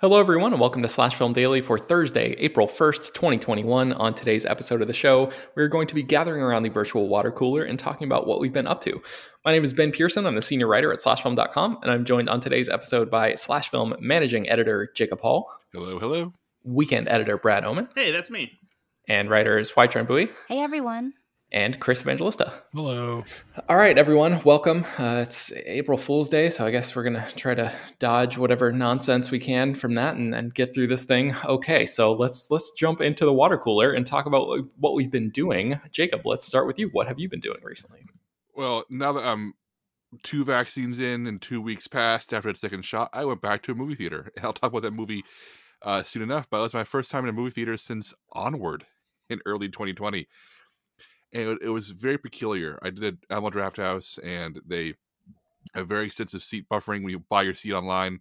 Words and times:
Hello, 0.00 0.18
everyone, 0.18 0.52
and 0.52 0.60
welcome 0.62 0.80
to 0.80 0.88
Slash 0.88 1.14
Film 1.14 1.34
Daily 1.34 1.60
for 1.60 1.78
Thursday, 1.78 2.34
April 2.38 2.66
1st, 2.66 3.12
2021. 3.12 3.92
On 3.92 4.14
today's 4.14 4.46
episode 4.46 4.80
of 4.80 4.86
the 4.86 4.94
show, 4.94 5.30
we're 5.54 5.68
going 5.68 5.86
to 5.88 5.94
be 5.94 6.02
gathering 6.02 6.40
around 6.40 6.62
the 6.62 6.70
virtual 6.70 7.06
water 7.06 7.30
cooler 7.30 7.62
and 7.62 7.78
talking 7.78 8.06
about 8.06 8.26
what 8.26 8.40
we've 8.40 8.50
been 8.50 8.66
up 8.66 8.80
to. 8.80 8.98
My 9.44 9.52
name 9.52 9.62
is 9.62 9.74
Ben 9.74 9.92
Pearson. 9.92 10.24
I'm 10.24 10.36
the 10.36 10.40
senior 10.40 10.68
writer 10.68 10.90
at 10.90 11.00
slashfilm.com, 11.00 11.80
and 11.82 11.90
I'm 11.90 12.06
joined 12.06 12.30
on 12.30 12.40
today's 12.40 12.70
episode 12.70 13.10
by 13.10 13.34
Slash 13.34 13.68
Film 13.68 13.94
managing 14.00 14.48
editor 14.48 14.90
Jacob 14.96 15.20
Hall. 15.20 15.50
Hello, 15.74 15.98
hello. 15.98 16.32
Weekend 16.64 17.06
editor 17.06 17.36
Brad 17.36 17.66
Oman. 17.66 17.90
Hey, 17.94 18.10
that's 18.10 18.30
me. 18.30 18.58
And 19.06 19.28
writers 19.28 19.70
Hoai-Tran 19.70 20.06
Bui. 20.06 20.30
Hey, 20.48 20.60
everyone 20.60 21.12
and 21.52 21.80
Chris 21.80 22.02
Evangelista. 22.02 22.62
Hello. 22.72 23.24
All 23.68 23.76
right, 23.76 23.98
everyone, 23.98 24.42
welcome. 24.44 24.84
Uh, 24.98 25.24
it's 25.26 25.52
April 25.66 25.98
Fool's 25.98 26.28
Day, 26.28 26.48
so 26.48 26.64
I 26.64 26.70
guess 26.70 26.94
we're 26.94 27.02
going 27.02 27.14
to 27.14 27.26
try 27.34 27.54
to 27.54 27.72
dodge 27.98 28.38
whatever 28.38 28.70
nonsense 28.72 29.30
we 29.30 29.38
can 29.38 29.74
from 29.74 29.94
that 29.94 30.14
and, 30.14 30.34
and, 30.34 30.54
get 30.54 30.72
through 30.74 30.86
this 30.86 31.04
thing. 31.04 31.34
Okay, 31.44 31.86
so 31.86 32.12
let's 32.12 32.50
let's 32.50 32.72
jump 32.72 33.00
into 33.00 33.24
the 33.24 33.32
water 33.32 33.58
cooler 33.58 33.92
and 33.92 34.06
talk 34.06 34.26
about 34.26 34.48
what 34.78 34.94
we've 34.94 35.10
been 35.10 35.30
doing. 35.30 35.80
Jacob, 35.90 36.24
let's 36.24 36.44
start 36.44 36.66
with 36.66 36.78
you. 36.78 36.88
What 36.92 37.08
have 37.08 37.18
you 37.18 37.28
been 37.28 37.40
doing 37.40 37.58
recently? 37.62 38.04
Well, 38.54 38.84
now 38.88 39.12
that 39.12 39.24
I'm 39.24 39.54
two 40.22 40.44
vaccines 40.44 40.98
in 40.98 41.26
and 41.26 41.40
two 41.40 41.60
weeks 41.60 41.88
past 41.88 42.32
after 42.32 42.52
the 42.52 42.58
second 42.58 42.84
shot, 42.84 43.10
I 43.12 43.24
went 43.24 43.40
back 43.40 43.62
to 43.62 43.72
a 43.72 43.76
movie 43.76 43.94
theater. 43.94 44.30
And 44.36 44.44
I'll 44.44 44.52
talk 44.52 44.70
about 44.70 44.82
that 44.82 44.92
movie 44.92 45.24
uh, 45.82 46.02
soon 46.02 46.22
enough, 46.22 46.48
but 46.50 46.58
it 46.58 46.62
was 46.62 46.74
my 46.74 46.84
first 46.84 47.10
time 47.10 47.24
in 47.24 47.30
a 47.30 47.32
movie 47.32 47.50
theater 47.50 47.76
since 47.76 48.12
Onward 48.32 48.84
in 49.28 49.40
early 49.46 49.68
2020 49.68 50.18
and 50.18 50.26
it, 51.32 51.58
it 51.62 51.68
was 51.68 51.90
very 51.90 52.18
peculiar. 52.18 52.78
I 52.82 52.90
did 52.90 53.18
Alamo 53.30 53.50
Drafthouse, 53.50 54.18
and 54.24 54.60
they 54.66 54.94
have 55.74 55.88
very 55.88 56.06
extensive 56.06 56.42
seat 56.42 56.68
buffering 56.68 57.02
when 57.02 57.10
you 57.10 57.20
buy 57.20 57.42
your 57.42 57.54
seat 57.54 57.72
online. 57.72 58.20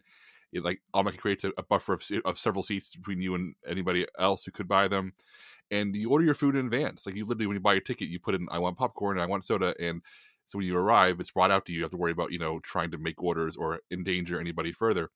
It 0.51 0.63
like 0.63 0.81
automatically 0.93 1.21
creates 1.21 1.43
a, 1.43 1.51
a 1.57 1.63
buffer 1.63 1.93
of, 1.93 2.03
of 2.25 2.39
several 2.39 2.63
seats 2.63 2.95
between 2.95 3.21
you 3.21 3.35
and 3.35 3.55
anybody 3.67 4.07
else 4.17 4.45
who 4.45 4.51
could 4.51 4.67
buy 4.67 4.87
them. 4.87 5.13
And 5.71 5.95
you 5.95 6.09
order 6.09 6.25
your 6.25 6.35
food 6.35 6.55
in 6.55 6.65
advance. 6.65 7.05
Like 7.05 7.15
you 7.15 7.25
literally, 7.25 7.47
when 7.47 7.55
you 7.55 7.61
buy 7.61 7.73
your 7.73 7.81
ticket, 7.81 8.09
you 8.09 8.19
put 8.19 8.35
in, 8.35 8.47
"I 8.51 8.59
want 8.59 8.77
popcorn," 8.77 9.17
and 9.17 9.23
"I 9.23 9.27
want 9.27 9.45
soda," 9.45 9.75
and 9.79 10.01
so 10.45 10.57
when 10.57 10.67
you 10.67 10.75
arrive, 10.77 11.19
it's 11.19 11.31
brought 11.31 11.51
out 11.51 11.65
to 11.67 11.71
you. 11.71 11.79
You 11.79 11.83
have 11.83 11.91
to 11.91 11.97
worry 11.97 12.11
about 12.11 12.31
you 12.31 12.39
know 12.39 12.59
trying 12.59 12.91
to 12.91 12.97
make 12.97 13.21
orders 13.21 13.55
or 13.55 13.81
endanger 13.91 14.39
anybody 14.39 14.71
further. 14.71 15.11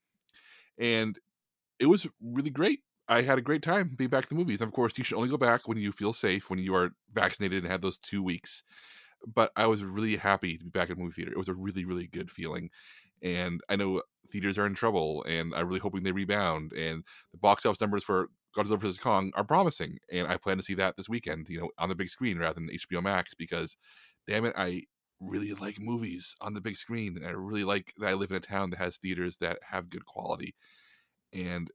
And 0.77 1.17
it 1.79 1.87
was 1.87 2.07
really 2.21 2.51
great. 2.51 2.81
I 3.13 3.21
had 3.21 3.37
a 3.37 3.41
great 3.41 3.61
time 3.61 3.95
being 3.95 4.09
back 4.09 4.23
to 4.23 4.29
the 4.29 4.35
movies. 4.35 4.61
Of 4.61 4.71
course, 4.71 4.97
you 4.97 5.03
should 5.03 5.17
only 5.17 5.29
go 5.29 5.37
back 5.37 5.67
when 5.67 5.77
you 5.77 5.91
feel 5.91 6.13
safe, 6.13 6.49
when 6.49 6.59
you 6.59 6.75
are 6.75 6.91
vaccinated 7.13 7.63
and 7.63 7.71
had 7.71 7.81
those 7.81 7.97
two 7.97 8.23
weeks. 8.23 8.63
But 9.25 9.51
I 9.55 9.67
was 9.67 9.83
really 9.83 10.17
happy 10.17 10.57
to 10.57 10.63
be 10.63 10.69
back 10.69 10.89
in 10.89 10.97
movie 10.97 11.13
theater. 11.13 11.31
It 11.31 11.37
was 11.37 11.49
a 11.49 11.53
really, 11.53 11.85
really 11.85 12.07
good 12.07 12.31
feeling. 12.31 12.69
And 13.21 13.61
I 13.69 13.75
know 13.75 14.01
theaters 14.29 14.57
are 14.57 14.65
in 14.65 14.73
trouble, 14.73 15.23
and 15.27 15.53
I'm 15.55 15.67
really 15.67 15.79
hoping 15.79 16.03
they 16.03 16.11
rebound. 16.11 16.73
And 16.73 17.03
the 17.31 17.37
box 17.37 17.65
office 17.65 17.79
numbers 17.79 18.03
for 18.03 18.29
Godzilla 18.55 18.79
vs 18.79 18.99
Kong 18.99 19.31
are 19.35 19.43
promising, 19.45 19.99
and 20.11 20.27
I 20.27 20.37
plan 20.37 20.57
to 20.57 20.63
see 20.63 20.73
that 20.75 20.97
this 20.97 21.09
weekend, 21.09 21.47
you 21.49 21.61
know, 21.61 21.69
on 21.77 21.89
the 21.89 21.95
big 21.95 22.09
screen 22.09 22.37
rather 22.37 22.55
than 22.55 22.69
HBO 22.69 23.01
Max 23.01 23.33
because, 23.33 23.77
damn 24.27 24.45
it, 24.45 24.53
I 24.57 24.83
really 25.19 25.53
like 25.53 25.79
movies 25.79 26.35
on 26.41 26.53
the 26.53 26.61
big 26.61 26.77
screen, 26.77 27.17
and 27.17 27.25
I 27.25 27.31
really 27.31 27.63
like 27.63 27.93
that 27.97 28.09
I 28.09 28.13
live 28.13 28.31
in 28.31 28.37
a 28.37 28.41
town 28.41 28.71
that 28.71 28.79
has 28.79 28.97
theaters 28.97 29.37
that 29.37 29.59
have 29.69 29.89
good 29.89 30.05
quality. 30.05 30.55
And 31.33 31.69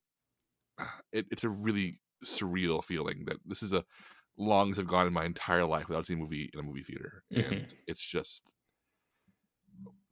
it, 1.13 1.27
it's 1.31 1.45
a 1.45 1.49
really 1.49 2.01
surreal 2.25 2.83
feeling 2.83 3.25
that 3.27 3.37
this 3.47 3.63
is 3.63 3.73
a 3.73 3.85
longest 4.37 4.81
I've 4.81 4.87
gone 4.87 5.07
in 5.07 5.13
my 5.13 5.25
entire 5.25 5.65
life 5.65 5.89
without 5.89 6.07
seeing 6.07 6.19
a 6.19 6.23
movie 6.23 6.51
in 6.53 6.61
a 6.61 6.63
movie 6.63 6.83
theater, 6.83 7.23
mm-hmm. 7.33 7.53
and 7.53 7.75
it's 7.87 8.05
just, 8.05 8.53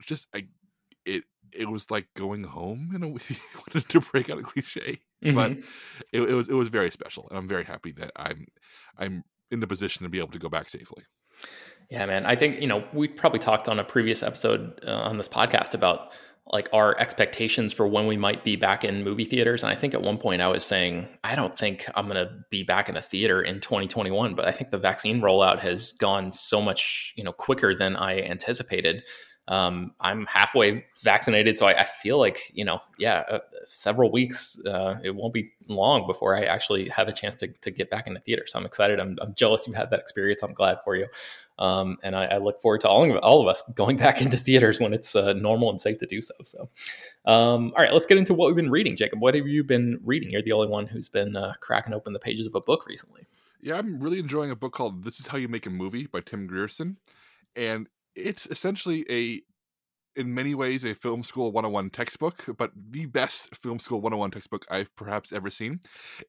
just 0.04 0.28
I, 0.34 0.46
it 1.04 1.24
it 1.52 1.68
was 1.68 1.90
like 1.90 2.08
going 2.16 2.44
home 2.44 2.92
in 2.94 3.02
a 3.02 3.08
way 3.08 3.20
to 3.88 4.00
break 4.00 4.30
out 4.30 4.38
a 4.38 4.42
cliche, 4.42 5.00
mm-hmm. 5.24 5.34
but 5.34 5.52
it, 6.12 6.22
it 6.22 6.34
was 6.34 6.48
it 6.48 6.54
was 6.54 6.68
very 6.68 6.90
special, 6.90 7.26
and 7.28 7.38
I'm 7.38 7.48
very 7.48 7.64
happy 7.64 7.92
that 7.92 8.12
I'm 8.16 8.46
I'm 8.98 9.24
in 9.50 9.60
the 9.60 9.66
position 9.66 10.02
to 10.02 10.08
be 10.08 10.18
able 10.18 10.32
to 10.32 10.38
go 10.38 10.48
back 10.48 10.68
safely. 10.68 11.04
Yeah, 11.90 12.06
man. 12.06 12.26
I 12.26 12.34
think 12.34 12.60
you 12.60 12.66
know 12.66 12.84
we 12.92 13.08
probably 13.08 13.38
talked 13.38 13.68
on 13.68 13.78
a 13.78 13.84
previous 13.84 14.22
episode 14.22 14.80
uh, 14.86 14.90
on 14.90 15.18
this 15.18 15.28
podcast 15.28 15.74
about 15.74 16.12
like 16.48 16.68
our 16.72 16.96
expectations 16.98 17.72
for 17.72 17.86
when 17.88 18.06
we 18.06 18.16
might 18.16 18.44
be 18.44 18.54
back 18.54 18.84
in 18.84 19.02
movie 19.02 19.24
theaters. 19.24 19.64
And 19.64 19.72
I 19.72 19.74
think 19.74 19.94
at 19.94 20.02
one 20.02 20.16
point 20.16 20.40
I 20.40 20.48
was 20.48 20.64
saying, 20.64 21.08
I 21.24 21.34
don't 21.34 21.56
think 21.56 21.86
I'm 21.96 22.08
going 22.08 22.24
to 22.24 22.32
be 22.50 22.62
back 22.62 22.88
in 22.88 22.96
a 22.96 23.02
theater 23.02 23.42
in 23.42 23.60
2021, 23.60 24.34
but 24.34 24.46
I 24.46 24.52
think 24.52 24.70
the 24.70 24.78
vaccine 24.78 25.20
rollout 25.20 25.58
has 25.58 25.92
gone 25.92 26.30
so 26.32 26.62
much, 26.62 27.12
you 27.16 27.24
know, 27.24 27.32
quicker 27.32 27.74
than 27.74 27.96
I 27.96 28.20
anticipated. 28.20 29.02
um, 29.48 29.92
I'm 30.00 30.26
halfway 30.26 30.84
vaccinated, 31.02 31.56
so 31.56 31.66
I, 31.66 31.82
I, 31.82 31.84
feel 31.84 32.18
like 32.18 32.50
you 32.52 32.64
know, 32.64 32.80
yeah, 32.98 33.22
uh, 33.30 33.38
several 33.64 34.10
weeks. 34.10 34.58
Uh, 34.66 34.96
it 35.04 35.14
won't 35.14 35.32
be 35.32 35.52
long 35.68 36.04
before 36.06 36.34
I 36.34 36.42
actually 36.42 36.88
have 36.88 37.06
a 37.06 37.12
chance 37.12 37.36
to, 37.36 37.48
to 37.60 37.70
get 37.70 37.88
back 37.88 38.08
in 38.08 38.14
the 38.14 38.20
theater. 38.20 38.42
So 38.46 38.58
I'm 38.58 38.66
excited. 38.66 38.98
I'm, 38.98 39.16
I'm 39.22 39.34
jealous 39.36 39.68
you 39.68 39.72
had 39.72 39.90
that 39.90 40.00
experience. 40.00 40.42
I'm 40.42 40.52
glad 40.52 40.78
for 40.82 40.96
you, 40.96 41.06
um, 41.58 41.98
and 42.02 42.14
I, 42.14 42.26
I, 42.26 42.36
look 42.38 42.60
forward 42.60 42.82
to 42.82 42.88
all 42.88 43.10
of, 43.10 43.16
all 43.18 43.40
of 43.40 43.48
us 43.48 43.62
going 43.74 43.96
back 44.04 44.20
into 44.20 44.36
theaters 44.36 44.78
when 44.78 44.92
it's 44.92 45.16
uh, 45.16 45.32
normal 45.32 45.70
and 45.70 45.80
safe 45.80 45.98
to 45.98 46.06
do 46.06 46.20
so. 46.20 46.34
So, 46.44 46.68
um, 47.24 47.72
all 47.76 47.82
right, 47.82 47.92
let's 47.92 48.06
get 48.06 48.18
into 48.18 48.34
what 48.34 48.46
we've 48.46 48.56
been 48.56 48.70
reading. 48.70 48.96
Jacob, 48.96 49.20
what 49.20 49.34
have 49.34 49.46
you 49.46 49.64
been 49.64 49.98
reading? 50.04 50.30
You're 50.30 50.42
the 50.42 50.52
only 50.52 50.68
one 50.68 50.86
who's 50.86 51.08
been 51.08 51.36
uh, 51.36 51.54
cracking 51.60 51.94
open 51.94 52.12
the 52.12 52.18
pages 52.18 52.46
of 52.46 52.54
a 52.54 52.60
book 52.60 52.86
recently. 52.86 53.26
Yeah, 53.60 53.78
I'm 53.78 53.98
really 53.98 54.18
enjoying 54.18 54.50
a 54.50 54.56
book 54.56 54.72
called 54.72 55.04
"This 55.04 55.18
Is 55.18 55.26
How 55.26 55.38
You 55.38 55.48
Make 55.48 55.66
a 55.66 55.70
Movie" 55.70 56.06
by 56.06 56.20
Tim 56.20 56.46
Grierson, 56.46 56.98
and 57.54 57.88
it's 58.14 58.46
essentially 58.46 59.04
a 59.10 59.42
in 60.16 60.32
many 60.32 60.54
ways 60.54 60.84
a 60.84 60.94
film 60.94 61.22
school 61.22 61.52
101 61.52 61.90
textbook 61.90 62.44
but 62.56 62.70
the 62.90 63.04
best 63.06 63.54
film 63.54 63.78
school 63.78 64.00
101 64.00 64.30
textbook 64.30 64.66
i've 64.70 64.94
perhaps 64.96 65.30
ever 65.32 65.50
seen 65.50 65.78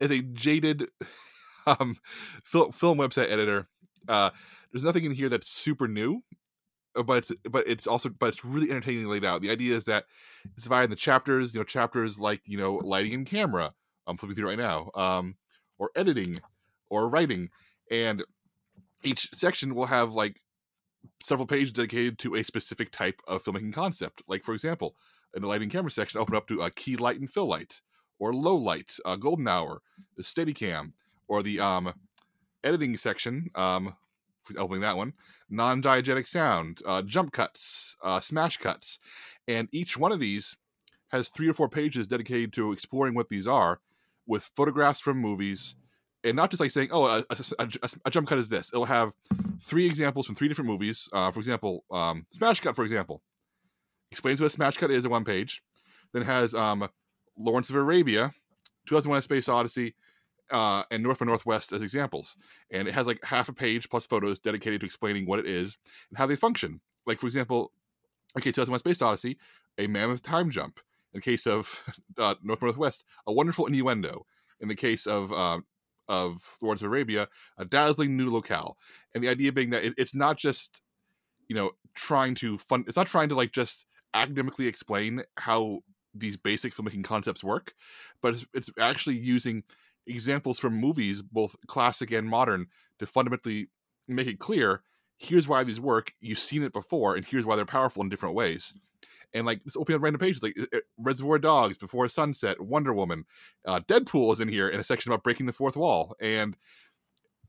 is 0.01 0.11
a 0.11 0.21
jaded 0.21 0.87
um, 1.67 1.97
film, 2.43 2.97
website 2.97 3.31
editor 3.31 3.67
uh, 4.07 4.29
there's 4.71 4.83
nothing 4.83 5.05
in 5.05 5.11
here 5.11 5.29
that's 5.29 5.47
super 5.47 5.87
new 5.87 6.21
uh, 6.95 7.03
but 7.03 7.17
it's 7.17 7.31
but 7.49 7.67
it's 7.67 7.87
also 7.87 8.09
but 8.09 8.27
it's 8.27 8.45
really 8.45 8.69
entertainingly 8.69 9.19
laid 9.19 9.25
out 9.25 9.41
the 9.41 9.51
idea 9.51 9.75
is 9.75 9.85
that 9.85 10.05
it's 10.53 10.63
divided 10.63 10.89
the 10.89 10.95
chapters 10.95 11.53
you 11.53 11.59
know 11.59 11.65
chapters 11.65 12.19
like 12.19 12.41
you 12.45 12.57
know 12.57 12.75
lighting 12.75 13.13
and 13.13 13.25
camera 13.25 13.73
i'm 14.05 14.17
flipping 14.17 14.35
through 14.35 14.47
right 14.47 14.57
now 14.57 14.89
um, 14.95 15.35
or 15.77 15.89
editing 15.95 16.39
or 16.89 17.07
writing 17.09 17.49
and 17.91 18.23
each 19.03 19.29
section 19.33 19.75
will 19.75 19.85
have 19.85 20.13
like 20.13 20.41
several 21.23 21.47
pages 21.47 21.71
dedicated 21.71 22.19
to 22.19 22.35
a 22.35 22.43
specific 22.43 22.91
type 22.91 23.21
of 23.27 23.43
filmmaking 23.43 23.73
concept. 23.73 24.21
Like, 24.27 24.43
for 24.43 24.53
example, 24.53 24.95
in 25.35 25.41
the 25.41 25.47
lighting 25.47 25.69
camera 25.69 25.91
section, 25.91 26.19
open 26.19 26.35
up 26.35 26.47
to 26.47 26.61
a 26.61 26.71
key 26.71 26.95
light 26.95 27.19
and 27.19 27.29
fill 27.29 27.47
light, 27.47 27.81
or 28.19 28.33
low 28.33 28.55
light, 28.55 28.93
uh, 29.05 29.15
golden 29.15 29.47
hour, 29.47 29.81
the 30.15 30.23
Steadicam, 30.23 30.93
or 31.27 31.43
the 31.43 31.59
um, 31.59 31.93
editing 32.63 32.97
section. 32.97 33.49
Um, 33.55 33.95
opening 34.55 34.81
that 34.81 34.97
one, 34.97 35.13
non-diegetic 35.49 36.27
sound, 36.27 36.81
uh, 36.85 37.01
jump 37.01 37.31
cuts, 37.31 37.95
uh, 38.03 38.19
smash 38.19 38.57
cuts, 38.57 38.99
and 39.47 39.67
each 39.71 39.97
one 39.97 40.11
of 40.11 40.19
these 40.19 40.57
has 41.09 41.29
three 41.29 41.49
or 41.49 41.53
four 41.53 41.69
pages 41.69 42.07
dedicated 42.07 42.53
to 42.53 42.71
exploring 42.71 43.15
what 43.15 43.29
these 43.29 43.47
are, 43.47 43.79
with 44.25 44.51
photographs 44.55 44.99
from 44.99 45.17
movies 45.17 45.75
and 46.23 46.35
not 46.35 46.49
just 46.49 46.59
like 46.59 46.71
saying, 46.71 46.89
"Oh, 46.91 47.05
a, 47.05 47.23
a, 47.59 47.69
a, 48.05 48.11
jump 48.11 48.27
cut 48.27 48.37
is 48.37 48.49
this." 48.49 48.71
It'll 48.73 48.85
have 48.85 49.13
three 49.61 49.85
examples 49.85 50.25
from 50.25 50.35
three 50.35 50.47
different 50.47 50.69
movies. 50.69 51.09
Uh, 51.13 51.31
for 51.31 51.39
example, 51.39 51.83
um, 51.91 52.25
Smash 52.31 52.59
Cut, 52.59 52.75
for 52.75 52.83
example, 52.83 53.21
explains 54.11 54.41
what 54.41 54.47
a 54.47 54.49
Smash 54.51 54.77
Cut 54.77 54.91
is 54.91 55.05
on 55.05 55.11
one 55.11 55.25
page. 55.25 55.63
Then 56.13 56.23
has 56.23 56.53
um, 56.53 56.87
Lawrence 57.37 57.69
of 57.69 57.75
Arabia, 57.75 58.33
2001: 58.87 59.17
A 59.17 59.21
Space 59.21 59.49
Odyssey, 59.49 59.95
uh, 60.51 60.83
and 60.91 61.03
North 61.03 61.19
by 61.19 61.25
Northwest 61.25 61.73
as 61.73 61.81
examples. 61.81 62.35
And 62.71 62.87
it 62.87 62.93
has 62.93 63.07
like 63.07 63.23
half 63.23 63.49
a 63.49 63.53
page 63.53 63.89
plus 63.89 64.05
photos 64.05 64.39
dedicated 64.39 64.81
to 64.81 64.85
explaining 64.85 65.25
what 65.25 65.39
it 65.39 65.45
is 65.45 65.77
and 66.09 66.17
how 66.17 66.25
they 66.25 66.35
function. 66.35 66.81
Like 67.05 67.19
for 67.19 67.27
example, 67.27 67.71
in 68.35 68.41
case 68.41 68.57
of 68.57 68.69
My 68.69 68.77
Space 68.77 69.01
Odyssey, 69.01 69.37
a 69.77 69.87
mammoth 69.87 70.21
time 70.21 70.49
jump. 70.49 70.79
In 71.13 71.21
case 71.21 71.47
of 71.47 71.83
uh, 72.17 72.35
North 72.43 72.59
by 72.59 72.67
Northwest, 72.67 73.05
a 73.25 73.33
wonderful 73.33 73.65
innuendo. 73.65 74.25
In 74.59 74.67
the 74.67 74.75
case 74.75 75.05
of 75.05 75.31
uh, 75.31 75.59
of 76.07 76.57
Lawrence 76.61 76.81
of 76.81 76.87
Arabia, 76.87 77.27
a 77.57 77.65
dazzling 77.65 78.15
new 78.15 78.31
locale. 78.31 78.77
And 79.13 79.23
the 79.23 79.29
idea 79.29 79.51
being 79.51 79.71
that 79.71 79.83
it, 79.83 79.93
it's 79.97 80.15
not 80.15 80.37
just, 80.37 80.81
you 81.47 81.55
know, 81.55 81.71
trying 81.95 82.35
to 82.35 82.57
fun, 82.57 82.85
it's 82.87 82.95
not 82.97 83.07
trying 83.07 83.29
to 83.29 83.35
like 83.35 83.51
just 83.51 83.85
academically 84.13 84.67
explain 84.67 85.23
how 85.35 85.79
these 86.13 86.37
basic 86.37 86.73
filmmaking 86.73 87.03
concepts 87.03 87.43
work, 87.43 87.73
but 88.21 88.33
it's, 88.33 88.45
it's 88.53 88.69
actually 88.79 89.17
using 89.17 89.63
examples 90.07 90.59
from 90.59 90.73
movies, 90.75 91.21
both 91.21 91.55
classic 91.67 92.11
and 92.11 92.27
modern, 92.27 92.67
to 92.99 93.05
fundamentally 93.05 93.67
make 94.07 94.27
it 94.27 94.39
clear 94.39 94.81
here's 95.19 95.47
why 95.47 95.63
these 95.63 95.79
work. 95.79 96.13
You've 96.19 96.37
seen 96.37 96.61
it 96.61 96.73
before, 96.73 97.15
and 97.15 97.25
here's 97.25 97.45
why 97.45 97.55
they're 97.55 97.65
powerful 97.65 98.03
in 98.03 98.09
different 98.09 98.35
ways 98.35 98.73
and 99.33 99.45
like 99.45 99.63
just 99.63 99.77
opening 99.77 99.97
up 99.97 100.03
random 100.03 100.19
pages 100.19 100.43
like 100.43 100.55
uh, 100.73 100.79
Reservoir 100.97 101.39
Dogs, 101.39 101.77
Before 101.77 102.07
Sunset, 102.09 102.61
Wonder 102.61 102.93
Woman, 102.93 103.25
uh, 103.65 103.79
Deadpool 103.81 104.33
is 104.33 104.39
in 104.39 104.47
here 104.47 104.67
in 104.67 104.79
a 104.79 104.83
section 104.83 105.11
about 105.11 105.23
breaking 105.23 105.45
the 105.45 105.53
fourth 105.53 105.75
wall, 105.75 106.15
and 106.21 106.55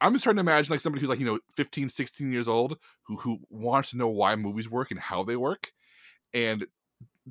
I'm 0.01 0.13
just 0.13 0.25
trying 0.25 0.37
to 0.37 0.41
imagine 0.41 0.71
like 0.71 0.81
somebody 0.81 1.01
who's 1.01 1.11
like 1.11 1.21
you 1.21 1.27
know 1.27 1.39
15, 1.57 1.89
16 1.89 2.33
years 2.33 2.49
old 2.49 2.79
who 3.03 3.17
who 3.17 3.39
wants 3.49 3.91
to 3.91 3.97
know 3.97 4.09
why 4.09 4.37
movies 4.37 4.71
work 4.71 4.91
and 4.91 5.01
how 5.01 5.23
they 5.23 5.37
work, 5.37 5.73
and 6.35 6.67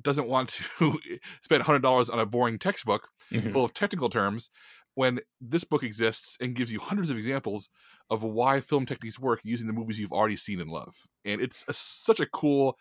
doesn't 0.00 0.28
want 0.28 0.50
to 0.78 0.98
spend 1.42 1.62
hundred 1.62 1.82
dollars 1.82 2.10
on 2.10 2.18
a 2.18 2.26
boring 2.26 2.58
textbook 2.58 3.08
mm-hmm. 3.32 3.52
full 3.52 3.64
of 3.64 3.74
technical 3.74 4.08
terms 4.08 4.50
when 4.98 5.20
this 5.40 5.62
book 5.62 5.84
exists 5.84 6.36
and 6.40 6.56
gives 6.56 6.72
you 6.72 6.80
hundreds 6.80 7.08
of 7.08 7.16
examples 7.16 7.70
of 8.10 8.24
why 8.24 8.60
film 8.60 8.84
techniques 8.84 9.16
work 9.16 9.38
using 9.44 9.68
the 9.68 9.72
movies 9.72 9.96
you've 9.96 10.10
already 10.10 10.34
seen 10.34 10.60
and 10.60 10.68
love. 10.68 10.92
And 11.24 11.40
it's 11.40 11.64
a, 11.68 11.72
such 11.72 12.18
a 12.18 12.26
cool 12.26 12.76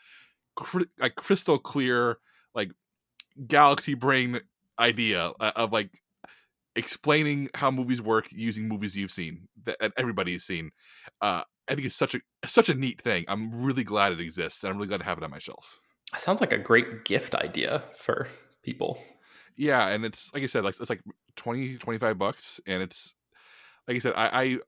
like 0.99 1.13
crystal 1.13 1.59
clear 1.59 2.17
like 2.55 2.71
galaxy 3.45 3.93
brain 3.93 4.39
idea 4.79 5.31
uh, 5.39 5.51
of 5.55 5.71
like 5.71 5.91
explaining 6.75 7.49
how 7.53 7.69
movies 7.69 8.01
work 8.01 8.25
using 8.31 8.67
movies 8.67 8.97
you've 8.97 9.11
seen 9.11 9.47
that 9.65 9.77
everybody's 9.95 10.43
seen. 10.43 10.71
Uh 11.21 11.43
i 11.69 11.75
think 11.75 11.85
it's 11.85 11.95
such 11.95 12.15
a 12.15 12.19
such 12.47 12.69
a 12.69 12.73
neat 12.73 12.99
thing. 12.99 13.25
I'm 13.27 13.63
really 13.63 13.83
glad 13.83 14.11
it 14.11 14.19
exists 14.19 14.63
and 14.63 14.71
i'm 14.71 14.77
really 14.77 14.87
glad 14.87 15.01
to 15.01 15.05
have 15.05 15.19
it 15.19 15.23
on 15.23 15.29
my 15.29 15.37
shelf. 15.37 15.79
It 16.15 16.19
sounds 16.19 16.41
like 16.41 16.51
a 16.51 16.57
great 16.57 17.05
gift 17.05 17.35
idea 17.35 17.83
for 17.95 18.27
people 18.63 18.97
yeah 19.57 19.89
and 19.89 20.05
it's 20.05 20.33
like 20.33 20.43
i 20.43 20.45
said 20.45 20.63
like 20.63 20.79
it's 20.79 20.89
like 20.89 21.01
20 21.35 21.77
25 21.77 22.17
bucks 22.17 22.61
and 22.65 22.81
it's 22.81 23.15
like 23.87 23.95
i 23.97 23.99
said 23.99 24.13
i 24.15 24.29
i, 24.43 24.59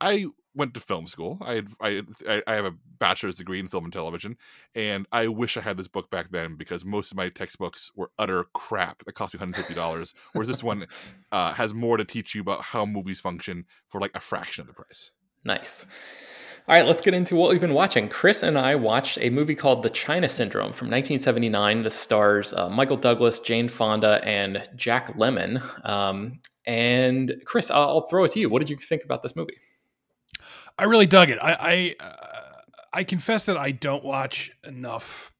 I 0.00 0.26
went 0.54 0.74
to 0.74 0.80
film 0.80 1.06
school. 1.06 1.38
I, 1.40 1.54
had, 1.54 1.68
I 1.80 2.02
I 2.46 2.54
have 2.54 2.64
a 2.64 2.74
bachelor's 2.98 3.36
degree 3.36 3.58
in 3.58 3.68
film 3.68 3.84
and 3.84 3.92
television, 3.92 4.36
and 4.74 5.06
I 5.12 5.28
wish 5.28 5.56
I 5.56 5.60
had 5.60 5.76
this 5.76 5.88
book 5.88 6.10
back 6.10 6.30
then 6.30 6.56
because 6.56 6.84
most 6.84 7.10
of 7.10 7.16
my 7.16 7.28
textbooks 7.28 7.90
were 7.94 8.10
utter 8.18 8.44
crap 8.54 9.04
that 9.04 9.12
cost 9.14 9.34
me 9.34 9.38
one 9.38 9.48
hundred 9.48 9.62
fifty 9.62 9.74
dollars. 9.74 10.14
whereas 10.32 10.48
this 10.48 10.62
one 10.62 10.86
uh, 11.32 11.52
has 11.52 11.74
more 11.74 11.96
to 11.96 12.04
teach 12.04 12.34
you 12.34 12.40
about 12.40 12.62
how 12.62 12.86
movies 12.86 13.20
function 13.20 13.64
for 13.88 14.00
like 14.00 14.12
a 14.14 14.20
fraction 14.20 14.62
of 14.62 14.68
the 14.68 14.74
price. 14.74 15.12
Nice. 15.44 15.86
All 16.66 16.74
right, 16.74 16.86
let's 16.86 17.02
get 17.02 17.12
into 17.12 17.36
what 17.36 17.50
we've 17.50 17.60
been 17.60 17.74
watching. 17.74 18.08
Chris 18.08 18.42
and 18.42 18.58
I 18.58 18.74
watched 18.74 19.18
a 19.20 19.28
movie 19.28 19.54
called 19.54 19.82
The 19.82 19.90
China 19.90 20.26
Syndrome 20.26 20.72
from 20.72 20.88
1979. 20.88 21.82
The 21.82 21.90
stars 21.90 22.54
uh, 22.54 22.70
Michael 22.70 22.96
Douglas, 22.96 23.38
Jane 23.40 23.68
Fonda, 23.68 24.18
and 24.24 24.66
Jack 24.74 25.14
Lemmon. 25.14 25.62
Um, 25.86 26.40
and 26.64 27.34
Chris, 27.44 27.70
I'll, 27.70 27.82
I'll 27.82 28.06
throw 28.08 28.24
it 28.24 28.32
to 28.32 28.40
you. 28.40 28.48
What 28.48 28.60
did 28.60 28.70
you 28.70 28.78
think 28.78 29.04
about 29.04 29.22
this 29.22 29.36
movie? 29.36 29.58
I 30.78 30.84
really 30.84 31.04
dug 31.04 31.28
it. 31.28 31.38
I 31.42 31.52
I, 32.00 32.02
uh, 32.02 32.60
I 32.94 33.04
confess 33.04 33.44
that 33.44 33.58
I 33.58 33.70
don't 33.70 34.02
watch 34.02 34.50
enough 34.64 35.34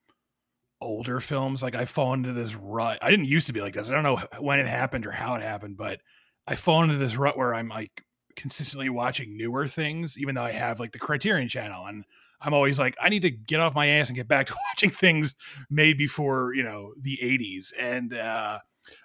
older 0.82 1.20
films. 1.20 1.62
Like 1.62 1.74
I 1.74 1.86
fall 1.86 2.12
into 2.12 2.34
this 2.34 2.54
rut. 2.54 2.98
I 3.00 3.08
didn't 3.10 3.24
used 3.24 3.46
to 3.46 3.54
be 3.54 3.62
like 3.62 3.72
this. 3.72 3.88
I 3.88 3.94
don't 3.94 4.02
know 4.02 4.20
when 4.40 4.60
it 4.60 4.66
happened 4.66 5.06
or 5.06 5.10
how 5.10 5.36
it 5.36 5.42
happened, 5.42 5.78
but 5.78 6.00
I 6.46 6.56
fall 6.56 6.82
into 6.82 6.98
this 6.98 7.16
rut 7.16 7.38
where 7.38 7.54
I'm 7.54 7.68
like 7.68 8.04
consistently 8.36 8.88
watching 8.88 9.36
newer 9.36 9.68
things, 9.68 10.18
even 10.18 10.34
though 10.34 10.44
I 10.44 10.52
have 10.52 10.80
like 10.80 10.92
the 10.92 10.98
Criterion 10.98 11.48
channel 11.48 11.86
and 11.86 12.04
I'm 12.40 12.54
always 12.54 12.78
like, 12.78 12.94
I 13.00 13.08
need 13.08 13.22
to 13.22 13.30
get 13.30 13.60
off 13.60 13.74
my 13.74 13.86
ass 13.86 14.08
and 14.08 14.16
get 14.16 14.28
back 14.28 14.46
to 14.46 14.54
watching 14.70 14.90
things 14.90 15.34
made 15.70 15.96
before, 15.96 16.52
you 16.54 16.62
know, 16.62 16.92
the 17.00 17.18
80s. 17.22 17.72
And 17.78 18.14
uh, 18.14 18.58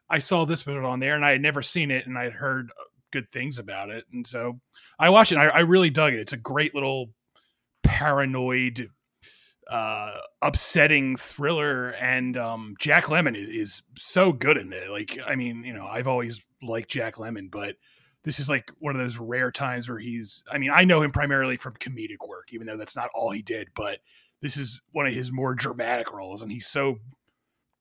I 0.09 0.19
saw 0.19 0.45
this 0.45 0.67
one 0.67 0.77
on 0.83 0.99
there 0.99 1.15
and 1.15 1.25
I 1.25 1.31
had 1.31 1.41
never 1.41 1.61
seen 1.61 1.89
it 1.89 2.05
and 2.05 2.17
I 2.17 2.23
had 2.25 2.33
heard 2.33 2.71
good 3.11 3.31
things 3.31 3.57
about 3.57 3.89
it. 3.89 4.05
And 4.11 4.27
so 4.27 4.59
I 4.99 5.09
watched 5.09 5.31
it. 5.31 5.37
I, 5.37 5.47
I, 5.47 5.59
really 5.59 5.89
dug 5.89 6.13
it. 6.13 6.19
It's 6.19 6.33
a 6.33 6.37
great 6.37 6.75
little 6.75 7.09
paranoid, 7.83 8.89
uh, 9.69 10.13
upsetting 10.41 11.15
thriller. 11.15 11.89
And 11.89 12.37
um, 12.37 12.75
Jack 12.77 13.05
Lemmon 13.05 13.35
is, 13.35 13.49
is 13.49 13.83
so 13.97 14.31
good 14.31 14.57
in 14.57 14.71
it. 14.73 14.89
Like, 14.89 15.17
I 15.25 15.35
mean, 15.35 15.63
you 15.63 15.73
know, 15.73 15.87
I've 15.87 16.07
always 16.07 16.43
liked 16.61 16.89
Jack 16.89 17.15
Lemmon, 17.15 17.49
but 17.49 17.77
this 18.29 18.39
is 18.39 18.47
like 18.47 18.71
one 18.77 18.95
of 18.95 19.01
those 19.01 19.17
rare 19.17 19.49
times 19.49 19.89
where 19.89 19.97
he's, 19.97 20.43
I 20.51 20.59
mean, 20.59 20.69
I 20.71 20.83
know 20.83 21.01
him 21.01 21.11
primarily 21.11 21.57
from 21.57 21.73
comedic 21.73 22.27
work, 22.27 22.49
even 22.53 22.67
though 22.67 22.77
that's 22.77 22.95
not 22.95 23.09
all 23.15 23.31
he 23.31 23.41
did, 23.41 23.69
but 23.75 24.01
this 24.39 24.55
is 24.55 24.83
one 24.91 25.07
of 25.07 25.15
his 25.15 25.31
more 25.31 25.55
dramatic 25.55 26.13
roles. 26.13 26.43
And 26.43 26.51
he's 26.51 26.67
so 26.67 26.99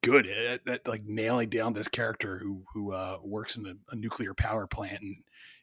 good 0.02 0.26
at, 0.26 0.66
at, 0.66 0.88
like 0.88 1.04
nailing 1.04 1.50
down 1.50 1.74
this 1.74 1.86
character 1.86 2.38
who 2.38 2.62
who 2.72 2.94
uh, 2.94 3.18
works 3.22 3.58
in 3.58 3.66
a, 3.66 3.74
a, 3.92 3.94
nuclear 3.94 4.32
power 4.32 4.66
plant 4.66 5.02
and 5.02 5.16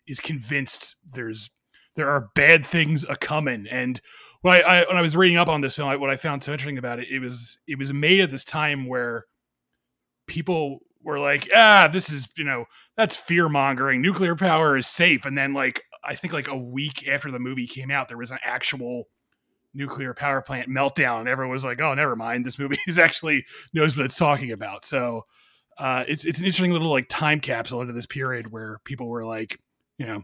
is 0.05 0.19
convinced 0.19 0.97
there's 1.15 1.49
there 1.95 2.11
are 2.11 2.29
bad 2.35 2.63
things 2.63 3.05
a 3.09 3.15
coming. 3.15 3.65
And 3.67 3.99
when 4.41 4.53
I, 4.53 4.59
I, 4.61 4.87
when 4.87 4.97
I 4.97 5.01
was 5.01 5.17
reading 5.17 5.37
up 5.37 5.49
on 5.49 5.61
this 5.61 5.77
film, 5.77 5.89
I, 5.89 5.95
what 5.95 6.11
I 6.11 6.15
found 6.15 6.43
so 6.43 6.51
interesting 6.51 6.77
about 6.77 6.99
it, 6.99 7.07
it 7.09 7.21
was 7.21 7.57
it 7.67 7.79
was 7.79 7.91
made 7.91 8.19
at 8.19 8.29
this 8.29 8.43
time 8.43 8.85
where 8.85 9.25
people 10.27 10.81
were 11.05 11.19
like, 11.19 11.47
ah, 11.55 11.87
this 11.91 12.11
is 12.11 12.27
you 12.35 12.43
know 12.43 12.65
that's 12.97 13.15
fear 13.15 13.47
mongering. 13.47 14.01
Nuclear 14.01 14.35
power 14.35 14.77
is 14.77 14.87
safe, 14.87 15.25
and 15.25 15.37
then 15.37 15.53
like 15.53 15.83
I 16.03 16.15
think 16.15 16.33
like 16.33 16.49
a 16.49 16.57
week 16.57 17.07
after 17.07 17.31
the 17.31 17.39
movie 17.39 17.67
came 17.67 17.91
out, 17.91 18.09
there 18.09 18.17
was 18.17 18.31
an 18.31 18.39
actual 18.43 19.05
nuclear 19.73 20.13
power 20.13 20.41
plant 20.41 20.69
meltdown. 20.69 21.19
And 21.19 21.29
everyone 21.29 21.51
was 21.51 21.63
like, 21.63 21.79
"Oh, 21.79 21.93
never 21.93 22.15
mind. 22.15 22.45
This 22.45 22.59
movie 22.59 22.79
is 22.87 22.99
actually 22.99 23.45
knows 23.73 23.95
what 23.95 24.05
it's 24.05 24.15
talking 24.15 24.51
about." 24.51 24.83
So 24.83 25.25
uh, 25.77 26.03
it's 26.07 26.25
it's 26.25 26.39
an 26.39 26.45
interesting 26.45 26.71
little 26.71 26.91
like 26.91 27.07
time 27.07 27.39
capsule 27.39 27.81
into 27.81 27.93
this 27.93 28.07
period 28.07 28.51
where 28.51 28.79
people 28.83 29.07
were 29.07 29.25
like, 29.25 29.59
you 29.97 30.05
know, 30.05 30.23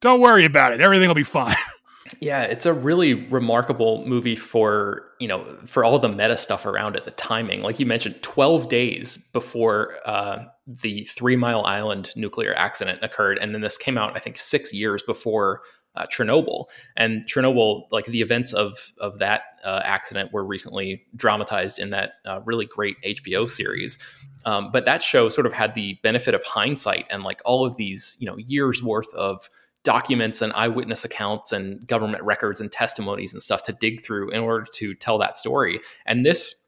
don't 0.00 0.20
worry 0.20 0.44
about 0.44 0.72
it. 0.72 0.80
Everything 0.80 1.08
will 1.08 1.14
be 1.14 1.22
fine. 1.22 1.56
Yeah, 2.20 2.42
it's 2.42 2.66
a 2.66 2.72
really 2.72 3.14
remarkable 3.14 4.04
movie 4.06 4.36
for, 4.36 5.08
you 5.20 5.28
know, 5.28 5.44
for 5.66 5.84
all 5.84 5.98
the 5.98 6.08
meta 6.08 6.36
stuff 6.36 6.66
around 6.66 6.96
it, 6.96 7.04
the 7.04 7.10
timing. 7.12 7.62
Like 7.62 7.78
you 7.80 7.86
mentioned, 7.86 8.22
12 8.22 8.68
days 8.68 9.16
before 9.32 9.96
uh, 10.04 10.44
the 10.66 11.04
Three 11.04 11.36
Mile 11.36 11.64
Island 11.64 12.12
nuclear 12.16 12.54
accident 12.54 13.00
occurred. 13.02 13.38
And 13.38 13.54
then 13.54 13.62
this 13.62 13.76
came 13.76 13.98
out, 13.98 14.16
I 14.16 14.20
think, 14.20 14.36
six 14.36 14.72
years 14.72 15.02
before 15.02 15.62
uh, 15.98 16.06
Chernobyl. 16.06 16.66
And 16.96 17.26
Chernobyl, 17.26 17.84
like 17.90 18.06
the 18.06 18.22
events 18.22 18.52
of 18.52 18.92
of 18.98 19.18
that 19.18 19.42
uh, 19.64 19.80
accident, 19.84 20.32
were 20.32 20.44
recently 20.44 21.02
dramatized 21.16 21.78
in 21.78 21.90
that 21.90 22.12
uh, 22.24 22.40
really 22.44 22.66
great 22.66 22.96
HBO 23.04 23.50
series. 23.50 23.98
Um, 24.44 24.70
but 24.72 24.84
that 24.84 25.02
show 25.02 25.28
sort 25.28 25.46
of 25.46 25.52
had 25.52 25.74
the 25.74 25.98
benefit 26.02 26.34
of 26.34 26.44
hindsight 26.44 27.06
and 27.10 27.24
like 27.24 27.40
all 27.44 27.66
of 27.66 27.76
these, 27.76 28.16
you 28.20 28.26
know, 28.26 28.36
years 28.36 28.82
worth 28.82 29.12
of 29.14 29.48
documents 29.88 30.42
and 30.42 30.52
eyewitness 30.52 31.02
accounts 31.02 31.50
and 31.50 31.86
government 31.86 32.22
records 32.22 32.60
and 32.60 32.70
testimonies 32.70 33.32
and 33.32 33.42
stuff 33.42 33.62
to 33.62 33.72
dig 33.72 34.02
through 34.02 34.28
in 34.28 34.40
order 34.40 34.66
to 34.70 34.92
tell 34.92 35.16
that 35.16 35.34
story. 35.34 35.80
And 36.04 36.26
this 36.26 36.66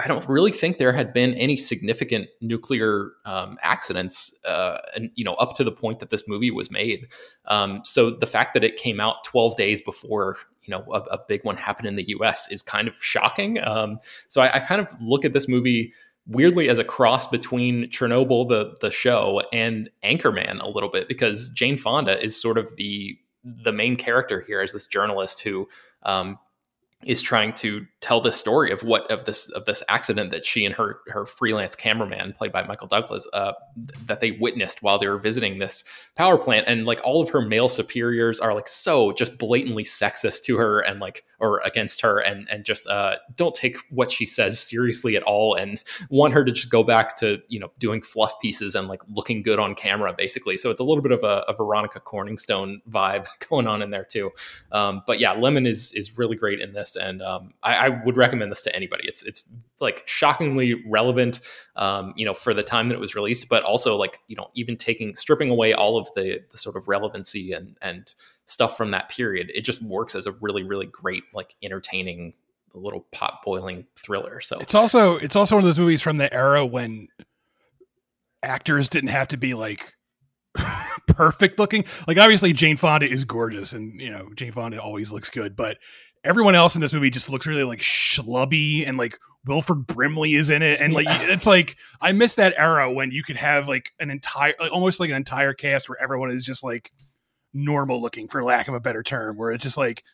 I 0.00 0.08
don't 0.08 0.28
really 0.28 0.50
think 0.50 0.78
there 0.78 0.92
had 0.92 1.12
been 1.12 1.34
any 1.34 1.56
significant 1.56 2.26
nuclear 2.40 3.12
um, 3.24 3.58
accidents, 3.62 4.34
uh, 4.44 4.78
and 4.96 5.12
you 5.14 5.24
know, 5.24 5.34
up 5.34 5.54
to 5.54 5.64
the 5.64 5.70
point 5.70 6.00
that 6.00 6.10
this 6.10 6.26
movie 6.26 6.50
was 6.50 6.68
made. 6.68 7.06
Um, 7.46 7.82
so 7.84 8.10
the 8.10 8.26
fact 8.26 8.54
that 8.54 8.64
it 8.64 8.76
came 8.76 8.98
out 8.98 9.22
12 9.22 9.56
days 9.56 9.80
before 9.80 10.36
you 10.64 10.72
know 10.72 10.84
a, 10.92 10.98
a 11.12 11.18
big 11.28 11.44
one 11.44 11.56
happened 11.56 11.86
in 11.86 11.94
the 11.94 12.08
U.S. 12.08 12.50
is 12.50 12.60
kind 12.60 12.88
of 12.88 13.02
shocking. 13.02 13.60
Um, 13.64 14.00
so 14.26 14.40
I, 14.40 14.56
I, 14.56 14.58
kind 14.58 14.80
of 14.80 14.92
look 15.00 15.24
at 15.24 15.32
this 15.32 15.48
movie 15.48 15.94
weirdly 16.28 16.68
as 16.68 16.78
a 16.78 16.84
cross 16.84 17.26
between 17.26 17.90
Chernobyl, 17.90 18.48
the 18.48 18.76
the 18.80 18.90
show, 18.90 19.42
and 19.52 19.90
Anchorman 20.04 20.60
a 20.60 20.68
little 20.68 20.90
bit 20.90 21.08
because 21.08 21.50
Jane 21.50 21.78
Fonda 21.78 22.22
is 22.22 22.40
sort 22.40 22.58
of 22.58 22.74
the 22.76 23.18
the 23.44 23.72
main 23.72 23.96
character 23.96 24.40
here 24.40 24.60
as 24.60 24.72
this 24.72 24.86
journalist 24.86 25.40
who 25.40 25.66
um, 26.02 26.38
is 27.04 27.22
trying 27.22 27.52
to 27.52 27.86
tell 28.00 28.20
the 28.20 28.32
story 28.32 28.72
of 28.72 28.82
what 28.82 29.08
of 29.08 29.24
this 29.24 29.48
of 29.50 29.64
this 29.66 29.84
accident 29.88 30.32
that 30.32 30.44
she 30.44 30.64
and 30.64 30.74
her 30.74 30.98
her 31.06 31.26
freelance 31.26 31.76
cameraman 31.76 32.32
played 32.32 32.50
by 32.50 32.64
Michael 32.64 32.88
Douglas 32.88 33.26
uh, 33.32 33.52
that 34.06 34.20
they 34.20 34.32
witnessed 34.32 34.82
while 34.82 34.98
they 34.98 35.06
were 35.06 35.18
visiting 35.18 35.58
this 35.58 35.84
power 36.16 36.36
plant. 36.36 36.66
And 36.66 36.86
like 36.86 37.00
all 37.04 37.22
of 37.22 37.30
her 37.30 37.40
male 37.40 37.68
superiors 37.68 38.40
are 38.40 38.52
like 38.52 38.66
so 38.66 39.12
just 39.12 39.38
blatantly 39.38 39.84
sexist 39.84 40.42
to 40.44 40.56
her 40.56 40.80
and 40.80 40.98
like 40.98 41.24
or 41.38 41.60
against 41.60 42.00
her 42.00 42.18
and 42.18 42.48
and 42.50 42.64
just 42.64 42.88
uh, 42.88 43.16
don't 43.36 43.54
take 43.54 43.76
what 43.90 44.10
she 44.10 44.26
says 44.26 44.58
seriously 44.58 45.14
at 45.14 45.22
all 45.22 45.54
and 45.54 45.78
want 46.10 46.34
her 46.34 46.44
to 46.44 46.50
just 46.50 46.68
go 46.68 46.82
back 46.82 47.16
to 47.18 47.40
you 47.48 47.60
know 47.60 47.70
doing 47.78 48.02
fluff 48.02 48.40
pieces 48.40 48.74
and 48.74 48.88
like 48.88 49.02
looking 49.08 49.44
good 49.44 49.60
on 49.60 49.76
camera 49.76 50.12
basically. 50.16 50.56
So 50.56 50.70
it's 50.70 50.80
a 50.80 50.84
little 50.84 51.02
bit 51.02 51.12
of 51.12 51.22
a, 51.22 51.44
a 51.46 51.54
Veronica 51.54 52.00
Corningstone 52.00 52.78
vibe 52.90 53.28
going 53.48 53.68
on 53.68 53.82
in 53.82 53.90
there 53.90 54.04
too. 54.04 54.32
Um, 54.72 55.02
but 55.06 55.20
yeah 55.20 55.30
Lemon 55.32 55.64
is 55.64 55.92
is 55.92 56.18
really 56.18 56.36
great 56.36 56.60
in 56.60 56.72
this 56.72 56.87
and 56.96 57.22
um, 57.22 57.54
I, 57.62 57.74
I, 57.74 57.88
would 58.04 58.16
recommend 58.16 58.50
this 58.50 58.62
to 58.62 58.74
anybody. 58.74 59.06
It's 59.06 59.22
it's 59.22 59.42
like 59.80 60.02
shockingly 60.06 60.82
relevant, 60.86 61.40
um, 61.76 62.12
you 62.16 62.24
know, 62.24 62.34
for 62.34 62.54
the 62.54 62.62
time 62.62 62.88
that 62.88 62.94
it 62.94 63.00
was 63.00 63.14
released, 63.14 63.48
but 63.48 63.62
also 63.62 63.96
like 63.96 64.18
you 64.28 64.36
know, 64.36 64.50
even 64.54 64.76
taking 64.76 65.14
stripping 65.16 65.50
away 65.50 65.72
all 65.72 65.98
of 65.98 66.08
the 66.14 66.42
the 66.50 66.58
sort 66.58 66.76
of 66.76 66.88
relevancy 66.88 67.52
and 67.52 67.76
and 67.82 68.14
stuff 68.44 68.76
from 68.76 68.90
that 68.92 69.08
period, 69.08 69.50
it 69.54 69.62
just 69.62 69.82
works 69.82 70.14
as 70.14 70.26
a 70.26 70.32
really 70.32 70.62
really 70.62 70.86
great 70.86 71.24
like 71.32 71.54
entertaining 71.62 72.34
little 72.74 73.06
pot 73.12 73.40
boiling 73.44 73.86
thriller. 73.96 74.40
So 74.40 74.58
it's 74.58 74.74
also 74.74 75.16
it's 75.16 75.36
also 75.36 75.56
one 75.56 75.64
of 75.64 75.66
those 75.66 75.78
movies 75.78 76.02
from 76.02 76.16
the 76.16 76.32
era 76.32 76.64
when 76.64 77.08
actors 78.42 78.88
didn't 78.88 79.10
have 79.10 79.28
to 79.28 79.36
be 79.36 79.54
like 79.54 79.94
perfect 81.06 81.58
looking. 81.58 81.84
Like 82.06 82.18
obviously 82.18 82.52
Jane 82.52 82.76
Fonda 82.76 83.08
is 83.08 83.24
gorgeous 83.24 83.72
and 83.72 84.00
you 84.00 84.10
know 84.10 84.30
Jane 84.34 84.52
Fonda 84.52 84.80
always 84.80 85.12
looks 85.12 85.30
good, 85.30 85.56
but 85.56 85.78
everyone 86.28 86.54
else 86.54 86.74
in 86.74 86.82
this 86.82 86.92
movie 86.92 87.08
just 87.08 87.30
looks 87.30 87.46
really 87.46 87.64
like 87.64 87.80
schlubby 87.80 88.86
and 88.86 88.98
like 88.98 89.18
Wilford 89.46 89.86
Brimley 89.86 90.34
is 90.34 90.50
in 90.50 90.62
it 90.62 90.78
and 90.78 90.92
like 90.92 91.06
yeah. 91.06 91.22
it's 91.22 91.46
like 91.46 91.76
I 92.02 92.12
miss 92.12 92.34
that 92.34 92.52
era 92.58 92.92
when 92.92 93.10
you 93.10 93.24
could 93.24 93.36
have 93.36 93.66
like 93.66 93.92
an 93.98 94.10
entire 94.10 94.52
almost 94.70 95.00
like 95.00 95.08
an 95.08 95.16
entire 95.16 95.54
cast 95.54 95.88
where 95.88 96.00
everyone 96.00 96.30
is 96.30 96.44
just 96.44 96.62
like 96.62 96.92
normal 97.54 98.02
looking 98.02 98.28
for 98.28 98.44
lack 98.44 98.68
of 98.68 98.74
a 98.74 98.80
better 98.80 99.02
term 99.02 99.38
where 99.38 99.50
it's 99.50 99.64
just 99.64 99.78
like 99.78 100.04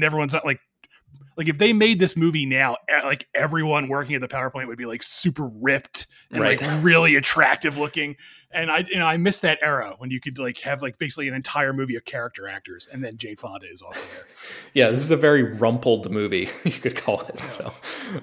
everyone's 0.00 0.34
not 0.34 0.44
like 0.44 0.60
like 1.38 1.48
if 1.48 1.56
they 1.56 1.72
made 1.72 2.00
this 2.00 2.16
movie 2.16 2.46
now, 2.46 2.76
like 3.04 3.28
everyone 3.32 3.88
working 3.88 4.16
at 4.16 4.20
the 4.20 4.28
power 4.28 4.50
plant 4.50 4.68
would 4.68 4.76
be 4.76 4.86
like 4.86 5.04
super 5.04 5.46
ripped 5.46 6.08
and 6.32 6.42
right. 6.42 6.60
like 6.60 6.84
really 6.84 7.14
attractive 7.14 7.78
looking. 7.78 8.16
And 8.50 8.70
I, 8.70 8.78
you 8.78 8.98
know, 8.98 9.06
I 9.06 9.18
miss 9.18 9.40
that 9.40 9.58
era 9.60 9.94
when 9.98 10.10
you 10.10 10.20
could 10.20 10.38
like 10.38 10.58
have 10.60 10.80
like 10.80 10.98
basically 10.98 11.28
an 11.28 11.34
entire 11.34 11.72
movie 11.72 11.96
of 11.96 12.04
character 12.04 12.48
actors, 12.48 12.88
and 12.90 13.04
then 13.04 13.18
Jane 13.18 13.36
Fonda 13.36 13.70
is 13.70 13.82
also 13.82 14.00
there. 14.14 14.26
yeah, 14.74 14.90
this 14.90 15.02
is 15.02 15.10
a 15.10 15.16
very 15.16 15.42
rumpled 15.42 16.10
movie, 16.10 16.48
you 16.64 16.72
could 16.72 16.96
call 16.96 17.20
it. 17.22 17.38
So, 17.40 17.66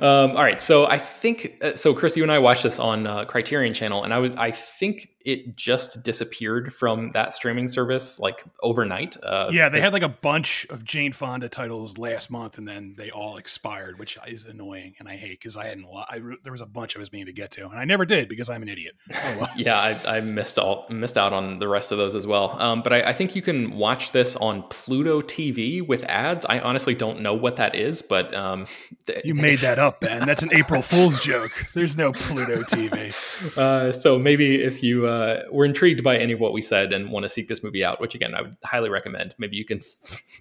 um, 0.01 0.31
all 0.31 0.43
right. 0.43 0.61
So 0.61 0.87
I 0.87 0.97
think 0.97 1.57
uh, 1.61 1.75
so. 1.75 1.93
Chris, 1.93 2.17
you 2.17 2.23
and 2.23 2.31
I 2.31 2.39
watched 2.39 2.63
this 2.63 2.79
on 2.79 3.05
uh, 3.05 3.25
Criterion 3.25 3.73
Channel, 3.73 4.03
and 4.03 4.13
I 4.13 4.19
would 4.19 4.35
I 4.35 4.51
think 4.51 5.09
it 5.25 5.55
just 5.55 6.03
disappeared 6.03 6.71
from 6.71 7.11
that 7.13 7.33
streaming 7.33 7.67
service 7.67 8.19
like 8.19 8.43
overnight. 8.61 9.17
Uh, 9.23 9.49
yeah, 9.51 9.69
they 9.69 9.81
had 9.81 9.91
like 9.91 10.03
a 10.03 10.09
bunch 10.09 10.67
of 10.69 10.85
Jane 10.85 11.11
Fonda 11.11 11.49
titles 11.49 11.97
last 11.97 12.29
month, 12.29 12.59
and 12.59 12.67
then 12.67 12.93
they 12.95 13.09
all 13.09 13.37
expired, 13.37 13.97
which 13.97 14.19
is 14.27 14.45
annoying, 14.45 14.93
and 14.99 15.09
I 15.09 15.15
hate 15.15 15.39
because 15.39 15.57
I 15.57 15.65
hadn't. 15.65 15.87
I, 15.87 16.19
there 16.43 16.51
was 16.51 16.61
a 16.61 16.67
bunch 16.67 16.95
I 16.95 16.99
was 16.99 17.11
meaning 17.11 17.25
to 17.25 17.33
get 17.33 17.51
to, 17.51 17.67
and 17.67 17.79
I 17.79 17.85
never 17.85 18.05
did 18.05 18.29
because 18.29 18.49
I'm 18.49 18.61
an 18.61 18.69
idiot. 18.69 18.95
Oh, 19.11 19.37
well. 19.39 19.49
yeah, 19.57 19.77
I, 19.77 20.14
I, 20.14 20.14
missed 20.19 20.59
all 20.59 20.85
missed 20.89 21.17
out 21.17 21.33
on 21.33 21.59
the 21.59 21.67
rest 21.67 21.91
of 21.91 21.97
those 21.97 22.15
as 22.15 22.25
well. 22.27 22.55
Um, 22.59 22.81
but 22.81 22.93
I, 22.93 23.09
I, 23.09 23.13
think 23.13 23.35
you 23.35 23.41
can 23.41 23.75
watch 23.75 24.11
this 24.11 24.35
on 24.35 24.63
Pluto 24.63 25.21
TV 25.21 25.85
with 25.85 26.03
ads. 26.05 26.45
I 26.45 26.59
honestly 26.59 26.95
don't 26.95 27.21
know 27.21 27.33
what 27.33 27.55
that 27.57 27.75
is, 27.75 28.01
but 28.01 28.33
um, 28.35 28.67
you 29.23 29.35
made 29.35 29.59
that 29.59 29.79
up, 29.79 30.01
Ben. 30.01 30.25
That's 30.25 30.43
an 30.43 30.53
April 30.53 30.81
Fool's 30.83 31.19
joke. 31.19 31.51
There's 31.73 31.97
no 31.97 32.11
Pluto 32.11 32.63
TV. 32.63 33.13
Uh, 33.55 33.91
so 33.91 34.17
maybe 34.17 34.61
if 34.61 34.81
you 34.83 35.07
uh, 35.07 35.43
were 35.51 35.65
intrigued 35.65 36.03
by 36.03 36.17
any 36.17 36.33
of 36.33 36.39
what 36.39 36.51
we 36.51 36.61
said 36.61 36.91
and 36.91 37.11
want 37.11 37.23
to 37.23 37.29
seek 37.29 37.47
this 37.47 37.63
movie 37.63 37.85
out, 37.85 38.01
which 38.01 38.15
again 38.15 38.33
I 38.33 38.41
would 38.41 38.55
highly 38.63 38.89
recommend, 38.89 39.35
maybe 39.37 39.55
you 39.55 39.65
can 39.65 39.81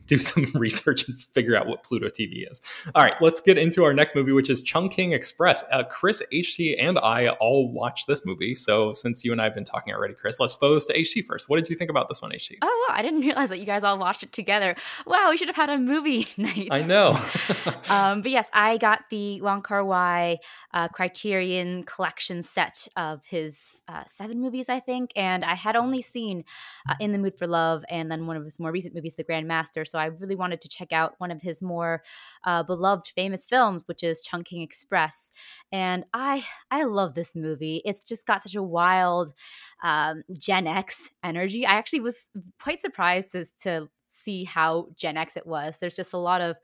do 0.06 0.16
some 0.18 0.46
research 0.54 1.06
and 1.08 1.16
figure 1.16 1.56
out 1.56 1.66
what 1.66 1.84
Pluto 1.84 2.08
TV 2.08 2.50
is. 2.50 2.60
All 2.94 3.02
right, 3.02 3.14
let's 3.20 3.40
get 3.40 3.58
into 3.58 3.84
our 3.84 3.92
next 3.92 4.14
movie, 4.14 4.32
which 4.32 4.50
is 4.50 4.62
Chungking 4.62 5.12
Express. 5.12 5.64
Uh, 5.70 5.84
Chris, 5.84 6.22
HT, 6.32 6.76
and 6.82 6.98
I 6.98 7.28
all 7.28 7.72
watched 7.72 8.06
this 8.06 8.24
movie. 8.24 8.54
So 8.54 8.92
since 8.92 9.24
you 9.24 9.32
and 9.32 9.40
I 9.40 9.44
have 9.44 9.54
been 9.64 9.73
talking 9.73 9.94
already, 9.94 10.14
Chris, 10.14 10.38
let's 10.38 10.56
throw 10.56 10.75
this 10.75 10.85
to 10.87 10.94
HT 10.94 11.25
first. 11.25 11.49
What 11.49 11.56
did 11.56 11.71
you 11.71 11.76
think 11.76 11.90
about 11.90 12.09
this 12.09 12.21
one, 12.21 12.30
HT? 12.30 12.59
Oh, 12.62 12.87
wow, 12.88 12.94
I 12.94 13.02
didn't 13.02 13.21
realize 13.28 13.49
that 13.49 13.59
you 13.59 13.66
guys 13.66 13.83
all 13.83 13.99
watched 13.99 14.23
it 14.23 14.33
together. 14.33 14.76
Wow, 15.06 15.28
we 15.30 15.37
should 15.37 15.49
have 15.49 15.56
had 15.56 15.71
a 15.71 15.78
movie 15.78 16.26
night. 16.37 16.68
I 16.71 16.83
know. 16.83 17.18
um, 17.88 18.23
but 18.23 18.30
yes, 18.30 18.49
I 18.52 18.76
got 18.78 19.04
the 19.11 19.40
Wong 19.40 19.62
Kar 19.62 19.85
Wai 19.85 20.38
uh, 20.73 20.88
Criterion 20.88 21.83
collection 21.85 22.42
set 22.42 22.87
of 22.97 23.25
his 23.26 23.83
uh, 23.88 24.04
seven 24.06 24.40
movies, 24.40 24.68
I 24.68 24.80
think. 24.80 25.11
And 25.16 25.44
I 25.44 25.54
had 25.54 25.76
only 25.76 26.02
seen 26.02 26.44
uh, 26.88 26.94
In 27.00 27.12
the 27.12 27.18
Mood 27.18 27.38
for 27.38 27.47
Love 27.47 27.85
and 27.88 28.11
then 28.11 28.26
one 28.26 28.37
of 28.37 28.44
his 28.44 28.61
more 28.61 28.73
recent 28.73 28.94
movies, 28.94 29.14
The 29.16 29.25
Grand 29.25 29.49
Master. 29.49 29.85
So 29.85 29.99
I 29.99 30.06
really 30.06 30.37
wanted 30.37 30.61
to 30.62 30.68
check 30.68 30.92
out 30.92 31.14
one 31.18 31.30
of 31.30 31.42
his 31.42 31.62
more 31.62 32.02
uh, 32.44 32.62
beloved, 32.62 33.12
famous 33.14 33.47
films, 33.47 33.85
which 33.87 34.02
is 34.02 34.23
Chungking 34.23 34.62
Express. 34.62 35.30
And 35.73 36.04
I, 36.12 36.44
I 36.71 36.85
love 36.85 37.14
this 37.14 37.35
movie. 37.35 37.83
It's 37.85 38.04
just 38.04 38.26
got 38.26 38.42
such 38.42 38.54
a 38.54 38.62
wild 38.62 39.33
um, 39.82 40.23
Gen 40.38 40.66
X 40.66 41.11
energy. 41.23 41.66
I 41.66 41.73
actually 41.73 42.00
was 42.00 42.28
quite 42.61 42.80
surprised 42.80 43.32
to, 43.32 43.44
to 43.62 43.88
see 44.06 44.44
how 44.44 44.88
Gen 44.96 45.16
X 45.16 45.37
it 45.37 45.46
was. 45.46 45.76
There's 45.80 45.96
just 45.96 46.12
a 46.12 46.18
lot 46.18 46.40
of 46.40 46.56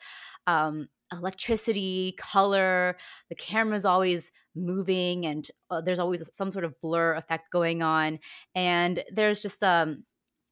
um, 0.47 0.89
electricity, 1.13 2.15
color. 2.19 2.97
The 3.29 3.35
camera's 3.35 3.85
always 3.85 4.33
moving, 4.55 5.27
and 5.27 5.49
uh, 5.71 5.81
there's 5.81 5.99
always 5.99 6.29
some 6.33 6.53
sort 6.53 6.65
of 6.65 6.81
blur 6.81 7.15
effect 7.15 7.51
going 7.51 7.83
on. 7.83 8.19
And 8.55 9.03
there's 9.13 9.43
just 9.43 9.63
um, 9.63 10.05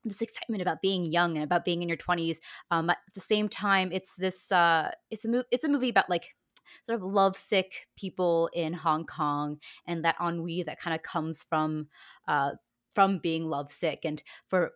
this 0.04 0.22
excitement 0.22 0.62
about 0.62 0.82
being 0.82 1.04
young 1.04 1.36
and 1.36 1.44
about 1.44 1.64
being 1.64 1.82
in 1.82 1.88
your 1.88 1.98
20s. 1.98 2.36
Um, 2.70 2.90
at 2.90 2.98
the 3.14 3.20
same 3.20 3.48
time, 3.48 3.90
it's 3.92 4.16
this 4.16 4.50
uh, 4.52 4.90
it's 5.10 5.24
a 5.24 5.28
mo- 5.28 5.44
it's 5.50 5.64
a 5.64 5.68
movie 5.68 5.90
about 5.90 6.10
like 6.10 6.34
sort 6.84 6.96
of 6.96 7.02
lovesick 7.02 7.86
people 7.96 8.48
in 8.52 8.72
Hong 8.72 9.04
Kong 9.04 9.58
and 9.86 10.04
that 10.04 10.16
ennui 10.20 10.62
that 10.62 10.80
kind 10.80 10.94
of 10.94 11.02
comes 11.02 11.42
from 11.42 11.88
uh, 12.26 12.52
from 12.90 13.18
being 13.18 13.48
lovesick 13.48 14.00
and 14.04 14.22
for 14.48 14.72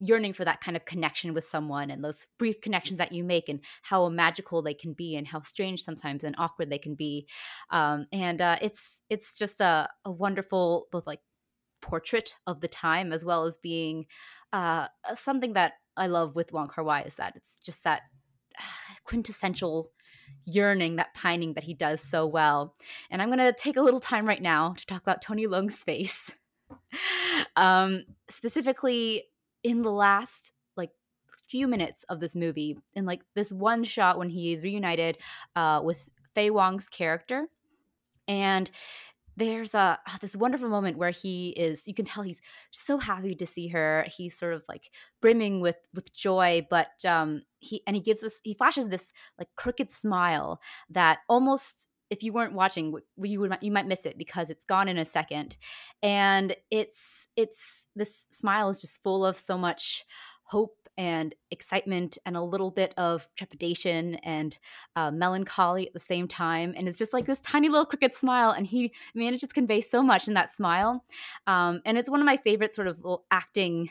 yearning 0.00 0.32
for 0.32 0.44
that 0.44 0.60
kind 0.60 0.76
of 0.76 0.84
connection 0.84 1.32
with 1.32 1.44
someone 1.44 1.88
and 1.90 2.02
those 2.02 2.26
brief 2.38 2.60
connections 2.60 2.98
that 2.98 3.12
you 3.12 3.22
make 3.22 3.48
and 3.48 3.60
how 3.82 4.08
magical 4.08 4.60
they 4.60 4.74
can 4.74 4.92
be 4.92 5.14
and 5.14 5.28
how 5.28 5.40
strange 5.40 5.82
sometimes 5.82 6.24
and 6.24 6.34
awkward 6.38 6.68
they 6.68 6.78
can 6.78 6.96
be. 6.96 7.26
Um, 7.70 8.06
and 8.12 8.40
uh, 8.40 8.58
it's 8.60 9.00
it's 9.08 9.34
just 9.34 9.60
a, 9.60 9.88
a, 10.04 10.10
wonderful 10.10 10.88
both 10.90 11.06
like 11.06 11.20
portrait 11.80 12.34
of 12.46 12.60
the 12.60 12.68
time 12.68 13.12
as 13.12 13.24
well 13.24 13.44
as 13.44 13.56
being 13.56 14.06
uh, 14.52 14.88
something 15.14 15.52
that 15.52 15.74
I 15.96 16.08
love 16.08 16.34
with 16.34 16.52
Wong 16.52 16.68
Kar 16.68 16.84
Wai 16.84 17.02
is 17.02 17.14
that 17.14 17.34
it's 17.36 17.58
just 17.58 17.84
that 17.84 18.02
quintessential 19.04 19.92
yearning, 20.44 20.96
that 20.96 21.14
pining 21.14 21.54
that 21.54 21.64
he 21.64 21.74
does 21.74 22.00
so 22.00 22.26
well. 22.26 22.74
And 23.10 23.20
I'm 23.20 23.28
going 23.28 23.38
to 23.38 23.52
take 23.52 23.76
a 23.76 23.82
little 23.82 24.00
time 24.00 24.26
right 24.26 24.42
now 24.42 24.74
to 24.76 24.86
talk 24.86 25.02
about 25.02 25.22
Tony 25.22 25.46
Leung's 25.46 25.82
face. 25.82 26.34
um, 27.56 28.04
specifically, 28.28 29.24
in 29.62 29.82
the 29.82 29.90
last 29.90 30.52
like 30.76 30.90
few 31.48 31.68
minutes 31.68 32.04
of 32.08 32.20
this 32.20 32.34
movie, 32.34 32.78
in 32.94 33.06
like 33.06 33.22
this 33.34 33.52
one 33.52 33.84
shot 33.84 34.18
when 34.18 34.30
he 34.30 34.52
is 34.52 34.62
reunited 34.62 35.18
uh, 35.56 35.80
with 35.82 36.08
Faye 36.34 36.50
Wong's 36.50 36.88
character, 36.88 37.46
and 38.28 38.70
there's 39.36 39.74
a 39.74 39.98
oh, 40.08 40.16
this 40.20 40.36
wonderful 40.36 40.68
moment 40.68 40.98
where 40.98 41.10
he 41.10 41.50
is 41.50 41.86
you 41.86 41.94
can 41.94 42.04
tell 42.04 42.22
he's 42.22 42.42
so 42.70 42.98
happy 42.98 43.34
to 43.34 43.46
see 43.46 43.68
her 43.68 44.04
he's 44.14 44.36
sort 44.36 44.54
of 44.54 44.62
like 44.68 44.90
brimming 45.20 45.60
with 45.60 45.76
with 45.94 46.12
joy 46.12 46.66
but 46.70 47.04
um 47.06 47.42
he 47.60 47.82
and 47.86 47.96
he 47.96 48.02
gives 48.02 48.20
this 48.20 48.40
he 48.44 48.54
flashes 48.54 48.88
this 48.88 49.12
like 49.38 49.48
crooked 49.56 49.90
smile 49.90 50.60
that 50.90 51.18
almost 51.28 51.88
if 52.10 52.22
you 52.22 52.32
weren't 52.32 52.52
watching 52.52 52.94
you 53.22 53.40
would 53.40 53.56
you 53.62 53.72
might 53.72 53.86
miss 53.86 54.04
it 54.04 54.18
because 54.18 54.50
it's 54.50 54.64
gone 54.64 54.88
in 54.88 54.98
a 54.98 55.04
second 55.04 55.56
and 56.02 56.54
it's 56.70 57.28
it's 57.36 57.88
this 57.96 58.26
smile 58.30 58.68
is 58.68 58.80
just 58.80 59.02
full 59.02 59.24
of 59.24 59.36
so 59.36 59.56
much 59.56 60.04
hope 60.44 60.76
and 60.96 61.34
excitement 61.50 62.18
and 62.26 62.36
a 62.36 62.42
little 62.42 62.70
bit 62.70 62.94
of 62.96 63.26
trepidation 63.36 64.16
and 64.16 64.58
uh, 64.96 65.10
melancholy 65.10 65.86
at 65.86 65.94
the 65.94 66.00
same 66.00 66.28
time. 66.28 66.74
And 66.76 66.88
it's 66.88 66.98
just 66.98 67.12
like 67.12 67.26
this 67.26 67.40
tiny 67.40 67.68
little 67.68 67.86
crooked 67.86 68.14
smile. 68.14 68.50
And 68.50 68.66
he 68.66 68.92
manages 69.14 69.48
to 69.48 69.54
convey 69.54 69.80
so 69.80 70.02
much 70.02 70.28
in 70.28 70.34
that 70.34 70.50
smile. 70.50 71.04
Um, 71.46 71.80
and 71.84 71.96
it's 71.98 72.10
one 72.10 72.20
of 72.20 72.26
my 72.26 72.36
favorite 72.36 72.74
sort 72.74 72.88
of 72.88 73.04
acting 73.30 73.90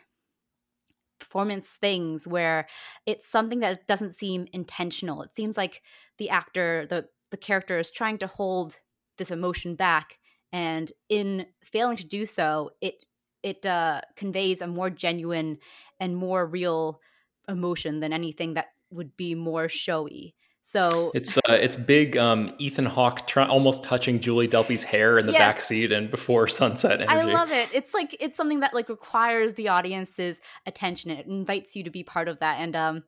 performance 1.20 1.70
things 1.70 2.27
where 2.27 2.67
it's 3.05 3.29
something 3.29 3.60
that 3.60 3.88
doesn't 3.88 4.13
seem 4.13 4.48
intentional. 4.53 5.22
It 5.22 5.36
seems 5.36 5.55
like 5.55 5.81
the 6.17 6.29
actor, 6.29 6.88
the 6.89 7.08
the 7.29 7.38
character 7.38 7.79
is 7.79 7.91
trying 7.91 8.17
to 8.20 8.27
hold 8.27 8.79
this 9.17 9.31
emotion 9.31 9.75
back 9.75 10.20
and 10.51 10.91
in 11.10 11.46
failing 11.63 11.96
to 11.98 12.05
do 12.05 12.25
so 12.25 12.72
it 12.81 13.05
it 13.43 13.65
uh, 13.65 14.01
conveys 14.15 14.62
a 14.62 14.67
more 14.67 14.89
genuine 14.89 15.57
and 16.00 16.15
more 16.15 16.45
real 16.45 17.01
emotion 17.48 18.00
than 18.00 18.13
anything 18.13 18.53
that 18.53 18.67
would 18.91 19.15
be 19.17 19.36
more 19.36 19.69
showy. 19.69 20.36
So 20.63 21.12
it's 21.15 21.38
uh, 21.38 21.41
it's 21.50 21.75
big. 21.75 22.15
Um, 22.17 22.53
Ethan 22.60 22.86
Hawke 22.86 23.25
try- 23.27 23.48
almost 23.48 23.83
touching 23.83 24.19
Julie 24.19 24.48
Delpy's 24.48 24.83
hair 24.83 25.17
in 25.17 25.25
the 25.25 25.33
yes. 25.33 25.39
back 25.39 25.62
seat 25.62 25.91
and 25.91 26.10
before 26.12 26.48
sunset 26.60 27.01
energy. 27.01 27.31
I 27.31 27.33
love 27.33 27.51
it. 27.51 27.69
It's 27.74 27.93
like 27.93 28.15
it's 28.19 28.38
something 28.38 28.60
that 28.60 28.74
like 28.74 28.88
requires 28.88 29.53
the 29.55 29.69
audience's 29.69 30.39
attention. 30.65 31.12
It 31.12 31.25
invites 31.25 31.75
you 31.75 31.83
to 31.83 31.89
be 31.89 32.03
part 32.03 32.27
of 32.27 32.39
that. 32.39 32.60
And 32.60 32.75
um, 32.75 33.03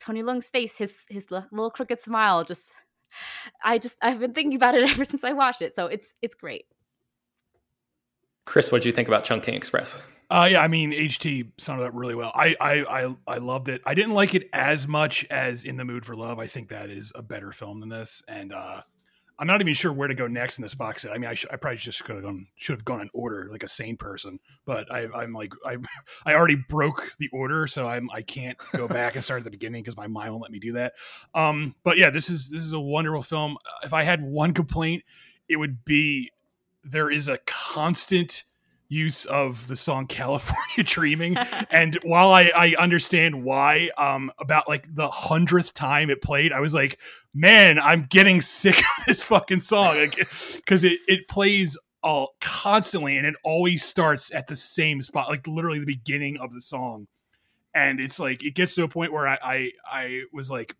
Tony 0.00 0.22
Leung's 0.22 0.50
face, 0.50 0.76
his 0.76 1.04
his 1.08 1.30
little 1.30 1.70
crooked 1.70 2.00
smile, 2.00 2.44
just 2.44 2.72
I 3.62 3.78
just 3.78 3.96
I've 4.02 4.18
been 4.18 4.34
thinking 4.34 4.56
about 4.56 4.74
it 4.74 4.90
ever 4.90 5.04
since 5.04 5.24
I 5.24 5.32
watched 5.32 5.62
it. 5.62 5.74
So 5.74 5.86
it's 5.86 6.14
it's 6.20 6.34
great. 6.34 6.66
Chris, 8.46 8.72
what 8.72 8.82
do 8.82 8.88
you 8.88 8.94
think 8.94 9.08
about 9.08 9.24
Chungking 9.24 9.54
Express? 9.54 10.00
Uh, 10.30 10.48
yeah, 10.50 10.60
I 10.60 10.68
mean, 10.68 10.92
HT 10.92 11.52
summed 11.58 11.82
it 11.82 11.86
up 11.86 11.92
really 11.94 12.14
well. 12.14 12.32
I, 12.34 12.56
I, 12.60 13.04
I, 13.04 13.16
I 13.26 13.36
loved 13.38 13.68
it. 13.68 13.80
I 13.84 13.94
didn't 13.94 14.14
like 14.14 14.34
it 14.34 14.48
as 14.52 14.88
much 14.88 15.24
as 15.30 15.62
In 15.64 15.76
the 15.76 15.84
Mood 15.84 16.04
for 16.04 16.16
Love. 16.16 16.38
I 16.38 16.46
think 16.46 16.70
that 16.70 16.90
is 16.90 17.12
a 17.14 17.22
better 17.22 17.52
film 17.52 17.78
than 17.80 17.90
this, 17.90 18.24
and 18.26 18.52
uh, 18.52 18.82
I'm 19.38 19.46
not 19.46 19.60
even 19.60 19.74
sure 19.74 19.92
where 19.92 20.08
to 20.08 20.14
go 20.14 20.26
next 20.26 20.58
in 20.58 20.62
this 20.62 20.74
box 20.74 21.02
set. 21.02 21.12
I 21.12 21.18
mean, 21.18 21.30
I, 21.30 21.34
sh- 21.34 21.46
I 21.50 21.56
probably 21.56 21.76
just 21.76 22.02
could 22.04 22.16
have 22.16 22.24
gone, 22.24 22.48
should 22.56 22.74
have 22.74 22.84
gone 22.84 23.02
in 23.02 23.10
order 23.12 23.48
like 23.50 23.62
a 23.62 23.68
sane 23.68 23.96
person, 23.96 24.40
but 24.64 24.90
I, 24.90 25.06
I'm 25.14 25.32
like, 25.32 25.52
I, 25.64 25.76
I 26.24 26.34
already 26.34 26.56
broke 26.56 27.12
the 27.18 27.28
order, 27.32 27.68
so 27.68 27.86
I'm, 27.86 28.10
I 28.10 28.22
can't 28.22 28.58
go 28.74 28.88
back 28.88 29.14
and 29.14 29.22
start 29.22 29.38
at 29.38 29.44
the 29.44 29.50
beginning 29.50 29.82
because 29.82 29.96
my 29.96 30.08
mind 30.08 30.32
won't 30.32 30.42
let 30.42 30.50
me 30.50 30.58
do 30.58 30.72
that. 30.72 30.94
Um, 31.34 31.74
but 31.84 31.98
yeah, 31.98 32.10
this 32.10 32.30
is, 32.30 32.48
this 32.48 32.62
is 32.62 32.72
a 32.72 32.80
wonderful 32.80 33.22
film. 33.22 33.58
If 33.84 33.92
I 33.92 34.02
had 34.02 34.22
one 34.22 34.54
complaint, 34.54 35.04
it 35.48 35.56
would 35.56 35.84
be 35.84 36.32
there 36.90 37.10
is 37.10 37.28
a 37.28 37.38
constant 37.46 38.44
use 38.88 39.24
of 39.24 39.66
the 39.68 39.76
song 39.76 40.06
California 40.08 40.84
Dreaming. 40.84 41.36
and 41.70 41.98
while 42.02 42.32
I, 42.32 42.50
I 42.56 42.74
understand 42.78 43.44
why, 43.44 43.90
um, 43.98 44.30
about 44.38 44.68
like 44.68 44.94
the 44.94 45.08
hundredth 45.08 45.74
time 45.74 46.10
it 46.10 46.22
played, 46.22 46.52
I 46.52 46.60
was 46.60 46.74
like, 46.74 46.98
man, 47.34 47.78
I'm 47.78 48.06
getting 48.08 48.40
sick 48.40 48.78
of 48.98 49.06
this 49.06 49.22
fucking 49.22 49.60
song. 49.60 50.08
Because 50.56 50.84
it, 50.84 51.00
it 51.06 51.28
plays 51.28 51.78
all 52.02 52.34
constantly 52.40 53.16
and 53.16 53.26
it 53.26 53.34
always 53.42 53.84
starts 53.84 54.32
at 54.32 54.46
the 54.46 54.56
same 54.56 55.02
spot, 55.02 55.28
like 55.28 55.46
literally 55.46 55.80
the 55.80 55.86
beginning 55.86 56.38
of 56.38 56.52
the 56.52 56.60
song. 56.60 57.08
And 57.74 58.00
it's 58.00 58.18
like 58.18 58.42
it 58.42 58.54
gets 58.54 58.74
to 58.76 58.84
a 58.84 58.88
point 58.88 59.12
where 59.12 59.28
I 59.28 59.38
I, 59.42 59.70
I 59.90 60.20
was 60.32 60.50
like, 60.50 60.76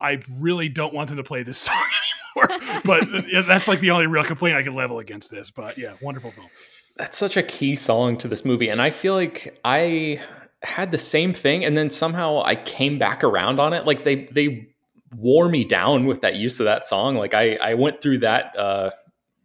I 0.00 0.20
really 0.30 0.68
don't 0.68 0.94
want 0.94 1.08
them 1.08 1.16
to 1.16 1.24
play 1.24 1.42
this 1.42 1.58
song 1.58 1.74
anymore. 1.74 2.23
but 2.84 3.08
that's 3.46 3.68
like 3.68 3.80
the 3.80 3.90
only 3.90 4.06
real 4.06 4.24
complaint 4.24 4.56
I 4.56 4.62
can 4.62 4.74
level 4.74 4.98
against 4.98 5.30
this. 5.30 5.50
But 5.50 5.78
yeah, 5.78 5.94
wonderful 6.00 6.30
film. 6.30 6.48
That's 6.96 7.18
such 7.18 7.36
a 7.36 7.42
key 7.42 7.76
song 7.76 8.16
to 8.18 8.28
this 8.28 8.44
movie 8.44 8.68
and 8.68 8.80
i 8.80 8.90
feel 8.90 9.14
like 9.14 9.58
i 9.64 10.22
had 10.62 10.92
the 10.92 10.98
same 10.98 11.34
thing 11.34 11.64
and 11.64 11.76
then 11.76 11.90
somehow 11.90 12.42
i 12.44 12.54
came 12.54 12.98
back 12.98 13.24
around 13.24 13.60
on 13.60 13.72
it. 13.72 13.86
Like 13.86 14.04
they 14.04 14.26
they 14.26 14.68
wore 15.16 15.48
me 15.48 15.64
down 15.64 16.06
with 16.06 16.22
that 16.22 16.36
use 16.36 16.58
of 16.60 16.64
that 16.64 16.84
song. 16.86 17.16
Like 17.16 17.34
i 17.34 17.56
i 17.56 17.74
went 17.74 18.00
through 18.00 18.18
that 18.18 18.56
uh 18.56 18.90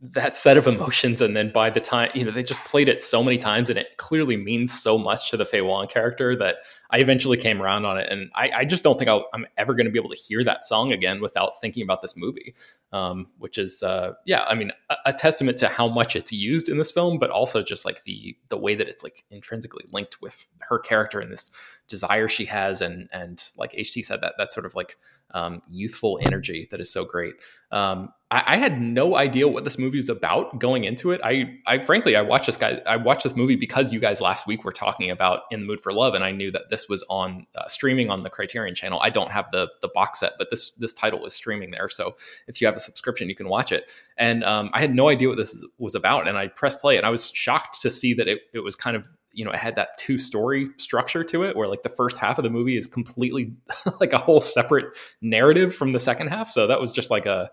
that 0.01 0.35
set 0.35 0.57
of 0.57 0.65
emotions 0.67 1.21
and 1.21 1.35
then 1.35 1.51
by 1.51 1.69
the 1.69 1.81
time 1.81 2.09
you 2.13 2.23
know 2.23 2.31
they 2.31 2.43
just 2.43 2.63
played 2.63 2.87
it 2.87 3.01
so 3.01 3.21
many 3.21 3.37
times 3.37 3.69
and 3.69 3.77
it 3.77 3.97
clearly 3.97 4.37
means 4.37 4.71
so 4.71 4.97
much 4.97 5.29
to 5.29 5.37
the 5.37 5.45
Faye 5.45 5.61
Wong 5.61 5.87
character 5.87 6.35
that 6.37 6.57
I 6.91 6.97
eventually 6.97 7.37
came 7.37 7.61
around 7.61 7.85
on 7.85 7.97
it 7.97 8.11
and 8.11 8.31
I, 8.33 8.51
I 8.57 8.65
just 8.65 8.83
don't 8.83 8.97
think 8.97 9.09
i 9.09 9.21
am 9.33 9.45
ever 9.57 9.75
going 9.75 9.85
to 9.85 9.91
be 9.91 9.99
able 9.99 10.09
to 10.09 10.15
hear 10.15 10.43
that 10.43 10.65
song 10.65 10.91
again 10.91 11.21
without 11.21 11.59
thinking 11.61 11.83
about 11.83 12.01
this 12.01 12.17
movie 12.17 12.55
um, 12.91 13.27
which 13.37 13.57
is 13.57 13.83
uh, 13.83 14.13
yeah 14.25 14.43
I 14.43 14.55
mean 14.55 14.71
a, 14.89 14.95
a, 15.07 15.13
testament 15.13 15.57
to 15.59 15.67
how 15.67 15.87
much 15.87 16.15
it's 16.15 16.31
used 16.31 16.69
in 16.69 16.77
this 16.77 16.91
film 16.91 17.19
but 17.19 17.29
also 17.29 17.61
just 17.61 17.85
like 17.85 18.03
the 18.03 18.35
the 18.49 18.57
way 18.57 18.73
that 18.75 18.87
it's 18.87 19.03
like 19.03 19.23
intrinsically 19.29 19.85
linked 19.91 20.21
with 20.21 20.47
her 20.61 20.79
character 20.79 21.19
and 21.19 21.31
this 21.31 21.51
desire 21.87 22.27
she 22.27 22.45
has 22.45 22.81
and 22.81 23.07
and 23.11 23.43
like 23.57 23.73
HT 23.73 24.03
said 24.05 24.21
that 24.21 24.35
that 24.37 24.51
sort 24.51 24.65
of 24.65 24.73
like 24.73 24.97
um, 25.31 25.61
youthful 25.67 26.19
energy 26.21 26.67
that 26.71 26.81
is 26.81 26.91
so 26.91 27.05
great. 27.05 27.35
Um, 27.71 28.13
I, 28.31 28.43
I, 28.47 28.57
had 28.57 28.81
no 28.81 29.15
idea 29.15 29.47
what 29.47 29.63
this 29.63 29.77
movie 29.77 29.97
was 29.97 30.09
about 30.09 30.59
going 30.59 30.85
into 30.85 31.11
it. 31.11 31.21
I, 31.23 31.59
I 31.67 31.79
frankly, 31.79 32.15
I 32.15 32.21
watched 32.21 32.47
this 32.47 32.57
guy. 32.57 32.81
I 32.87 32.97
watched 32.97 33.23
this 33.23 33.35
movie 33.35 33.55
because 33.55 33.93
you 33.93 33.99
guys 33.99 34.21
last 34.21 34.47
week 34.47 34.63
were 34.63 34.71
talking 34.71 35.11
about 35.11 35.43
In 35.51 35.61
the 35.61 35.65
Mood 35.67 35.81
for 35.81 35.93
Love, 35.93 36.15
and 36.15 36.23
I 36.23 36.31
knew 36.31 36.49
that 36.51 36.69
this 36.69 36.78
was 36.87 37.03
on 37.09 37.47
uh, 37.55 37.67
streaming 37.67 38.09
on 38.09 38.23
the 38.23 38.29
Criterion 38.29 38.75
Channel. 38.75 38.99
I 39.01 39.09
don't 39.09 39.31
have 39.31 39.49
the 39.51 39.69
the 39.81 39.89
box 39.89 40.19
set, 40.19 40.33
but 40.37 40.49
this 40.51 40.71
this 40.71 40.93
title 40.93 41.25
is 41.25 41.33
streaming 41.33 41.71
there. 41.71 41.89
So 41.89 42.15
if 42.47 42.61
you 42.61 42.67
have 42.67 42.75
a 42.75 42.79
subscription, 42.79 43.27
you 43.27 43.35
can 43.35 43.49
watch 43.49 43.71
it. 43.71 43.89
And 44.17 44.43
um, 44.43 44.69
I 44.73 44.79
had 44.79 44.93
no 44.93 45.09
idea 45.09 45.27
what 45.27 45.37
this 45.37 45.65
was 45.77 45.95
about, 45.95 46.27
and 46.27 46.37
I 46.37 46.47
pressed 46.47 46.79
play, 46.79 46.97
and 46.97 47.05
I 47.05 47.09
was 47.09 47.31
shocked 47.31 47.81
to 47.81 47.91
see 47.91 48.13
that 48.13 48.27
it 48.27 48.41
it 48.53 48.59
was 48.59 48.75
kind 48.75 48.95
of 48.95 49.11
you 49.33 49.45
know 49.45 49.51
it 49.51 49.57
had 49.57 49.75
that 49.75 49.97
two 49.97 50.17
story 50.17 50.69
structure 50.77 51.23
to 51.23 51.43
it 51.43 51.55
where 51.55 51.67
like 51.67 51.83
the 51.83 51.89
first 51.89 52.17
half 52.17 52.37
of 52.37 52.43
the 52.43 52.49
movie 52.49 52.77
is 52.77 52.87
completely 52.87 53.53
like 53.99 54.13
a 54.13 54.17
whole 54.17 54.41
separate 54.41 54.85
narrative 55.21 55.75
from 55.75 55.91
the 55.91 55.99
second 55.99 56.27
half 56.27 56.49
so 56.49 56.67
that 56.67 56.81
was 56.81 56.91
just 56.91 57.09
like 57.09 57.25
a 57.25 57.49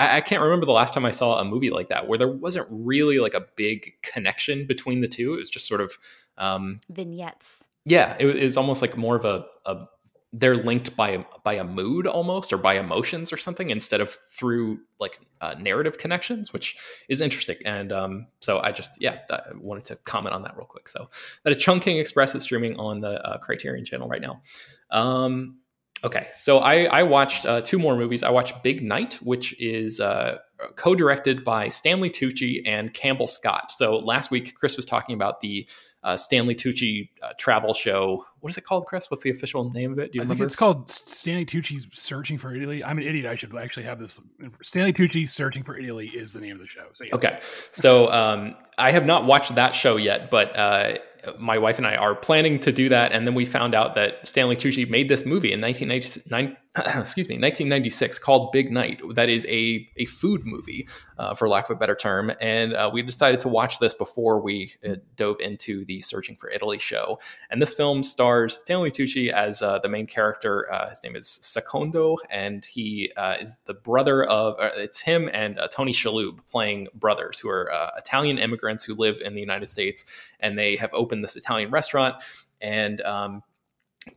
I, 0.00 0.20
can't 0.20 0.42
remember 0.42 0.64
the 0.64 0.72
last 0.72 0.94
time 0.94 1.04
i 1.04 1.10
saw 1.10 1.38
a 1.38 1.44
movie 1.44 1.70
like 1.70 1.88
that 1.88 2.06
where 2.06 2.18
there 2.18 2.28
wasn't 2.28 2.68
really 2.70 3.18
like 3.18 3.34
a 3.34 3.44
big 3.56 3.94
connection 4.02 4.66
between 4.66 5.00
the 5.00 5.08
two 5.08 5.34
it 5.34 5.38
was 5.38 5.50
just 5.50 5.66
sort 5.66 5.80
of 5.80 5.92
um 6.36 6.80
vignettes 6.88 7.64
yeah 7.88 8.16
it, 8.18 8.26
it 8.26 8.44
was 8.44 8.56
almost 8.56 8.82
like 8.82 8.96
more 8.96 9.16
of 9.16 9.24
a, 9.24 9.44
a 9.66 9.86
they're 10.32 10.56
linked 10.56 10.94
by 10.94 11.24
by 11.42 11.54
a 11.54 11.64
mood 11.64 12.06
almost 12.06 12.52
or 12.52 12.58
by 12.58 12.74
emotions 12.74 13.32
or 13.32 13.38
something 13.38 13.70
instead 13.70 14.00
of 14.00 14.18
through 14.30 14.78
like 15.00 15.18
uh, 15.40 15.54
narrative 15.58 15.96
connections 15.96 16.52
which 16.52 16.76
is 17.08 17.20
interesting. 17.20 17.56
And 17.64 17.92
um, 17.92 18.26
so 18.40 18.60
i 18.60 18.72
just 18.72 19.00
yeah 19.00 19.20
i 19.30 19.40
wanted 19.54 19.84
to 19.86 19.96
comment 19.96 20.34
on 20.34 20.42
that 20.42 20.56
real 20.56 20.66
quick. 20.66 20.88
So 20.88 21.08
that 21.44 21.50
is 21.50 21.56
chungking 21.56 21.98
express 21.98 22.32
that's 22.32 22.44
streaming 22.44 22.76
on 22.76 23.00
the 23.00 23.24
uh, 23.26 23.38
criterion 23.38 23.84
channel 23.84 24.08
right 24.08 24.22
now. 24.22 24.42
Um, 24.90 25.58
okay 26.04 26.28
so 26.32 26.58
i 26.58 26.84
i 26.84 27.02
watched 27.02 27.46
uh, 27.46 27.60
two 27.62 27.78
more 27.78 27.96
movies. 27.96 28.22
I 28.22 28.30
watched 28.30 28.62
big 28.62 28.82
night 28.82 29.14
which 29.22 29.58
is 29.60 29.98
uh, 29.98 30.38
co-directed 30.76 31.42
by 31.42 31.68
stanley 31.68 32.10
tucci 32.10 32.60
and 32.66 32.92
campbell 32.92 33.26
scott. 33.28 33.72
So 33.72 33.98
last 33.98 34.30
week 34.30 34.54
chris 34.54 34.76
was 34.76 34.84
talking 34.84 35.14
about 35.14 35.40
the 35.40 35.66
uh, 36.02 36.16
Stanley 36.16 36.54
Tucci 36.54 37.10
uh, 37.22 37.32
travel 37.38 37.74
show. 37.74 38.24
What 38.40 38.50
is 38.50 38.58
it 38.58 38.64
called, 38.64 38.86
Chris? 38.86 39.10
What's 39.10 39.22
the 39.22 39.30
official 39.30 39.70
name 39.72 39.92
of 39.92 39.98
it? 39.98 40.12
Do 40.12 40.16
you 40.16 40.22
I 40.22 40.24
remember? 40.24 40.44
it's 40.44 40.56
called 40.56 40.90
Stanley 40.90 41.44
Tucci 41.44 41.82
Searching 41.92 42.38
for 42.38 42.54
Italy. 42.54 42.84
I'm 42.84 42.98
an 42.98 43.04
idiot. 43.04 43.26
I 43.26 43.36
should 43.36 43.54
actually 43.56 43.82
have 43.84 43.98
this. 43.98 44.18
Stanley 44.62 44.92
Tucci 44.92 45.30
Searching 45.30 45.64
for 45.64 45.76
Italy 45.76 46.08
is 46.08 46.32
the 46.32 46.40
name 46.40 46.54
of 46.54 46.60
the 46.60 46.68
show. 46.68 46.86
So 46.92 47.04
yes. 47.04 47.14
Okay. 47.14 47.40
So 47.72 48.10
um, 48.12 48.54
I 48.76 48.92
have 48.92 49.06
not 49.06 49.24
watched 49.26 49.54
that 49.56 49.74
show 49.74 49.96
yet, 49.96 50.30
but 50.30 50.56
uh, 50.56 50.98
my 51.38 51.58
wife 51.58 51.78
and 51.78 51.86
I 51.86 51.96
are 51.96 52.14
planning 52.14 52.60
to 52.60 52.72
do 52.72 52.88
that. 52.90 53.12
And 53.12 53.26
then 53.26 53.34
we 53.34 53.44
found 53.44 53.74
out 53.74 53.94
that 53.96 54.26
Stanley 54.26 54.56
Tucci 54.56 54.88
made 54.88 55.08
this 55.08 55.26
movie 55.26 55.52
in 55.52 55.60
1990, 55.60 56.56
excuse 56.98 57.28
me, 57.28 57.34
1996 57.34 58.18
called 58.18 58.52
Big 58.52 58.70
Night. 58.70 59.00
That 59.14 59.28
is 59.28 59.46
a, 59.46 59.88
a 59.96 60.04
food 60.06 60.44
movie, 60.44 60.88
uh, 61.18 61.34
for 61.34 61.48
lack 61.48 61.68
of 61.68 61.76
a 61.76 61.78
better 61.78 61.94
term. 61.94 62.32
And 62.40 62.74
uh, 62.74 62.90
we 62.92 63.02
decided 63.02 63.40
to 63.40 63.48
watch 63.48 63.78
this 63.78 63.94
before 63.94 64.40
we 64.40 64.72
uh, 64.86 64.96
dove 65.16 65.40
into 65.40 65.84
the 65.84 66.00
Searching 66.00 66.36
for 66.36 66.48
Italy 66.50 66.78
show. 66.78 67.18
And 67.50 67.60
this 67.60 67.74
film 67.74 68.02
stars 68.02 68.58
Stanley 68.58 68.90
Tucci 68.90 69.30
as 69.30 69.62
uh, 69.62 69.78
the 69.80 69.88
main 69.88 70.06
character. 70.06 70.72
Uh, 70.72 70.90
his 70.90 71.02
name 71.02 71.16
is 71.16 71.38
Secondo, 71.42 72.16
and 72.30 72.64
he 72.64 73.12
uh, 73.16 73.36
is 73.40 73.52
the 73.64 73.74
brother 73.74 74.24
of, 74.24 74.56
it's 74.76 75.00
him 75.00 75.28
and 75.32 75.58
Tony 75.72 75.92
Shalhoub 75.92 76.46
playing 76.50 76.88
brothers 76.94 77.38
who 77.38 77.48
are 77.48 77.70
Italian 77.96 78.38
immigrants 78.38 78.84
who 78.84 78.94
live 78.94 79.20
in 79.20 79.34
the 79.34 79.40
United 79.40 79.68
States. 79.68 80.04
And 80.40 80.58
they 80.58 80.76
have 80.76 80.90
opened 80.92 81.24
this 81.24 81.36
Italian 81.36 81.70
restaurant. 81.70 82.16
And 82.60 83.00
um, 83.02 83.42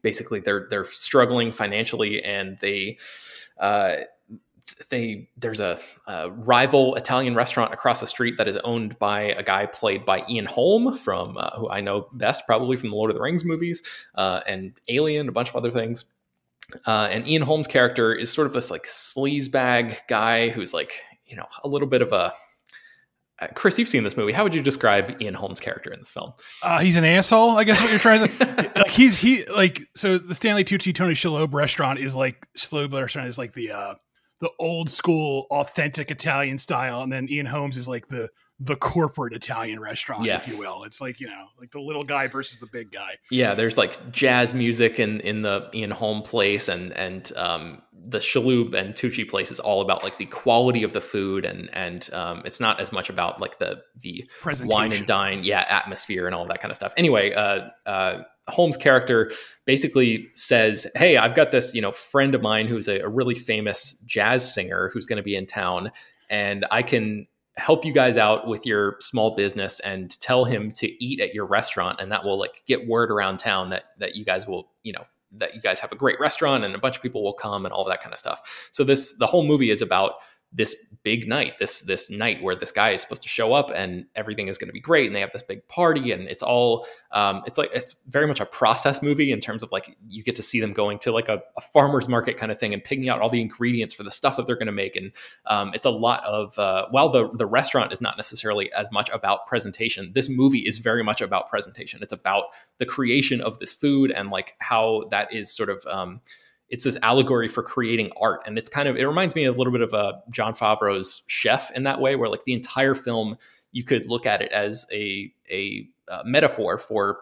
basically 0.02 0.40
they're 0.40 0.68
they're 0.70 0.90
struggling 0.92 1.52
financially 1.52 2.24
and 2.24 2.58
they 2.60 2.98
uh, 3.60 3.98
they 4.90 5.30
there's 5.38 5.60
a, 5.60 5.80
a, 6.08 6.32
rival 6.32 6.96
Italian 6.96 7.36
restaurant 7.36 7.74
across 7.74 8.00
the 8.00 8.08
street 8.08 8.38
that 8.38 8.48
is 8.48 8.58
owned 8.58 8.98
by 9.00 9.22
a 9.22 9.44
guy 9.44 9.66
played 9.66 10.06
by 10.06 10.24
Ian 10.30 10.46
Holm 10.46 10.98
from 10.98 11.38
uh, 11.38 11.52
who 11.58 11.70
I 11.70 11.82
know 11.82 12.08
best 12.14 12.46
probably 12.46 12.78
from 12.78 12.90
the 12.90 12.96
Lord 12.96 13.12
of 13.12 13.16
the 13.16 13.22
Rings 13.22 13.46
movies 13.46 13.84
uh, 14.16 14.42
and 14.48 14.74
Alien, 14.88 15.30
a 15.30 15.32
bunch 15.32 15.50
of 15.50 15.56
other 15.56 15.72
things. 15.72 16.06
Uh, 16.86 17.10
and 17.12 17.28
Ian 17.28 17.42
Holm's 17.42 17.68
character 17.68 18.14
is 18.14 18.32
sort 18.32 18.48
of 18.48 18.54
this 18.54 18.72
like 18.72 18.84
sleazebag 18.84 20.00
guy 20.08 20.50
who's 20.50 20.74
like 20.74 20.94
you 21.26 21.36
know 21.36 21.46
a 21.64 21.68
little 21.68 21.88
bit 21.88 22.02
of 22.02 22.12
a 22.12 22.34
Chris, 23.54 23.78
you've 23.80 23.90
seen 23.90 24.04
this 24.04 24.16
movie. 24.16 24.32
How 24.32 24.44
would 24.44 24.56
you 24.56 24.62
describe 24.62 25.22
Ian 25.22 25.34
Holm's 25.34 25.60
character 25.60 25.92
in 25.92 26.00
this 26.00 26.12
film? 26.12 26.34
Uh, 26.62 26.80
he's 26.80 26.96
an 26.96 27.04
asshole. 27.04 27.52
I 27.52 27.64
guess 27.64 27.82
what 27.82 27.90
you're 27.90 28.00
trying 28.00 28.28
to. 28.28 28.72
like 28.76 28.88
he's 28.88 29.18
he 29.18 29.46
like 29.46 29.82
so 29.96 30.18
the 30.18 30.36
Stanley 30.36 30.64
Tucci 30.64 30.94
Tony 30.94 31.14
Shalhoub 31.14 31.54
restaurant 31.54 32.00
is 32.00 32.16
like 32.16 32.48
Shalhoub 32.58 32.94
restaurant 32.94 33.28
is 33.28 33.38
like 33.38 33.54
the 33.54 33.72
uh 33.72 33.96
the 34.42 34.50
old 34.60 34.90
school 34.90 35.48
authentic 35.52 36.12
Italian 36.12 36.58
style, 36.58 37.02
and 37.02 37.12
then 37.12 37.30
Ian 37.30 37.46
Holmes 37.46 37.78
is 37.78 37.88
like 37.88 38.08
the 38.08 38.30
the 38.64 38.76
corporate 38.76 39.34
Italian 39.34 39.80
restaurant, 39.80 40.24
yeah. 40.24 40.36
if 40.36 40.48
you 40.48 40.56
will. 40.56 40.84
It's 40.84 41.02
like 41.02 41.20
you 41.20 41.28
know, 41.28 41.48
like 41.60 41.72
the 41.72 41.80
little 41.80 42.04
guy 42.04 42.28
versus 42.28 42.58
the 42.58 42.68
big 42.68 42.92
guy. 42.92 43.18
Yeah, 43.32 43.56
there's 43.56 43.78
like 43.78 44.12
jazz 44.12 44.54
music 44.54 45.00
in 45.00 45.20
in 45.22 45.42
the 45.42 45.70
Ian 45.74 45.92
Holm 45.92 46.22
place, 46.22 46.68
and 46.68 46.92
and 46.94 47.32
um, 47.36 47.82
the 48.08 48.20
Shalhoub 48.20 48.74
and 48.74 48.94
Tucci 48.94 49.28
place 49.28 49.52
is 49.52 49.60
all 49.60 49.82
about 49.82 50.04
like 50.04 50.18
the 50.18 50.26
quality 50.26 50.84
of 50.84 50.94
the 50.94 51.02
food, 51.02 51.46
and 51.46 51.70
and 51.74 52.10
um, 52.14 52.42
it's 52.46 52.60
not 52.60 52.80
as 52.80 52.92
much 52.92 53.10
about 53.10 53.40
like 53.40 53.60
the 53.60 53.82
the 54.00 54.30
wine 54.64 54.94
and 54.94 55.06
dine, 55.06 55.44
yeah, 55.44 55.66
atmosphere 55.70 56.26
and 56.26 56.36
all 56.36 56.46
that 56.48 56.62
kind 56.62 56.72
of 56.72 56.76
stuff. 56.76 56.94
Anyway, 56.98 57.34
uh, 57.34 57.70
uh, 57.86 58.24
Holm's 58.48 58.78
character 58.78 59.32
basically 59.66 60.30
says, 60.36 60.88
"Hey, 60.96 61.18
I've 61.18 61.36
got 61.36 61.52
this 61.52 61.74
you 61.74 61.82
know 61.82 61.92
friend 61.92 62.34
of 62.34 62.42
mine 62.42 62.68
who's 62.68 62.88
a, 62.88 63.00
a 63.00 63.10
really 63.10 63.36
famous 63.36 63.94
jazz 64.06 64.54
singer 64.54 64.90
who's 64.94 65.06
going 65.06 65.18
to 65.18 65.24
be 65.24 65.36
in 65.36 65.46
town." 65.46 65.92
And 66.30 66.66
I 66.72 66.82
can 66.82 67.28
help 67.58 67.84
you 67.86 67.92
guys 67.92 68.16
out 68.18 68.48
with 68.48 68.66
your 68.66 68.96
small 69.00 69.36
business 69.36 69.80
and 69.82 70.18
tell 70.22 70.46
him 70.46 70.72
to 70.72 70.88
eat 71.04 71.20
at 71.20 71.34
your 71.34 71.46
restaurant 71.46 72.00
and 72.00 72.12
that 72.12 72.24
will 72.24 72.40
like 72.40 72.64
get 72.66 72.88
word 72.88 73.12
around 73.12 73.38
town 73.38 73.70
that 73.70 73.84
that 74.00 74.16
you 74.16 74.24
guys 74.24 74.48
will 74.48 74.72
you 74.84 74.94
know 74.94 75.04
that 75.34 75.56
you 75.56 75.62
guys 75.62 75.80
have 75.80 75.92
a 75.92 75.96
great 75.96 76.20
restaurant 76.20 76.64
and 76.64 76.76
a 76.76 76.78
bunch 76.78 76.98
of 76.98 77.02
people 77.02 77.24
will 77.24 77.34
come 77.34 77.66
and 77.66 77.74
all 77.74 77.86
that 77.86 78.02
kind 78.02 78.14
of 78.14 78.20
stuff. 78.20 78.70
So 78.72 78.84
this 78.84 79.14
the 79.14 79.28
whole 79.28 79.46
movie 79.46 79.72
is 79.72 79.82
about 79.82 80.16
this 80.54 80.76
big 81.04 81.28
night, 81.28 81.58
this 81.60 81.82
this 81.82 82.12
night 82.12 82.44
where 82.44 82.56
this 82.56 82.72
guy 82.72 82.92
is 82.92 83.02
supposed 83.02 83.24
to 83.24 83.30
show 83.30 83.54
up 83.54 83.72
and 83.74 84.06
everything 84.16 84.48
is 84.48 84.58
going 84.58 84.68
to 84.68 84.74
be 84.74 84.80
great, 84.80 85.08
and 85.08 85.16
they 85.16 85.22
have 85.22 85.32
this 85.32 85.42
big 85.42 85.66
party, 85.68 86.12
and 86.12 86.28
it's 86.28 86.44
all 86.44 86.86
um, 87.12 87.42
it's 87.46 87.58
like 87.58 87.72
it's 87.74 87.96
very 88.08 88.28
much 88.28 88.40
a 88.40 88.46
process 88.46 89.02
movie 89.02 89.32
in 89.32 89.40
terms 89.40 89.64
of 89.64 89.72
like 89.72 89.96
you 90.10 90.24
get 90.24 90.36
to 90.36 90.44
see 90.44 90.60
them 90.60 90.74
going 90.74 91.00
to 91.00 91.12
like 91.12 91.30
a, 91.30 91.42
a 91.58 91.62
farmer's 91.62 92.08
market 92.08 92.38
kind 92.38 92.52
of 92.52 92.60
thing 92.60 92.74
and 92.74 92.84
picking 92.84 93.08
out 93.08 93.22
all 93.22 93.30
the 93.30 93.42
ingredients 93.42 93.94
for 93.94 94.04
the 94.04 94.12
stuff 94.12 94.36
that 94.36 94.46
they're 94.46 94.56
going 94.56 94.66
to 94.66 94.74
make, 94.74 94.96
and 94.96 95.12
um, 95.46 95.72
it's 95.74 95.86
a 95.86 95.90
lot 95.92 96.24
of 96.26 96.58
uh, 96.60 96.86
while 96.92 97.10
the 97.10 97.30
the 97.34 97.46
restaurant 97.46 97.94
is 97.94 98.02
not 98.02 98.18
necessarily 98.18 98.72
as 98.74 98.92
much 98.92 99.10
about 99.12 99.48
presentation, 99.48 100.12
this 100.14 100.30
movie 100.30 100.60
is 100.60 100.80
very 100.80 101.04
much 101.04 101.22
about 101.22 101.50
presentation. 101.50 102.02
It's 102.04 102.14
about 102.14 102.46
the 102.78 102.86
creation 102.86 103.40
of 103.42 103.60
this 103.60 103.72
food 103.72 104.12
and 104.12 104.30
like 104.30 104.56
how 104.60 105.06
that 105.12 105.34
is 105.34 105.52
sort 105.52 105.70
of 105.70 105.86
um, 105.88 106.22
it's 106.72 106.86
this 106.86 106.98
allegory 107.04 107.50
for 107.50 107.62
creating 107.62 108.12
art. 108.20 108.42
And 108.46 108.58
it's 108.58 108.70
kind 108.70 108.88
of 108.88 108.96
it 108.96 109.04
reminds 109.04 109.36
me 109.36 109.44
of 109.44 109.56
a 109.56 109.58
little 109.58 109.74
bit 109.74 109.82
of 109.82 109.94
uh, 109.94 110.14
jon 110.32 110.54
favreau's 110.54 111.24
chef 111.28 111.70
in 111.72 111.84
that 111.84 112.00
way 112.00 112.16
where 112.16 112.30
like 112.30 112.46
the 112.46 112.54
entire 112.54 112.96
film 112.96 113.38
you 113.74 113.84
could 113.84 114.08
look 114.08 114.26
at 114.26 114.42
it 114.42 114.52
as 114.52 114.88
a 114.92 115.32
a 115.52 115.88
uh, 116.10 116.24
metaphor 116.26 116.78
for 116.78 117.20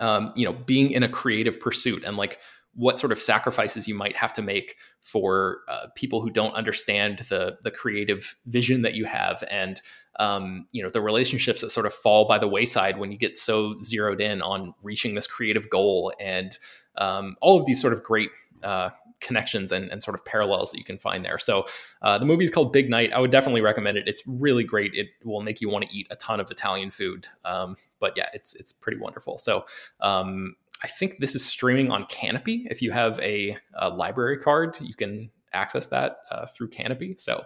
um, 0.00 0.32
you 0.36 0.44
know 0.44 0.52
being 0.52 0.90
in 0.90 1.04
a 1.04 1.08
creative 1.08 1.58
pursuit 1.58 2.02
and 2.04 2.16
like 2.16 2.38
what 2.74 2.98
sort 2.98 3.12
of 3.12 3.22
sacrifices 3.22 3.86
you 3.86 3.94
might 3.94 4.16
have 4.16 4.32
to 4.32 4.42
make 4.42 4.74
for 5.00 5.60
uh, 5.68 5.86
people 5.94 6.20
who 6.20 6.28
don't 6.30 6.54
understand 6.54 7.20
the 7.28 7.56
the 7.62 7.70
creative 7.70 8.34
vision 8.46 8.82
that 8.82 8.94
you 8.94 9.04
have. 9.04 9.44
And 9.48 9.80
um, 10.18 10.66
you 10.72 10.82
know 10.82 10.90
the 10.90 11.00
relationships 11.00 11.60
that 11.60 11.70
sort 11.70 11.86
of 11.86 11.94
fall 11.94 12.26
by 12.26 12.38
the 12.38 12.48
wayside 12.48 12.98
when 12.98 13.12
you 13.12 13.18
get 13.18 13.36
so 13.36 13.80
zeroed 13.82 14.20
in 14.20 14.42
on 14.42 14.74
reaching 14.82 15.14
this 15.14 15.28
creative 15.28 15.70
goal 15.70 16.12
and 16.18 16.58
um, 16.96 17.36
all 17.40 17.58
of 17.58 17.66
these 17.66 17.80
sort 17.80 17.92
of 17.92 18.02
great 18.02 18.30
uh, 18.64 18.90
connections 19.20 19.72
and, 19.72 19.90
and, 19.90 20.02
sort 20.02 20.14
of 20.14 20.24
parallels 20.24 20.70
that 20.70 20.78
you 20.78 20.84
can 20.84 20.98
find 20.98 21.24
there. 21.24 21.38
So 21.38 21.66
uh, 22.02 22.18
the 22.18 22.26
movie 22.26 22.44
is 22.44 22.50
called 22.50 22.72
Big 22.72 22.90
Night. 22.90 23.12
I 23.12 23.20
would 23.20 23.30
definitely 23.30 23.62
recommend 23.62 23.96
it. 23.96 24.06
It's 24.06 24.22
really 24.26 24.64
great. 24.64 24.94
It 24.94 25.08
will 25.24 25.40
make 25.40 25.60
you 25.60 25.68
want 25.68 25.88
to 25.88 25.96
eat 25.96 26.06
a 26.10 26.16
ton 26.16 26.40
of 26.40 26.50
Italian 26.50 26.90
food. 26.90 27.26
Um, 27.44 27.76
but 28.00 28.12
yeah, 28.16 28.28
it's 28.34 28.54
it's 28.54 28.72
pretty 28.72 28.98
wonderful. 28.98 29.38
So 29.38 29.64
um, 30.00 30.56
I 30.82 30.88
think 30.88 31.18
this 31.18 31.34
is 31.34 31.44
streaming 31.44 31.90
on 31.90 32.04
Kanopy. 32.04 32.66
If 32.70 32.82
you 32.82 32.90
have 32.92 33.18
a, 33.20 33.56
a 33.74 33.88
library 33.88 34.38
card, 34.38 34.76
you 34.80 34.94
can 34.94 35.30
access 35.54 35.86
that 35.86 36.18
uh, 36.30 36.46
through 36.46 36.70
Kanopy. 36.70 37.18
So 37.18 37.44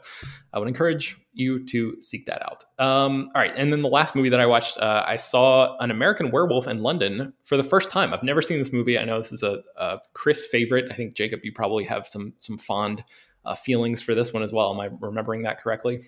I 0.52 0.58
would 0.58 0.68
encourage 0.68 1.16
you 1.32 1.64
to 1.66 2.00
seek 2.00 2.26
that 2.26 2.42
out. 2.42 2.64
Um, 2.78 3.30
all 3.34 3.40
right. 3.40 3.52
And 3.56 3.72
then 3.72 3.82
the 3.82 3.88
last 3.88 4.14
movie 4.14 4.28
that 4.28 4.40
I 4.40 4.46
watched, 4.46 4.78
uh, 4.78 5.04
I 5.06 5.16
saw 5.16 5.76
An 5.78 5.90
American 5.90 6.30
Werewolf 6.30 6.66
in 6.66 6.82
London 6.82 7.32
for 7.44 7.56
the 7.56 7.62
first 7.62 7.90
time. 7.90 8.12
I've 8.12 8.22
never 8.22 8.42
seen 8.42 8.58
this 8.58 8.72
movie. 8.72 8.98
I 8.98 9.04
know 9.04 9.18
this 9.18 9.32
is 9.32 9.42
a, 9.42 9.62
a 9.76 9.98
Chris 10.14 10.46
favorite. 10.46 10.90
I 10.90 10.94
think, 10.94 11.14
Jacob, 11.14 11.40
you 11.44 11.52
probably 11.52 11.84
have 11.84 12.06
some, 12.06 12.34
some 12.38 12.58
fond 12.58 13.04
uh, 13.44 13.54
feelings 13.54 14.02
for 14.02 14.14
this 14.14 14.32
one 14.32 14.42
as 14.42 14.52
well. 14.52 14.72
Am 14.72 14.80
I 14.80 14.90
remembering 15.00 15.42
that 15.42 15.60
correctly? 15.60 16.02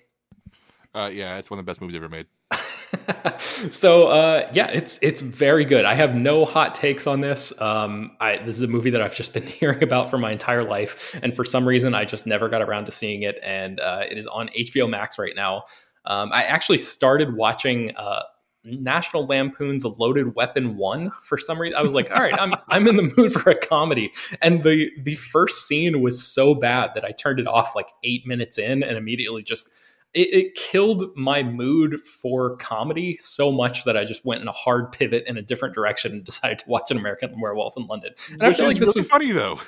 Uh, 0.94 1.10
yeah, 1.12 1.38
it's 1.38 1.50
one 1.50 1.58
of 1.58 1.64
the 1.64 1.70
best 1.70 1.80
movies 1.80 1.96
ever 1.96 2.08
made. 2.08 2.26
so 3.70 4.08
uh, 4.08 4.50
yeah, 4.52 4.68
it's 4.68 4.98
it's 5.02 5.20
very 5.20 5.64
good. 5.64 5.84
I 5.84 5.94
have 5.94 6.14
no 6.14 6.44
hot 6.44 6.74
takes 6.74 7.06
on 7.06 7.20
this. 7.20 7.58
Um, 7.60 8.12
I, 8.20 8.38
this 8.38 8.56
is 8.56 8.62
a 8.62 8.68
movie 8.68 8.90
that 8.90 9.02
I've 9.02 9.14
just 9.14 9.32
been 9.32 9.46
hearing 9.46 9.82
about 9.82 10.10
for 10.10 10.18
my 10.18 10.32
entire 10.32 10.64
life, 10.64 11.18
and 11.22 11.34
for 11.34 11.44
some 11.44 11.66
reason, 11.66 11.94
I 11.94 12.04
just 12.04 12.26
never 12.26 12.48
got 12.48 12.62
around 12.62 12.86
to 12.86 12.90
seeing 12.90 13.22
it. 13.22 13.38
And 13.42 13.80
uh, 13.80 14.04
it 14.08 14.18
is 14.18 14.26
on 14.26 14.48
HBO 14.48 14.88
Max 14.88 15.18
right 15.18 15.34
now. 15.34 15.64
Um, 16.04 16.30
I 16.32 16.44
actually 16.44 16.78
started 16.78 17.36
watching 17.36 17.94
uh, 17.96 18.22
National 18.64 19.26
Lampoon's 19.26 19.84
Loaded 19.84 20.34
Weapon 20.34 20.76
One 20.76 21.10
for 21.10 21.38
some 21.38 21.60
reason. 21.60 21.76
I 21.76 21.82
was 21.82 21.94
like, 21.94 22.10
all 22.14 22.22
right, 22.22 22.38
I'm 22.38 22.54
I'm 22.68 22.86
in 22.88 22.96
the 22.96 23.12
mood 23.16 23.32
for 23.32 23.50
a 23.50 23.58
comedy. 23.58 24.12
And 24.42 24.62
the 24.62 24.90
the 25.02 25.14
first 25.14 25.66
scene 25.66 26.00
was 26.00 26.22
so 26.22 26.54
bad 26.54 26.92
that 26.94 27.04
I 27.04 27.12
turned 27.12 27.40
it 27.40 27.46
off 27.46 27.74
like 27.74 27.88
eight 28.04 28.26
minutes 28.26 28.58
in 28.58 28.82
and 28.82 28.96
immediately 28.96 29.42
just 29.42 29.70
it, 30.14 30.34
it, 30.34 30.54
killed 30.54 31.16
my 31.16 31.42
mood 31.42 32.00
for 32.00 32.56
comedy 32.56 33.16
so 33.18 33.52
much 33.52 33.84
that 33.84 33.96
I 33.96 34.04
just 34.04 34.24
went 34.24 34.42
in 34.42 34.48
a 34.48 34.52
hard 34.52 34.90
pivot 34.92 35.24
in 35.26 35.36
a 35.36 35.42
different 35.42 35.74
direction 35.74 36.12
and 36.12 36.24
decided 36.30 36.58
to 36.60 36.68
watch 36.68 36.90
an 36.90 36.96
American 36.96 37.40
Werewolf 37.40 37.76
in 37.76 37.86
London. 37.86 38.12
And 38.30 38.42
Which 38.42 38.50
I 38.50 38.52
feel 38.54 38.66
like 38.66 38.76
this 38.76 38.88
really 38.88 39.00
was 39.00 39.08
funny 39.08 39.32
though. 39.32 39.60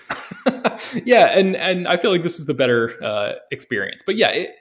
yeah, 1.04 1.38
and 1.38 1.56
and 1.56 1.86
I 1.86 1.96
feel 1.96 2.10
like 2.10 2.22
this 2.22 2.38
is 2.38 2.46
the 2.46 2.54
better 2.54 3.02
uh, 3.02 3.34
experience. 3.50 4.02
But 4.04 4.16
yeah, 4.16 4.30
it, 4.30 4.56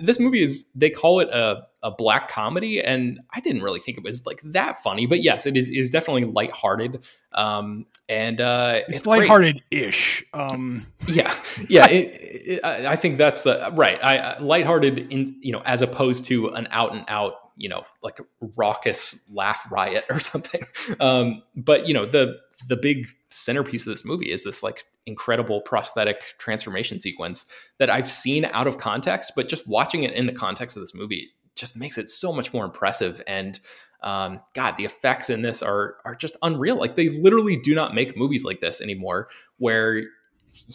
this 0.00 0.18
movie 0.18 0.42
is 0.42 0.66
they 0.74 0.90
call 0.90 1.20
it 1.20 1.28
a, 1.28 1.66
a 1.82 1.90
black 1.90 2.28
comedy 2.28 2.80
and 2.80 3.20
i 3.32 3.40
didn't 3.40 3.62
really 3.62 3.80
think 3.80 3.96
it 3.98 4.04
was 4.04 4.26
like 4.26 4.40
that 4.44 4.82
funny 4.82 5.06
but 5.06 5.22
yes 5.22 5.46
it 5.46 5.56
is 5.56 5.70
is 5.70 5.90
definitely 5.90 6.24
lighthearted 6.24 7.02
um 7.32 7.86
and 8.08 8.40
uh 8.40 8.80
it's, 8.88 8.98
it's 8.98 9.06
lighthearted-ish 9.06 10.24
um. 10.34 10.86
Yeah 11.08 11.34
yeah 11.68 11.86
it, 11.86 12.58
it, 12.58 12.64
i 12.64 12.96
think 12.96 13.18
that's 13.18 13.42
the 13.42 13.72
right 13.74 13.98
i 14.02 14.38
lighthearted 14.38 15.12
in 15.12 15.36
you 15.40 15.52
know 15.52 15.62
as 15.64 15.82
opposed 15.82 16.26
to 16.26 16.48
an 16.48 16.68
out 16.70 16.94
and 16.94 17.04
out 17.08 17.34
you 17.60 17.68
know 17.68 17.84
like 18.02 18.18
a 18.18 18.24
raucous 18.56 19.28
laugh 19.32 19.70
riot 19.70 20.04
or 20.08 20.18
something 20.32 20.62
um 20.98 21.42
but 21.54 21.86
you 21.86 21.94
know 21.94 22.06
the 22.06 22.36
the 22.68 22.76
big 22.76 23.06
centerpiece 23.30 23.86
of 23.86 23.90
this 23.90 24.04
movie 24.04 24.30
is 24.30 24.44
this 24.44 24.62
like 24.62 24.84
incredible 25.06 25.60
prosthetic 25.60 26.22
transformation 26.38 27.00
sequence 27.00 27.46
that 27.78 27.90
I've 27.90 28.10
seen 28.10 28.44
out 28.44 28.66
of 28.66 28.78
context, 28.78 29.32
but 29.34 29.48
just 29.48 29.66
watching 29.66 30.02
it 30.02 30.12
in 30.12 30.26
the 30.26 30.32
context 30.32 30.76
of 30.76 30.82
this 30.82 30.94
movie 30.94 31.30
just 31.54 31.76
makes 31.76 31.98
it 31.98 32.08
so 32.08 32.32
much 32.32 32.52
more 32.52 32.64
impressive. 32.64 33.22
And 33.26 33.58
um, 34.02 34.40
God, 34.54 34.76
the 34.76 34.84
effects 34.84 35.28
in 35.28 35.42
this 35.42 35.62
are 35.62 35.96
are 36.04 36.14
just 36.14 36.36
unreal. 36.42 36.76
Like 36.76 36.96
they 36.96 37.10
literally 37.10 37.56
do 37.56 37.74
not 37.74 37.94
make 37.94 38.16
movies 38.16 38.44
like 38.44 38.60
this 38.60 38.80
anymore, 38.80 39.28
where 39.58 40.04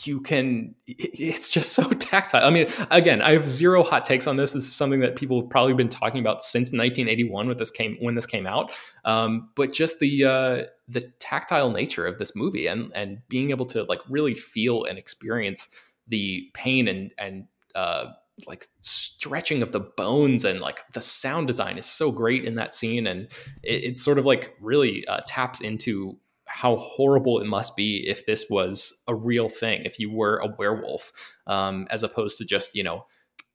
you 0.04 0.22
can 0.22 0.76
it's 0.88 1.50
just 1.50 1.74
so 1.74 1.90
tactile. 1.90 2.46
I 2.46 2.50
mean 2.50 2.68
again 2.92 3.22
i 3.22 3.32
have 3.32 3.48
zero 3.48 3.84
hot 3.84 4.06
takes 4.06 4.28
on 4.28 4.38
this. 4.38 4.52
This 4.52 4.66
is 4.66 4.74
something 4.74 5.00
that 5.02 5.16
people 5.16 5.42
have 5.42 5.50
probably 5.50 5.74
been 5.74 5.90
talking 5.90 6.20
about 6.20 6.44
since 6.44 6.68
1981 6.68 7.48
when 7.48 7.58
this 7.58 7.72
came 7.72 7.98
when 8.00 8.16
this 8.16 8.26
came 8.26 8.48
out. 8.48 8.72
Um, 9.04 9.50
but 9.56 9.74
just 9.74 10.00
the 10.00 10.24
uh, 10.24 10.64
the 10.88 11.02
tactile 11.20 11.72
nature 11.72 12.06
of 12.06 12.20
this 12.20 12.36
movie 12.36 12.68
and 12.68 12.92
and 12.96 13.20
being 13.28 13.50
able 13.50 13.66
to 13.68 13.84
like 13.84 14.00
really 14.10 14.36
feel 14.36 14.86
and 14.86 14.98
experience 14.98 15.70
the 16.08 16.50
pain 16.54 16.88
and 16.88 17.12
and 17.18 17.48
uh, 17.74 18.12
like 18.48 18.68
stretching 18.82 19.62
of 19.62 19.72
the 19.72 19.80
bones 19.80 20.44
and 20.44 20.60
like 20.60 20.82
the 20.94 21.02
sound 21.02 21.48
design 21.48 21.78
is 21.78 21.86
so 21.86 22.12
great 22.12 22.44
in 22.44 22.56
that 22.56 22.76
scene. 22.76 23.08
And 23.08 23.28
it, 23.64 23.84
it's 23.84 24.04
sort 24.04 24.20
of 24.20 24.26
like 24.26 24.56
really 24.60 25.08
uh, 25.08 25.22
taps 25.26 25.62
into 25.62 26.18
how 26.48 26.76
horrible 26.78 27.40
it 27.40 27.48
must 27.48 27.76
be 27.76 28.08
if 28.08 28.26
this 28.26 28.50
was 28.50 29.04
a 29.08 29.16
real 29.16 29.50
thing, 29.50 29.82
if 29.84 30.00
you 30.00 30.12
were 30.12 30.38
a 30.38 30.48
werewolf, 30.58 31.12
um, 31.48 31.88
as 31.90 32.04
opposed 32.04 32.38
to 32.38 32.46
just, 32.46 32.76
you 32.76 32.84
know, 32.84 33.06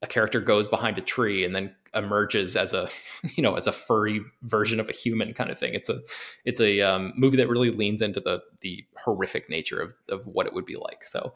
a 0.02 0.06
character 0.06 0.40
goes 0.40 0.66
behind 0.66 0.98
a 0.98 1.02
tree 1.02 1.44
and 1.44 1.54
then 1.54 1.74
emerges 1.94 2.56
as 2.56 2.72
a, 2.72 2.88
you 3.36 3.42
know, 3.42 3.54
as 3.54 3.66
a 3.66 3.72
furry 3.72 4.20
version 4.42 4.80
of 4.80 4.88
a 4.88 4.92
human 4.92 5.34
kind 5.34 5.50
of 5.50 5.58
thing. 5.58 5.74
It's 5.74 5.88
a, 5.88 6.00
it's 6.44 6.60
a 6.60 6.80
um, 6.80 7.12
movie 7.16 7.36
that 7.36 7.48
really 7.48 7.70
leans 7.70 8.02
into 8.02 8.20
the 8.20 8.40
the 8.60 8.84
horrific 8.96 9.48
nature 9.48 9.80
of 9.80 9.94
of 10.08 10.26
what 10.26 10.46
it 10.46 10.54
would 10.54 10.66
be 10.66 10.76
like. 10.76 11.04
So, 11.04 11.34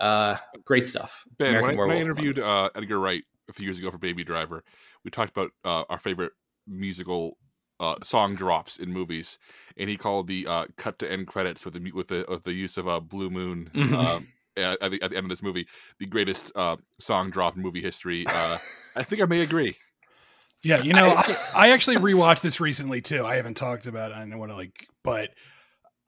uh, 0.00 0.36
great 0.64 0.88
stuff. 0.88 1.24
Ben, 1.38 1.56
American 1.56 1.76
when 1.78 1.78
I, 1.78 1.88
when 1.88 1.96
I 1.96 2.00
interviewed 2.00 2.38
uh, 2.38 2.70
Edgar 2.74 2.98
Wright 2.98 3.22
a 3.48 3.52
few 3.52 3.64
years 3.66 3.78
ago 3.78 3.90
for 3.90 3.98
Baby 3.98 4.24
Driver, 4.24 4.64
we 5.04 5.10
talked 5.10 5.30
about 5.36 5.52
uh, 5.64 5.84
our 5.88 5.98
favorite 5.98 6.32
musical 6.66 7.36
uh, 7.80 7.96
song 8.02 8.34
drops 8.34 8.78
in 8.78 8.92
movies, 8.92 9.38
and 9.76 9.90
he 9.90 9.96
called 9.96 10.28
the 10.28 10.46
uh, 10.46 10.66
cut 10.76 10.98
to 11.00 11.10
end 11.10 11.26
credits 11.26 11.64
with 11.64 11.74
the 11.74 11.92
with 11.92 12.08
the 12.08 12.24
with 12.28 12.44
the 12.44 12.52
use 12.52 12.76
of 12.76 12.86
a 12.86 12.92
uh, 12.92 13.00
Blue 13.00 13.30
Moon. 13.30 13.70
Mm-hmm. 13.74 13.94
Um, 13.94 14.28
at, 14.58 14.90
the, 14.90 15.02
at 15.02 15.10
the 15.10 15.16
end 15.18 15.26
of 15.26 15.28
this 15.28 15.42
movie, 15.42 15.66
the 15.98 16.06
greatest 16.06 16.50
uh, 16.56 16.76
song 16.98 17.30
drop 17.30 17.56
in 17.56 17.62
movie 17.62 17.82
history. 17.82 18.26
Uh, 18.26 18.56
I 18.96 19.02
think 19.02 19.20
I 19.20 19.26
may 19.26 19.42
agree. 19.42 19.76
Yeah, 20.64 20.82
you 20.82 20.94
know, 20.94 21.10
I, 21.10 21.36
I, 21.54 21.70
actually 21.70 21.96
rewatched 21.96 22.40
this 22.40 22.58
recently 22.58 23.02
too. 23.02 23.24
I 23.24 23.36
haven't 23.36 23.58
talked 23.58 23.86
about 23.86 24.10
it. 24.10 24.14
I 24.16 24.20
don't 24.20 24.38
want 24.38 24.50
to 24.50 24.56
like, 24.56 24.88
but 25.04 25.30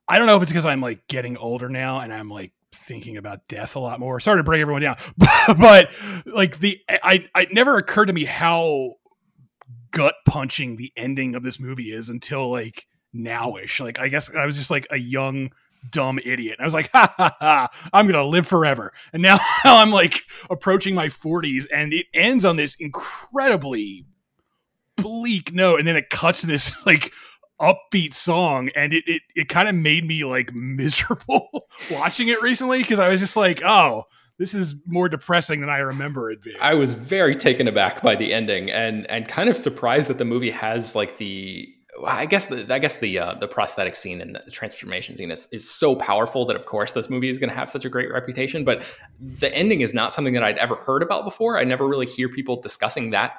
I 0.09 0.19
don't 0.19 0.27
know 0.27 0.37
if 0.37 0.43
it's 0.43 0.51
because 0.51 0.67
I'm 0.67 0.81
like 0.81 1.07
getting 1.07 1.37
older 1.37 1.69
now 1.69 2.01
and 2.01 2.13
I'm 2.13 2.31
like 2.31 2.53
thinking 2.73 3.17
about 3.19 3.47
death 3.49 3.77
a 3.77 3.79
lot 3.79 4.01
more. 4.01 4.19
Sorry 4.19 4.39
to 4.39 4.43
bring 4.43 4.61
everyone 4.61 4.83
down, 4.83 4.97
but 5.47 5.91
like 6.27 6.59
the 6.59 6.81
I, 6.89 7.29
I 7.35 7.43
it 7.43 7.53
never 7.53 7.77
occurred 7.77 8.07
to 8.07 8.13
me 8.13 8.25
how 8.25 8.95
gut 9.91 10.15
punching 10.27 10.77
the 10.77 10.93
ending 10.97 11.35
of 11.35 11.43
this 11.43 11.59
movie 11.59 11.93
is 11.93 12.09
until 12.09 12.51
like 12.51 12.87
nowish. 13.15 13.81
Like 13.81 13.99
I 13.99 14.09
guess 14.09 14.35
I 14.35 14.47
was 14.47 14.57
just 14.57 14.71
like 14.71 14.87
a 14.91 14.97
young 14.97 15.51
dumb 15.91 16.19
idiot. 16.25 16.57
I 16.61 16.65
was 16.65 16.75
like, 16.75 16.91
ha 16.93 17.13
ha 17.17 17.37
ha, 17.41 17.69
I'm 17.93 18.07
gonna 18.07 18.25
live 18.25 18.47
forever. 18.47 18.93
And 19.13 19.23
now, 19.23 19.37
now 19.65 19.79
I'm 19.79 19.91
like 19.91 20.23
approaching 20.51 20.95
my 20.95 21.09
40s, 21.09 21.67
and 21.73 21.93
it 21.93 22.07
ends 22.15 22.45
on 22.45 22.57
this 22.57 22.75
incredibly 22.79 24.07
bleak 24.97 25.53
note, 25.53 25.79
and 25.79 25.89
then 25.89 25.97
it 25.97 26.11
cuts 26.11 26.43
this 26.43 26.75
like 26.87 27.13
upbeat 27.61 28.15
song, 28.15 28.71
and 28.75 28.93
it 28.93 29.05
it, 29.07 29.23
it 29.35 29.49
kind 29.49 29.69
of 29.69 29.75
made 29.75 30.07
me 30.07 30.25
like 30.25 30.55
miserable 30.55 31.67
watching 31.91 32.29
it 32.29 32.43
recently 32.43 32.79
because 32.79 32.99
I 32.99 33.09
was 33.09 33.21
just 33.21 33.37
like, 33.37 33.63
oh, 33.65 34.05
this 34.38 34.55
is 34.55 34.77
more 34.87 35.09
depressing 35.09 35.61
than 35.61 35.68
I 35.68 35.79
remember 35.79 36.31
it 36.31 36.42
being. 36.42 36.57
I 36.61 36.74
was 36.74 36.94
very 36.94 37.35
taken 37.35 37.66
aback 37.66 38.03
by 38.03 38.14
the 38.14 38.33
ending 38.33 38.70
and 38.70 39.09
and 39.11 39.27
kind 39.29 39.48
of 39.48 39.57
surprised 39.57 40.09
that 40.09 40.18
the 40.18 40.24
movie 40.24 40.51
has 40.51 40.94
like 40.94 41.18
the 41.18 41.74
I 42.07 42.27
guess 42.27 42.46
the 42.46 42.72
I 42.72 42.79
guess 42.79 42.98
the 42.98 43.18
uh, 43.18 43.35
the 43.35 43.48
prosthetic 43.48 43.96
scene 43.96 44.20
and 44.20 44.37
the 44.46 44.51
transformation 44.51 45.16
scene 45.16 45.31
is, 45.31 45.48
is 45.51 45.68
so 45.68 45.96
powerful 45.96 46.46
that 46.46 46.57
of 46.57 46.66
course 46.66 46.92
this 46.92 47.11
movie 47.11 47.29
is 47.29 47.38
going 47.38 47.51
to 47.51 47.57
have 47.57 47.68
such 47.68 47.85
a 47.85 47.88
great 47.88 48.12
reputation. 48.12 48.64
But 48.64 48.85
the 49.20 49.53
ending 49.55 49.81
is 49.81 49.92
not 49.92 50.12
something 50.12 50.35
that 50.35 50.44
I'd 50.44 50.59
ever 50.59 50.77
heard 50.77 51.03
about 51.03 51.24
before. 51.24 51.59
I 51.59 51.64
never 51.64 51.88
really 51.88 52.07
hear 52.07 52.29
people 52.29 52.61
discussing 52.61 53.11
that 53.11 53.35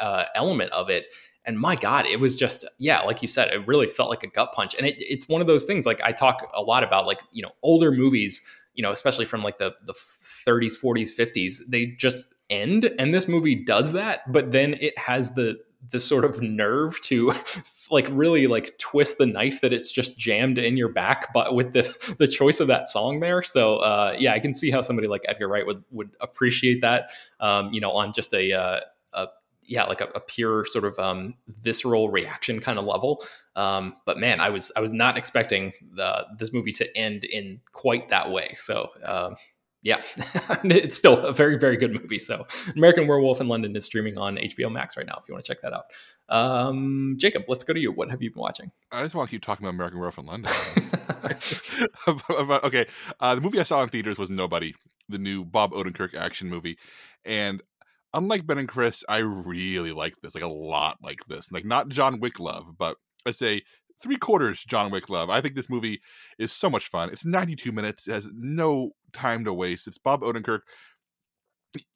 uh, 0.00 0.24
element 0.34 0.70
of 0.72 0.90
it. 0.90 1.06
And 1.44 1.58
my 1.58 1.74
God, 1.74 2.06
it 2.06 2.20
was 2.20 2.36
just 2.36 2.66
yeah, 2.78 3.00
like 3.00 3.22
you 3.22 3.28
said, 3.28 3.48
it 3.48 3.66
really 3.66 3.88
felt 3.88 4.10
like 4.10 4.22
a 4.22 4.28
gut 4.28 4.52
punch. 4.52 4.74
And 4.74 4.86
it, 4.86 4.96
it's 4.98 5.28
one 5.28 5.40
of 5.40 5.46
those 5.46 5.64
things. 5.64 5.86
Like 5.86 6.00
I 6.02 6.12
talk 6.12 6.50
a 6.54 6.60
lot 6.60 6.84
about 6.84 7.06
like 7.06 7.20
you 7.32 7.42
know 7.42 7.52
older 7.62 7.90
movies 7.90 8.42
you 8.74 8.82
know, 8.82 8.90
especially 8.90 9.26
from 9.26 9.42
like 9.42 9.58
the 9.58 9.74
the 9.84 9.92
30s, 9.92 10.74
40s, 10.82 11.08
50s, 11.16 11.58
they 11.68 11.86
just 11.86 12.26
end. 12.50 12.90
And 12.98 13.14
this 13.14 13.28
movie 13.28 13.54
does 13.54 13.92
that, 13.92 14.30
but 14.30 14.52
then 14.52 14.74
it 14.80 14.96
has 14.98 15.34
the 15.34 15.58
the 15.90 15.98
sort 15.98 16.24
of 16.24 16.40
nerve 16.40 17.00
to 17.02 17.34
like 17.90 18.06
really 18.10 18.46
like 18.46 18.76
twist 18.78 19.18
the 19.18 19.26
knife 19.26 19.60
that 19.60 19.72
it's 19.72 19.90
just 19.90 20.16
jammed 20.16 20.56
in 20.56 20.76
your 20.76 20.88
back 20.88 21.32
but 21.32 21.54
with 21.54 21.72
the 21.72 22.14
the 22.18 22.26
choice 22.26 22.60
of 22.60 22.68
that 22.68 22.88
song 22.88 23.18
there 23.18 23.42
so 23.42 23.78
uh 23.78 24.14
yeah 24.16 24.32
i 24.32 24.38
can 24.38 24.54
see 24.54 24.70
how 24.70 24.80
somebody 24.80 25.08
like 25.08 25.22
edgar 25.26 25.48
wright 25.48 25.66
would 25.66 25.82
would 25.90 26.10
appreciate 26.20 26.80
that 26.80 27.08
um 27.40 27.72
you 27.72 27.80
know 27.80 27.90
on 27.90 28.12
just 28.12 28.32
a 28.32 28.52
uh, 28.52 28.80
yeah 29.64 29.84
like 29.84 30.00
a, 30.00 30.08
a 30.14 30.20
pure 30.20 30.64
sort 30.64 30.84
of 30.84 30.98
um 30.98 31.34
visceral 31.48 32.10
reaction 32.10 32.60
kind 32.60 32.78
of 32.78 32.84
level 32.84 33.24
um, 33.54 33.96
but 34.06 34.18
man, 34.18 34.40
I 34.40 34.50
was 34.50 34.72
I 34.76 34.80
was 34.80 34.92
not 34.92 35.16
expecting 35.16 35.72
the, 35.94 36.26
this 36.38 36.52
movie 36.52 36.72
to 36.72 36.96
end 36.96 37.24
in 37.24 37.60
quite 37.72 38.08
that 38.08 38.30
way. 38.30 38.54
So 38.56 38.90
um, 39.04 39.36
yeah, 39.82 40.02
it's 40.64 40.96
still 40.96 41.18
a 41.18 41.32
very 41.32 41.58
very 41.58 41.76
good 41.76 41.92
movie. 41.92 42.18
So 42.18 42.46
American 42.76 43.06
Werewolf 43.06 43.40
in 43.40 43.48
London 43.48 43.76
is 43.76 43.84
streaming 43.84 44.16
on 44.16 44.36
HBO 44.36 44.72
Max 44.72 44.96
right 44.96 45.06
now. 45.06 45.18
If 45.20 45.28
you 45.28 45.34
want 45.34 45.44
to 45.44 45.52
check 45.52 45.62
that 45.62 45.72
out, 45.72 45.84
um, 46.28 47.16
Jacob, 47.18 47.44
let's 47.48 47.64
go 47.64 47.74
to 47.74 47.80
you. 47.80 47.92
What 47.92 48.10
have 48.10 48.22
you 48.22 48.30
been 48.30 48.40
watching? 48.40 48.70
I 48.90 49.02
just 49.02 49.14
want 49.14 49.28
to 49.28 49.36
keep 49.36 49.42
talking 49.42 49.66
about 49.66 49.74
American 49.74 49.98
Werewolf 49.98 50.18
in 50.18 50.26
London. 50.26 50.52
okay, 52.64 52.86
uh, 53.20 53.34
the 53.34 53.40
movie 53.40 53.60
I 53.60 53.64
saw 53.64 53.82
in 53.82 53.90
theaters 53.90 54.18
was 54.18 54.30
Nobody, 54.30 54.74
the 55.08 55.18
new 55.18 55.44
Bob 55.44 55.72
Odenkirk 55.72 56.14
action 56.14 56.48
movie, 56.48 56.78
and 57.24 57.62
unlike 58.14 58.46
Ben 58.46 58.58
and 58.58 58.68
Chris, 58.68 59.04
I 59.08 59.18
really 59.18 59.92
like 59.92 60.14
this, 60.22 60.34
like 60.34 60.44
a 60.44 60.48
lot 60.48 60.98
like 61.02 61.20
this. 61.28 61.50
Like 61.52 61.64
not 61.64 61.88
John 61.88 62.20
Wick 62.20 62.38
love, 62.38 62.66
but 62.78 62.96
I'd 63.26 63.36
say 63.36 63.62
three 64.02 64.16
quarters 64.16 64.64
John 64.64 64.90
Wick 64.90 65.08
love. 65.08 65.30
I 65.30 65.40
think 65.40 65.54
this 65.54 65.70
movie 65.70 66.00
is 66.38 66.52
so 66.52 66.68
much 66.68 66.88
fun. 66.88 67.10
It's 67.10 67.24
92 67.24 67.72
minutes, 67.72 68.08
it 68.08 68.12
has 68.12 68.30
no 68.34 68.90
time 69.12 69.44
to 69.44 69.52
waste. 69.52 69.86
It's 69.86 69.98
Bob 69.98 70.22
Odenkirk. 70.22 70.60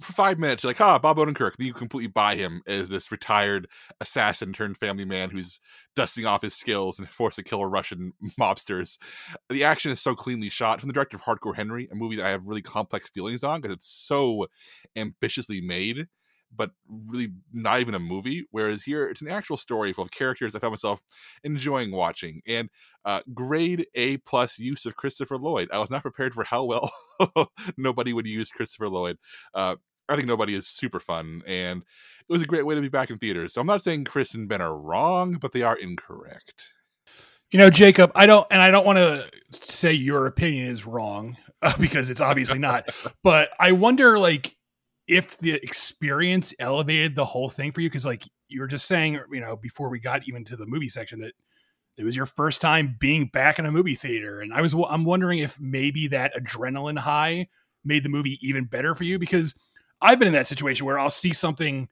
For 0.00 0.12
five 0.12 0.38
minutes, 0.38 0.62
you're 0.62 0.70
like, 0.70 0.80
ah, 0.80 0.98
Bob 0.98 1.18
Odenkirk. 1.18 1.56
Then 1.56 1.66
you 1.66 1.74
completely 1.74 2.08
buy 2.08 2.34
him 2.34 2.62
as 2.66 2.88
this 2.88 3.12
retired 3.12 3.68
assassin 4.00 4.52
turned 4.52 4.78
family 4.78 5.04
man 5.04 5.30
who's 5.30 5.60
dusting 5.94 6.24
off 6.24 6.42
his 6.42 6.54
skills 6.54 6.98
and 6.98 7.08
forced 7.08 7.36
to 7.36 7.42
kill 7.42 7.64
Russian 7.64 8.12
mobsters. 8.40 8.98
The 9.50 9.64
action 9.64 9.92
is 9.92 10.00
so 10.00 10.14
cleanly 10.14 10.48
shot 10.48 10.80
from 10.80 10.88
the 10.88 10.94
director 10.94 11.16
of 11.16 11.22
Hardcore 11.22 11.56
Henry, 11.56 11.88
a 11.90 11.94
movie 11.94 12.16
that 12.16 12.26
I 12.26 12.30
have 12.30 12.46
really 12.46 12.62
complex 12.62 13.10
feelings 13.10 13.44
on 13.44 13.60
because 13.60 13.74
it's 13.74 13.90
so 13.90 14.46
ambitiously 14.96 15.60
made 15.60 16.06
but 16.54 16.70
really 17.10 17.32
not 17.52 17.80
even 17.80 17.94
a 17.94 17.98
movie. 17.98 18.46
Whereas 18.50 18.82
here, 18.82 19.08
it's 19.08 19.22
an 19.22 19.28
actual 19.28 19.56
story 19.56 19.92
full 19.92 20.04
of 20.04 20.10
characters 20.10 20.54
I 20.54 20.58
found 20.58 20.72
myself 20.72 21.02
enjoying 21.44 21.92
watching. 21.92 22.40
And 22.46 22.70
uh, 23.04 23.20
grade 23.34 23.86
A 23.94 24.18
plus 24.18 24.58
use 24.58 24.86
of 24.86 24.96
Christopher 24.96 25.36
Lloyd. 25.36 25.68
I 25.72 25.78
was 25.78 25.90
not 25.90 26.02
prepared 26.02 26.34
for 26.34 26.44
how 26.44 26.64
well 26.64 26.90
nobody 27.76 28.12
would 28.12 28.26
use 28.26 28.50
Christopher 28.50 28.88
Lloyd. 28.88 29.18
Uh, 29.54 29.76
I 30.08 30.14
think 30.14 30.28
nobody 30.28 30.54
is 30.54 30.68
super 30.68 31.00
fun, 31.00 31.42
and 31.46 31.82
it 31.82 32.32
was 32.32 32.42
a 32.42 32.46
great 32.46 32.64
way 32.64 32.74
to 32.74 32.80
be 32.80 32.88
back 32.88 33.10
in 33.10 33.18
theaters. 33.18 33.54
So 33.54 33.60
I'm 33.60 33.66
not 33.66 33.82
saying 33.82 34.04
Chris 34.04 34.34
and 34.34 34.48
Ben 34.48 34.60
are 34.60 34.76
wrong, 34.76 35.34
but 35.34 35.52
they 35.52 35.62
are 35.62 35.76
incorrect. 35.76 36.74
You 37.50 37.58
know, 37.58 37.70
Jacob, 37.70 38.10
I 38.14 38.26
don't, 38.26 38.46
and 38.50 38.60
I 38.60 38.70
don't 38.70 38.86
want 38.86 38.98
to 38.98 39.28
say 39.52 39.92
your 39.92 40.26
opinion 40.26 40.68
is 40.68 40.86
wrong 40.86 41.36
uh, 41.62 41.72
because 41.80 42.10
it's 42.10 42.20
obviously 42.20 42.58
not. 42.58 42.88
but 43.22 43.50
I 43.58 43.72
wonder, 43.72 44.18
like, 44.18 44.55
if 45.06 45.38
the 45.38 45.52
experience 45.52 46.54
elevated 46.58 47.14
the 47.14 47.24
whole 47.24 47.48
thing 47.48 47.72
for 47.72 47.80
you 47.80 47.88
because 47.88 48.06
like 48.06 48.24
you 48.48 48.60
were 48.60 48.66
just 48.66 48.86
saying 48.86 49.18
you 49.32 49.40
know 49.40 49.56
before 49.56 49.88
we 49.88 50.00
got 50.00 50.26
even 50.26 50.44
to 50.44 50.56
the 50.56 50.66
movie 50.66 50.88
section 50.88 51.20
that 51.20 51.32
it 51.96 52.04
was 52.04 52.16
your 52.16 52.26
first 52.26 52.60
time 52.60 52.96
being 52.98 53.26
back 53.26 53.58
in 53.58 53.66
a 53.66 53.72
movie 53.72 53.94
theater 53.94 54.40
and 54.40 54.52
i 54.52 54.60
was 54.60 54.74
i'm 54.88 55.04
wondering 55.04 55.38
if 55.38 55.58
maybe 55.60 56.08
that 56.08 56.34
adrenaline 56.34 56.98
high 56.98 57.46
made 57.84 58.02
the 58.02 58.08
movie 58.08 58.38
even 58.40 58.64
better 58.64 58.94
for 58.94 59.04
you 59.04 59.18
because 59.18 59.54
i've 60.00 60.18
been 60.18 60.28
in 60.28 60.34
that 60.34 60.46
situation 60.46 60.86
where 60.86 60.98
i'll 60.98 61.10
see 61.10 61.32
something 61.32 61.88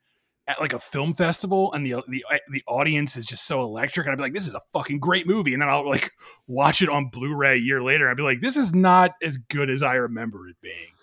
at 0.46 0.60
like 0.60 0.72
a 0.72 0.78
film 0.78 1.14
festival 1.14 1.72
and 1.72 1.86
the 1.86 2.02
the 2.08 2.24
uh, 2.30 2.36
the 2.50 2.62
audience 2.66 3.16
is 3.16 3.24
just 3.24 3.46
so 3.46 3.62
electric 3.62 4.06
and 4.06 4.12
I'd 4.12 4.16
be 4.16 4.22
like 4.22 4.34
this 4.34 4.46
is 4.46 4.54
a 4.54 4.60
fucking 4.72 4.98
great 4.98 5.26
movie 5.26 5.54
and 5.54 5.62
then 5.62 5.68
I'll 5.68 5.88
like 5.88 6.12
watch 6.46 6.82
it 6.82 6.88
on 6.88 7.08
Blu-ray 7.08 7.54
a 7.54 7.60
year 7.60 7.82
later 7.82 8.10
I'd 8.10 8.16
be 8.16 8.22
like 8.22 8.40
this 8.40 8.56
is 8.56 8.74
not 8.74 9.12
as 9.22 9.36
good 9.36 9.70
as 9.70 9.82
I 9.82 9.94
remember 9.94 10.48
it 10.48 10.56
being. 10.60 10.93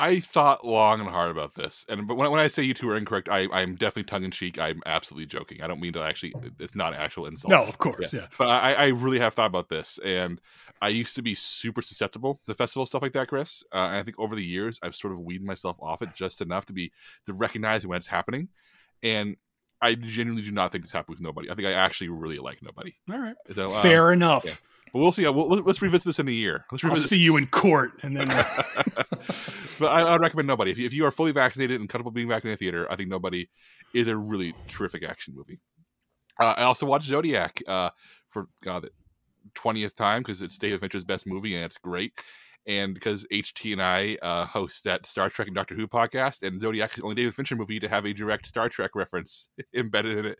I 0.00 0.20
thought 0.20 0.66
long 0.66 1.00
and 1.00 1.10
hard 1.10 1.30
about 1.30 1.54
this, 1.54 1.84
and 1.86 2.08
but 2.08 2.16
when, 2.16 2.30
when 2.30 2.40
I 2.40 2.48
say 2.48 2.62
you 2.62 2.72
two 2.72 2.88
are 2.88 2.96
incorrect, 2.96 3.28
I, 3.28 3.48
I'm 3.52 3.74
definitely 3.74 4.04
tongue 4.04 4.24
in 4.24 4.30
cheek. 4.30 4.58
I'm 4.58 4.80
absolutely 4.86 5.26
joking. 5.26 5.60
I 5.60 5.66
don't 5.66 5.78
mean 5.78 5.92
to 5.92 6.02
actually. 6.02 6.32
It's 6.58 6.74
not 6.74 6.94
an 6.94 7.00
actual 7.00 7.26
insult. 7.26 7.50
No, 7.50 7.64
of 7.64 7.76
course, 7.76 8.14
yeah. 8.14 8.20
yeah. 8.20 8.26
But 8.38 8.48
I, 8.48 8.72
I 8.72 8.86
really 8.88 9.18
have 9.18 9.34
thought 9.34 9.46
about 9.46 9.68
this, 9.68 9.98
and 10.02 10.40
I 10.80 10.88
used 10.88 11.16
to 11.16 11.22
be 11.22 11.34
super 11.34 11.82
susceptible 11.82 12.40
to 12.46 12.54
festival 12.54 12.86
stuff 12.86 13.02
like 13.02 13.12
that, 13.12 13.28
Chris. 13.28 13.62
Uh, 13.74 13.88
and 13.88 13.96
I 13.96 14.02
think 14.02 14.18
over 14.18 14.34
the 14.34 14.44
years, 14.44 14.80
I've 14.82 14.94
sort 14.94 15.12
of 15.12 15.20
weeded 15.20 15.46
myself 15.46 15.78
off 15.82 16.00
it 16.00 16.14
just 16.14 16.40
enough 16.40 16.64
to 16.66 16.72
be 16.72 16.92
to 17.26 17.34
recognize 17.34 17.86
when 17.86 17.98
it's 17.98 18.06
happening. 18.06 18.48
And 19.02 19.36
I 19.82 19.96
genuinely 19.96 20.42
do 20.42 20.52
not 20.52 20.72
think 20.72 20.84
it's 20.84 20.92
happening 20.92 21.16
with 21.16 21.22
nobody. 21.22 21.50
I 21.50 21.54
think 21.54 21.68
I 21.68 21.72
actually 21.72 22.08
really 22.08 22.38
like 22.38 22.62
nobody. 22.62 22.94
All 23.12 23.18
right, 23.18 23.36
so, 23.52 23.70
um, 23.70 23.82
fair 23.82 24.14
enough. 24.14 24.46
Yeah. 24.46 24.54
But 24.92 24.98
we'll 25.00 25.12
see. 25.12 25.28
We'll, 25.28 25.46
let's 25.46 25.82
revisit 25.82 26.06
this 26.06 26.18
in 26.18 26.26
a 26.26 26.32
year. 26.32 26.64
Let's 26.72 26.82
I'll 26.84 26.90
revisit 26.90 27.10
see 27.10 27.18
you 27.18 27.36
in 27.36 27.46
court, 27.46 27.92
and 28.02 28.16
then 28.16 28.28
but 29.80 29.92
I, 29.92 30.02
I 30.02 30.16
recommend 30.16 30.46
Nobody. 30.46 30.70
If 30.70 30.78
you, 30.78 30.86
if 30.86 30.92
you 30.92 31.04
are 31.06 31.10
fully 31.10 31.32
vaccinated 31.32 31.80
and 31.80 31.88
comfortable 31.88 32.12
being 32.12 32.28
back 32.28 32.44
in 32.44 32.50
a 32.50 32.56
theater, 32.56 32.86
I 32.90 32.96
think 32.96 33.08
Nobody 33.08 33.48
is 33.94 34.06
a 34.06 34.16
really 34.16 34.54
terrific 34.68 35.02
action 35.02 35.34
movie. 35.36 35.58
Uh, 36.38 36.54
I 36.56 36.62
also 36.62 36.86
watched 36.86 37.06
Zodiac 37.06 37.62
uh, 37.66 37.90
for 38.28 38.46
God 38.62 38.84
the 38.84 38.90
twentieth 39.54 39.96
time 39.96 40.20
because 40.20 40.42
it's 40.42 40.58
David 40.58 40.80
Fincher's 40.80 41.04
best 41.04 41.26
movie 41.26 41.54
and 41.54 41.64
it's 41.64 41.78
great. 41.78 42.12
And 42.66 42.94
because 42.94 43.26
HT 43.32 43.72
and 43.72 43.82
I 43.82 44.18
uh, 44.22 44.44
host 44.44 44.84
that 44.84 45.06
Star 45.06 45.30
Trek 45.30 45.48
and 45.48 45.56
Doctor 45.56 45.74
Who 45.74 45.88
podcast, 45.88 46.46
and 46.46 46.60
Zodiac 46.60 46.90
is 46.90 46.96
the 46.96 47.02
only 47.02 47.16
David 47.16 47.34
Fincher 47.34 47.56
movie 47.56 47.80
to 47.80 47.88
have 47.88 48.04
a 48.04 48.12
direct 48.12 48.46
Star 48.46 48.68
Trek 48.68 48.94
reference 48.94 49.48
embedded 49.74 50.18
in 50.18 50.26
it, 50.26 50.38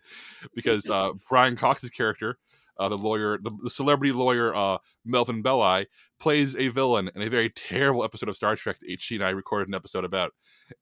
because 0.55 0.89
uh, 0.91 1.13
Brian 1.29 1.57
Cox's 1.57 1.91
character, 1.91 2.39
uh, 2.79 2.89
the 2.89 2.97
lawyer, 2.97 3.39
the, 3.43 3.51
the 3.63 3.71
celebrity 3.71 4.13
lawyer 4.13 4.55
uh, 4.55 4.79
Melvin 5.05 5.43
Belli, 5.43 5.87
plays 6.19 6.55
a 6.57 6.69
villain 6.69 7.11
in 7.15 7.23
a 7.23 7.31
very 7.31 7.51
terrible 7.51 8.05
episode 8.05 8.29
of 8.29 8.37
Star 8.37 8.57
Trek 8.57 8.79
that 8.79 8.89
HT 8.89 9.17
and 9.17 9.25
I 9.25 9.31
recorded 9.31 9.69
an 9.69 9.75
episode 9.75 10.05
about, 10.05 10.33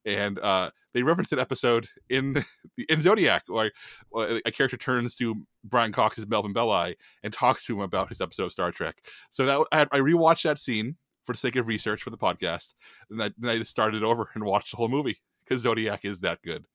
and 0.04 0.38
uh, 0.38 0.70
they 0.92 1.02
referenced 1.02 1.32
an 1.32 1.38
episode 1.38 1.88
in 2.10 2.44
in 2.88 3.00
Zodiac 3.00 3.44
where 3.46 3.70
where 4.10 4.40
a 4.44 4.50
character 4.50 4.76
turns 4.76 5.14
to 5.16 5.46
Brian 5.64 5.92
Cox's 5.92 6.26
Melvin 6.26 6.52
Belli 6.52 6.96
and 7.22 7.32
talks 7.32 7.64
to 7.66 7.74
him 7.74 7.80
about 7.80 8.08
his 8.08 8.20
episode 8.20 8.44
of 8.44 8.52
Star 8.52 8.70
Trek. 8.70 8.96
So 9.30 9.46
that 9.46 9.66
I, 9.72 9.82
I 9.92 10.00
rewatched 10.00 10.42
that 10.42 10.58
scene 10.58 10.96
for 11.24 11.32
the 11.32 11.38
sake 11.38 11.56
of 11.56 11.68
research 11.68 12.02
for 12.02 12.10
the 12.10 12.18
podcast, 12.18 12.74
and 13.10 13.22
I, 13.22 13.30
then 13.38 13.50
I 13.50 13.58
just 13.58 13.70
started 13.70 14.02
over 14.02 14.28
and 14.34 14.44
watched 14.44 14.72
the 14.72 14.76
whole 14.76 14.88
movie 14.88 15.20
because 15.44 15.62
Zodiac 15.62 16.04
is 16.04 16.20
that 16.20 16.42
good. 16.42 16.64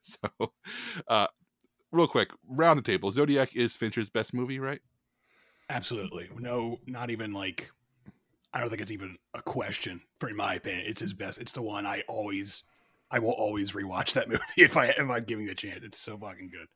So, 0.00 0.52
uh, 1.08 1.26
real 1.92 2.08
quick, 2.08 2.30
round 2.48 2.78
the 2.78 2.82
table. 2.82 3.10
Zodiac 3.10 3.54
is 3.56 3.76
Fincher's 3.76 4.10
best 4.10 4.34
movie, 4.34 4.58
right? 4.58 4.80
absolutely 5.70 6.28
no, 6.38 6.78
not 6.86 7.10
even 7.10 7.32
like. 7.32 7.70
I 8.52 8.60
don't 8.60 8.70
think 8.70 8.80
it's 8.80 8.90
even 8.92 9.16
a 9.34 9.42
question. 9.42 10.00
For 10.18 10.28
in 10.30 10.36
my 10.36 10.54
opinion, 10.54 10.86
it's 10.86 11.02
his 11.02 11.12
best. 11.12 11.38
It's 11.38 11.52
the 11.52 11.60
one 11.60 11.84
I 11.84 12.02
always, 12.08 12.62
I 13.10 13.18
will 13.18 13.32
always 13.32 13.72
rewatch 13.72 14.14
that 14.14 14.28
movie 14.28 14.40
if 14.56 14.76
I 14.76 14.86
if 14.86 15.10
I'm 15.10 15.24
giving 15.24 15.48
it 15.48 15.52
a 15.52 15.54
chance. 15.54 15.80
It's 15.84 15.98
so 15.98 16.16
fucking 16.16 16.50
good. 16.50 16.66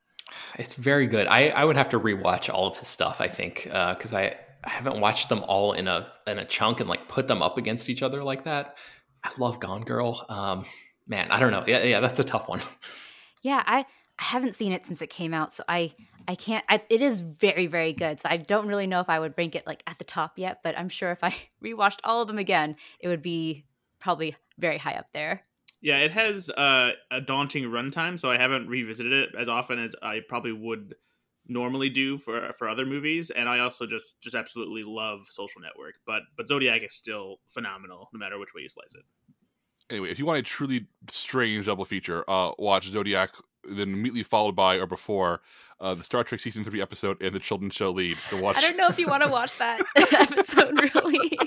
It's 0.58 0.74
very 0.74 1.06
good. 1.06 1.26
I, 1.26 1.48
I 1.48 1.64
would 1.64 1.76
have 1.76 1.88
to 1.90 2.00
rewatch 2.00 2.52
all 2.52 2.66
of 2.68 2.76
his 2.76 2.88
stuff. 2.88 3.20
I 3.20 3.28
think 3.28 3.64
because 3.64 4.12
I, 4.12 4.36
I 4.64 4.68
haven't 4.68 5.00
watched 5.00 5.28
them 5.28 5.42
all 5.48 5.72
in 5.72 5.88
a 5.88 6.12
in 6.26 6.38
a 6.38 6.44
chunk 6.44 6.80
and 6.80 6.88
like 6.88 7.08
put 7.08 7.26
them 7.26 7.42
up 7.42 7.58
against 7.58 7.88
each 7.88 8.02
other 8.02 8.22
like 8.22 8.44
that. 8.44 8.76
I 9.24 9.30
love 9.38 9.60
Gone 9.60 9.82
Girl. 9.82 10.26
Um, 10.28 10.64
man, 11.06 11.30
I 11.30 11.40
don't 11.40 11.52
know. 11.52 11.64
Yeah, 11.66 11.84
yeah, 11.84 12.00
that's 12.00 12.20
a 12.20 12.24
tough 12.24 12.48
one. 12.48 12.60
Yeah, 13.44 13.62
I, 13.66 13.84
I 14.22 14.24
haven't 14.24 14.54
seen 14.54 14.70
it 14.70 14.86
since 14.86 15.02
it 15.02 15.10
came 15.10 15.34
out, 15.34 15.52
so 15.52 15.64
I 15.66 15.94
I 16.28 16.36
can't. 16.36 16.64
I, 16.68 16.80
it 16.88 17.02
is 17.02 17.20
very 17.20 17.66
very 17.66 17.92
good. 17.92 18.20
So 18.20 18.28
I 18.30 18.36
don't 18.36 18.68
really 18.68 18.86
know 18.86 19.00
if 19.00 19.08
I 19.08 19.18
would 19.18 19.34
rank 19.36 19.56
it 19.56 19.66
like 19.66 19.82
at 19.88 19.98
the 19.98 20.04
top 20.04 20.38
yet, 20.38 20.60
but 20.62 20.78
I'm 20.78 20.88
sure 20.88 21.10
if 21.10 21.24
I 21.24 21.34
rewatched 21.64 21.98
all 22.04 22.22
of 22.22 22.28
them 22.28 22.38
again, 22.38 22.76
it 23.00 23.08
would 23.08 23.20
be 23.20 23.64
probably 23.98 24.36
very 24.58 24.78
high 24.78 24.94
up 24.94 25.06
there. 25.12 25.42
Yeah, 25.80 25.98
it 25.98 26.12
has 26.12 26.48
uh, 26.50 26.92
a 27.10 27.20
daunting 27.20 27.64
runtime, 27.64 28.16
so 28.16 28.30
I 28.30 28.38
haven't 28.38 28.68
revisited 28.68 29.12
it 29.12 29.30
as 29.36 29.48
often 29.48 29.80
as 29.80 29.96
I 30.00 30.20
probably 30.28 30.52
would 30.52 30.94
normally 31.48 31.88
do 31.88 32.16
for 32.16 32.52
for 32.56 32.68
other 32.68 32.86
movies. 32.86 33.30
And 33.30 33.48
I 33.48 33.58
also 33.58 33.86
just 33.86 34.20
just 34.20 34.36
absolutely 34.36 34.84
love 34.84 35.26
Social 35.30 35.60
Network, 35.60 35.94
but 36.06 36.22
but 36.36 36.46
Zodiac 36.46 36.84
is 36.84 36.94
still 36.94 37.38
phenomenal, 37.48 38.08
no 38.12 38.20
matter 38.20 38.38
which 38.38 38.54
way 38.54 38.62
you 38.62 38.68
slice 38.68 38.94
it. 38.94 39.02
Anyway, 39.90 40.10
if 40.10 40.20
you 40.20 40.26
want 40.26 40.38
a 40.38 40.42
truly 40.42 40.86
strange 41.10 41.66
double 41.66 41.84
feature, 41.84 42.24
uh, 42.30 42.52
watch 42.56 42.86
Zodiac, 42.86 43.32
then 43.64 43.92
immediately 43.92 44.22
followed 44.22 44.56
by 44.56 44.76
or 44.76 44.86
before 44.86 45.40
uh, 45.80 45.94
the 45.94 46.04
Star 46.04 46.24
Trek 46.24 46.40
season 46.40 46.64
three 46.64 46.80
episode 46.80 47.20
and 47.20 47.34
the 47.34 47.40
children's 47.40 47.74
show 47.74 47.90
lead. 47.90 48.16
To 48.30 48.40
watch, 48.40 48.56
I 48.56 48.60
don't 48.60 48.76
know 48.76 48.88
if 48.88 48.98
you 48.98 49.08
want 49.08 49.22
to 49.22 49.28
watch 49.28 49.56
that 49.58 49.80
episode 49.96 50.80
really. 50.94 51.38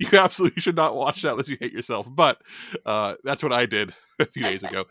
you 0.00 0.08
absolutely 0.12 0.60
should 0.60 0.76
not 0.76 0.96
watch 0.96 1.22
that 1.22 1.32
unless 1.32 1.48
you 1.48 1.58
hate 1.60 1.72
yourself. 1.72 2.08
But 2.10 2.38
uh, 2.86 3.14
that's 3.24 3.42
what 3.42 3.52
I 3.52 3.66
did 3.66 3.92
a 4.18 4.26
few 4.26 4.42
days 4.42 4.62
ago. 4.62 4.84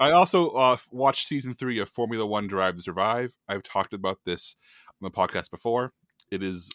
I 0.00 0.10
also 0.10 0.50
uh, 0.50 0.76
watched 0.90 1.28
season 1.28 1.54
three 1.54 1.78
of 1.78 1.88
Formula 1.88 2.26
One 2.26 2.48
Drive 2.48 2.76
to 2.76 2.82
Survive. 2.82 3.36
I've 3.48 3.62
talked 3.62 3.92
about 3.92 4.18
this 4.24 4.56
on 5.02 5.10
the 5.10 5.16
podcast 5.16 5.50
before. 5.50 5.92
It 6.30 6.42
is 6.42 6.70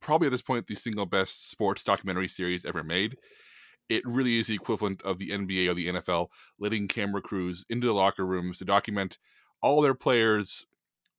probably 0.00 0.26
at 0.26 0.32
this 0.32 0.42
point 0.42 0.66
the 0.66 0.74
single 0.74 1.06
best 1.06 1.50
sports 1.50 1.84
documentary 1.84 2.28
series 2.28 2.64
ever 2.64 2.82
made. 2.82 3.16
It 3.90 4.02
really 4.06 4.38
is 4.38 4.46
the 4.46 4.54
equivalent 4.54 5.02
of 5.02 5.18
the 5.18 5.30
NBA 5.30 5.68
or 5.68 5.74
the 5.74 5.88
NFL, 5.88 6.28
letting 6.58 6.88
camera 6.88 7.20
crews 7.20 7.66
into 7.68 7.86
the 7.88 7.92
locker 7.92 8.24
rooms 8.24 8.58
to 8.58 8.64
document 8.64 9.18
all 9.60 9.82
their 9.82 9.94
players 9.94 10.64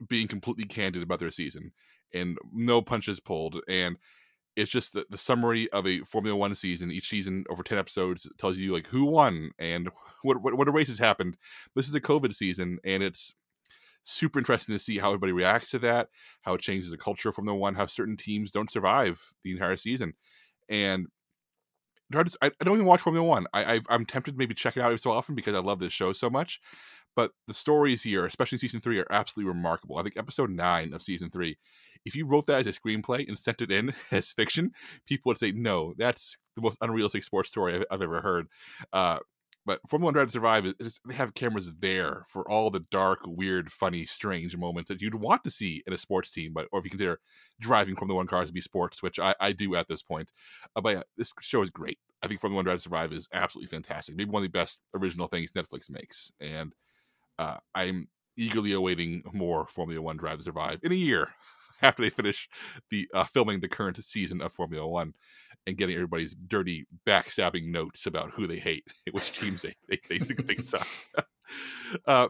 being 0.07 0.27
completely 0.27 0.63
candid 0.63 1.03
about 1.03 1.19
their 1.19 1.29
season 1.29 1.71
and 2.13 2.37
no 2.51 2.81
punches 2.81 3.19
pulled. 3.19 3.59
And 3.67 3.97
it's 4.55 4.71
just 4.71 4.93
the, 4.93 5.05
the 5.09 5.17
summary 5.17 5.69
of 5.71 5.87
a 5.87 5.99
Formula 5.99 6.35
One 6.35 6.55
season. 6.55 6.91
Each 6.91 7.09
season 7.09 7.45
over 7.49 7.63
ten 7.63 7.77
episodes 7.77 8.29
tells 8.37 8.57
you 8.57 8.73
like 8.73 8.87
who 8.87 9.05
won 9.05 9.51
and 9.59 9.89
what 10.23 10.41
what, 10.41 10.57
what 10.57 10.73
races 10.73 10.99
happened. 10.99 11.37
This 11.75 11.87
is 11.87 11.95
a 11.95 12.01
COVID 12.01 12.33
season, 12.33 12.79
and 12.83 13.03
it's 13.03 13.35
super 14.03 14.39
interesting 14.39 14.73
to 14.75 14.79
see 14.79 14.97
how 14.97 15.09
everybody 15.09 15.31
reacts 15.31 15.71
to 15.71 15.79
that, 15.79 16.09
how 16.41 16.55
it 16.55 16.61
changes 16.61 16.89
the 16.89 16.97
culture 16.97 17.29
of 17.29 17.35
Formula 17.35 17.57
One, 17.57 17.75
how 17.75 17.85
certain 17.85 18.17
teams 18.17 18.51
don't 18.51 18.71
survive 18.71 19.21
the 19.43 19.51
entire 19.51 19.77
season, 19.77 20.13
and. 20.69 21.07
I 22.15 22.47
I 22.47 22.63
don't 22.63 22.75
even 22.75 22.85
watch 22.85 23.01
Formula 23.01 23.25
One. 23.25 23.45
I, 23.53 23.75
I 23.75 23.79
I'm 23.89 24.05
tempted 24.05 24.33
to 24.33 24.37
maybe 24.37 24.53
check 24.53 24.77
it 24.77 24.81
out 24.81 24.87
every 24.87 24.99
so 24.99 25.11
often 25.11 25.35
because 25.35 25.55
I 25.55 25.59
love 25.59 25.79
this 25.79 25.93
show 25.93 26.13
so 26.13 26.29
much. 26.29 26.59
But 27.15 27.31
the 27.47 27.53
stories 27.53 28.03
here, 28.03 28.25
especially 28.25 28.57
season 28.57 28.79
three, 28.79 28.99
are 28.99 29.07
absolutely 29.09 29.53
remarkable. 29.53 29.97
I 29.97 30.03
think 30.03 30.17
episode 30.17 30.49
nine 30.49 30.93
of 30.93 31.01
season 31.01 31.29
three 31.29 31.57
if 32.05 32.15
you 32.15 32.25
wrote 32.25 32.47
that 32.47 32.59
as 32.59 32.67
a 32.67 32.71
screenplay 32.71 33.27
and 33.27 33.37
sent 33.37 33.61
it 33.61 33.71
in 33.71 33.93
as 34.11 34.31
fiction, 34.31 34.71
people 35.07 35.29
would 35.29 35.37
say, 35.37 35.51
no, 35.51 35.93
that's 35.97 36.37
the 36.55 36.61
most 36.61 36.77
unrealistic 36.81 37.23
sports 37.23 37.49
story 37.49 37.75
I've, 37.75 37.85
I've 37.91 38.01
ever 38.01 38.21
heard. 38.21 38.47
Uh, 38.91 39.19
but 39.65 39.79
Formula 39.87 40.07
One 40.07 40.13
Drive 40.13 40.27
to 40.27 40.31
Survive, 40.31 40.65
is, 40.79 40.99
they 41.05 41.13
have 41.13 41.35
cameras 41.35 41.71
there 41.79 42.25
for 42.27 42.49
all 42.49 42.71
the 42.71 42.85
dark, 42.91 43.19
weird, 43.25 43.71
funny, 43.71 44.05
strange 44.05 44.57
moments 44.57 44.89
that 44.89 45.01
you'd 45.01 45.15
want 45.15 45.43
to 45.43 45.51
see 45.51 45.83
in 45.85 45.93
a 45.93 45.97
sports 45.97 46.31
team, 46.31 46.51
but 46.53 46.67
or 46.71 46.79
if 46.79 46.85
you 46.85 46.91
consider 46.91 47.19
driving 47.59 47.95
Formula 47.95 48.17
One 48.17 48.27
cars 48.27 48.47
to 48.47 48.53
be 48.53 48.61
sports, 48.61 49.03
which 49.03 49.19
I, 49.19 49.35
I 49.39 49.51
do 49.51 49.75
at 49.75 49.87
this 49.87 50.01
point. 50.01 50.31
Uh, 50.75 50.81
but 50.81 50.95
yeah, 50.95 51.03
this 51.17 51.33
show 51.41 51.61
is 51.61 51.69
great. 51.69 51.99
I 52.23 52.27
think 52.27 52.39
Formula 52.39 52.57
One 52.57 52.65
Drive 52.65 52.77
to 52.77 52.83
Survive 52.83 53.13
is 53.13 53.29
absolutely 53.33 53.67
fantastic. 53.67 54.15
Maybe 54.15 54.31
one 54.31 54.43
of 54.43 54.51
the 54.51 54.57
best 54.57 54.81
original 54.95 55.27
things 55.27 55.51
Netflix 55.51 55.89
makes. 55.89 56.31
And 56.39 56.73
uh, 57.37 57.57
I'm 57.75 58.07
eagerly 58.37 58.73
awaiting 58.73 59.23
more 59.31 59.67
Formula 59.67 60.01
One 60.01 60.17
Drive 60.17 60.37
to 60.37 60.43
Survive 60.43 60.79
in 60.83 60.91
a 60.91 60.95
year 60.95 61.29
after 61.83 62.01
they 62.01 62.09
finish 62.09 62.49
the 62.89 63.07
uh, 63.13 63.25
filming 63.25 63.59
the 63.59 63.69
current 63.69 63.97
season 64.03 64.41
of 64.41 64.51
Formula 64.51 64.87
One 64.87 65.13
and 65.67 65.77
getting 65.77 65.95
everybody's 65.95 66.35
dirty 66.35 66.85
backstabbing 67.07 67.67
notes 67.67 68.05
about 68.05 68.31
who 68.31 68.47
they 68.47 68.59
hate, 68.59 68.85
which 69.11 69.31
teams 69.31 69.61
they, 69.61 69.73
they 69.89 69.99
basically 70.09 70.45
think 70.45 70.59
suck. 70.61 70.87
uh, 72.05 72.27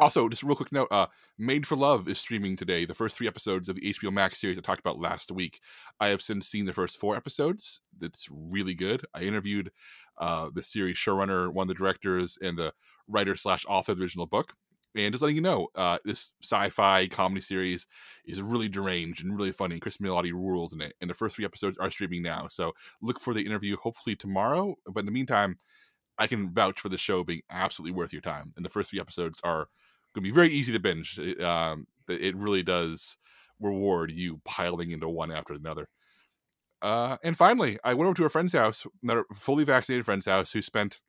also, 0.00 0.28
just 0.28 0.44
a 0.44 0.46
real 0.46 0.54
quick 0.54 0.70
note: 0.70 0.88
uh, 0.92 1.06
Made 1.38 1.66
for 1.66 1.76
Love 1.76 2.06
is 2.06 2.18
streaming 2.18 2.56
today. 2.56 2.84
The 2.84 2.94
first 2.94 3.16
three 3.16 3.26
episodes 3.26 3.68
of 3.68 3.76
the 3.76 3.92
HBO 3.92 4.12
Max 4.12 4.40
series 4.40 4.56
I 4.56 4.60
talked 4.60 4.80
about 4.80 5.00
last 5.00 5.32
week. 5.32 5.60
I 5.98 6.08
have 6.08 6.22
since 6.22 6.48
seen 6.48 6.66
the 6.66 6.72
first 6.72 6.98
four 6.98 7.16
episodes. 7.16 7.80
That's 7.98 8.28
really 8.30 8.74
good. 8.74 9.04
I 9.12 9.22
interviewed 9.22 9.72
uh, 10.18 10.50
the 10.54 10.62
series 10.62 10.96
showrunner, 10.96 11.52
one 11.52 11.64
of 11.64 11.68
the 11.68 11.74
directors, 11.74 12.38
and 12.40 12.56
the 12.56 12.72
writer 13.08 13.34
slash 13.34 13.64
author 13.68 13.92
of 13.92 13.98
the 13.98 14.04
original 14.04 14.26
book. 14.26 14.54
And 14.96 15.12
just 15.12 15.22
letting 15.22 15.36
you 15.36 15.42
know, 15.42 15.68
uh, 15.74 15.98
this 16.04 16.32
sci-fi 16.42 17.06
comedy 17.08 17.40
series 17.40 17.86
is 18.24 18.42
really 18.42 18.68
deranged 18.68 19.22
and 19.22 19.36
really 19.36 19.52
funny. 19.52 19.78
Cristin 19.78 20.06
Milioti 20.06 20.32
rules 20.32 20.72
in 20.72 20.80
it, 20.80 20.94
and 21.00 21.08
the 21.08 21.14
first 21.14 21.36
three 21.36 21.44
episodes 21.44 21.78
are 21.78 21.90
streaming 21.90 22.22
now. 22.22 22.46
So 22.48 22.72
look 23.00 23.20
for 23.20 23.34
the 23.34 23.44
interview 23.44 23.76
hopefully 23.76 24.16
tomorrow. 24.16 24.76
But 24.86 25.00
in 25.00 25.06
the 25.06 25.12
meantime, 25.12 25.56
I 26.18 26.26
can 26.26 26.52
vouch 26.52 26.80
for 26.80 26.88
the 26.88 26.98
show 26.98 27.22
being 27.22 27.42
absolutely 27.50 27.96
worth 27.96 28.12
your 28.12 28.22
time. 28.22 28.52
And 28.56 28.64
the 28.64 28.70
first 28.70 28.90
three 28.90 29.00
episodes 29.00 29.40
are 29.44 29.68
going 30.14 30.24
to 30.24 30.30
be 30.30 30.30
very 30.30 30.50
easy 30.50 30.72
to 30.72 30.80
binge. 30.80 31.18
It, 31.18 31.40
um, 31.42 31.86
it 32.08 32.34
really 32.34 32.62
does 32.62 33.16
reward 33.60 34.10
you 34.10 34.40
piling 34.44 34.90
into 34.90 35.08
one 35.08 35.30
after 35.30 35.54
another. 35.54 35.88
Uh, 36.80 37.16
and 37.22 37.36
finally, 37.36 37.78
I 37.84 37.94
went 37.94 38.06
over 38.06 38.16
to 38.16 38.24
a 38.24 38.30
friend's 38.30 38.52
house, 38.52 38.86
another 39.02 39.24
fully 39.34 39.64
vaccinated 39.64 40.04
friend's 40.04 40.26
house, 40.26 40.52
who 40.52 40.62
spent 40.62 41.00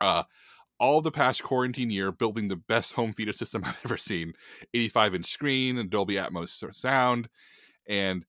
uh, 0.00 0.24
all 0.80 1.00
the 1.00 1.10
past 1.10 1.42
quarantine 1.42 1.90
year 1.90 2.12
building 2.12 2.48
the 2.48 2.56
best 2.56 2.92
home 2.92 3.12
theater 3.12 3.32
system 3.32 3.62
I've 3.66 3.80
ever 3.84 3.96
seen 3.96 4.34
85 4.74 5.16
inch 5.16 5.26
screen 5.26 5.78
and 5.78 5.90
Dolby 5.90 6.14
Atmos 6.14 6.74
sound. 6.74 7.28
And 7.88 8.24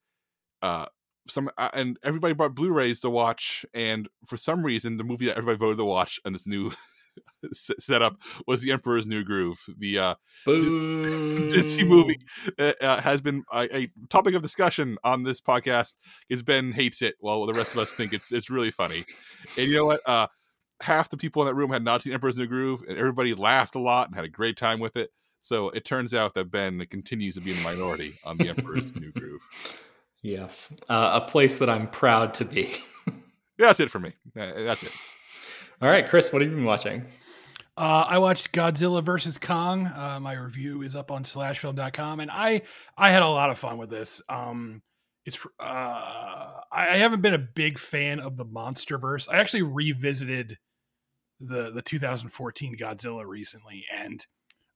uh, 0.62 0.86
some 1.28 1.50
uh, 1.56 1.70
and 1.72 1.98
everybody 2.02 2.34
brought 2.34 2.54
Blu-rays 2.54 3.00
to 3.00 3.10
watch, 3.10 3.64
and 3.74 4.08
for 4.26 4.36
some 4.36 4.64
reason, 4.64 4.96
the 4.96 5.04
movie 5.04 5.26
that 5.26 5.36
everybody 5.36 5.58
voted 5.58 5.78
to 5.78 5.84
watch 5.84 6.18
and 6.24 6.34
this 6.34 6.46
new 6.46 6.72
setup 7.52 8.16
was 8.46 8.62
The 8.62 8.72
Emperor's 8.72 9.06
New 9.06 9.24
Groove, 9.24 9.62
the 9.78 9.98
uh. 9.98 10.14
Disney 10.46 11.84
movie 11.84 12.18
that 12.56 12.82
uh, 12.82 13.00
has 13.00 13.20
been 13.20 13.44
a, 13.52 13.76
a 13.76 13.90
topic 14.08 14.34
of 14.34 14.42
discussion 14.42 14.96
on 15.04 15.22
this 15.22 15.40
podcast. 15.40 15.96
Is 16.28 16.42
Ben 16.42 16.72
hates 16.72 17.02
it, 17.02 17.16
while 17.20 17.44
the 17.46 17.52
rest 17.52 17.72
of 17.72 17.78
us 17.78 17.92
think 17.92 18.12
it's 18.12 18.32
it's 18.32 18.50
really 18.50 18.70
funny. 18.70 19.04
And 19.56 19.68
you 19.68 19.76
know 19.76 19.86
what? 19.86 20.00
Half 20.80 21.10
the 21.10 21.16
people 21.16 21.42
in 21.42 21.46
that 21.46 21.54
room 21.54 21.70
had 21.70 21.84
not 21.84 22.02
seen 22.02 22.12
Emperor's 22.12 22.38
New 22.38 22.46
Groove, 22.46 22.82
and 22.88 22.96
everybody 22.96 23.34
laughed 23.34 23.74
a 23.74 23.80
lot 23.80 24.08
and 24.08 24.14
had 24.16 24.24
a 24.24 24.28
great 24.28 24.56
time 24.56 24.80
with 24.80 24.96
it. 24.96 25.10
So 25.40 25.70
it 25.70 25.84
turns 25.84 26.12
out 26.14 26.34
that 26.34 26.50
Ben 26.50 26.84
continues 26.86 27.34
to 27.34 27.40
be 27.40 27.50
in 27.50 27.56
the 27.56 27.62
minority 27.62 28.18
on 28.24 28.36
the 28.36 28.48
Emperor's 28.48 28.94
New 29.00 29.12
Groove. 29.12 29.46
Yes, 30.22 30.72
uh, 30.88 31.20
a 31.22 31.28
place 31.28 31.56
that 31.58 31.70
I'm 31.70 31.88
proud 31.88 32.34
to 32.34 32.44
be. 32.44 32.76
Yeah, 33.58 33.66
that's 33.66 33.80
it 33.80 33.90
for 33.90 33.98
me. 33.98 34.14
That's 34.34 34.82
it. 34.82 34.92
All 35.82 35.88
right, 35.90 36.08
Chris, 36.08 36.32
what 36.32 36.40
have 36.40 36.50
you 36.50 36.56
been 36.56 36.64
watching? 36.64 37.04
Uh, 37.76 38.06
I 38.08 38.16
watched 38.16 38.52
Godzilla 38.52 39.04
versus 39.04 39.36
Kong. 39.36 39.86
Uh, 39.86 40.18
my 40.18 40.32
review 40.32 40.80
is 40.80 40.96
up 40.96 41.10
on 41.10 41.24
slashfilm.com, 41.24 42.20
and 42.20 42.30
I 42.30 42.62
I 42.96 43.10
had 43.10 43.22
a 43.22 43.28
lot 43.28 43.50
of 43.50 43.58
fun 43.58 43.76
with 43.76 43.90
this. 43.90 44.22
Um, 44.30 44.80
it's 45.26 45.38
uh, 45.58 45.62
I 45.62 46.60
I 46.72 46.96
haven't 46.96 47.20
been 47.20 47.34
a 47.34 47.38
big 47.38 47.78
fan 47.78 48.18
of 48.18 48.38
the 48.38 48.46
MonsterVerse. 48.46 49.28
I 49.30 49.38
actually 49.38 49.62
revisited 49.62 50.56
the 51.40 51.70
the 51.70 51.82
2014 51.82 52.76
Godzilla 52.76 53.26
recently, 53.26 53.84
and 53.94 54.24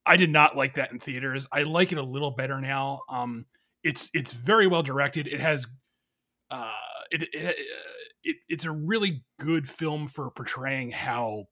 I 0.06 0.16
did 0.16 0.30
not 0.30 0.56
like 0.56 0.74
that 0.74 0.92
in 0.92 0.98
theaters. 0.98 1.46
I 1.52 1.62
like 1.62 1.92
it 1.92 1.98
a 1.98 2.02
little 2.02 2.30
better 2.30 2.60
now. 2.60 3.00
Um, 3.08 3.46
it's 3.82 4.10
it's 4.14 4.32
very 4.32 4.66
well 4.66 4.82
directed. 4.82 5.26
It 5.26 5.40
has 5.40 5.66
uh, 6.50 6.72
it, 7.10 7.22
it, 7.32 7.56
it 8.22 8.36
it's 8.48 8.64
a 8.64 8.72
really 8.72 9.24
good 9.38 9.68
film 9.68 10.08
for 10.08 10.30
portraying 10.30 10.90
how 10.90 11.44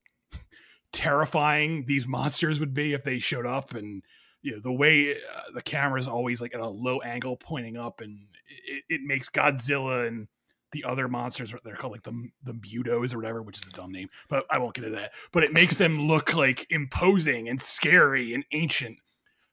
terrifying 0.92 1.84
these 1.86 2.06
monsters 2.06 2.60
would 2.60 2.74
be 2.74 2.92
if 2.92 3.02
they 3.02 3.18
showed 3.18 3.46
up 3.46 3.74
and 3.74 4.02
you 4.42 4.52
know 4.52 4.60
the 4.60 4.72
way 4.72 5.12
uh, 5.12 5.40
the 5.54 5.62
camera 5.62 5.98
is 5.98 6.06
always 6.06 6.42
like 6.42 6.54
at 6.54 6.60
a 6.60 6.68
low 6.68 7.00
angle 7.00 7.36
pointing 7.36 7.78
up 7.78 8.02
and 8.02 8.18
it, 8.66 8.84
it 8.90 9.00
makes 9.02 9.30
godzilla 9.30 10.06
and 10.06 10.28
the 10.72 10.84
other 10.84 11.08
monsters 11.08 11.54
they're 11.64 11.76
called 11.76 11.92
like 11.92 12.02
the 12.02 12.28
the 12.42 12.54
mutos 12.54 13.14
or 13.14 13.18
whatever 13.18 13.42
which 13.42 13.58
is 13.58 13.66
a 13.66 13.70
dumb 13.70 13.92
name 13.92 14.08
but 14.28 14.44
i 14.50 14.58
won't 14.58 14.74
get 14.74 14.84
into 14.84 14.96
that. 14.96 15.12
But 15.32 15.44
it 15.44 15.52
makes 15.52 15.76
them 15.76 16.06
look 16.06 16.34
like 16.34 16.66
imposing 16.70 17.48
and 17.48 17.60
scary 17.60 18.34
and 18.34 18.44
ancient. 18.52 18.98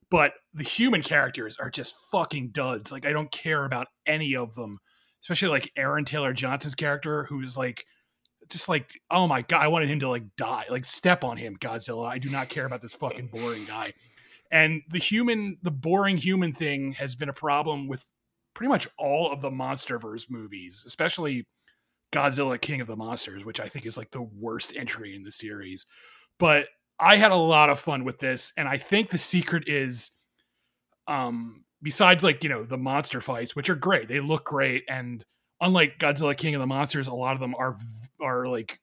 But 0.10 0.34
the 0.54 0.64
human 0.64 1.04
characters 1.04 1.56
are 1.60 1.70
just 1.70 1.96
fucking 2.12 2.50
duds. 2.52 2.92
Like 2.92 3.06
i 3.06 3.12
don't 3.12 3.32
care 3.32 3.66
about 3.66 3.88
any 4.06 4.36
of 4.36 4.56
them. 4.56 4.80
Especially 5.22 5.50
like 5.50 5.72
aaron 5.76 6.06
taylor 6.06 6.34
johnson's 6.34 6.76
character 6.76 7.26
who's 7.26 7.58
like 7.58 7.86
just 8.50 8.70
like 8.70 8.90
oh 9.12 9.28
my 9.28 9.44
god 9.44 9.62
i 9.62 9.68
wanted 9.68 9.90
him 9.90 10.00
to 10.00 10.10
like 10.10 10.36
die. 10.38 10.66
Like 10.70 10.86
step 10.86 11.24
on 11.24 11.38
him 11.38 11.58
godzilla. 11.58 12.08
I 12.08 12.18
do 12.18 12.30
not 12.30 12.50
care 12.50 12.66
about 12.66 12.82
this 12.82 12.94
fucking 12.94 13.28
boring 13.28 13.66
guy. 13.66 13.94
And 14.52 14.82
the 14.90 14.98
human 14.98 15.58
the 15.62 15.72
boring 15.72 16.18
human 16.18 16.54
thing 16.54 16.94
has 16.94 17.16
been 17.16 17.30
a 17.30 17.34
problem 17.34 17.88
with 17.88 18.08
pretty 18.60 18.68
much 18.68 18.90
all 18.98 19.32
of 19.32 19.40
the 19.40 19.50
monsterverse 19.50 20.30
movies 20.30 20.84
especially 20.86 21.48
godzilla 22.12 22.60
king 22.60 22.82
of 22.82 22.88
the 22.88 22.96
monsters 22.96 23.46
which 23.46 23.62
i 23.62 23.66
think 23.66 23.86
is 23.86 23.96
like 23.96 24.12
the 24.12 24.22
worst 24.22 24.76
entry 24.76 25.16
in 25.16 25.24
the 25.24 25.32
series 25.32 25.86
but 26.38 26.68
i 27.00 27.16
had 27.16 27.32
a 27.32 27.36
lot 27.36 27.70
of 27.70 27.80
fun 27.80 28.04
with 28.04 28.20
this 28.20 28.52
and 28.58 28.68
i 28.68 28.76
think 28.76 29.12
the 29.12 29.18
secret 29.18 29.70
is 29.70 30.12
um 31.08 31.64
besides 31.82 32.22
like 32.22 32.44
you 32.44 32.50
know 32.50 32.66
the 32.66 32.78
monster 32.78 33.22
fights 33.22 33.56
which 33.56 33.70
are 33.70 33.76
great 33.76 34.10
they 34.10 34.20
look 34.20 34.44
great 34.44 34.84
and 34.90 35.24
unlike 35.62 35.98
Godzilla 35.98 36.36
King 36.36 36.56
of 36.56 36.62
the 36.62 36.68
Monsters, 36.68 37.08
a 37.08 37.14
lot 37.14 37.34
of 37.34 37.40
them 37.40 37.56
are 37.56 37.78
are 38.22 38.48
like 38.48 38.80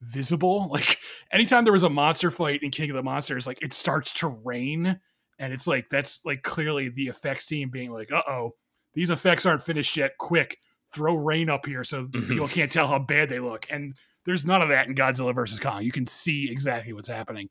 visible. 0.00 0.68
Like 0.72 0.98
anytime 1.32 1.64
there 1.64 1.72
was 1.72 1.82
a 1.82 1.90
monster 1.90 2.30
fight 2.30 2.62
in 2.62 2.70
King 2.70 2.90
of 2.90 2.96
the 2.96 3.02
Monsters, 3.02 3.46
like 3.46 3.62
it 3.62 3.72
starts 3.72 4.12
to 4.14 4.28
rain, 4.28 5.00
and 5.38 5.52
it's 5.52 5.66
like 5.66 5.88
that's 5.88 6.24
like 6.24 6.42
clearly 6.42 6.88
the 6.88 7.08
effects 7.08 7.46
team 7.46 7.70
being 7.70 7.90
like, 7.90 8.10
"Uh 8.12 8.22
oh, 8.28 8.54
these 8.96 9.10
effects 9.10 9.46
aren't 9.46 9.62
finished 9.62 9.96
yet. 9.96 10.18
Quick, 10.18 10.58
throw 10.92 11.14
rain 11.14 11.48
up 11.48 11.66
here 11.66 11.84
so 11.84 12.06
Mhm. 12.06 12.28
people 12.28 12.48
can't 12.48 12.72
tell 12.72 12.88
how 12.88 12.98
bad 12.98 13.28
they 13.28 13.38
look." 13.38 13.66
And 13.70 13.96
there's 14.24 14.44
none 14.44 14.60
of 14.62 14.70
that 14.70 14.88
in 14.88 14.96
Godzilla 14.96 15.32
versus 15.32 15.60
Kong. 15.60 15.84
You 15.84 15.92
can 15.92 16.06
see 16.06 16.50
exactly 16.50 16.92
what's 16.92 17.08
happening. 17.08 17.48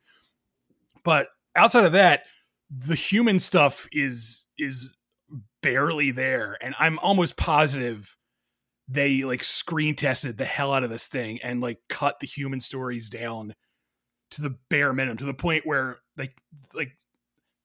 But 1.04 1.30
outside 1.56 1.86
of 1.86 1.94
that, 1.94 2.26
the 2.70 2.96
human 2.96 3.40
stuff 3.40 3.88
is 3.94 4.46
is 4.58 4.94
barely 5.62 6.12
there, 6.12 6.58
and 6.62 6.76
I'm 6.80 7.00
almost 7.00 7.38
positive 7.38 8.18
they 8.88 9.24
like 9.24 9.44
screen 9.44 9.96
tested 9.96 10.38
the 10.38 10.46
hell 10.46 10.72
out 10.74 10.84
of 10.84 10.90
this 10.92 11.08
thing 11.08 11.42
and 11.42 11.60
like 11.60 11.80
cut 11.90 12.20
the 12.20 12.28
human 12.28 12.60
stories 12.60 13.10
down 13.10 13.56
to 14.30 14.42
the 14.42 14.52
bare 14.70 14.94
minimum 14.94 15.18
to 15.18 15.26
the 15.26 15.34
point 15.34 15.66
where 15.66 16.00
like 16.18 16.36
like 16.74 16.98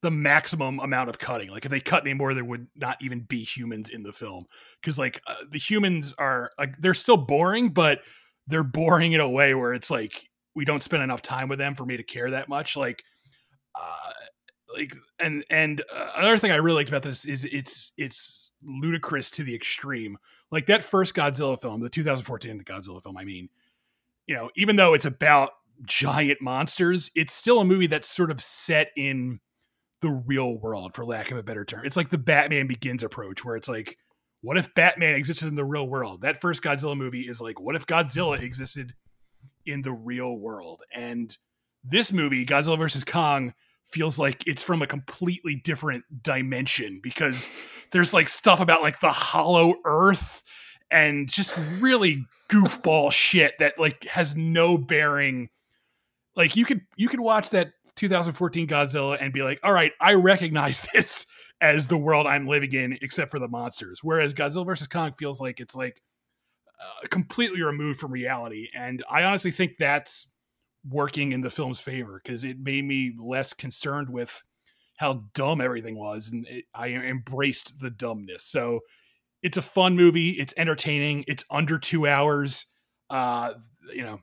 the 0.03 0.11
maximum 0.11 0.79
amount 0.81 1.11
of 1.11 1.19
cutting. 1.19 1.51
Like 1.51 1.65
if 1.65 1.71
they 1.71 1.81
cut 1.81 2.03
any 2.03 2.15
more 2.15 2.35
there 2.35 2.45
would 2.45 2.69
not 2.75 2.97
even 3.01 3.21
be 3.21 3.45
humans 3.45 3.91
in 3.91 4.03
the 4.03 4.13
film. 4.13 4.47
Because 4.81 4.99
like 4.99 5.21
uh, 5.27 5.35
the 5.51 5.59
humans 5.59 6.15
are 6.19 6.51
like 6.59 6.77
they're 6.79 6.95
still 6.95 7.17
boring 7.17 7.71
but 7.71 8.01
they're 8.47 8.65
boring 8.65 9.13
in 9.13 9.21
a 9.21 9.29
way 9.29 9.55
where 9.55 9.75
it's 9.75 9.91
like 9.91 10.29
we 10.55 10.65
don't 10.65 10.83
spend 10.83 11.03
enough 11.03 11.23
time 11.23 11.49
with 11.49 11.59
them 11.59 11.75
for 11.75 11.85
me 11.85 11.97
to 11.97 12.03
care 12.03 12.31
that 12.31 12.49
much. 12.49 12.77
Like 12.77 13.03
uh 13.75 14.13
like 14.77 14.95
and 15.19 15.45
and 15.51 15.81
uh, 15.95 16.11
another 16.17 16.39
thing 16.39 16.53
i 16.53 16.57
really 16.57 16.77
liked 16.77 16.91
about 16.91 17.03
this 17.03 17.25
is 17.25 17.45
it's 17.45 17.93
it's 17.97 18.51
ludicrous 18.63 19.31
to 19.33 19.45
the 19.45 19.55
extreme. 19.55 20.19
Like 20.51 20.67
that 20.67 20.83
first 20.83 21.15
Godzilla 21.15 21.61
film, 21.61 21.81
the 21.81 21.89
2014 21.89 22.61
Godzilla 22.65 23.03
film, 23.03 23.17
I 23.17 23.25
mean, 23.25 23.49
you 24.27 24.35
know, 24.35 24.51
even 24.57 24.77
though 24.77 24.95
it's 24.95 25.05
about 25.05 25.51
giant 25.85 26.41
monsters, 26.41 27.11
it's 27.15 27.33
still 27.33 27.61
a 27.61 27.65
movie 27.65 27.87
that's 27.87 28.09
sort 28.09 28.31
of 28.31 28.41
set 28.41 28.91
in 28.97 29.41
the 30.01 30.11
real 30.11 30.59
world, 30.59 30.95
for 30.95 31.05
lack 31.05 31.31
of 31.31 31.39
a 31.39 31.43
better 31.43 31.65
term. 31.65 31.85
It's 31.85 31.97
like 31.97 32.11
the 32.11 32.19
Batman 32.19 32.67
Begins 32.67 33.03
approach, 33.03 33.45
where 33.45 33.57
it's 33.57 33.69
like, 33.69 33.99
what 34.43 34.57
if 34.57 34.75
Batman 34.75 35.15
existed 35.15 35.49
in 35.49 35.55
the 35.55 35.65
real 35.65 35.87
world? 35.87 36.23
That 36.23 36.41
first 36.41 36.63
Godzilla 36.63 36.97
movie 36.97 37.29
is 37.29 37.41
like, 37.41 37.61
what 37.61 37.77
if 37.77 37.87
Godzilla 37.87 38.41
existed 38.41 38.95
in 39.67 39.83
the 39.83 39.93
real 39.93 40.37
world? 40.37 40.83
And 40.95 41.37
this 41.85 42.13
movie, 42.13 42.47
Godzilla 42.47 42.79
versus 42.79 43.05
Kong, 43.05 43.53
feels 43.91 44.19
like 44.19 44.47
it's 44.47 44.63
from 44.63 44.83
a 44.83 44.87
completely 44.87 45.57
different 45.57 46.05
dimension 46.23 47.01
because 47.03 47.49
there's 47.91 48.15
like 48.15 48.29
stuff 48.29 48.61
about 48.61 48.83
like 48.83 49.01
the 49.01 49.11
hollow 49.11 49.75
earth 49.85 50.43
and 50.91 51.29
just 51.29 51.53
really 51.79 52.25
goofball 52.49 53.11
shit 53.13 53.55
that 53.59 53.79
like 53.79 54.05
has 54.05 54.37
no 54.37 54.79
bearing 54.79 55.49
like 56.37 56.57
you 56.57 56.65
could 56.65 56.83
you 56.97 57.09
could 57.09 57.21
watch 57.21 57.51
that 57.51 57.73
2014 57.97 58.67
Godzilla 58.69 59.19
and 59.21 59.33
be 59.33 59.43
like 59.43 59.61
all 59.63 59.73
right 59.73 59.93
I 60.01 60.15
recognize 60.15 60.87
this 60.95 61.27
as 61.61 61.87
the 61.87 61.99
world 61.99 62.27
I'm 62.27 62.47
living 62.47 62.73
in 62.73 62.99
except 63.03 63.31
for 63.31 63.39
the 63.39 63.49
monsters. 63.49 64.01
Whereas 64.03 64.35
Godzilla 64.35 64.65
versus 64.65 64.87
Kong 64.87 65.13
feels 65.19 65.41
like 65.41 65.61
it's 65.61 65.77
like 65.77 66.03
uh, 66.81 67.07
completely 67.09 67.63
removed 67.63 68.01
from 68.01 68.13
reality 68.13 68.69
and 68.75 69.03
I 69.11 69.25
honestly 69.25 69.51
think 69.51 69.77
that's 69.79 70.33
working 70.89 71.33
in 71.33 71.43
the 71.43 71.51
film's 71.51 71.81
favor 71.81 72.21
because 72.23 72.43
it 72.45 72.59
made 72.59 72.85
me 72.85 73.13
less 73.19 73.53
concerned 73.53 74.09
with 74.09 74.43
how 74.97 75.25
dumb 75.35 75.61
everything 75.61 75.99
was 75.99 76.29
and 76.29 76.47
it, 76.47 76.65
i 76.75 76.89
embraced 76.89 77.81
the 77.81 77.91
dumbness. 77.91 78.45
So 78.45 78.81
it's 79.43 79.57
a 79.57 79.63
fun 79.63 79.97
movie 79.97 80.31
it's 80.31 80.55
entertaining 80.57 81.25
it's 81.27 81.45
under 81.51 81.79
two 81.79 82.07
hours 82.07 82.67
uh 83.09 83.53
you 83.93 84.03
know 84.03 84.21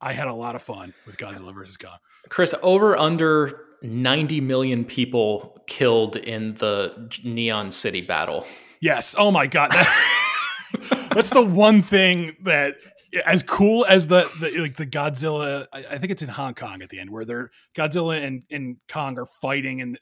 i 0.00 0.12
had 0.12 0.28
a 0.28 0.34
lot 0.34 0.54
of 0.54 0.62
fun 0.62 0.92
with 1.06 1.16
godzilla 1.16 1.54
versus 1.54 1.76
kong 1.76 1.98
Chris, 2.28 2.54
over 2.62 2.96
under 2.96 3.64
90 3.82 4.40
million 4.40 4.84
people 4.84 5.58
killed 5.66 6.16
in 6.16 6.54
the 6.54 7.10
Neon 7.24 7.70
City 7.70 8.00
battle. 8.00 8.46
yes. 8.80 9.14
Oh 9.18 9.30
my 9.30 9.46
god. 9.46 9.70
That, 9.72 11.10
that's 11.14 11.30
the 11.30 11.44
one 11.44 11.82
thing 11.82 12.36
that 12.42 12.76
as 13.24 13.42
cool 13.42 13.84
as 13.88 14.06
the, 14.06 14.30
the 14.40 14.58
like 14.58 14.76
the 14.76 14.86
Godzilla, 14.86 15.66
I, 15.72 15.84
I 15.92 15.98
think 15.98 16.12
it's 16.12 16.22
in 16.22 16.28
Hong 16.28 16.54
Kong 16.54 16.82
at 16.82 16.90
the 16.90 17.00
end 17.00 17.10
where 17.10 17.24
they're 17.24 17.50
Godzilla 17.76 18.22
and, 18.24 18.42
and 18.50 18.76
Kong 18.88 19.18
are 19.18 19.26
fighting, 19.26 19.80
and 19.80 19.98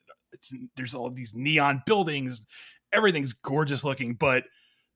there's 0.77 0.95
all 0.95 1.11
these 1.11 1.33
neon 1.35 1.83
buildings, 1.87 2.43
everything's 2.93 3.33
gorgeous 3.33 3.85
looking, 3.85 4.14
but 4.14 4.45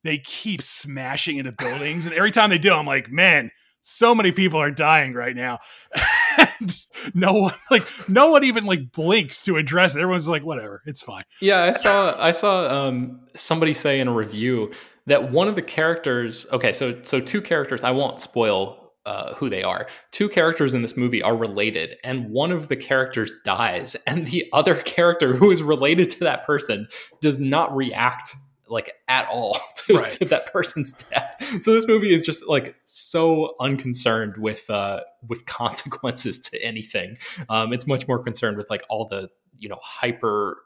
they 0.03 0.17
keep 0.19 0.61
smashing 0.61 1.37
into 1.37 1.53
buildings, 1.53 2.05
and 2.05 2.13
every 2.13 2.31
time 2.31 2.49
they 2.49 2.57
do, 2.57 2.73
I'm 2.73 2.85
like, 2.85 3.09
man, 3.11 3.51
so 3.81 4.13
many 4.13 4.31
people 4.31 4.59
are 4.59 4.71
dying 4.71 5.13
right 5.13 5.35
now, 5.35 5.59
and 6.37 6.75
no 7.13 7.33
one 7.33 7.53
like 7.71 7.87
no 8.09 8.29
one 8.29 8.43
even 8.43 8.65
like 8.65 8.91
blinks 8.91 9.41
to 9.43 9.57
address 9.57 9.95
it. 9.95 10.01
Everyone's 10.01 10.27
like, 10.27 10.43
whatever, 10.43 10.81
it's 10.85 11.01
fine. 11.01 11.23
Yeah, 11.41 11.63
I 11.63 11.71
saw 11.71 12.15
I 12.21 12.31
saw 12.31 12.87
um, 12.87 13.21
somebody 13.35 13.73
say 13.73 13.99
in 13.99 14.07
a 14.07 14.13
review 14.13 14.71
that 15.07 15.31
one 15.31 15.47
of 15.47 15.55
the 15.55 15.61
characters. 15.61 16.47
Okay, 16.51 16.71
so 16.73 17.01
so 17.03 17.19
two 17.19 17.41
characters. 17.41 17.83
I 17.83 17.91
won't 17.91 18.21
spoil 18.21 18.91
uh, 19.05 19.33
who 19.35 19.49
they 19.49 19.63
are. 19.63 19.87
Two 20.11 20.29
characters 20.29 20.73
in 20.73 20.81
this 20.81 20.95
movie 20.95 21.21
are 21.21 21.35
related, 21.35 21.97
and 22.03 22.29
one 22.29 22.51
of 22.51 22.69
the 22.69 22.75
characters 22.75 23.35
dies, 23.43 23.95
and 24.07 24.27
the 24.27 24.47
other 24.53 24.75
character 24.85 25.33
who 25.33 25.51
is 25.51 25.61
related 25.61 26.09
to 26.11 26.19
that 26.21 26.45
person 26.45 26.87
does 27.21 27.39
not 27.39 27.75
react 27.75 28.35
like 28.73 28.93
at 29.07 29.27
all 29.29 29.57
to, 29.77 29.95
Right. 29.95 30.09
to 30.11 30.25
that 30.25 30.51
person's 30.51 30.91
death. 30.91 31.61
So 31.61 31.73
this 31.73 31.87
movie 31.87 32.13
is 32.13 32.21
just 32.23 32.47
like 32.47 32.75
so 32.85 33.55
unconcerned 33.59 34.37
with 34.37 34.69
uh, 34.69 35.01
with 35.27 35.45
consequences 35.47 36.39
to 36.39 36.61
anything. 36.63 37.17
Um, 37.49 37.71
it's 37.73 37.87
much 37.87 38.07
more 38.07 38.21
concerned 38.21 38.57
with 38.57 38.69
like 38.69 38.83
all 38.89 39.07
the 39.07 39.29
you 39.57 39.69
know 39.69 39.79
hyper 39.81 40.57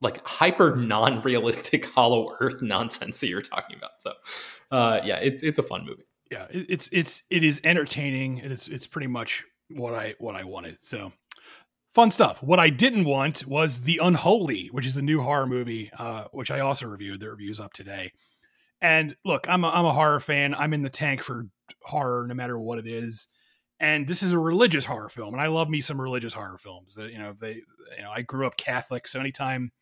like 0.00 0.24
hyper 0.26 0.76
non-realistic 0.76 1.84
hollow 1.94 2.36
earth 2.40 2.60
nonsense 2.62 3.20
that 3.20 3.28
you're 3.28 3.40
talking 3.40 3.76
about 3.76 3.92
so 4.00 4.12
uh 4.70 5.00
yeah 5.02 5.16
it, 5.16 5.40
it's 5.42 5.58
a 5.58 5.62
fun 5.62 5.86
movie 5.86 6.04
yeah, 6.30 6.46
it, 6.50 6.66
it's 6.68 6.88
it's 6.92 7.22
it 7.30 7.44
is 7.44 7.60
entertaining 7.64 8.40
and 8.40 8.52
it's 8.52 8.66
it's 8.66 8.86
pretty 8.86 9.06
much 9.06 9.44
what 9.70 9.94
I 9.94 10.14
what 10.18 10.34
I 10.34 10.44
wanted. 10.44 10.78
So 10.80 11.12
fun 11.94 12.10
stuff. 12.10 12.42
What 12.42 12.58
I 12.58 12.70
didn't 12.70 13.04
want 13.04 13.46
was 13.46 13.82
The 13.82 14.00
Unholy, 14.02 14.68
which 14.72 14.86
is 14.86 14.96
a 14.96 15.02
new 15.02 15.20
horror 15.20 15.46
movie, 15.46 15.90
uh, 15.96 16.24
which 16.32 16.50
I 16.50 16.60
also 16.60 16.86
reviewed. 16.86 17.20
The 17.20 17.30
review's 17.30 17.60
up 17.60 17.72
today. 17.72 18.12
And 18.80 19.16
look, 19.24 19.48
I'm 19.48 19.64
a, 19.64 19.70
I'm 19.70 19.86
a 19.86 19.92
horror 19.92 20.20
fan. 20.20 20.54
I'm 20.54 20.74
in 20.74 20.82
the 20.82 20.90
tank 20.90 21.22
for 21.22 21.46
horror, 21.82 22.26
no 22.26 22.34
matter 22.34 22.58
what 22.58 22.78
it 22.78 22.86
is. 22.86 23.28
And 23.80 24.06
this 24.06 24.22
is 24.22 24.32
a 24.32 24.38
religious 24.38 24.84
horror 24.84 25.08
film, 25.08 25.34
and 25.34 25.42
I 25.42 25.48
love 25.48 25.68
me 25.68 25.80
some 25.80 26.00
religious 26.00 26.34
horror 26.34 26.58
films. 26.58 26.96
You 26.96 27.18
know, 27.18 27.32
they, 27.38 27.54
you 27.96 28.02
know, 28.02 28.10
I 28.10 28.22
grew 28.22 28.46
up 28.46 28.56
Catholic, 28.56 29.06
so 29.06 29.18
anytime 29.18 29.72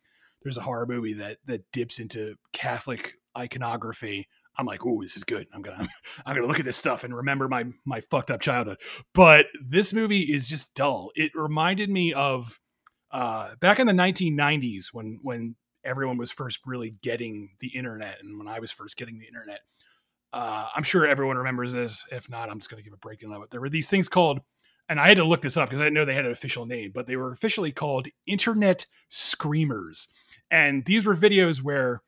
there's 0.43 0.57
a 0.57 0.63
horror 0.63 0.87
movie 0.87 1.13
that 1.15 1.39
that 1.45 1.71
dips 1.73 2.01
into 2.01 2.37
Catholic 2.53 3.15
iconography, 3.37 4.29
I'm 4.57 4.67
like, 4.67 4.85
oh, 4.85 5.01
this 5.03 5.17
is 5.17 5.25
good. 5.25 5.47
I'm 5.53 5.63
gonna 5.63 5.89
I'm 6.27 6.35
gonna 6.35 6.47
look 6.47 6.59
at 6.59 6.65
this 6.65 6.77
stuff 6.77 7.05
and 7.05 7.15
remember 7.15 7.49
my 7.49 7.67
my 7.85 8.01
fucked 8.01 8.31
up 8.31 8.41
childhood. 8.41 8.79
But 9.15 9.47
this 9.65 9.93
movie 9.93 10.23
is 10.23 10.49
just 10.49 10.75
dull. 10.75 11.11
It 11.15 11.33
reminded 11.35 11.91
me 11.91 12.13
of 12.13 12.59
uh, 13.11 13.55
back 13.61 13.79
in 13.79 13.87
the 13.87 13.93
1990s 13.93 14.87
when 14.93 15.19
when 15.23 15.57
everyone 15.85 16.19
was 16.19 16.31
first 16.31 16.61
really 16.67 16.91
getting 17.03 17.51
the 17.61 17.69
internet, 17.69 18.19
and 18.23 18.39
when 18.39 18.49
I 18.49 18.59
was 18.59 18.71
first 18.71 18.97
getting 18.97 19.19
the 19.19 19.27
internet. 19.27 19.61
Uh, 20.35 20.67
I'm 20.75 20.83
sure 20.83 21.07
everyone 21.07 21.37
remembers 21.37 21.75
this. 21.75 22.05
If 22.11 22.31
not, 22.31 22.49
I'm 22.49 22.59
just 22.59 22.71
gonna 22.71 22.83
give 22.83 22.95
a 22.95 22.99
breaking 22.99 23.33
of 23.33 23.43
it. 23.43 23.51
There 23.51 23.61
were 23.61 23.69
these 23.69 23.91
things 23.91 24.09
called 24.09 24.41
and 24.89 25.01
I 25.01 25.09
had 25.09 25.17
to 25.19 25.25
look 25.25 25.43
this 25.43 25.57
up 25.57 25.69
because 25.69 25.81
I 25.81 25.85
didn't 25.85 25.95
know 25.95 26.05
they 26.05 26.15
had 26.15 26.27
an 26.27 26.33
official 26.33 26.67
name, 26.67 26.91
but 26.95 27.07
they 27.07 27.17
were 27.17 27.33
officially 27.33 27.73
called 27.73 28.09
Internet 28.27 28.87
Screamers. 29.09 30.09
And 30.51 30.85
these 30.85 31.07
were 31.07 31.17
videos 31.17 31.63
where 31.63 32.03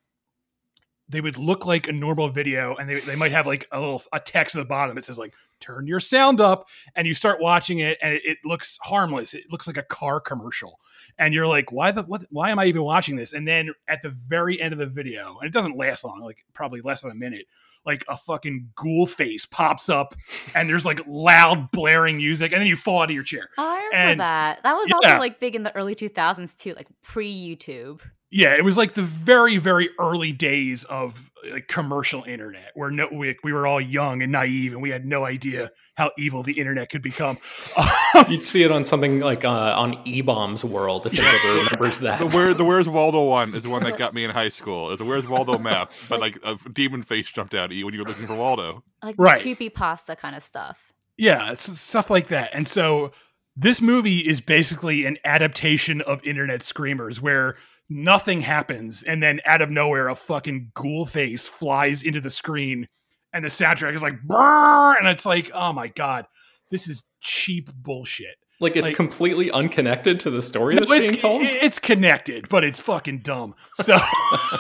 they 1.09 1.21
would 1.21 1.39
look 1.39 1.67
like 1.67 1.89
a 1.89 1.93
normal 1.93 2.29
video 2.29 2.75
and 2.77 2.89
they, 2.89 3.01
they 3.01 3.17
might 3.17 3.33
have 3.33 3.47
like 3.47 3.67
a 3.71 3.81
little 3.81 4.03
a 4.13 4.21
text 4.21 4.55
at 4.55 4.59
the 4.59 4.65
bottom 4.65 4.95
that 4.95 5.05
says 5.05 5.19
like 5.19 5.35
turn 5.65 5.87
your 5.87 6.01
sound 6.01 6.41
up 6.41 6.69
and 6.95 7.07
you 7.07 7.15
start 7.15 7.41
watching 7.41 7.79
it 7.79 7.97
and 8.03 8.15
it, 8.15 8.23
it, 8.25 8.39
looks 8.45 8.79
harmless 8.83 9.33
it 9.35 9.45
looks 9.51 9.67
like 9.67 9.77
a 9.77 9.83
car 9.83 10.21
commercial 10.21 10.79
and 11.19 11.33
you're 11.33 11.47
like 11.47 11.73
why 11.73 11.91
the 11.91 12.03
what 12.03 12.23
why 12.31 12.51
am 12.51 12.59
i 12.59 12.67
even 12.67 12.83
watching 12.83 13.17
this 13.17 13.33
and 13.33 13.49
then 13.49 13.71
at 13.89 14.03
the 14.03 14.11
very 14.11 14.61
end 14.61 14.73
of 14.73 14.79
the 14.79 14.87
video 14.87 15.39
and 15.41 15.47
it 15.49 15.53
doesn't 15.53 15.77
last 15.77 16.05
long 16.05 16.21
like 16.21 16.45
probably 16.53 16.81
less 16.81 17.03
than 17.03 17.11
a 17.11 17.15
minute 17.15 17.47
like 17.87 18.05
a 18.09 18.17
fucking 18.17 18.71
ghoul 18.75 19.07
face 19.07 19.47
pops 19.47 19.89
up 19.89 20.15
and 20.55 20.69
there's 20.69 20.85
like 20.87 21.01
loud 21.07 21.71
blaring 21.71 22.17
music 22.17 22.53
and 22.53 22.61
then 22.61 22.67
you 22.67 22.77
fall 22.77 23.01
out 23.03 23.11
of 23.11 23.15
your 23.15 23.23
chair 23.25 23.49
Oh, 23.59 23.63
I 23.63 23.77
remember 23.77 23.97
And- 23.97 24.21
that. 24.21 24.63
That 24.63 24.73
was 24.75 24.87
yeah. 24.89 24.95
also 24.95 25.19
like 25.19 25.39
big 25.41 25.55
in 25.55 25.63
the 25.63 25.75
early 25.77 25.95
2000s 25.95 26.59
too, 26.59 26.73
like 26.75 26.87
pre 27.03 27.33
YouTube. 27.33 28.01
Yeah, 28.31 28.55
it 28.57 28.65
was 28.65 28.77
like 28.77 28.95
the 28.95 29.03
very, 29.03 29.59
very 29.59 29.91
early 29.99 30.33
days 30.33 30.85
of 30.85 31.31
like 31.53 31.69
commercial 31.69 32.23
internet, 32.25 32.71
where 32.75 32.91
no, 32.91 33.09
we, 33.13 33.37
we 33.45 33.53
were 33.53 33.67
all 33.67 33.81
young 33.81 34.23
and 34.23 34.33
naive, 34.33 34.73
and 34.73 34.83
we 34.83 34.91
had 34.91 35.05
no 35.05 35.25
idea 35.25 35.71
how 35.97 36.11
evil 36.19 36.43
the 36.43 36.59
internet 36.59 36.91
could 36.91 37.03
become. 37.03 37.39
You'd 38.29 38.43
see 38.45 38.63
it 38.63 38.71
on 38.73 38.85
something 38.85 39.21
like 39.21 39.45
uh, 39.45 39.51
on 39.77 40.01
E 40.05 40.21
Bomb's 40.21 40.65
World 40.65 41.07
if 41.07 41.13
anybody 41.19 41.65
remembers 41.65 41.99
that. 42.01 42.19
The 42.21 42.27
where 42.27 42.55
the 42.55 42.65
Where's 42.65 42.89
Waldo 42.89 43.23
one 43.25 43.55
is 43.55 43.63
the 43.65 43.71
one 43.71 43.83
that 43.85 43.97
got 43.99 44.15
me 44.15 44.25
in 44.25 44.31
high 44.31 44.49
school. 44.49 44.91
It's 44.93 45.01
a 45.01 45.05
Where's 45.05 45.29
Waldo 45.29 45.59
map, 45.59 45.93
but 46.09 46.21
like 46.21 46.39
a 46.45 46.57
demon 46.73 47.03
face 47.03 47.31
jumped 47.31 47.55
out 47.55 47.71
at 47.71 47.77
you 47.77 47.85
when 47.85 47.95
you 47.95 48.01
were 48.01 48.07
looking 48.09 48.27
for 48.27 48.35
Waldo. 48.35 48.83
Like 49.03 49.17
Right. 49.19 49.43
creepy 49.43 49.69
pasta 49.71 50.17
kind 50.17 50.35
of 50.37 50.43
stuff. 50.43 50.93
yeah, 51.17 51.53
it's 51.53 51.79
stuff 51.81 52.11
like 52.11 52.29
that. 52.29 52.51
And 52.55 52.67
so 52.67 53.13
this 53.57 53.81
movie 53.81 54.19
is 54.19 54.41
basically 54.41 55.05
an 55.07 55.17
adaptation 55.25 56.01
of 56.01 56.25
Internet 56.25 56.63
Screamers, 56.63 57.21
where 57.23 57.57
nothing 57.95 58.41
happens, 58.43 59.03
and 59.03 59.23
then 59.23 59.41
out 59.47 59.63
of 59.63 59.71
nowhere, 59.71 60.09
a 60.09 60.17
fucking 60.17 60.73
ghoul 60.75 61.07
face 61.07 61.49
flies 61.49 62.03
into 62.03 62.21
the 62.21 62.31
screen, 62.31 62.89
and 63.33 63.45
the 63.45 63.49
soundtrack 63.49 63.95
is 63.95 64.03
like, 64.03 64.21
"Brrr," 64.27 64.99
and 64.99 65.09
it's 65.09 65.25
like, 65.25 65.51
oh 65.55 65.73
my 65.73 65.89
god, 65.89 66.27
this 66.71 66.89
is 66.89 67.05
cheap 67.21 67.71
bullshit. 67.75 68.37
Like 68.61 68.77
it's 68.77 68.83
like- 68.83 68.97
completely 68.97 69.51
unconnected 69.51 70.21
to 70.21 70.31
the 70.31 70.43
story 70.43 70.75
that's 70.75 70.91
it's, 70.91 71.09
being 71.09 71.21
told. 71.21 71.43
it's 71.43 71.79
connected, 71.79 72.49
but 72.49 72.65
it's 72.65 72.79
fucking 72.79 73.21
dumb. 73.21 73.55
So, 73.75 73.97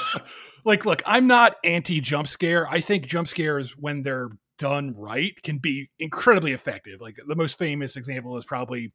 like, 0.64 0.86
look, 0.86 1.02
I'm 1.06 1.26
not 1.26 1.56
anti 1.64 2.00
jump 2.00 2.28
scare. 2.28 2.68
I 2.68 2.80
think 2.80 3.06
jump 3.06 3.28
scares, 3.28 3.76
when 3.76 4.02
they're 4.02 4.30
done 4.58 4.94
right, 4.96 5.40
can 5.42 5.58
be 5.58 5.90
incredibly 5.98 6.52
effective. 6.52 7.00
Like, 7.00 7.18
the 7.26 7.36
most 7.36 7.58
famous 7.58 7.96
example 7.96 8.36
is 8.36 8.44
probably 8.44 8.92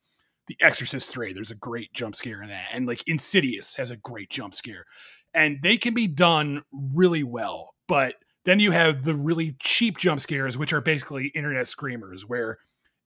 The 0.49 0.57
Exorcist 0.61 1.11
3. 1.11 1.31
There's 1.31 1.51
a 1.51 1.55
great 1.55 1.93
jump 1.93 2.15
scare 2.15 2.41
in 2.41 2.49
that. 2.49 2.69
And, 2.73 2.87
like, 2.87 3.03
Insidious 3.07 3.75
has 3.75 3.91
a 3.91 3.95
great 3.95 4.31
jump 4.31 4.55
scare. 4.55 4.85
And 5.31 5.59
they 5.61 5.77
can 5.77 5.93
be 5.93 6.07
done 6.07 6.63
really 6.73 7.23
well. 7.23 7.75
But 7.87 8.15
then 8.45 8.59
you 8.59 8.71
have 8.71 9.03
the 9.03 9.13
really 9.13 9.55
cheap 9.59 9.97
jump 9.99 10.19
scares, 10.19 10.57
which 10.57 10.73
are 10.73 10.81
basically 10.81 11.27
internet 11.35 11.67
screamers, 11.67 12.23
where 12.27 12.57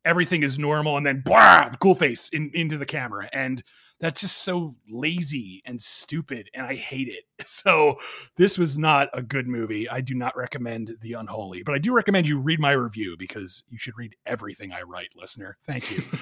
everything 0.05 0.41
is 0.41 0.57
normal 0.57 0.95
and 0.95 1.05
then 1.05 1.21
blah, 1.23 1.69
cool 1.81 1.95
face 1.95 2.29
in, 2.29 2.49
into 2.53 2.77
the 2.77 2.85
camera. 2.85 3.29
And 3.33 3.61
that's 4.03 4.21
just 4.21 4.37
so 4.37 4.75
lazy 4.89 5.61
and 5.65 5.79
stupid 5.81 6.49
and 6.53 6.65
i 6.65 6.75
hate 6.75 7.07
it. 7.07 7.25
So 7.45 7.97
this 8.37 8.57
was 8.57 8.77
not 8.77 9.09
a 9.11 9.21
good 9.21 9.47
movie. 9.47 9.89
I 9.89 9.99
do 9.99 10.15
not 10.15 10.35
recommend 10.37 10.95
the 11.01 11.13
unholy 11.13 11.63
but 11.63 11.75
i 11.75 11.77
do 11.77 11.93
recommend 11.93 12.27
you 12.27 12.39
read 12.39 12.59
my 12.59 12.71
review 12.71 13.15
because 13.17 13.63
you 13.69 13.77
should 13.77 13.97
read 13.97 14.15
everything 14.25 14.71
i 14.71 14.81
write 14.81 15.09
listener. 15.15 15.57
Thank 15.65 15.91
you. 15.91 16.03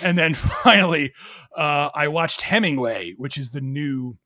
And 0.00 0.18
then 0.18 0.32
finally 0.32 1.12
uh, 1.54 1.90
i 1.94 2.08
watched 2.08 2.42
hemingway 2.42 3.12
which 3.18 3.36
is 3.36 3.50
the 3.50 3.60
new 3.60 4.16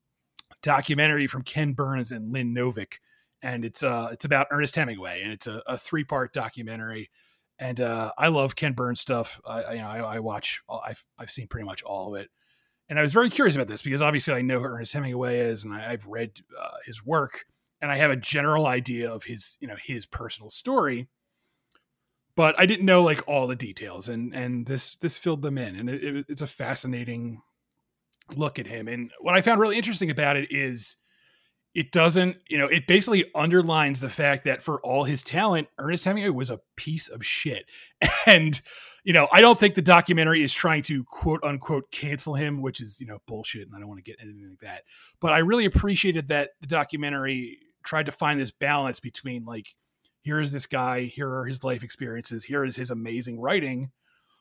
documentary 0.62 1.26
from 1.26 1.42
ken 1.42 1.72
burns 1.72 2.12
and 2.12 2.30
lynn 2.30 2.54
novick 2.54 2.94
and 3.42 3.64
it's 3.64 3.82
uh 3.82 4.08
it's 4.12 4.24
about 4.24 4.48
ernest 4.50 4.76
hemingway 4.76 5.22
and 5.22 5.32
it's 5.32 5.46
a, 5.46 5.62
a 5.66 5.76
three 5.78 6.04
part 6.04 6.32
documentary. 6.32 7.10
And 7.58 7.80
uh, 7.80 8.12
I 8.18 8.28
love 8.28 8.54
Ken 8.54 8.74
Burns 8.74 9.00
stuff. 9.00 9.40
I, 9.46 9.72
you 9.74 9.78
know, 9.80 9.88
I, 9.88 10.16
I 10.16 10.18
watch. 10.18 10.60
I've 10.68 11.02
I've 11.18 11.30
seen 11.30 11.46
pretty 11.48 11.64
much 11.64 11.82
all 11.82 12.14
of 12.14 12.20
it, 12.20 12.28
and 12.88 12.98
I 12.98 13.02
was 13.02 13.12
very 13.12 13.30
curious 13.30 13.54
about 13.54 13.68
this 13.68 13.82
because 13.82 14.02
obviously 14.02 14.34
I 14.34 14.42
know 14.42 14.58
who 14.58 14.66
Ernest 14.66 14.92
Hemingway 14.92 15.40
is, 15.40 15.64
and 15.64 15.72
I, 15.72 15.92
I've 15.92 16.06
read 16.06 16.40
uh, 16.58 16.76
his 16.84 17.04
work, 17.04 17.46
and 17.80 17.90
I 17.90 17.96
have 17.96 18.10
a 18.10 18.16
general 18.16 18.66
idea 18.66 19.10
of 19.10 19.24
his 19.24 19.56
you 19.60 19.68
know 19.68 19.76
his 19.82 20.06
personal 20.06 20.50
story, 20.50 21.08
but 22.34 22.58
I 22.58 22.66
didn't 22.66 22.86
know 22.86 23.02
like 23.02 23.26
all 23.26 23.46
the 23.46 23.56
details, 23.56 24.08
and 24.08 24.34
and 24.34 24.66
this 24.66 24.94
this 24.96 25.16
filled 25.16 25.42
them 25.42 25.58
in, 25.58 25.76
and 25.76 25.90
it, 25.90 26.04
it, 26.04 26.26
it's 26.28 26.42
a 26.42 26.46
fascinating 26.46 27.42
look 28.34 28.58
at 28.58 28.66
him. 28.66 28.88
And 28.88 29.10
what 29.20 29.34
I 29.34 29.40
found 29.40 29.60
really 29.60 29.76
interesting 29.76 30.10
about 30.10 30.36
it 30.36 30.50
is 30.50 30.96
it 31.74 31.92
doesn't, 31.92 32.38
you 32.48 32.56
know, 32.58 32.66
it 32.66 32.86
basically 32.86 33.30
underlines 33.34 34.00
the 34.00 34.08
fact 34.08 34.44
that 34.46 34.62
for 34.62 34.80
all 34.80 35.04
his 35.04 35.22
talent, 35.22 35.68
Ernest 35.78 36.06
Hemingway 36.06 36.30
was 36.30 36.50
a 36.50 36.60
piece 36.76 37.08
of 37.08 37.24
shit. 37.24 37.66
And, 38.26 38.60
you 39.06 39.12
know, 39.12 39.28
I 39.30 39.40
don't 39.40 39.58
think 39.58 39.76
the 39.76 39.82
documentary 39.82 40.42
is 40.42 40.52
trying 40.52 40.82
to 40.84 41.04
quote 41.04 41.44
unquote 41.44 41.92
cancel 41.92 42.34
him, 42.34 42.60
which 42.60 42.80
is, 42.80 43.00
you 43.00 43.06
know, 43.06 43.18
bullshit. 43.28 43.62
And 43.62 43.76
I 43.76 43.78
don't 43.78 43.86
want 43.86 44.04
to 44.04 44.10
get 44.10 44.18
anything 44.20 44.48
like 44.50 44.68
that. 44.68 44.82
But 45.20 45.32
I 45.32 45.38
really 45.38 45.64
appreciated 45.64 46.26
that 46.28 46.50
the 46.60 46.66
documentary 46.66 47.60
tried 47.84 48.06
to 48.06 48.12
find 48.12 48.40
this 48.40 48.50
balance 48.50 48.98
between 48.98 49.44
like, 49.44 49.68
here 50.22 50.40
is 50.40 50.50
this 50.50 50.66
guy, 50.66 51.04
here 51.04 51.32
are 51.32 51.44
his 51.44 51.62
life 51.62 51.84
experiences, 51.84 52.42
here 52.42 52.64
is 52.64 52.74
his 52.74 52.90
amazing 52.90 53.40
writing, 53.40 53.92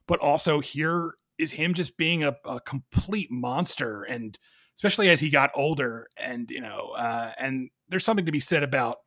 but 0.08 0.20
also 0.20 0.62
here 0.62 1.14
is 1.38 1.52
him 1.52 1.76
just 1.76 1.96
being 1.96 2.24
a, 2.24 2.36
a 2.44 2.60
complete 2.60 3.30
monster 3.30 4.02
and 4.02 4.40
especially 4.76 5.10
as 5.10 5.20
he 5.20 5.30
got 5.30 5.52
older 5.54 6.08
and 6.18 6.50
you 6.50 6.62
know 6.62 6.94
uh, 6.98 7.32
and 7.38 7.70
there's 7.90 8.04
something 8.04 8.26
to 8.26 8.32
be 8.32 8.40
said 8.40 8.64
about 8.64 8.98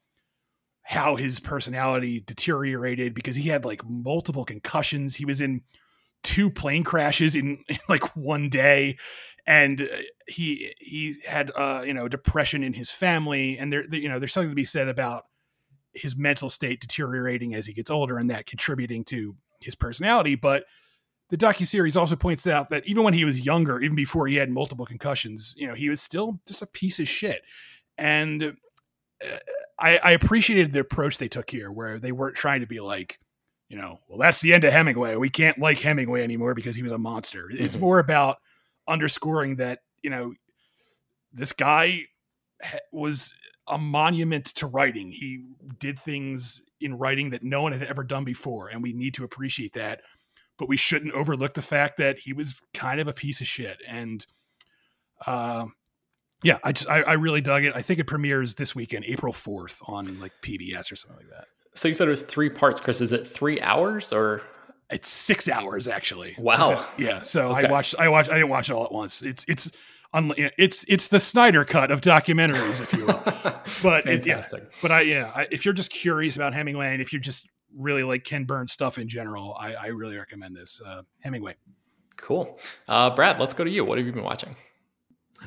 how 0.88 1.16
his 1.16 1.38
personality 1.38 2.18
deteriorated 2.18 3.12
because 3.12 3.36
he 3.36 3.50
had 3.50 3.62
like 3.62 3.86
multiple 3.86 4.46
concussions. 4.46 5.16
He 5.16 5.26
was 5.26 5.42
in 5.42 5.60
two 6.22 6.48
plane 6.48 6.82
crashes 6.82 7.34
in, 7.34 7.62
in 7.68 7.78
like 7.90 8.16
one 8.16 8.48
day. 8.48 8.96
And 9.46 9.82
uh, 9.82 9.96
he 10.26 10.72
he 10.78 11.16
had 11.26 11.52
uh 11.54 11.82
you 11.84 11.92
know 11.92 12.08
depression 12.08 12.64
in 12.64 12.72
his 12.72 12.90
family. 12.90 13.58
And 13.58 13.70
there 13.70 13.84
you 13.94 14.08
know 14.08 14.18
there's 14.18 14.32
something 14.32 14.48
to 14.48 14.56
be 14.56 14.64
said 14.64 14.88
about 14.88 15.26
his 15.92 16.16
mental 16.16 16.48
state 16.48 16.80
deteriorating 16.80 17.54
as 17.54 17.66
he 17.66 17.74
gets 17.74 17.90
older 17.90 18.16
and 18.16 18.30
that 18.30 18.46
contributing 18.46 19.04
to 19.04 19.36
his 19.60 19.74
personality. 19.74 20.36
But 20.36 20.64
the 21.28 21.36
docu-series 21.36 21.98
also 21.98 22.16
points 22.16 22.46
out 22.46 22.70
that 22.70 22.86
even 22.86 23.02
when 23.02 23.12
he 23.12 23.26
was 23.26 23.44
younger, 23.44 23.78
even 23.82 23.94
before 23.94 24.26
he 24.26 24.36
had 24.36 24.48
multiple 24.48 24.86
concussions, 24.86 25.52
you 25.58 25.66
know, 25.66 25.74
he 25.74 25.90
was 25.90 26.00
still 26.00 26.40
just 26.46 26.62
a 26.62 26.66
piece 26.66 26.98
of 26.98 27.06
shit. 27.06 27.42
And 27.98 28.56
uh, 29.22 29.36
I, 29.78 29.98
I 29.98 30.10
appreciated 30.12 30.72
the 30.72 30.80
approach 30.80 31.18
they 31.18 31.28
took 31.28 31.50
here, 31.50 31.70
where 31.70 31.98
they 31.98 32.12
weren't 32.12 32.36
trying 32.36 32.60
to 32.60 32.66
be 32.66 32.80
like, 32.80 33.18
you 33.68 33.76
know, 33.76 34.00
well, 34.08 34.18
that's 34.18 34.40
the 34.40 34.52
end 34.52 34.64
of 34.64 34.72
Hemingway. 34.72 35.16
We 35.16 35.30
can't 35.30 35.58
like 35.58 35.78
Hemingway 35.78 36.22
anymore 36.24 36.54
because 36.54 36.74
he 36.74 36.82
was 36.82 36.92
a 36.92 36.98
monster. 36.98 37.50
It's 37.50 37.76
Mhm. 37.76 37.80
more 37.80 37.98
about 37.98 38.38
underscoring 38.88 39.56
that, 39.56 39.80
you 40.02 40.10
know, 40.10 40.34
this 41.32 41.52
guy 41.52 42.06
was 42.92 43.34
a 43.68 43.78
monument 43.78 44.46
to 44.46 44.66
writing. 44.66 45.12
He 45.12 45.44
did 45.78 45.98
things 45.98 46.62
in 46.80 46.96
writing 46.96 47.30
that 47.30 47.42
no 47.42 47.62
one 47.62 47.72
had 47.72 47.82
ever 47.82 48.02
done 48.02 48.24
before, 48.24 48.68
and 48.68 48.82
we 48.82 48.92
need 48.92 49.14
to 49.14 49.24
appreciate 49.24 49.74
that 49.74 50.00
but 50.58 50.68
we 50.68 50.76
shouldn't 50.76 51.14
overlook 51.14 51.54
the 51.54 51.62
fact 51.62 51.98
that 51.98 52.18
he 52.18 52.32
was 52.32 52.60
kind 52.74 52.98
of 52.98 53.06
a 53.06 53.12
piece 53.12 53.40
of 53.40 53.46
shit. 53.46 53.80
And 53.86 54.26
uh, 55.24 55.66
yeah, 56.42 56.58
I 56.64 56.72
just 56.72 56.88
I, 56.88 57.02
I 57.02 57.12
really 57.14 57.40
dug 57.40 57.64
it. 57.64 57.72
I 57.74 57.82
think 57.82 57.98
it 58.00 58.04
premieres 58.06 58.54
this 58.54 58.74
weekend, 58.74 59.04
April 59.06 59.32
fourth, 59.32 59.80
on 59.86 60.18
like 60.20 60.32
PBS 60.42 60.92
or 60.92 60.96
something 60.96 61.18
like 61.18 61.30
that. 61.30 61.46
So 61.74 61.88
you 61.88 61.94
said 61.94 62.08
it 62.08 62.10
was 62.12 62.22
three 62.22 62.50
parts, 62.50 62.80
Chris. 62.80 63.00
Is 63.00 63.12
it 63.12 63.26
three 63.26 63.60
hours 63.60 64.12
or 64.12 64.42
It's 64.90 65.08
six 65.08 65.48
hours 65.48 65.86
actually. 65.88 66.34
Wow. 66.38 66.68
Six- 66.70 66.80
yeah. 66.98 67.22
So 67.22 67.48
Okay. 67.56 67.66
I 67.66 67.70
watched. 67.70 67.94
I 67.98 68.08
watched. 68.08 68.30
I 68.30 68.34
didn't 68.34 68.48
watch 68.50 68.70
it 68.70 68.74
all 68.74 68.84
at 68.84 68.92
once. 68.92 69.22
It's 69.22 69.44
it's 69.48 69.70
it's 70.14 70.84
it's 70.88 71.08
the 71.08 71.20
Snyder 71.20 71.64
cut 71.64 71.90
of 71.90 72.00
documentaries, 72.00 72.80
if 72.80 72.92
you 72.94 73.06
will. 73.06 73.22
But 73.82 74.06
it- 74.06 74.26
yeah. 74.26 74.42
But 74.82 74.90
I 74.92 75.00
yeah, 75.02 75.30
I, 75.34 75.46
if 75.50 75.64
you're 75.64 75.74
just 75.74 75.90
curious 75.92 76.36
about 76.36 76.54
Hemingway 76.54 76.92
and 76.92 77.02
if 77.02 77.12
you 77.12 77.18
just 77.20 77.48
really 77.76 78.02
like 78.02 78.24
Ken 78.24 78.44
Burns 78.44 78.72
stuff 78.72 78.96
in 78.98 79.08
general, 79.08 79.54
I, 79.60 79.74
I 79.74 79.86
really 79.88 80.16
recommend 80.16 80.56
this 80.56 80.80
uh, 80.84 81.02
Hemingway. 81.20 81.56
Cool. 82.16 82.58
Uh, 82.88 83.14
Brad, 83.14 83.38
let's 83.38 83.54
go 83.54 83.62
to 83.62 83.70
you. 83.70 83.84
What 83.84 83.98
have 83.98 84.06
you 84.06 84.12
been 84.12 84.24
watching? 84.24 84.56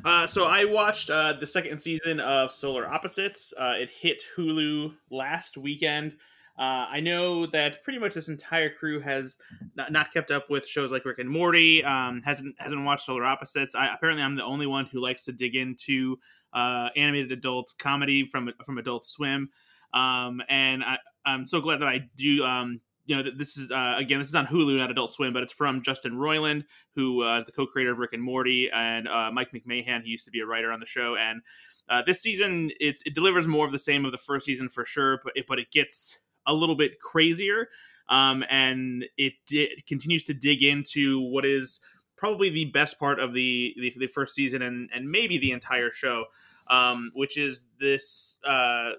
Uh, 0.05 0.25
so 0.25 0.45
I 0.45 0.65
watched 0.65 1.09
uh, 1.09 1.33
the 1.33 1.47
second 1.47 1.79
season 1.79 2.19
of 2.19 2.51
Solar 2.51 2.87
Opposites. 2.87 3.53
Uh, 3.59 3.73
it 3.77 3.89
hit 3.89 4.23
Hulu 4.35 4.93
last 5.09 5.57
weekend. 5.57 6.15
Uh, 6.59 6.85
I 6.89 6.99
know 6.99 7.45
that 7.47 7.83
pretty 7.83 7.97
much 7.97 8.13
this 8.13 8.27
entire 8.27 8.69
crew 8.69 8.99
has 8.99 9.37
not, 9.75 9.91
not 9.91 10.13
kept 10.13 10.31
up 10.31 10.49
with 10.49 10.67
shows 10.67 10.91
like 10.91 11.05
Rick 11.05 11.19
and 11.19 11.29
Morty. 11.29 11.83
Um, 11.83 12.21
hasn't 12.23 12.55
hasn't 12.59 12.83
watched 12.83 13.05
Solar 13.05 13.25
Opposites. 13.25 13.73
I, 13.73 13.93
apparently, 13.93 14.23
I'm 14.23 14.35
the 14.35 14.43
only 14.43 14.67
one 14.67 14.85
who 14.85 15.01
likes 15.01 15.23
to 15.25 15.31
dig 15.31 15.55
into 15.55 16.17
uh, 16.53 16.89
animated 16.95 17.31
adult 17.31 17.73
comedy 17.79 18.27
from 18.27 18.51
from 18.65 18.77
Adult 18.77 19.05
Swim. 19.05 19.49
Um, 19.93 20.41
and 20.49 20.83
I, 20.83 20.97
I'm 21.25 21.45
so 21.45 21.61
glad 21.61 21.81
that 21.81 21.87
I 21.87 22.09
do. 22.15 22.43
Um, 22.43 22.81
you 23.11 23.17
know, 23.17 23.29
this 23.29 23.57
is 23.57 23.71
uh, 23.71 23.95
again, 23.97 24.19
this 24.19 24.29
is 24.29 24.35
on 24.35 24.47
Hulu, 24.47 24.77
not 24.77 24.89
Adult 24.89 25.11
Swim, 25.11 25.33
but 25.33 25.43
it's 25.43 25.51
from 25.51 25.81
Justin 25.81 26.13
Roiland, 26.13 26.63
who 26.95 27.25
uh, 27.25 27.39
is 27.39 27.43
the 27.43 27.51
co-creator 27.51 27.91
of 27.91 27.99
Rick 27.99 28.13
and 28.13 28.23
Morty, 28.23 28.69
and 28.73 29.05
uh, 29.05 29.29
Mike 29.33 29.51
McMahon. 29.51 30.01
He 30.03 30.09
used 30.09 30.23
to 30.25 30.31
be 30.31 30.39
a 30.39 30.45
writer 30.45 30.71
on 30.71 30.79
the 30.79 30.85
show, 30.85 31.17
and 31.17 31.41
uh, 31.89 32.03
this 32.07 32.21
season 32.21 32.71
it's 32.79 33.03
it 33.05 33.13
delivers 33.13 33.49
more 33.49 33.65
of 33.65 33.73
the 33.73 33.79
same 33.79 34.05
of 34.05 34.13
the 34.13 34.17
first 34.17 34.45
season 34.45 34.69
for 34.69 34.85
sure, 34.85 35.19
but 35.25 35.33
it, 35.35 35.45
but 35.45 35.59
it 35.59 35.71
gets 35.71 36.19
a 36.47 36.53
little 36.53 36.75
bit 36.75 37.01
crazier, 37.01 37.67
um, 38.07 38.45
and 38.49 39.03
it, 39.17 39.33
it 39.49 39.85
continues 39.85 40.23
to 40.23 40.33
dig 40.33 40.63
into 40.63 41.19
what 41.19 41.45
is 41.45 41.81
probably 42.15 42.49
the 42.49 42.65
best 42.65 42.97
part 42.97 43.19
of 43.19 43.33
the 43.33 43.75
the, 43.77 43.93
the 43.97 44.07
first 44.07 44.35
season 44.35 44.61
and 44.61 44.89
and 44.93 45.11
maybe 45.11 45.37
the 45.37 45.51
entire 45.51 45.91
show, 45.91 46.23
um, 46.69 47.11
which 47.13 47.37
is 47.37 47.63
this 47.77 48.39
uh, 48.47 48.91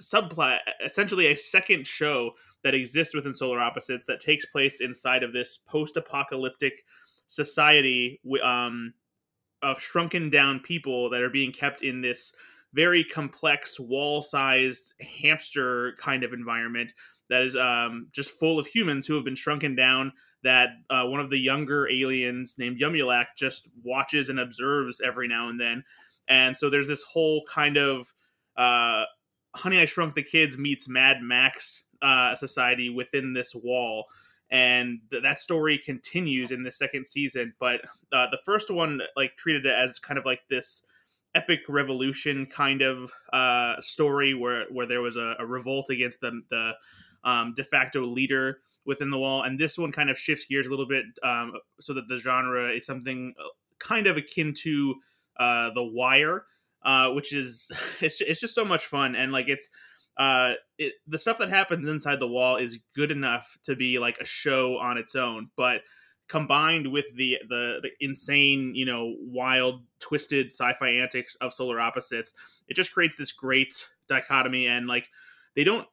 subplot, 0.00 0.58
essentially 0.84 1.26
a 1.26 1.36
second 1.36 1.84
show 1.84 2.34
that 2.64 2.74
exists 2.74 3.14
within 3.14 3.34
Solar 3.34 3.60
Opposites 3.60 4.04
that 4.06 4.20
takes 4.20 4.44
place 4.46 4.80
inside 4.80 5.22
of 5.22 5.32
this 5.32 5.58
post-apocalyptic 5.58 6.84
society 7.26 8.20
um, 8.42 8.92
of 9.62 9.80
shrunken 9.80 10.30
down 10.30 10.60
people 10.60 11.10
that 11.10 11.22
are 11.22 11.30
being 11.30 11.52
kept 11.52 11.82
in 11.82 12.00
this 12.00 12.32
very 12.74 13.04
complex 13.04 13.78
wall-sized 13.80 14.92
hamster 15.00 15.94
kind 15.98 16.22
of 16.22 16.32
environment 16.32 16.92
that 17.30 17.42
is 17.42 17.56
um, 17.56 18.08
just 18.12 18.30
full 18.30 18.58
of 18.58 18.66
humans 18.66 19.06
who 19.06 19.14
have 19.14 19.24
been 19.24 19.34
shrunken 19.34 19.74
down 19.74 20.12
that 20.42 20.70
uh, 20.90 21.04
one 21.04 21.20
of 21.20 21.30
the 21.30 21.38
younger 21.38 21.88
aliens 21.90 22.56
named 22.58 22.80
Yumyulack 22.80 23.26
just 23.36 23.68
watches 23.82 24.28
and 24.28 24.38
observes 24.38 25.00
every 25.04 25.28
now 25.28 25.48
and 25.48 25.60
then. 25.60 25.82
And 26.28 26.56
so 26.56 26.70
there's 26.70 26.86
this 26.86 27.02
whole 27.02 27.42
kind 27.52 27.76
of 27.76 28.12
uh, 28.56 29.04
honey 29.54 29.80
i 29.80 29.86
shrunk 29.86 30.14
the 30.14 30.22
kids 30.22 30.58
meets 30.58 30.88
mad 30.88 31.22
max 31.22 31.84
uh, 32.02 32.34
society 32.34 32.90
within 32.90 33.32
this 33.32 33.54
wall. 33.54 34.06
And 34.50 35.00
th- 35.10 35.22
that 35.22 35.38
story 35.38 35.78
continues 35.78 36.50
in 36.50 36.62
the 36.62 36.70
second 36.70 37.06
season 37.06 37.52
but 37.60 37.82
uh, 38.12 38.28
the 38.30 38.38
first 38.44 38.70
one 38.70 39.02
like 39.14 39.36
treated 39.36 39.66
it 39.66 39.74
as 39.74 39.98
kind 39.98 40.18
of 40.18 40.24
like 40.24 40.42
this 40.48 40.82
epic 41.34 41.60
revolution 41.68 42.46
kind 42.46 42.80
of 42.80 43.12
uh, 43.32 43.78
story 43.80 44.32
where 44.32 44.64
where 44.70 44.86
there 44.86 45.02
was 45.02 45.16
a, 45.16 45.34
a 45.38 45.46
revolt 45.46 45.90
against 45.90 46.20
the 46.22 46.40
the 46.48 46.72
um, 47.24 47.52
de 47.54 47.64
facto 47.64 48.06
leader 48.06 48.60
within 48.86 49.10
the 49.10 49.18
wall. 49.18 49.42
And 49.42 49.60
this 49.60 49.76
one 49.76 49.92
kind 49.92 50.08
of 50.08 50.18
shifts 50.18 50.46
gears 50.46 50.66
a 50.66 50.70
little 50.70 50.88
bit 50.88 51.04
um, 51.22 51.52
so 51.78 51.92
that 51.92 52.08
the 52.08 52.16
genre 52.16 52.70
is 52.70 52.86
something 52.86 53.34
uh, 53.38 53.48
kind 53.78 54.06
of 54.06 54.16
akin 54.16 54.54
to 54.62 54.94
uh, 55.38 55.70
the 55.74 55.84
wire 55.84 56.44
uh, 56.82 57.10
which 57.10 57.32
is 57.32 57.70
it's, 58.00 58.20
it's 58.20 58.40
just 58.40 58.54
so 58.54 58.64
much 58.64 58.86
fun. 58.86 59.16
And 59.16 59.32
like 59.32 59.48
it's 59.48 59.68
uh 60.18 60.52
it, 60.78 60.94
the 61.06 61.18
stuff 61.18 61.38
that 61.38 61.48
happens 61.48 61.86
inside 61.86 62.20
the 62.20 62.28
wall 62.28 62.56
is 62.56 62.78
good 62.94 63.10
enough 63.10 63.56
to 63.64 63.76
be 63.76 63.98
like 63.98 64.18
a 64.18 64.24
show 64.24 64.76
on 64.78 64.98
its 64.98 65.14
own 65.14 65.48
but 65.56 65.82
combined 66.28 66.86
with 66.86 67.06
the 67.16 67.38
the, 67.48 67.80
the 67.82 67.90
insane 68.00 68.74
you 68.74 68.84
know 68.84 69.14
wild 69.20 69.82
twisted 70.00 70.48
sci-fi 70.48 70.88
antics 70.88 71.36
of 71.40 71.54
solar 71.54 71.80
opposites 71.80 72.32
it 72.68 72.74
just 72.74 72.92
creates 72.92 73.16
this 73.16 73.32
great 73.32 73.88
dichotomy 74.08 74.66
and 74.66 74.86
like 74.86 75.08
they 75.54 75.64
don't 75.64 75.86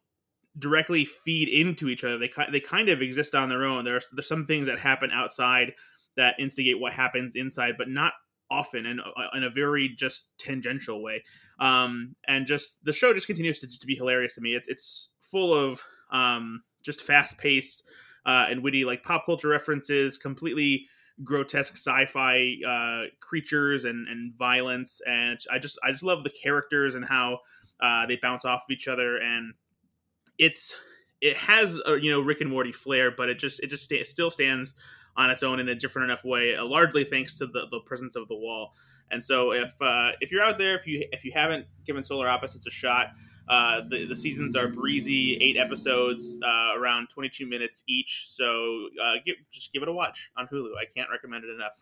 directly 0.57 1.05
feed 1.05 1.49
into 1.49 1.89
each 1.89 2.03
other. 2.03 2.17
They 2.17 2.31
they 2.51 2.59
kind 2.59 2.89
of 2.89 3.01
exist 3.01 3.35
on 3.35 3.49
their 3.49 3.65
own. 3.65 3.83
There's 3.83 4.07
there's 4.13 4.27
some 4.27 4.45
things 4.45 4.67
that 4.67 4.79
happen 4.79 5.11
outside 5.11 5.73
that 6.15 6.35
instigate 6.39 6.79
what 6.79 6.93
happens 6.93 7.35
inside 7.35 7.75
but 7.77 7.89
not 7.89 8.13
often 8.49 8.85
and 8.85 9.01
uh, 9.01 9.27
in 9.33 9.43
a 9.43 9.49
very 9.49 9.89
just 9.89 10.29
tangential 10.37 11.01
way 11.01 11.23
um 11.59 12.15
and 12.27 12.45
just 12.45 12.83
the 12.83 12.93
show 12.93 13.13
just 13.13 13.27
continues 13.27 13.59
to, 13.59 13.67
to 13.67 13.87
be 13.87 13.95
hilarious 13.95 14.35
to 14.35 14.41
me. 14.41 14.55
It's 14.55 14.67
it's 14.67 15.09
full 15.21 15.53
of 15.53 15.81
um 16.11 16.61
just 16.83 17.01
fast 17.01 17.37
paced 17.37 17.83
uh 18.25 18.45
and 18.49 18.63
witty 18.63 18.85
like 18.85 19.03
pop 19.03 19.25
culture 19.25 19.47
references 19.49 20.17
completely 20.17 20.87
grotesque 21.23 21.73
sci-fi 21.73 22.55
uh 22.67 23.09
creatures 23.19 23.85
and 23.85 24.07
and 24.07 24.33
violence. 24.35 25.01
And 25.07 25.39
i 25.51 25.59
just 25.59 25.79
i 25.83 25.91
just 25.91 26.03
love 26.03 26.23
the 26.23 26.33
characters 26.43 26.95
and 26.95 27.05
how 27.05 27.39
uh 27.81 28.05
they 28.05 28.17
bounce 28.21 28.45
off 28.45 28.63
of 28.67 28.71
each 28.71 28.87
other. 28.87 29.17
And 29.17 29.53
it's 30.37 30.75
it 31.21 31.37
has 31.37 31.81
a 31.85 31.97
you 31.97 32.11
know 32.11 32.19
rick 32.19 32.41
and 32.41 32.49
morty 32.49 32.73
flair 32.73 33.09
but 33.09 33.29
it 33.29 33.39
just 33.39 33.63
it 33.63 33.67
just 33.69 33.85
sta- 33.85 34.03
still 34.03 34.29
stands 34.29 34.75
on 35.17 35.29
its 35.29 35.43
own 35.43 35.59
in 35.59 35.69
a 35.69 35.75
different 35.75 36.09
enough 36.09 36.23
way, 36.23 36.55
uh, 36.55 36.65
largely 36.65 37.03
thanks 37.03 37.35
to 37.37 37.47
the, 37.47 37.67
the 37.71 37.79
presence 37.85 38.15
of 38.15 38.27
the 38.27 38.35
wall. 38.35 38.73
And 39.11 39.23
so, 39.23 39.51
if 39.51 39.73
uh, 39.81 40.11
if 40.21 40.31
you're 40.31 40.43
out 40.43 40.57
there, 40.57 40.75
if 40.75 40.87
you 40.87 41.07
if 41.11 41.23
you 41.23 41.31
haven't 41.33 41.67
given 41.85 42.03
Solar 42.03 42.27
Opposites 42.27 42.65
a 42.67 42.71
shot, 42.71 43.07
uh, 43.47 43.81
the 43.89 44.05
the 44.05 44.15
seasons 44.15 44.55
are 44.55 44.67
breezy, 44.67 45.37
eight 45.41 45.57
episodes, 45.57 46.39
uh, 46.43 46.77
around 46.77 47.07
22 47.09 47.45
minutes 47.45 47.83
each. 47.87 48.25
So 48.29 48.87
uh, 49.01 49.15
give, 49.25 49.35
just 49.51 49.71
give 49.73 49.83
it 49.83 49.89
a 49.89 49.93
watch 49.93 50.31
on 50.37 50.47
Hulu. 50.47 50.71
I 50.79 50.85
can't 50.95 51.09
recommend 51.11 51.43
it 51.43 51.53
enough. 51.53 51.73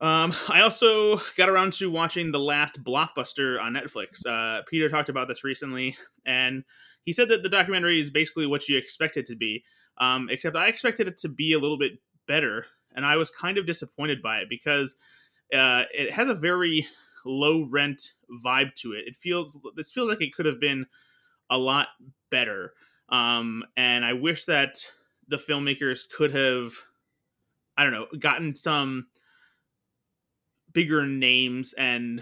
Um, 0.00 0.34
I 0.50 0.60
also 0.60 1.16
got 1.36 1.48
around 1.48 1.72
to 1.74 1.90
watching 1.90 2.30
the 2.30 2.40
last 2.40 2.82
blockbuster 2.82 3.60
on 3.60 3.72
Netflix. 3.72 4.26
Uh, 4.26 4.62
Peter 4.68 4.88
talked 4.88 5.08
about 5.08 5.28
this 5.28 5.44
recently, 5.44 5.96
and 6.26 6.64
he 7.04 7.12
said 7.12 7.28
that 7.30 7.42
the 7.42 7.48
documentary 7.48 8.00
is 8.00 8.10
basically 8.10 8.46
what 8.46 8.68
you 8.68 8.76
expect 8.76 9.16
it 9.16 9.26
to 9.26 9.36
be. 9.36 9.64
Um, 9.98 10.28
except 10.30 10.56
I 10.56 10.66
expected 10.66 11.08
it 11.08 11.18
to 11.18 11.28
be 11.28 11.52
a 11.52 11.58
little 11.58 11.78
bit 11.78 11.92
better, 12.26 12.66
and 12.94 13.06
I 13.06 13.16
was 13.16 13.30
kind 13.30 13.56
of 13.56 13.64
disappointed 13.64 14.20
by 14.20 14.38
it 14.38 14.48
because 14.50 14.96
uh, 15.54 15.84
it 15.92 16.12
has 16.12 16.28
a 16.28 16.34
very 16.34 16.86
low 17.24 17.64
rent 17.64 18.14
vibe 18.44 18.74
to 18.76 18.92
it. 18.92 19.04
It 19.06 19.16
feels 19.16 19.58
this 19.76 19.90
feels 19.90 20.08
like 20.08 20.20
it 20.20 20.34
could 20.34 20.46
have 20.46 20.60
been 20.60 20.86
a 21.50 21.58
lot 21.58 21.88
better, 22.30 22.72
um, 23.08 23.64
and 23.76 24.04
I 24.04 24.12
wish 24.12 24.44
that 24.46 24.76
the 25.28 25.36
filmmakers 25.38 26.00
could 26.14 26.34
have, 26.34 26.72
I 27.76 27.84
don't 27.84 27.92
know, 27.92 28.06
gotten 28.18 28.54
some 28.54 29.06
bigger 30.72 31.06
names 31.06 31.72
and 31.78 32.20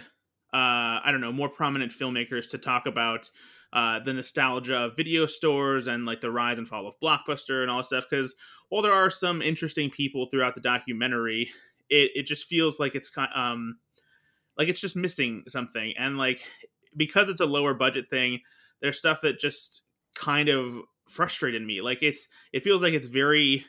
uh, 0.54 1.00
I 1.02 1.08
don't 1.10 1.22
know 1.22 1.32
more 1.32 1.48
prominent 1.48 1.92
filmmakers 1.92 2.50
to 2.50 2.58
talk 2.58 2.86
about 2.86 3.30
uh, 3.72 4.00
the 4.00 4.12
nostalgia 4.12 4.76
of 4.76 4.96
video 4.96 5.24
stores 5.24 5.86
and 5.86 6.04
like 6.04 6.20
the 6.20 6.30
rise 6.30 6.58
and 6.58 6.68
fall 6.68 6.86
of 6.86 7.00
Blockbuster 7.02 7.62
and 7.62 7.70
all 7.70 7.82
stuff. 7.82 8.04
Because 8.08 8.34
while 8.68 8.82
there 8.82 8.92
are 8.92 9.08
some 9.08 9.40
interesting 9.40 9.90
people 9.90 10.26
throughout 10.26 10.54
the 10.54 10.60
documentary, 10.60 11.50
it 11.92 12.10
it 12.14 12.26
just 12.26 12.48
feels 12.48 12.80
like 12.80 12.94
it's 12.94 13.10
kind 13.10 13.30
um 13.34 13.76
like 14.58 14.68
it's 14.68 14.80
just 14.80 14.96
missing 14.96 15.44
something. 15.48 15.94
And 15.98 16.18
like 16.18 16.42
because 16.96 17.28
it's 17.28 17.40
a 17.40 17.46
lower 17.46 17.74
budget 17.74 18.10
thing, 18.10 18.40
there's 18.80 18.98
stuff 18.98 19.20
that 19.22 19.38
just 19.38 19.82
kind 20.14 20.48
of 20.48 20.74
frustrated 21.08 21.62
me. 21.62 21.80
Like 21.80 22.02
it's 22.02 22.28
it 22.52 22.64
feels 22.64 22.82
like 22.82 22.94
it's 22.94 23.06
very 23.06 23.64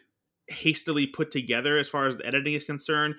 hastily 0.47 1.07
put 1.07 1.31
together 1.31 1.77
as 1.77 1.87
far 1.87 2.07
as 2.07 2.17
the 2.17 2.25
editing 2.25 2.53
is 2.53 2.63
concerned. 2.63 3.15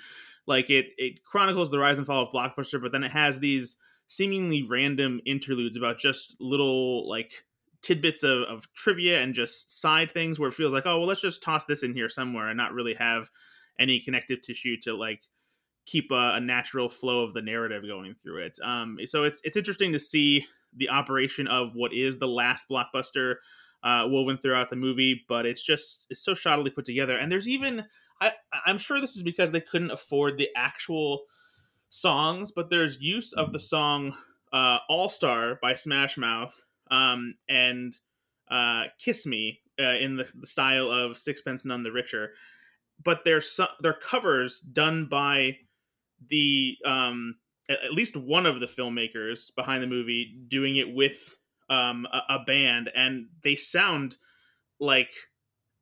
Like 0.47 0.71
it 0.71 0.87
it 0.99 1.25
chronicles 1.25 1.71
the 1.71 1.79
rise 1.79 1.99
and 1.99 2.07
fall 2.07 2.23
of 2.23 2.33
Blockbuster, 2.33 2.81
but 2.81 2.93
then 2.93 3.05
it 3.05 3.13
has 3.13 3.39
these 3.39 3.77
seemingly 4.09 4.63
random 4.63 5.21
interludes 5.25 5.77
about 5.77 5.99
just 5.99 6.37
little 6.39 7.09
like 7.09 7.31
tidbits 7.81 8.23
of, 8.23 8.43
of 8.43 8.73
trivia 8.75 9.21
and 9.21 9.35
just 9.35 9.81
side 9.81 10.11
things 10.11 10.39
where 10.39 10.49
it 10.49 10.55
feels 10.55 10.73
like 10.73 10.85
oh 10.87 10.99
well 10.99 11.09
let's 11.09 11.21
just 11.21 11.43
toss 11.43 11.65
this 11.67 11.83
in 11.83 11.93
here 11.93 12.09
somewhere 12.09 12.49
and 12.49 12.57
not 12.57 12.73
really 12.73 12.95
have 12.95 13.31
any 13.79 14.01
connective 14.01 14.41
tissue 14.43 14.77
to 14.83 14.95
like 14.95 15.23
keep 15.87 16.11
a, 16.11 16.35
a 16.35 16.41
natural 16.41 16.89
flow 16.89 17.25
of 17.25 17.35
the 17.35 17.43
narrative 17.43 17.83
going 17.87 18.15
through 18.15 18.39
it. 18.45 18.59
Um 18.65 18.99
so 19.07 19.25
it's 19.25 19.41
it's 19.45 19.57
interesting 19.57 19.93
to 19.93 19.99
see 19.99 20.47
the 20.77 20.89
operation 20.89 21.47
of 21.47 21.75
what 21.75 21.93
is 21.93 22.19
the 22.19 22.29
last 22.29 22.65
blockbuster 22.71 23.37
uh, 23.83 24.05
woven 24.07 24.39
throughout 24.39 24.71
the 24.71 24.77
movie 24.77 25.23
but 25.29 25.45
it's 25.45 25.63
just 25.63 26.07
it's 26.09 26.25
so 26.25 26.33
shoddily 26.33 26.75
put 26.75 26.85
together. 26.85 27.17
And 27.17 27.31
there's 27.31 27.49
even 27.49 27.85
I, 28.21 28.33
i'm 28.65 28.79
sure 28.79 29.01
this 29.01 29.17
is 29.17 29.23
because 29.23 29.51
they 29.51 29.61
couldn't 29.61 29.91
afford 29.91 30.39
the 30.39 30.49
actual 30.57 31.25
songs, 31.95 32.51
but 32.51 32.71
there's 32.71 33.01
use 33.01 33.33
of 33.33 33.53
the 33.53 33.61
song 33.61 34.17
uh, 34.53 34.79
"All 34.89 35.09
Star" 35.09 35.59
by 35.63 35.75
Smash 35.75 36.19
Mouth 36.19 36.61
um, 36.91 37.35
and 37.49 37.97
uh, 38.51 38.85
"Kiss 38.99 39.27
Me" 39.27 39.61
uh, 39.81 39.95
in 39.95 40.17
the, 40.17 40.31
the 40.35 40.47
style 40.47 40.91
of 40.91 41.19
Sixpence 41.19 41.65
None 41.65 41.83
the 41.83 41.93
Richer, 41.93 42.33
but 43.03 43.25
they're 43.25 43.41
su- 43.41 43.67
they're 43.81 43.93
covers 43.93 44.61
done 44.61 45.07
by 45.07 45.57
the 46.29 46.77
um, 46.85 47.37
at, 47.69 47.93
least 47.93 48.17
one 48.17 48.47
of 48.47 48.61
the 48.61 48.67
filmmakers 48.67 49.55
behind 49.55 49.83
the 49.83 49.87
movie 49.87 50.39
doing 50.49 50.77
it 50.77 50.95
with 50.95 51.37
um, 51.71 52.07
a, 52.13 52.35
a 52.35 52.39
band, 52.47 52.91
and 52.95 53.27
they 53.43 53.57
sound 53.57 54.17
like 54.81 55.11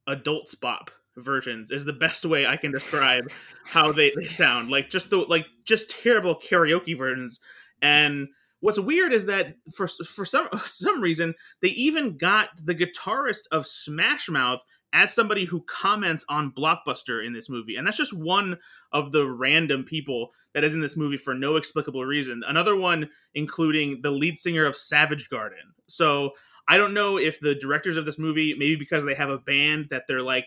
adult 0.06 0.54
bop 0.60 0.90
versions 1.16 1.70
is 1.70 1.84
the 1.84 1.92
best 1.92 2.24
way 2.24 2.46
I 2.46 2.56
can 2.56 2.72
describe 2.72 3.24
how 3.64 3.92
they, 3.92 4.12
they 4.16 4.26
sound. 4.26 4.70
Like 4.70 4.90
just 4.90 5.10
the 5.10 5.18
like 5.18 5.46
just 5.64 5.90
terrible 5.90 6.34
karaoke 6.34 6.96
versions. 6.96 7.38
And 7.80 8.28
what's 8.60 8.78
weird 8.78 9.12
is 9.12 9.26
that 9.26 9.54
for 9.74 9.86
for 9.86 10.24
some 10.24 10.48
some 10.64 11.00
reason 11.00 11.34
they 11.60 11.68
even 11.68 12.16
got 12.16 12.50
the 12.64 12.74
guitarist 12.74 13.42
of 13.50 13.66
Smash 13.66 14.28
Mouth 14.28 14.64
as 14.92 15.14
somebody 15.14 15.44
who 15.44 15.62
comments 15.62 16.24
on 16.28 16.52
Blockbuster 16.52 17.24
in 17.24 17.32
this 17.32 17.48
movie. 17.48 17.76
And 17.76 17.86
that's 17.86 17.96
just 17.96 18.16
one 18.16 18.58
of 18.92 19.12
the 19.12 19.26
random 19.26 19.84
people 19.84 20.32
that 20.54 20.64
is 20.64 20.74
in 20.74 20.80
this 20.80 20.96
movie 20.96 21.16
for 21.16 21.34
no 21.34 21.56
explicable 21.56 22.04
reason. 22.04 22.42
Another 22.46 22.76
one 22.76 23.08
including 23.34 24.00
the 24.02 24.10
lead 24.10 24.38
singer 24.38 24.66
of 24.66 24.76
Savage 24.76 25.30
Garden. 25.30 25.72
So 25.88 26.32
I 26.68 26.76
don't 26.76 26.94
know 26.94 27.18
if 27.18 27.40
the 27.40 27.54
directors 27.54 27.96
of 27.96 28.04
this 28.04 28.18
movie, 28.18 28.54
maybe 28.54 28.76
because 28.76 29.04
they 29.04 29.14
have 29.14 29.30
a 29.30 29.38
band 29.38 29.88
that 29.90 30.04
they're 30.06 30.22
like 30.22 30.46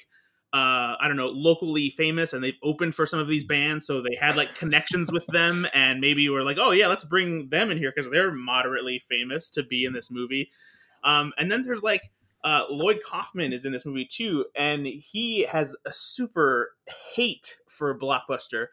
uh, 0.55 0.95
I 1.01 1.09
don't 1.09 1.17
know, 1.17 1.27
locally 1.27 1.89
famous, 1.97 2.31
and 2.31 2.41
they've 2.41 2.57
opened 2.63 2.95
for 2.95 3.05
some 3.05 3.19
of 3.19 3.27
these 3.27 3.43
bands, 3.43 3.85
so 3.85 4.01
they 4.01 4.15
had 4.15 4.37
like 4.37 4.55
connections 4.55 5.11
with 5.11 5.25
them, 5.27 5.67
and 5.73 5.99
maybe 5.99 6.29
were 6.29 6.45
like, 6.45 6.55
oh 6.57 6.71
yeah, 6.71 6.87
let's 6.87 7.03
bring 7.03 7.49
them 7.49 7.71
in 7.71 7.77
here 7.77 7.91
because 7.93 8.09
they're 8.09 8.31
moderately 8.31 9.03
famous 9.09 9.49
to 9.49 9.63
be 9.63 9.83
in 9.83 9.91
this 9.91 10.09
movie. 10.09 10.49
Um, 11.03 11.33
and 11.37 11.51
then 11.51 11.63
there's 11.63 11.83
like 11.83 12.03
uh, 12.45 12.65
Lloyd 12.69 13.01
Kaufman 13.05 13.51
is 13.51 13.65
in 13.65 13.71
this 13.71 13.85
movie 13.85 14.05
too, 14.05 14.45
and 14.55 14.85
he 14.85 15.41
has 15.43 15.75
a 15.85 15.91
super 15.91 16.75
hate 17.13 17.57
for 17.67 17.97
Blockbuster 17.97 18.67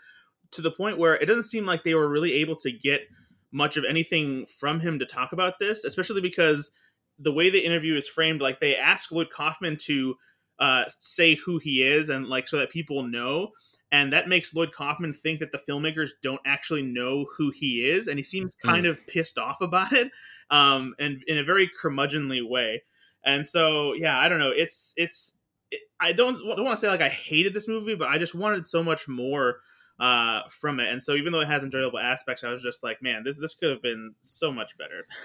to 0.52 0.62
the 0.62 0.70
point 0.70 0.98
where 0.98 1.14
it 1.14 1.26
doesn't 1.26 1.44
seem 1.44 1.66
like 1.66 1.82
they 1.82 1.94
were 1.94 2.08
really 2.08 2.34
able 2.34 2.54
to 2.56 2.70
get 2.70 3.02
much 3.50 3.76
of 3.76 3.84
anything 3.84 4.46
from 4.46 4.78
him 4.78 4.98
to 4.98 5.06
talk 5.06 5.32
about 5.32 5.54
this, 5.58 5.84
especially 5.84 6.20
because 6.20 6.70
the 7.18 7.32
way 7.32 7.50
the 7.50 7.64
interview 7.64 7.96
is 7.96 8.06
framed, 8.06 8.40
like 8.40 8.60
they 8.60 8.76
ask 8.76 9.10
Lloyd 9.10 9.30
Kaufman 9.30 9.76
to 9.78 10.14
uh, 10.58 10.84
say 11.00 11.34
who 11.34 11.58
he 11.58 11.82
is 11.82 12.10
and 12.10 12.26
like 12.26 12.46
so 12.46 12.58
that 12.58 12.70
people 12.70 13.02
know 13.02 13.50
and 13.92 14.10
that 14.14 14.26
makes 14.26 14.54
Lloyd 14.54 14.72
Kaufman 14.72 15.12
think 15.12 15.38
that 15.40 15.52
the 15.52 15.60
filmmakers 15.68 16.10
don't 16.22 16.40
actually 16.46 16.82
know 16.82 17.26
who 17.36 17.50
he 17.50 17.88
is, 17.88 18.08
and 18.08 18.18
he 18.18 18.22
seems 18.22 18.56
hmm. 18.60 18.68
kind 18.70 18.86
mm. 18.86 18.90
of 18.90 19.06
pissed 19.06 19.38
off 19.38 19.60
about 19.60 19.92
it, 19.92 20.10
um, 20.50 20.94
and 20.98 21.22
in 21.28 21.38
a 21.38 21.44
very 21.44 21.70
curmudgeonly 21.80 22.48
way. 22.48 22.82
And 23.24 23.46
so, 23.46 23.94
yeah, 23.94 24.18
I 24.18 24.28
don't 24.28 24.38
know. 24.38 24.52
It's 24.54 24.92
it's 24.96 25.34
it, 25.70 25.80
I 26.00 26.12
don't, 26.12 26.36
don't 26.36 26.64
want 26.64 26.76
to 26.76 26.80
say 26.80 26.88
like 26.88 27.00
I 27.00 27.08
hated 27.08 27.54
this 27.54 27.68
movie, 27.68 27.94
but 27.94 28.08
I 28.08 28.18
just 28.18 28.34
wanted 28.34 28.66
so 28.66 28.82
much 28.82 29.08
more 29.08 29.60
uh, 30.00 30.42
from 30.48 30.80
it. 30.80 30.88
And 30.90 31.02
so, 31.02 31.14
even 31.14 31.32
though 31.32 31.40
it 31.40 31.48
has 31.48 31.62
enjoyable 31.62 31.98
aspects, 31.98 32.44
I 32.44 32.50
was 32.50 32.62
just 32.62 32.82
like, 32.82 33.02
man, 33.02 33.22
this 33.24 33.38
this 33.38 33.54
could 33.54 33.70
have 33.70 33.82
been 33.82 34.14
so 34.20 34.52
much 34.52 34.76
better. 34.78 35.06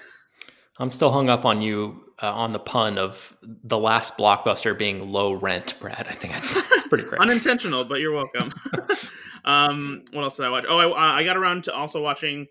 I'm 0.79 0.91
still 0.91 1.11
hung 1.11 1.29
up 1.29 1.43
on 1.43 1.61
you 1.61 2.03
uh, 2.21 2.31
on 2.31 2.53
the 2.53 2.59
pun 2.59 2.99
of 2.99 3.35
the 3.41 3.79
last 3.79 4.15
blockbuster 4.17 4.77
being 4.77 5.11
low 5.11 5.33
rent, 5.33 5.73
Brad. 5.79 6.05
I 6.07 6.13
think 6.13 6.33
that's, 6.33 6.53
that's 6.53 6.87
pretty 6.87 7.03
great. 7.09 7.19
Unintentional, 7.19 7.83
but 7.83 7.99
you're 7.99 8.13
welcome. 8.13 8.53
um, 9.45 10.03
what 10.11 10.23
else 10.23 10.37
did 10.37 10.45
I 10.45 10.49
watch? 10.49 10.65
Oh, 10.69 10.77
I, 10.77 11.19
I 11.19 11.23
got 11.23 11.35
around 11.35 11.63
to 11.63 11.73
also 11.73 11.99
watching 12.01 12.45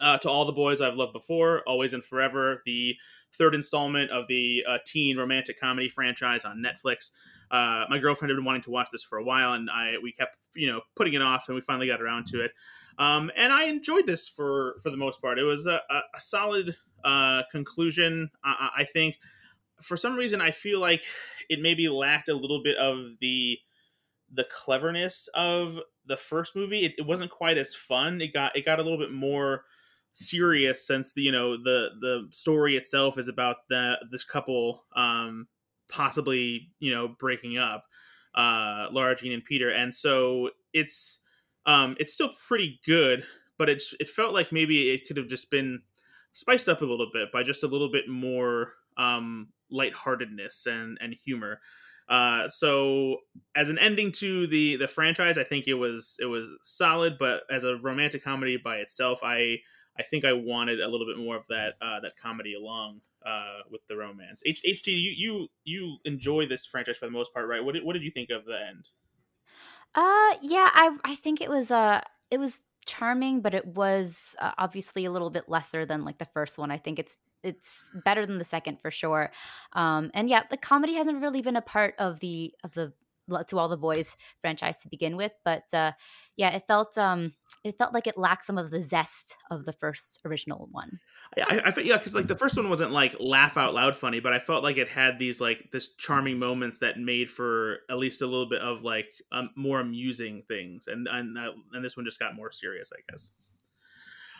uh, 0.00 0.18
to 0.18 0.30
all 0.30 0.44
the 0.44 0.52
boys 0.52 0.80
I've 0.80 0.94
loved 0.94 1.12
before, 1.12 1.62
always 1.66 1.92
and 1.92 2.04
forever, 2.04 2.62
the 2.64 2.94
third 3.36 3.54
installment 3.54 4.10
of 4.10 4.26
the 4.28 4.64
uh, 4.68 4.78
teen 4.84 5.16
romantic 5.16 5.58
comedy 5.58 5.88
franchise 5.88 6.44
on 6.44 6.62
Netflix. 6.62 7.10
Uh, 7.50 7.84
my 7.88 7.98
girlfriend 7.98 8.30
had 8.30 8.36
been 8.36 8.44
wanting 8.44 8.62
to 8.62 8.70
watch 8.70 8.88
this 8.92 9.02
for 9.02 9.18
a 9.18 9.24
while, 9.24 9.54
and 9.54 9.68
I 9.70 9.94
we 10.02 10.12
kept 10.12 10.36
you 10.54 10.66
know 10.66 10.80
putting 10.96 11.14
it 11.14 11.22
off, 11.22 11.48
and 11.48 11.54
we 11.54 11.60
finally 11.60 11.86
got 11.86 12.00
around 12.00 12.26
to 12.28 12.42
it. 12.42 12.52
Um, 12.98 13.30
and 13.36 13.52
I 13.52 13.64
enjoyed 13.64 14.06
this 14.06 14.28
for 14.28 14.76
for 14.82 14.90
the 14.90 14.96
most 14.96 15.20
part. 15.20 15.38
It 15.38 15.44
was 15.44 15.66
a, 15.66 15.80
a, 15.90 16.20
solid 16.20 16.76
uh, 17.04 17.42
conclusion. 17.50 18.30
I, 18.44 18.70
I, 18.78 18.84
think 18.84 19.16
for 19.80 19.96
some 19.96 20.16
reason 20.16 20.42
I 20.42 20.50
feel 20.50 20.80
like 20.80 21.02
it 21.48 21.60
maybe 21.62 21.88
lacked 21.88 22.28
a 22.28 22.34
little 22.34 22.62
bit 22.62 22.76
of 22.76 23.16
the 23.20 23.58
the 24.32 24.44
cleverness 24.44 25.28
of 25.34 25.78
the 26.06 26.16
first 26.16 26.54
movie. 26.54 26.84
It, 26.84 26.92
it 26.98 27.06
wasn't 27.06 27.30
quite 27.30 27.56
as 27.56 27.74
fun. 27.74 28.20
It 28.20 28.32
got 28.32 28.54
it 28.54 28.64
got 28.64 28.78
a 28.78 28.82
little 28.82 28.98
bit 28.98 29.12
more 29.12 29.64
serious 30.12 30.86
since 30.86 31.14
the 31.14 31.22
you 31.22 31.32
know 31.32 31.56
the 31.56 31.90
the 32.00 32.26
story 32.30 32.76
itself 32.76 33.18
is 33.18 33.28
about 33.28 33.68
the 33.68 33.94
this 34.10 34.24
couple 34.24 34.84
um 34.96 35.46
possibly 35.88 36.72
you 36.80 36.90
know 36.90 37.08
breaking 37.08 37.58
up 37.58 37.84
uh 38.34 38.86
Lara 38.90 39.14
Jean 39.16 39.32
and 39.32 39.44
Peter 39.44 39.70
and 39.70 39.94
so 39.94 40.50
it's 40.72 41.20
um 41.66 41.96
it's 41.98 42.12
still 42.12 42.30
pretty 42.46 42.80
good 42.84 43.24
but 43.58 43.68
it 43.68 43.82
it 44.00 44.08
felt 44.08 44.34
like 44.34 44.52
maybe 44.52 44.90
it 44.90 45.06
could 45.06 45.16
have 45.16 45.28
just 45.28 45.50
been 45.50 45.80
spiced 46.32 46.68
up 46.68 46.80
a 46.80 46.84
little 46.84 47.10
bit 47.12 47.32
by 47.32 47.42
just 47.42 47.64
a 47.64 47.66
little 47.66 47.90
bit 47.90 48.08
more 48.08 48.74
um, 48.96 49.48
lightheartedness 49.70 50.66
and 50.66 50.98
and 51.00 51.14
humor. 51.24 51.60
Uh, 52.08 52.48
so 52.48 53.18
as 53.54 53.68
an 53.68 53.78
ending 53.78 54.10
to 54.10 54.46
the 54.46 54.76
the 54.76 54.88
franchise, 54.88 55.38
I 55.38 55.44
think 55.44 55.68
it 55.68 55.74
was 55.74 56.16
it 56.20 56.26
was 56.26 56.48
solid. 56.62 57.16
But 57.18 57.42
as 57.50 57.64
a 57.64 57.76
romantic 57.76 58.24
comedy 58.24 58.56
by 58.56 58.76
itself, 58.76 59.20
I 59.22 59.58
I 59.98 60.02
think 60.02 60.24
I 60.24 60.32
wanted 60.32 60.80
a 60.80 60.88
little 60.88 61.06
bit 61.06 61.18
more 61.18 61.36
of 61.36 61.46
that 61.48 61.74
uh, 61.80 62.00
that 62.00 62.16
comedy 62.16 62.54
along 62.54 63.02
uh, 63.24 63.60
with 63.70 63.86
the 63.86 63.96
romance. 63.96 64.42
H- 64.46 64.62
HT, 64.64 64.92
you 64.92 65.10
you 65.16 65.48
you 65.64 65.96
enjoy 66.04 66.46
this 66.46 66.66
franchise 66.66 66.98
for 66.98 67.06
the 67.06 67.12
most 67.12 67.32
part, 67.34 67.48
right? 67.48 67.64
What 67.64 67.74
did, 67.74 67.84
what 67.84 67.94
did 67.94 68.02
you 68.02 68.10
think 68.10 68.30
of 68.30 68.44
the 68.44 68.60
end? 68.60 68.88
Uh, 69.94 70.34
yeah, 70.42 70.70
I 70.72 70.96
I 71.04 71.14
think 71.16 71.40
it 71.40 71.48
was 71.50 71.70
uh 71.70 72.00
it 72.30 72.38
was 72.38 72.60
charming, 72.86 73.40
but 73.40 73.54
it 73.54 73.66
was 73.66 74.36
uh, 74.38 74.52
obviously 74.58 75.04
a 75.04 75.10
little 75.10 75.30
bit 75.30 75.48
lesser 75.48 75.84
than 75.84 76.04
like 76.04 76.18
the 76.18 76.24
first 76.26 76.58
one. 76.58 76.70
I 76.70 76.78
think 76.78 76.98
it's 76.98 77.16
it's 77.42 77.94
better 78.04 78.26
than 78.26 78.38
the 78.38 78.44
second 78.44 78.80
for 78.80 78.90
sure. 78.90 79.32
Um, 79.72 80.10
and 80.14 80.28
yeah, 80.28 80.42
the 80.50 80.56
comedy 80.56 80.94
hasn't 80.94 81.20
really 81.22 81.42
been 81.42 81.56
a 81.56 81.62
part 81.62 81.94
of 81.98 82.20
the 82.20 82.54
of 82.64 82.72
the 82.74 82.92
to 83.48 83.58
all 83.58 83.68
the 83.68 83.76
boys 83.76 84.16
franchise 84.40 84.78
to 84.78 84.88
begin 84.88 85.16
with, 85.16 85.32
but 85.44 85.64
uh, 85.72 85.92
yeah, 86.36 86.50
it 86.50 86.64
felt 86.66 86.96
um, 86.98 87.34
it 87.64 87.76
felt 87.78 87.94
like 87.94 88.06
it 88.06 88.18
lacked 88.18 88.44
some 88.44 88.58
of 88.58 88.70
the 88.70 88.82
zest 88.82 89.36
of 89.50 89.64
the 89.64 89.72
first 89.72 90.20
original 90.24 90.68
one. 90.70 91.00
I, 91.36 91.62
I, 91.64 91.80
yeah, 91.80 91.96
because 91.96 92.14
like 92.14 92.26
the 92.26 92.36
first 92.36 92.56
one 92.56 92.68
wasn't 92.68 92.92
like 92.92 93.16
laugh 93.20 93.56
out 93.56 93.74
loud 93.74 93.96
funny, 93.96 94.20
but 94.20 94.32
I 94.32 94.38
felt 94.40 94.64
like 94.64 94.78
it 94.78 94.88
had 94.88 95.18
these 95.18 95.40
like 95.40 95.70
this 95.72 95.94
charming 95.96 96.38
moments 96.38 96.78
that 96.78 96.98
made 96.98 97.30
for 97.30 97.78
at 97.88 97.98
least 97.98 98.22
a 98.22 98.26
little 98.26 98.48
bit 98.48 98.60
of 98.60 98.82
like 98.82 99.08
um, 99.32 99.50
more 99.56 99.80
amusing 99.80 100.42
things, 100.48 100.86
and 100.88 101.06
and 101.08 101.38
uh, 101.38 101.52
and 101.72 101.84
this 101.84 101.96
one 101.96 102.04
just 102.04 102.18
got 102.18 102.34
more 102.34 102.50
serious, 102.50 102.90
I 102.92 103.00
guess. 103.10 103.30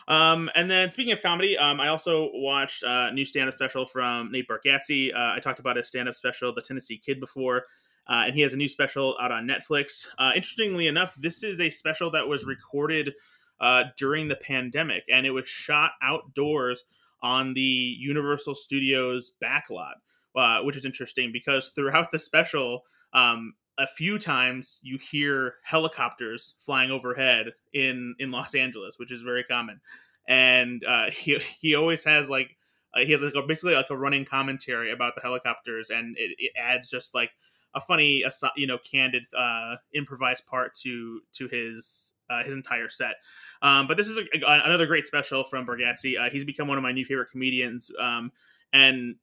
Um, 0.09 0.51
and 0.57 0.69
then 0.69 0.91
speaking 0.91 1.13
of 1.13 1.23
comedy, 1.23 1.57
um, 1.57 1.81
I 1.81 1.87
also 1.89 2.31
watched 2.35 2.83
a 2.83 2.91
uh, 2.91 3.11
new 3.13 3.25
stand-up 3.25 3.55
special 3.55 3.87
from 3.87 4.33
Nate 4.33 4.49
Bargatze. 4.49 5.15
Uh, 5.15 5.37
I 5.37 5.39
talked 5.39 5.61
about 5.61 5.77
his 5.77 5.87
stand-up 5.87 6.17
special, 6.17 6.53
The 6.53 6.63
Tennessee 6.63 6.99
Kid, 6.99 7.21
before, 7.21 7.65
uh, 8.11 8.25
and 8.27 8.35
he 8.35 8.41
has 8.41 8.53
a 8.53 8.57
new 8.57 8.69
special 8.69 9.17
out 9.21 9.31
on 9.31 9.47
Netflix. 9.47 10.09
Uh, 10.19 10.33
interestingly 10.35 10.89
enough, 10.89 11.15
this 11.15 11.45
is 11.45 11.61
a 11.61 11.71
special 11.71 12.11
that 12.11 12.27
was 12.27 12.45
recorded 12.45 13.15
uh, 13.61 13.85
during 13.97 14.27
the 14.27 14.37
pandemic, 14.37 15.05
and 15.13 15.27
it 15.27 15.31
was 15.31 15.49
shot 15.49 15.93
outdoors 16.03 16.85
on 17.23 17.55
the 17.55 17.61
Universal 17.61 18.57
Studios 18.57 19.33
backlot, 19.43 19.95
uh, 20.35 20.61
which 20.63 20.77
is 20.77 20.85
interesting 20.85 21.31
because 21.33 21.69
throughout 21.69 22.11
the 22.11 22.19
special, 22.19 22.83
um, 23.13 23.55
a 23.79 23.87
few 23.87 24.19
times 24.19 24.81
you 24.83 24.99
hear 24.99 25.55
helicopters 25.63 26.55
flying 26.59 26.91
overhead 26.91 27.53
in 27.73 28.15
in 28.19 28.31
Los 28.31 28.55
Angeles, 28.55 28.99
which 28.99 29.13
is 29.13 29.23
very 29.23 29.45
common. 29.45 29.81
And 30.27 30.83
uh, 30.85 31.11
he 31.13 31.39
he 31.61 31.77
always 31.77 32.03
has 32.05 32.29
like 32.29 32.57
uh, 32.95 33.01
he 33.01 33.13
has 33.13 33.23
like 33.23 33.35
a, 33.35 33.43
basically 33.43 33.75
like 33.75 33.91
a 33.91 33.97
running 33.97 34.25
commentary 34.25 34.91
about 34.91 35.15
the 35.15 35.21
helicopters, 35.21 35.91
and 35.91 36.17
it, 36.19 36.35
it 36.39 36.53
adds 36.59 36.91
just 36.91 37.15
like 37.15 37.31
a 37.75 37.81
funny, 37.81 38.25
you 38.57 38.67
know, 38.67 38.79
candid, 38.79 39.25
uh, 39.37 39.77
improvised 39.95 40.47
part 40.47 40.75
to 40.83 41.21
to 41.35 41.49
his 41.49 42.13
uh, 42.31 42.45
his 42.45 42.55
entire 42.55 42.89
set. 42.89 43.15
Um, 43.63 43.87
but 43.87 43.97
this 43.97 44.09
is 44.09 44.19
a, 44.19 44.23
a, 44.47 44.63
another 44.65 44.87
great 44.87 45.07
special 45.07 45.45
from 45.45 45.67
Bargatze. 45.67 46.19
Uh, 46.19 46.31
he's 46.31 46.45
become 46.45 46.69
one 46.69 46.79
of 46.79 46.83
my 46.83 46.93
new 46.93 47.05
favorite 47.05 47.31
comedians. 47.31 47.91
Um, 48.01 48.33
and 48.73 49.17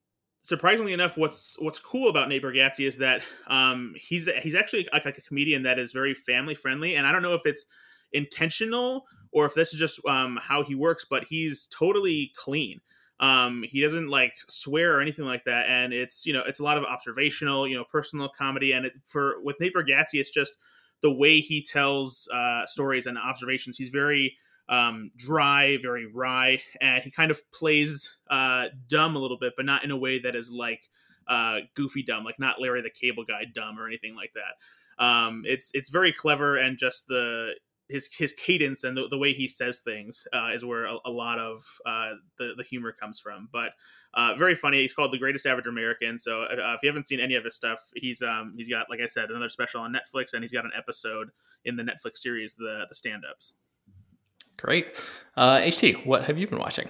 surprisingly 0.44 0.94
enough, 0.94 1.18
what's 1.18 1.58
what's 1.60 1.80
cool 1.80 2.10
about 2.10 2.30
Nate 2.30 2.44
Bargatze 2.44 2.88
is 2.88 2.98
that 2.98 3.22
um, 3.48 3.94
he's 3.98 4.30
he's 4.42 4.56
actually 4.56 4.88
like, 4.92 5.06
like, 5.06 5.18
a 5.18 5.22
comedian 5.22 5.64
that 5.64 5.80
is 5.80 5.92
very 5.92 6.14
family 6.14 6.56
friendly. 6.56 6.96
And 6.96 7.08
I 7.08 7.12
don't 7.12 7.22
know 7.22 7.34
if 7.34 7.46
it's 7.46 7.66
intentional 8.14 9.06
or 9.32 9.46
if 9.46 9.54
this 9.54 9.74
is 9.74 9.80
just 9.80 10.00
um, 10.06 10.40
how 10.42 10.64
he 10.64 10.76
works, 10.76 11.06
but 11.10 11.26
he's 11.26 11.68
totally 11.68 12.32
clean. 12.36 12.80
Um, 13.20 13.64
he 13.68 13.82
doesn't 13.82 14.10
like 14.10 14.34
swear 14.48 14.96
or 14.96 15.02
anything 15.02 15.26
like 15.26 15.46
that, 15.46 15.68
and 15.68 15.92
it's 15.92 16.26
you 16.26 16.34
know 16.34 16.44
it's 16.46 16.60
a 16.60 16.64
lot 16.64 16.78
of 16.78 16.84
observational, 16.84 17.68
you 17.68 17.76
know, 17.76 17.84
personal 17.84 18.30
comedy. 18.30 18.74
And 18.74 18.86
it, 18.86 18.94
for 19.06 19.42
with 19.44 19.60
Nate 19.60 19.74
Bargatze, 19.74 20.14
it's 20.14 20.32
just 20.32 20.58
the 21.02 21.12
way 21.12 21.40
he 21.40 21.64
tells 21.64 22.28
uh, 22.34 22.66
stories 22.66 23.08
and 23.08 23.18
observations. 23.18 23.78
He's 23.78 23.90
very 23.90 24.38
um, 24.70 25.12
dry, 25.16 25.78
very 25.82 26.06
wry, 26.06 26.62
and 26.82 27.04
he 27.04 27.10
kind 27.10 27.32
of 27.32 27.40
plays 27.52 28.16
uh, 28.30 28.66
dumb 28.88 29.16
a 29.16 29.20
little 29.20 29.38
bit, 29.38 29.54
but 29.56 29.66
not 29.66 29.84
in 29.84 29.92
a 29.92 29.98
way 29.98 30.20
that 30.20 30.36
is 30.36 30.52
like 30.52 30.82
uh, 31.28 31.60
goofy 31.76 32.04
dumb, 32.04 32.24
like 32.24 32.40
not 32.40 32.62
Larry 32.62 32.82
the 32.82 32.90
Cable 32.90 33.24
Guy 33.26 33.46
dumb 33.54 33.80
or 33.80 33.88
anything 33.88 34.16
like 34.16 34.34
that. 34.34 35.04
Um, 35.04 35.44
it's 35.46 35.72
it's 35.74 35.90
very 35.90 36.12
clever 36.12 36.58
and 36.58 36.78
just 36.78 37.08
the 37.08 37.52
his 37.90 38.10
his 38.14 38.34
cadence 38.34 38.84
and 38.84 38.98
the, 38.98 39.08
the 39.10 39.18
way 39.18 39.34
he 39.34 39.48
says 39.48 39.80
things 39.80 40.28
uh, 40.34 40.50
is 40.54 40.66
where 40.66 40.86
a, 40.86 40.98
a 41.06 41.12
lot 41.12 41.40
of 41.40 41.64
uh, 41.86 42.12
the 42.38 42.54
the 42.58 42.64
humor 42.64 42.92
comes 42.92 43.20
from. 43.20 43.48
But 43.52 43.70
uh, 44.14 44.36
very 44.36 44.56
funny. 44.56 44.82
He's 44.82 44.94
called 44.94 45.12
the 45.12 45.18
Greatest 45.18 45.46
Average 45.46 45.68
American. 45.68 46.18
So 46.18 46.44
uh, 46.44 46.74
if 46.76 46.84
you 46.84 46.90
haven't 46.90 47.08
seen 47.08 47.20
any 47.20 47.36
of 47.36 47.46
his 47.46 47.56
stuff, 47.56 47.80
he's 47.96 48.22
um 48.22 48.54
he's 48.58 48.70
got 48.70 48.90
like 48.90 49.00
I 49.00 49.06
said 49.06 49.30
another 49.30 49.50
special 49.50 49.82
on 49.82 49.94
Netflix, 49.94 50.34
and 50.34 50.44
he's 50.44 50.52
got 50.52 50.66
an 50.66 50.72
episode 50.76 51.30
in 51.66 51.76
the 51.76 51.84
Netflix 51.84 52.18
series 52.18 52.56
the 52.56 52.86
the 52.90 52.96
stand 52.96 53.24
ups. 53.30 53.54
Great. 54.58 54.88
Uh, 55.36 55.60
HT, 55.60 56.06
what 56.06 56.24
have 56.24 56.38
you 56.38 56.48
been 56.48 56.60
watching? 56.60 56.90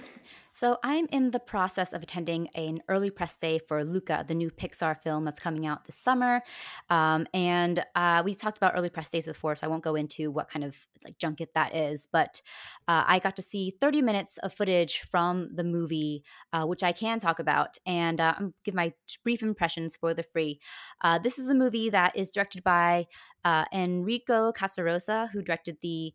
So 0.58 0.76
I'm 0.82 1.06
in 1.12 1.30
the 1.30 1.38
process 1.38 1.92
of 1.92 2.02
attending 2.02 2.48
an 2.56 2.82
early 2.88 3.10
press 3.10 3.36
day 3.36 3.60
for 3.60 3.84
Luca, 3.84 4.24
the 4.26 4.34
new 4.34 4.50
Pixar 4.50 5.00
film 5.00 5.24
that's 5.24 5.38
coming 5.38 5.68
out 5.68 5.84
this 5.84 5.94
summer. 5.94 6.42
Um, 6.90 7.28
and 7.32 7.84
uh, 7.94 8.22
we 8.24 8.34
talked 8.34 8.56
about 8.56 8.72
early 8.74 8.90
press 8.90 9.08
days 9.08 9.26
before, 9.26 9.54
so 9.54 9.64
I 9.64 9.70
won't 9.70 9.84
go 9.84 9.94
into 9.94 10.32
what 10.32 10.48
kind 10.48 10.64
of 10.64 10.76
like 11.04 11.16
junket 11.16 11.50
that 11.54 11.76
is. 11.76 12.08
But 12.10 12.42
uh, 12.88 13.04
I 13.06 13.20
got 13.20 13.36
to 13.36 13.42
see 13.42 13.72
30 13.80 14.02
minutes 14.02 14.36
of 14.38 14.52
footage 14.52 14.98
from 15.02 15.54
the 15.54 15.62
movie, 15.62 16.24
uh, 16.52 16.64
which 16.64 16.82
I 16.82 16.90
can 16.90 17.20
talk 17.20 17.38
about, 17.38 17.78
and 17.86 18.20
uh, 18.20 18.34
give 18.64 18.74
my 18.74 18.94
brief 19.22 19.44
impressions, 19.44 19.94
for 19.94 20.12
the 20.12 20.24
free. 20.24 20.58
Uh, 21.02 21.20
this 21.20 21.38
is 21.38 21.48
a 21.48 21.54
movie 21.54 21.88
that 21.88 22.16
is 22.16 22.30
directed 22.30 22.64
by 22.64 23.06
uh, 23.44 23.64
Enrico 23.72 24.50
Casarosa, 24.50 25.30
who 25.30 25.40
directed 25.40 25.76
the 25.82 26.12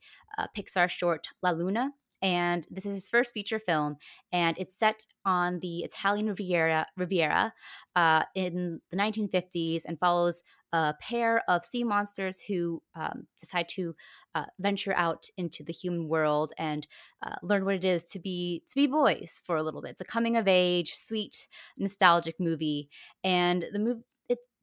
Pixar 0.53 0.89
short 0.89 1.29
La 1.41 1.51
Luna 1.51 1.93
and 2.23 2.65
this 2.71 2.85
is 2.85 2.93
his 2.95 3.09
first 3.09 3.33
feature 3.33 3.59
film, 3.59 3.97
and 4.31 4.57
it's 4.57 4.79
set 4.79 5.05
on 5.25 5.59
the 5.59 5.79
Italian 5.79 6.27
Riviera, 6.27 6.87
Riviera 6.95 7.53
uh, 7.97 8.23
in 8.33 8.79
the 8.89 8.97
1950s, 8.97 9.81
and 9.85 9.99
follows 9.99 10.41
a 10.71 10.95
pair 10.99 11.43
of 11.49 11.65
sea 11.65 11.83
monsters 11.83 12.41
who 12.41 12.81
um, 12.95 13.27
decide 13.39 13.67
to 13.69 13.93
uh, 14.33 14.45
venture 14.57 14.93
out 14.95 15.25
into 15.37 15.63
the 15.63 15.73
human 15.73 16.07
world 16.07 16.53
and 16.57 16.87
uh, 17.23 17.35
learn 17.43 17.65
what 17.65 17.75
it 17.75 17.85
is 17.85 18.05
to 18.05 18.19
be 18.19 18.63
to 18.69 18.75
be 18.75 18.87
boys 18.87 19.43
for 19.45 19.57
a 19.57 19.63
little 19.63 19.81
bit. 19.81 19.91
It's 19.91 20.01
a 20.01 20.05
coming 20.05 20.37
of 20.37 20.47
age, 20.47 20.93
sweet, 20.95 21.47
nostalgic 21.77 22.39
movie, 22.39 22.89
and 23.23 23.65
the 23.71 23.79
movie 23.79 24.01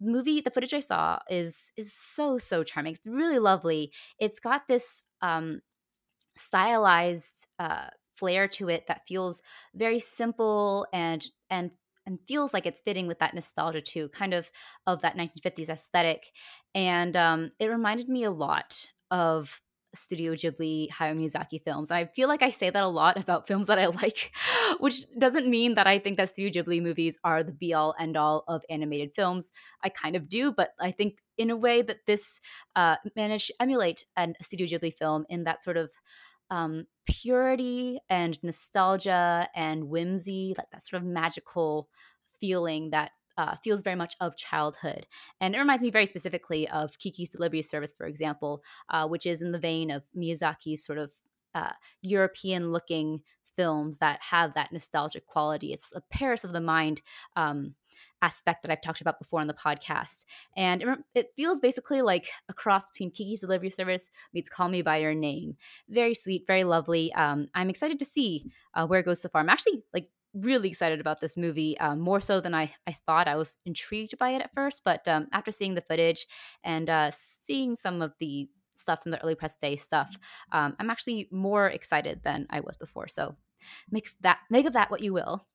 movie 0.00 0.40
the 0.40 0.50
footage 0.50 0.72
i 0.72 0.80
saw 0.80 1.18
is 1.28 1.72
is 1.76 1.92
so 1.92 2.38
so 2.38 2.64
charming 2.64 2.94
it's 2.94 3.06
really 3.06 3.38
lovely 3.38 3.92
it's 4.18 4.40
got 4.40 4.66
this 4.66 5.02
um 5.20 5.61
stylized 6.41 7.47
uh, 7.59 7.88
flair 8.16 8.49
to 8.49 8.68
it 8.68 8.86
that 8.88 9.07
feels 9.07 9.43
very 9.74 10.01
simple 10.01 10.86
and 10.93 11.26
and 11.49 11.70
and 12.07 12.18
feels 12.26 12.53
like 12.55 12.66
it's 12.66 12.80
fitting 12.80 13.07
with 13.07 13.18
that 13.18 13.34
nostalgia 13.34 13.80
too, 13.80 14.09
kind 14.09 14.34
of 14.34 14.51
of 14.86 15.03
that 15.03 15.16
1950s 15.16 15.68
aesthetic. 15.68 16.26
And 16.74 17.16
um, 17.16 17.51
it 17.59 17.66
reminded 17.66 18.09
me 18.09 18.24
a 18.24 18.30
lot 18.30 18.91
of 19.11 19.61
Studio 19.95 20.34
Ghibli 20.34 20.88
Hayao 20.91 21.18
Miyazaki 21.18 21.62
films. 21.62 21.91
And 21.91 21.99
I 21.99 22.07
feel 22.07 22.28
like 22.28 22.43
I 22.43 22.51
say 22.51 22.70
that 22.70 22.82
a 22.82 22.88
lot 22.88 23.16
about 23.20 23.47
films 23.47 23.66
that 23.66 23.78
I 23.78 23.86
like, 23.86 24.32
which 24.78 25.05
doesn't 25.18 25.49
mean 25.49 25.74
that 25.74 25.86
I 25.86 25.99
think 25.99 26.16
that 26.16 26.30
Studio 26.30 26.62
Ghibli 26.62 26.82
movies 26.82 27.18
are 27.24 27.43
the 27.43 27.53
be 27.53 27.74
all 27.74 27.95
end 27.99 28.16
all 28.16 28.45
of 28.49 28.62
animated 28.70 29.12
films. 29.14 29.51
I 29.82 29.88
kind 29.88 30.16
of 30.16 30.28
do, 30.28 30.53
but 30.53 30.70
I 30.80 30.93
think 30.93 31.18
in 31.36 31.51
a 31.51 31.57
way 31.57 31.82
that 31.82 32.07
this 32.07 32.41
uh, 32.76 32.97
managed 33.16 33.49
to 33.49 33.55
emulate 33.61 34.05
a 34.16 34.32
Studio 34.43 34.66
Ghibli 34.66 34.95
film 34.95 35.26
in 35.28 35.45
that 35.45 35.62
sort 35.62 35.76
of 35.76 35.91
um, 36.51 36.86
purity 37.07 37.98
and 38.09 38.38
nostalgia 38.42 39.48
and 39.55 39.84
whimsy, 39.84 40.55
like 40.59 40.70
that 40.72 40.82
sort 40.82 41.03
of 41.03 41.09
magical 41.09 41.88
feeling 42.40 42.90
that 42.90 43.12
uh, 43.38 43.57
feels 43.62 43.82
very 43.82 43.96
much 43.96 44.14
of 44.20 44.36
childhood. 44.36 45.07
And 45.40 45.55
it 45.55 45.59
reminds 45.59 45.82
me 45.82 45.90
very 45.90 46.07
specifically 46.07 46.68
of 46.68 46.98
Kiki's 46.98 47.30
Delivery 47.30 47.62
Service, 47.62 47.92
for 47.96 48.07
example, 48.07 48.62
uh, 48.90 49.07
which 49.07 49.24
is 49.24 49.40
in 49.40 49.53
the 49.53 49.59
vein 49.59 49.90
of 49.90 50.03
Miyazaki's 50.16 50.84
sort 50.84 50.98
of 50.98 51.12
uh, 51.55 51.72
European 52.03 52.72
looking 52.72 53.22
films 53.57 53.98
that 53.98 54.20
have 54.30 54.55
that 54.55 54.72
nostalgic 54.72 55.26
quality. 55.26 55.72
It's 55.72 55.90
a 55.94 56.01
Paris 56.01 56.44
of 56.44 56.53
the 56.53 56.61
mind 56.61 57.03
um, 57.36 57.74
aspect 58.23 58.62
that 58.62 58.71
I've 58.71 58.83
talked 58.83 59.01
about 59.01 59.18
before 59.18 59.41
on 59.41 59.47
the 59.47 59.55
podcast. 59.55 60.25
And 60.57 60.83
it, 60.83 60.99
it, 61.14 61.27
feels 61.37 61.61
basically 61.61 62.03
like 62.03 62.29
a 62.49 62.55
cross 62.55 62.89
between 62.91 63.11
Kiki's 63.11 63.41
Delivery 63.41 63.71
Service 63.71 64.11
meets 64.35 64.49
Call 64.49 64.68
Me 64.68 64.83
By 64.83 64.99
Your 64.99 65.14
Name. 65.14 65.57
Very 65.89 66.14
sweet, 66.14 66.45
very 66.47 66.64
lovely. 66.64 67.12
Um, 67.14 67.49
I'm 67.55 67.71
excited 67.71 67.99
to 67.99 68.05
see 68.05 68.45
uh, 68.75 68.87
where 68.87 69.01
it 69.01 69.07
goes 69.07 69.23
so 69.23 69.29
far. 69.29 69.41
I'm 69.41 69.49
actually 69.49 69.83
like 69.95 70.09
really 70.35 70.68
excited 70.68 71.01
about 71.01 71.21
this 71.21 71.37
movie, 71.37 71.79
um, 71.79 72.01
more 72.01 72.21
so 72.21 72.41
than 72.41 72.55
I, 72.55 72.73
I 72.87 72.93
thought. 73.07 73.29
I 73.29 73.37
was 73.37 73.55
intrigued 73.66 74.18
by 74.18 74.31
it 74.31 74.43
at 74.43 74.55
first, 74.55 74.83
but 74.85 75.07
um, 75.09 75.27
after 75.33 75.51
seeing 75.51 75.75
the 75.75 75.81
footage 75.83 76.27
and 76.62 76.89
uh, 76.89 77.11
seeing 77.12 77.75
some 77.75 78.03
of 78.03 78.12
the 78.21 78.49
stuff 78.75 79.03
from 79.03 79.11
the 79.11 79.23
early 79.23 79.35
press 79.35 79.57
day 79.57 79.77
stuff, 79.77 80.16
um, 80.53 80.77
I'm 80.79 80.91
actually 80.91 81.29
more 81.31 81.66
excited 81.68 82.21
than 82.23 82.47
I 82.51 82.61
was 82.61 82.77
before. 82.77 83.09
So 83.09 83.37
make 83.91 84.11
that 84.21 84.39
make 84.51 84.66
of 84.66 84.75
that 84.75 84.91
what 84.91 85.03
you 85.03 85.12
will. 85.12 85.47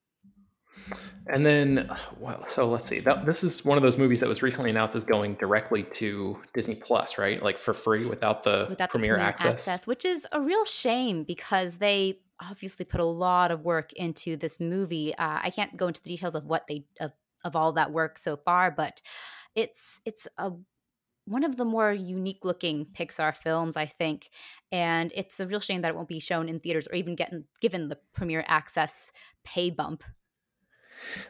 And 1.28 1.44
then, 1.44 1.90
well, 2.18 2.46
so 2.48 2.68
let's 2.70 2.86
see. 2.86 3.00
That, 3.00 3.26
this 3.26 3.42
is 3.42 3.64
one 3.64 3.76
of 3.76 3.82
those 3.82 3.98
movies 3.98 4.20
that 4.20 4.28
was 4.28 4.42
recently 4.42 4.70
announced 4.70 4.94
as 4.94 5.02
going 5.02 5.34
directly 5.34 5.82
to 5.94 6.38
Disney 6.54 6.76
Plus, 6.76 7.18
right? 7.18 7.42
Like 7.42 7.58
for 7.58 7.74
free 7.74 8.06
without 8.06 8.44
the 8.44 8.66
without 8.68 8.90
premiere, 8.90 9.16
the 9.16 9.22
access. 9.22 9.66
access, 9.66 9.86
which 9.86 10.04
is 10.04 10.26
a 10.30 10.40
real 10.40 10.64
shame 10.64 11.24
because 11.24 11.78
they 11.78 12.20
obviously 12.40 12.84
put 12.84 13.00
a 13.00 13.04
lot 13.04 13.50
of 13.50 13.64
work 13.64 13.92
into 13.94 14.36
this 14.36 14.60
movie. 14.60 15.14
Uh, 15.16 15.40
I 15.42 15.50
can't 15.50 15.76
go 15.76 15.88
into 15.88 16.02
the 16.02 16.08
details 16.08 16.34
of 16.34 16.44
what 16.44 16.66
they 16.68 16.84
of, 17.00 17.12
of 17.44 17.56
all 17.56 17.72
that 17.72 17.92
work 17.92 18.18
so 18.18 18.36
far, 18.36 18.70
but 18.70 19.00
it's 19.56 20.00
it's 20.04 20.28
a 20.38 20.52
one 21.24 21.42
of 21.42 21.56
the 21.56 21.64
more 21.64 21.92
unique 21.92 22.44
looking 22.44 22.86
Pixar 22.86 23.34
films, 23.36 23.76
I 23.76 23.86
think. 23.86 24.30
And 24.70 25.12
it's 25.14 25.40
a 25.40 25.46
real 25.46 25.58
shame 25.58 25.82
that 25.82 25.88
it 25.88 25.96
won't 25.96 26.06
be 26.06 26.20
shown 26.20 26.48
in 26.48 26.60
theaters 26.60 26.86
or 26.86 26.94
even 26.94 27.16
getting 27.16 27.44
given 27.60 27.88
the 27.88 27.98
premiere 28.14 28.44
access 28.46 29.10
pay 29.44 29.70
bump 29.70 30.04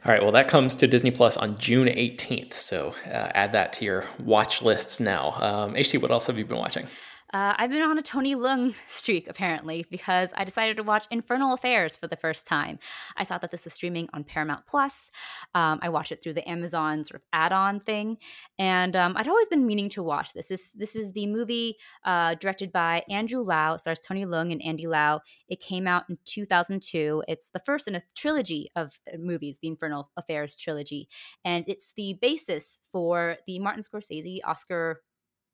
all 0.04 0.12
right, 0.12 0.22
well, 0.22 0.32
that 0.32 0.48
comes 0.48 0.74
to 0.76 0.86
Disney 0.86 1.10
Plus 1.10 1.36
on 1.36 1.58
June 1.58 1.88
18th. 1.88 2.54
So 2.54 2.94
uh, 3.06 3.30
add 3.34 3.52
that 3.52 3.72
to 3.74 3.84
your 3.84 4.04
watch 4.18 4.62
lists 4.62 5.00
now. 5.00 5.32
Um, 5.32 5.74
HT, 5.74 6.00
what 6.00 6.10
else 6.10 6.26
have 6.26 6.38
you 6.38 6.44
been 6.44 6.58
watching? 6.58 6.86
Uh, 7.32 7.54
I've 7.56 7.70
been 7.70 7.82
on 7.82 7.98
a 7.98 8.02
Tony 8.02 8.36
Leung 8.36 8.74
streak 8.86 9.28
apparently 9.28 9.84
because 9.90 10.32
I 10.36 10.44
decided 10.44 10.76
to 10.76 10.82
watch 10.82 11.06
Infernal 11.10 11.54
Affairs 11.54 11.96
for 11.96 12.06
the 12.06 12.16
first 12.16 12.46
time. 12.46 12.78
I 13.16 13.24
saw 13.24 13.38
that 13.38 13.50
this 13.50 13.64
was 13.64 13.74
streaming 13.74 14.08
on 14.12 14.24
Paramount 14.24 14.66
Plus. 14.66 15.10
Um, 15.54 15.80
I 15.82 15.88
watched 15.88 16.12
it 16.12 16.22
through 16.22 16.34
the 16.34 16.48
Amazon 16.48 17.02
sort 17.04 17.20
of 17.20 17.26
add-on 17.32 17.80
thing, 17.80 18.18
and 18.58 18.94
um, 18.94 19.16
I'd 19.16 19.28
always 19.28 19.48
been 19.48 19.66
meaning 19.66 19.88
to 19.90 20.02
watch 20.02 20.32
this. 20.32 20.48
This 20.48 20.70
this 20.72 20.94
is 20.94 21.12
the 21.12 21.26
movie 21.26 21.76
uh, 22.04 22.34
directed 22.34 22.70
by 22.72 23.02
Andrew 23.10 23.42
Lau. 23.42 23.74
It 23.74 23.80
stars 23.80 24.00
Tony 24.00 24.24
Leung 24.24 24.52
and 24.52 24.62
Andy 24.62 24.86
Lau. 24.86 25.20
It 25.48 25.60
came 25.60 25.86
out 25.86 26.04
in 26.08 26.18
2002. 26.24 27.24
It's 27.26 27.50
the 27.50 27.60
first 27.60 27.88
in 27.88 27.96
a 27.96 28.00
trilogy 28.14 28.70
of 28.76 28.98
uh, 29.12 29.16
movies, 29.18 29.58
the 29.60 29.68
Infernal 29.68 30.10
Affairs 30.16 30.56
trilogy, 30.56 31.08
and 31.44 31.64
it's 31.66 31.92
the 31.92 32.18
basis 32.20 32.80
for 32.92 33.36
the 33.46 33.58
Martin 33.58 33.82
Scorsese 33.82 34.38
Oscar 34.44 35.02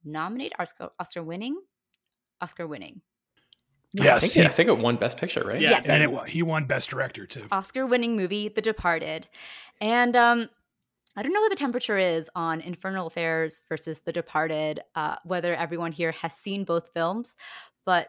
nominated, 0.04 0.52
Oscar, 0.58 0.90
Oscar 0.98 1.22
winning, 1.22 1.56
Oscar 2.40 2.66
winning. 2.66 3.00
Yes, 3.94 4.16
I 4.16 4.18
think, 4.20 4.32
he, 4.32 4.42
I 4.44 4.48
think 4.48 4.68
it 4.70 4.78
won 4.78 4.96
Best 4.96 5.18
Picture, 5.18 5.44
right? 5.46 5.60
Yeah, 5.60 5.70
Yes. 5.70 5.86
and 5.86 6.02
it, 6.02 6.28
he 6.28 6.42
won 6.42 6.64
Best 6.64 6.88
Director 6.88 7.26
too. 7.26 7.46
Oscar 7.52 7.86
winning 7.86 8.16
movie, 8.16 8.48
The 8.48 8.62
Departed. 8.62 9.28
And 9.82 10.16
um, 10.16 10.48
I 11.14 11.22
don't 11.22 11.34
know 11.34 11.42
what 11.42 11.50
the 11.50 11.56
temperature 11.56 11.98
is 11.98 12.30
on 12.34 12.62
Infernal 12.62 13.06
Affairs 13.06 13.62
versus 13.68 14.00
The 14.00 14.12
Departed, 14.12 14.80
uh, 14.94 15.16
whether 15.24 15.54
everyone 15.54 15.92
here 15.92 16.12
has 16.12 16.32
seen 16.32 16.64
both 16.64 16.88
films, 16.94 17.36
but 17.84 18.08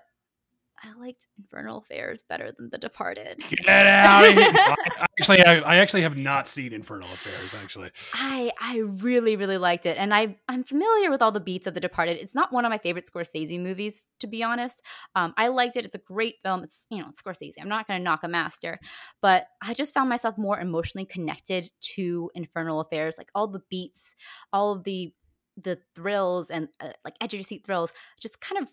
I 0.83 0.99
liked 0.99 1.27
Infernal 1.37 1.77
Affairs 1.77 2.23
better 2.27 2.51
than 2.51 2.69
The 2.69 2.77
Departed. 2.77 3.41
Get 3.49 3.87
out! 3.87 4.27
of 4.27 4.33
here. 4.33 4.51
I 4.53 5.05
actually, 5.17 5.43
I, 5.45 5.59
I 5.59 5.75
actually 5.77 6.01
have 6.01 6.17
not 6.17 6.49
seen 6.49 6.73
Infernal 6.73 7.09
Affairs. 7.13 7.53
Actually, 7.53 7.91
I 8.13 8.51
I 8.59 8.79
really 8.79 9.37
really 9.37 9.57
liked 9.57 9.85
it, 9.85 9.97
and 9.97 10.13
I 10.13 10.35
I'm 10.49 10.63
familiar 10.63 11.09
with 11.09 11.21
all 11.21 11.31
the 11.31 11.39
beats 11.39 11.67
of 11.67 11.73
The 11.73 11.79
Departed. 11.79 12.17
It's 12.17 12.35
not 12.35 12.51
one 12.51 12.65
of 12.65 12.69
my 12.69 12.77
favorite 12.77 13.09
Scorsese 13.11 13.59
movies, 13.61 14.03
to 14.19 14.27
be 14.27 14.43
honest. 14.43 14.81
Um, 15.15 15.33
I 15.37 15.47
liked 15.47 15.77
it. 15.77 15.85
It's 15.85 15.95
a 15.95 15.99
great 15.99 16.35
film. 16.43 16.63
It's 16.63 16.85
you 16.89 16.97
know 16.97 17.07
it's 17.09 17.21
Scorsese. 17.21 17.53
I'm 17.61 17.69
not 17.69 17.87
going 17.87 17.99
to 17.99 18.03
knock 18.03 18.23
a 18.23 18.27
master, 18.27 18.79
but 19.21 19.47
I 19.61 19.73
just 19.73 19.93
found 19.93 20.09
myself 20.09 20.37
more 20.37 20.59
emotionally 20.59 21.05
connected 21.05 21.69
to 21.95 22.29
Infernal 22.35 22.81
Affairs. 22.81 23.15
Like 23.17 23.29
all 23.33 23.47
the 23.47 23.61
beats, 23.69 24.15
all 24.51 24.73
of 24.73 24.83
the 24.83 25.13
the 25.55 25.77
thrills 25.95 26.49
and 26.49 26.67
uh, 26.81 26.89
like 27.05 27.13
edge 27.21 27.33
of 27.33 27.39
your 27.39 27.45
seat 27.45 27.63
thrills, 27.65 27.91
just 28.19 28.41
kind 28.41 28.61
of 28.61 28.67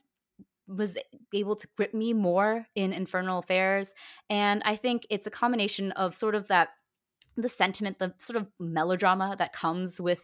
was 0.70 0.96
able 1.34 1.56
to 1.56 1.68
grip 1.76 1.92
me 1.92 2.12
more 2.12 2.66
in 2.74 2.92
Infernal 2.92 3.40
Affairs. 3.40 3.92
And 4.28 4.62
I 4.64 4.76
think 4.76 5.06
it's 5.10 5.26
a 5.26 5.30
combination 5.30 5.92
of 5.92 6.16
sort 6.16 6.34
of 6.34 6.48
that 6.48 6.70
the 7.36 7.48
sentiment, 7.48 7.98
the 7.98 8.12
sort 8.18 8.36
of 8.36 8.48
melodrama 8.58 9.34
that 9.38 9.52
comes 9.52 10.00
with, 10.00 10.22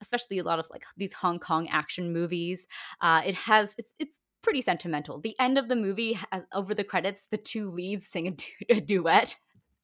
especially 0.00 0.38
a 0.38 0.44
lot 0.44 0.58
of 0.58 0.66
like 0.70 0.84
these 0.96 1.12
Hong 1.12 1.38
Kong 1.38 1.68
action 1.68 2.12
movies. 2.12 2.66
Uh, 3.00 3.22
it 3.24 3.34
has 3.34 3.74
it's 3.78 3.94
it's 3.98 4.18
pretty 4.42 4.62
sentimental. 4.62 5.20
The 5.20 5.36
end 5.40 5.58
of 5.58 5.68
the 5.68 5.76
movie, 5.76 6.14
has, 6.14 6.42
over 6.52 6.74
the 6.74 6.84
credits, 6.84 7.26
the 7.30 7.36
two 7.36 7.70
leads 7.70 8.06
sing 8.06 8.28
a, 8.28 8.30
du- 8.30 8.76
a 8.76 8.80
duet. 8.80 9.36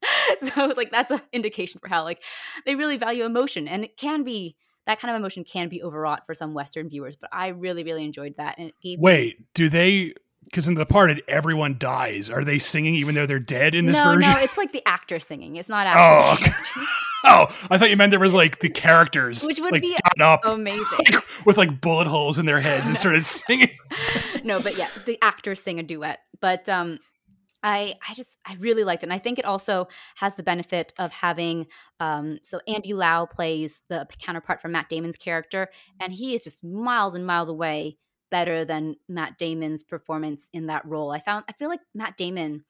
so 0.54 0.72
like 0.76 0.90
that's 0.90 1.10
an 1.10 1.20
indication 1.32 1.80
for 1.80 1.88
how 1.88 2.04
like 2.04 2.22
they 2.66 2.74
really 2.74 2.96
value 2.96 3.24
emotion 3.24 3.68
and 3.68 3.84
it 3.84 3.96
can 3.96 4.24
be 4.24 4.56
that 4.86 5.00
kind 5.00 5.14
of 5.14 5.18
emotion 5.20 5.44
can 5.44 5.68
be 5.68 5.82
overwrought 5.82 6.26
for 6.26 6.34
some 6.34 6.54
western 6.54 6.88
viewers 6.88 7.16
but 7.16 7.30
i 7.32 7.48
really 7.48 7.84
really 7.84 8.04
enjoyed 8.04 8.34
that 8.36 8.56
and 8.58 8.68
it 8.68 8.74
gave 8.82 8.98
me- 8.98 9.02
Wait, 9.02 9.54
do 9.54 9.68
they? 9.68 10.14
Because 10.44 10.66
in 10.66 10.74
The 10.74 10.84
Departed, 10.84 11.22
everyone 11.28 11.76
dies. 11.78 12.28
Are 12.28 12.44
they 12.44 12.58
singing 12.58 12.96
even 12.96 13.14
though 13.14 13.26
they're 13.26 13.38
dead 13.38 13.76
in 13.76 13.86
this 13.86 13.96
no 13.96 14.14
version? 14.16 14.32
no 14.32 14.38
it's 14.40 14.58
like 14.58 14.72
the 14.72 14.82
actor 14.86 15.20
singing 15.20 15.54
it's 15.56 15.68
not 15.68 15.86
Oh, 15.96 16.34
okay. 16.34 16.52
oh, 17.24 17.46
I 17.70 17.78
thought 17.78 17.90
you 17.90 17.96
meant 17.96 18.10
there 18.10 18.18
was 18.18 18.34
like 18.34 18.58
the 18.58 18.68
characters, 18.68 19.44
Which 19.44 19.60
would 19.60 19.70
like, 19.72 19.82
be 19.82 19.96
up 20.20 20.40
amazing 20.44 21.06
with 21.46 21.56
like 21.56 21.80
bullet 21.80 22.08
holes 22.08 22.38
in 22.40 22.46
their 22.46 22.60
heads 22.60 22.88
and 22.88 22.96
started 22.96 23.22
singing. 23.24 23.70
no, 24.42 24.60
but 24.60 24.76
yeah, 24.76 24.88
the 25.06 25.16
actors 25.22 25.62
sing 25.62 25.78
a 25.78 25.82
duet. 25.84 26.18
But 26.40 26.68
um 26.68 26.98
I 27.62 27.94
I 28.08 28.14
just 28.14 28.38
I 28.46 28.54
really 28.54 28.84
liked 28.84 29.02
it. 29.02 29.06
And 29.06 29.12
I 29.12 29.18
think 29.18 29.38
it 29.38 29.44
also 29.44 29.88
has 30.16 30.34
the 30.34 30.42
benefit 30.42 30.92
of 30.98 31.12
having 31.12 31.66
um 32.00 32.38
so 32.42 32.60
Andy 32.66 32.92
Lau 32.92 33.26
plays 33.26 33.82
the 33.88 34.06
counterpart 34.18 34.60
for 34.60 34.68
Matt 34.68 34.88
Damon's 34.88 35.16
character 35.16 35.68
and 36.00 36.12
he 36.12 36.34
is 36.34 36.42
just 36.42 36.62
miles 36.64 37.14
and 37.14 37.26
miles 37.26 37.48
away 37.48 37.98
better 38.30 38.64
than 38.64 38.96
Matt 39.08 39.38
Damon's 39.38 39.82
performance 39.82 40.48
in 40.52 40.66
that 40.66 40.84
role. 40.84 41.12
I 41.12 41.20
found 41.20 41.44
I 41.48 41.52
feel 41.52 41.68
like 41.68 41.80
Matt 41.94 42.16
Damon 42.16 42.64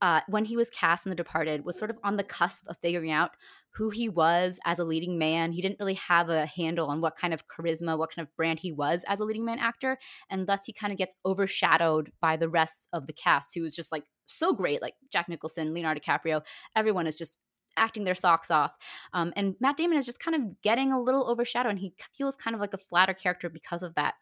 uh, 0.00 0.20
when 0.28 0.44
he 0.44 0.56
was 0.56 0.70
cast 0.70 1.06
in 1.06 1.10
The 1.10 1.16
Departed, 1.16 1.64
was 1.64 1.76
sort 1.76 1.90
of 1.90 1.98
on 2.04 2.16
the 2.16 2.22
cusp 2.22 2.68
of 2.68 2.76
figuring 2.78 3.10
out 3.10 3.32
who 3.70 3.90
he 3.90 4.08
was 4.08 4.58
as 4.64 4.78
a 4.78 4.84
leading 4.84 5.18
man. 5.18 5.52
He 5.52 5.62
didn't 5.62 5.78
really 5.78 5.94
have 5.94 6.28
a 6.28 6.46
handle 6.46 6.88
on 6.88 7.00
what 7.00 7.16
kind 7.16 7.32
of 7.32 7.46
charisma, 7.48 7.98
what 7.98 8.14
kind 8.14 8.26
of 8.26 8.34
brand 8.36 8.60
he 8.60 8.72
was 8.72 9.04
as 9.06 9.20
a 9.20 9.24
leading 9.24 9.44
man 9.44 9.58
actor. 9.58 9.98
And 10.30 10.46
thus 10.46 10.60
he 10.66 10.72
kind 10.72 10.92
of 10.92 10.98
gets 10.98 11.14
overshadowed 11.24 12.12
by 12.20 12.36
the 12.36 12.48
rest 12.48 12.88
of 12.92 13.06
the 13.06 13.12
cast, 13.12 13.54
who 13.54 13.64
is 13.64 13.74
just 13.74 13.92
like 13.92 14.04
so 14.26 14.52
great, 14.52 14.82
like 14.82 14.94
Jack 15.10 15.28
Nicholson, 15.28 15.74
Leonardo 15.74 16.00
DiCaprio. 16.00 16.42
Everyone 16.74 17.06
is 17.06 17.16
just 17.16 17.38
acting 17.76 18.04
their 18.04 18.14
socks 18.14 18.50
off. 18.50 18.76
Um, 19.12 19.32
and 19.36 19.54
Matt 19.60 19.76
Damon 19.76 19.98
is 19.98 20.04
just 20.04 20.18
kind 20.18 20.34
of 20.34 20.60
getting 20.62 20.92
a 20.92 21.00
little 21.00 21.30
overshadowed, 21.30 21.70
and 21.70 21.78
he 21.78 21.94
feels 22.12 22.36
kind 22.36 22.54
of 22.54 22.60
like 22.60 22.74
a 22.74 22.78
flatter 22.78 23.14
character 23.14 23.48
because 23.48 23.82
of 23.82 23.94
that. 23.94 24.14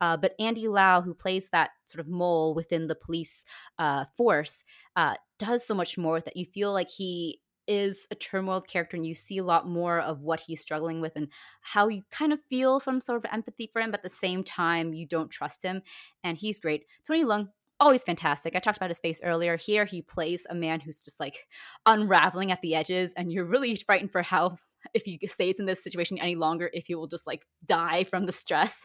Uh, 0.00 0.16
but 0.16 0.34
Andy 0.38 0.68
Lau, 0.68 1.02
who 1.02 1.12
plays 1.12 1.48
that 1.50 1.70
sort 1.84 2.00
of 2.00 2.08
mole 2.08 2.54
within 2.54 2.86
the 2.86 2.94
police 2.94 3.44
uh, 3.78 4.04
force, 4.16 4.62
uh, 4.96 5.14
does 5.38 5.66
so 5.66 5.74
much 5.74 5.98
more 5.98 6.20
that. 6.20 6.36
You 6.36 6.46
feel 6.46 6.72
like 6.72 6.88
he 6.88 7.40
is 7.70 8.08
a 8.10 8.16
turmoil 8.16 8.60
character 8.60 8.96
and 8.96 9.06
you 9.06 9.14
see 9.14 9.38
a 9.38 9.44
lot 9.44 9.68
more 9.68 10.00
of 10.00 10.22
what 10.22 10.40
he's 10.40 10.60
struggling 10.60 11.00
with 11.00 11.12
and 11.14 11.28
how 11.60 11.86
you 11.86 12.02
kind 12.10 12.32
of 12.32 12.40
feel 12.50 12.80
some 12.80 13.00
sort 13.00 13.24
of 13.24 13.30
empathy 13.32 13.70
for 13.72 13.80
him 13.80 13.92
but 13.92 14.00
at 14.00 14.02
the 14.02 14.10
same 14.10 14.42
time 14.42 14.92
you 14.92 15.06
don't 15.06 15.30
trust 15.30 15.62
him 15.62 15.80
and 16.24 16.36
he's 16.36 16.58
great. 16.58 16.84
Tony 17.06 17.24
Leung 17.24 17.46
always 17.78 18.02
fantastic. 18.02 18.56
I 18.56 18.58
talked 18.58 18.76
about 18.76 18.90
his 18.90 18.98
face 18.98 19.20
earlier. 19.22 19.56
Here 19.56 19.84
he 19.84 20.02
plays 20.02 20.48
a 20.50 20.54
man 20.54 20.80
who's 20.80 21.00
just 21.00 21.20
like 21.20 21.46
unraveling 21.86 22.50
at 22.50 22.60
the 22.60 22.74
edges 22.74 23.12
and 23.16 23.32
you're 23.32 23.44
really 23.44 23.76
frightened 23.76 24.10
for 24.10 24.22
how 24.22 24.56
if 24.92 25.04
he 25.04 25.20
stays 25.28 25.60
in 25.60 25.66
this 25.66 25.84
situation 25.84 26.18
any 26.18 26.34
longer 26.34 26.70
if 26.72 26.86
he 26.86 26.96
will 26.96 27.06
just 27.06 27.26
like 27.26 27.46
die 27.64 28.02
from 28.02 28.26
the 28.26 28.32
stress. 28.32 28.84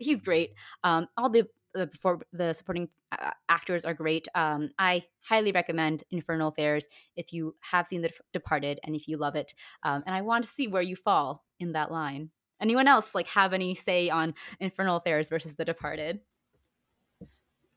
He's 0.00 0.20
great. 0.20 0.54
Um 0.82 1.06
all 1.16 1.30
the 1.30 1.46
uh, 1.74 1.86
before 1.86 2.20
the 2.32 2.52
supporting 2.52 2.88
uh, 3.12 3.30
actors 3.48 3.84
are 3.84 3.94
great. 3.94 4.28
Um, 4.34 4.70
I 4.78 5.02
highly 5.20 5.52
recommend 5.52 6.04
Infernal 6.10 6.48
Affairs 6.48 6.86
if 7.16 7.32
you 7.32 7.54
have 7.60 7.86
seen 7.86 8.02
The 8.02 8.10
Departed 8.32 8.80
and 8.84 8.94
if 8.94 9.08
you 9.08 9.16
love 9.16 9.36
it. 9.36 9.54
Um, 9.82 10.02
and 10.06 10.14
I 10.14 10.22
want 10.22 10.44
to 10.44 10.50
see 10.50 10.68
where 10.68 10.82
you 10.82 10.96
fall 10.96 11.44
in 11.58 11.72
that 11.72 11.90
line. 11.90 12.30
Anyone 12.60 12.88
else 12.88 13.14
like 13.14 13.28
have 13.28 13.52
any 13.52 13.74
say 13.74 14.08
on 14.08 14.34
Infernal 14.60 14.96
Affairs 14.96 15.28
versus 15.28 15.56
The 15.56 15.64
Departed? 15.64 16.20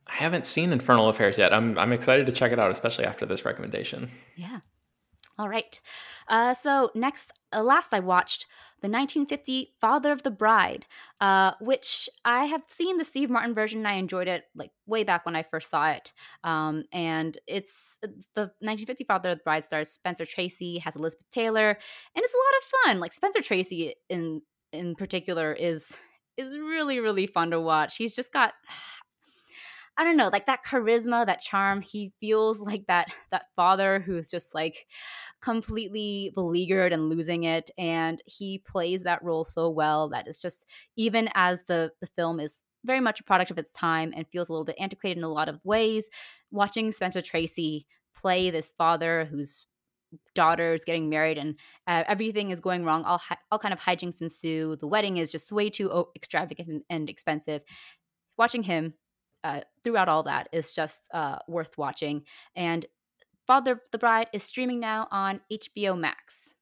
I 0.10 0.14
haven't 0.14 0.46
seen 0.46 0.72
Infernal 0.72 1.10
Affairs 1.10 1.38
yet. 1.38 1.54
I'm 1.54 1.78
I'm 1.78 1.92
excited 1.92 2.26
to 2.28 2.32
check 2.32 2.52
it 2.52 2.60
out, 2.60 2.72
especially 2.72 3.06
after 3.06 3.26
this 3.26 3.44
recommendation. 3.44 4.10
Yeah. 4.36 4.60
All 5.38 5.50
right. 5.50 5.80
Uh, 6.28 6.54
so 6.54 6.90
next, 6.96 7.32
uh, 7.54 7.62
last 7.62 7.94
I 7.94 8.00
watched 8.00 8.48
the 8.82 8.90
1950 8.90 9.74
Father 9.82 10.12
of 10.12 10.24
the 10.24 10.32
Bride, 10.32 10.86
uh, 11.20 11.54
which 11.60 12.10
I 12.24 12.46
have 12.46 12.62
seen 12.68 12.98
the 12.98 13.06
Steve 13.06 13.30
Martin 13.30 13.56
version. 13.56 13.80
and 13.80 13.88
I 13.88 13.94
enjoyed 13.94 14.28
it 14.28 14.44
like 14.56 14.72
way 14.86 15.04
back 15.04 15.26
when 15.26 15.36
I 15.36 15.44
first 15.44 15.70
saw 15.70 15.90
it. 15.90 16.14
Um, 16.44 16.84
and 16.92 17.38
it's 17.48 17.98
the 18.02 18.52
1950 18.62 19.04
Father 19.06 19.32
of 19.32 19.38
the 19.40 19.44
Bride 19.44 19.64
stars 19.64 19.90
Spencer 19.90 20.26
Tracy, 20.26 20.80
has 20.80 20.96
Elizabeth 20.96 21.30
Taylor, 21.32 21.70
and 21.70 22.24
it's 22.24 22.34
a 22.34 22.38
lot 22.38 22.44
of 22.60 22.86
fun. 22.86 23.00
Like 23.00 23.14
Spencer 23.14 23.42
Tracy 23.42 23.96
in 24.10 24.42
in 24.74 24.96
particular 24.96 25.54
is 25.54 25.98
is 26.38 26.50
really 26.50 27.00
really 27.00 27.28
fun 27.28 27.52
to 27.52 27.60
watch. 27.60 27.98
He's 27.98 28.16
just 28.16 28.32
got 28.32 28.54
I 29.98 30.04
don't 30.04 30.18
know, 30.18 30.30
like 30.32 30.46
that 30.46 30.64
charisma, 30.64 31.26
that 31.26 31.42
charm. 31.42 31.82
He 31.82 32.14
feels 32.20 32.60
like 32.60 32.86
that 32.88 33.08
that 33.32 33.48
father 33.56 34.00
who's 34.00 34.30
just 34.30 34.54
like 34.54 34.86
completely 35.42 36.32
beleaguered 36.36 36.94
and 36.94 37.10
losing 37.10 37.44
it, 37.44 37.72
and 37.78 38.22
he 38.26 38.60
plays 38.60 39.04
that 39.04 39.24
role 39.24 39.44
so 39.44 39.70
well 39.70 40.10
that 40.10 40.28
it's 40.28 40.40
just 40.40 40.66
even 40.96 41.30
as 41.34 41.64
the 41.64 41.92
the 42.00 42.08
film 42.08 42.40
is 42.40 42.64
very 42.86 43.00
much 43.00 43.20
a 43.20 43.24
product 43.24 43.52
of 43.52 43.58
its 43.58 43.74
time 43.74 44.14
and 44.16 44.28
feels 44.28 44.50
a 44.50 44.54
little 44.54 44.66
bit 44.66 44.78
antiquated 44.80 45.18
in 45.18 45.24
a 45.24 45.30
lot 45.30 45.50
of 45.50 45.60
ways. 45.64 46.10
Watching 46.52 46.92
Spencer 46.92 47.22
Tracy 47.22 47.86
play 48.16 48.50
this 48.50 48.72
father 48.78 49.26
whose 49.26 49.66
daughter 50.36 50.74
is 50.74 50.86
getting 50.86 51.10
married 51.10 51.38
and 51.38 51.56
uh, 51.88 52.04
everything 52.08 52.52
is 52.52 52.60
going 52.60 52.86
wrong, 52.86 53.04
all 53.04 53.18
hi- 53.18 53.38
all 53.52 53.60
kind 53.60 53.74
of 53.74 53.80
hijinks 53.80 54.22
ensue. 54.22 54.76
The 54.78 54.88
wedding 54.88 55.18
is 55.18 55.32
just 55.32 55.52
way 55.52 55.70
too 55.70 56.06
extravagant 56.16 56.70
and, 56.70 56.82
and 56.90 57.10
expensive. 57.10 57.62
Watching 58.38 58.64
him 58.64 58.94
uh, 59.44 59.62
throughout 59.84 60.10
all 60.10 60.24
that 60.24 60.50
is 60.52 60.74
just 60.74 61.10
uh, 61.14 61.40
worth 61.48 61.78
watching. 61.78 62.24
And 62.56 62.86
Father 63.46 63.74
of 63.74 63.80
the 63.92 63.98
Bride 63.98 64.28
is 64.34 64.44
streaming 64.44 64.80
now 64.80 65.08
on 65.12 65.42
HBO 65.52 65.98
Max. 65.98 66.56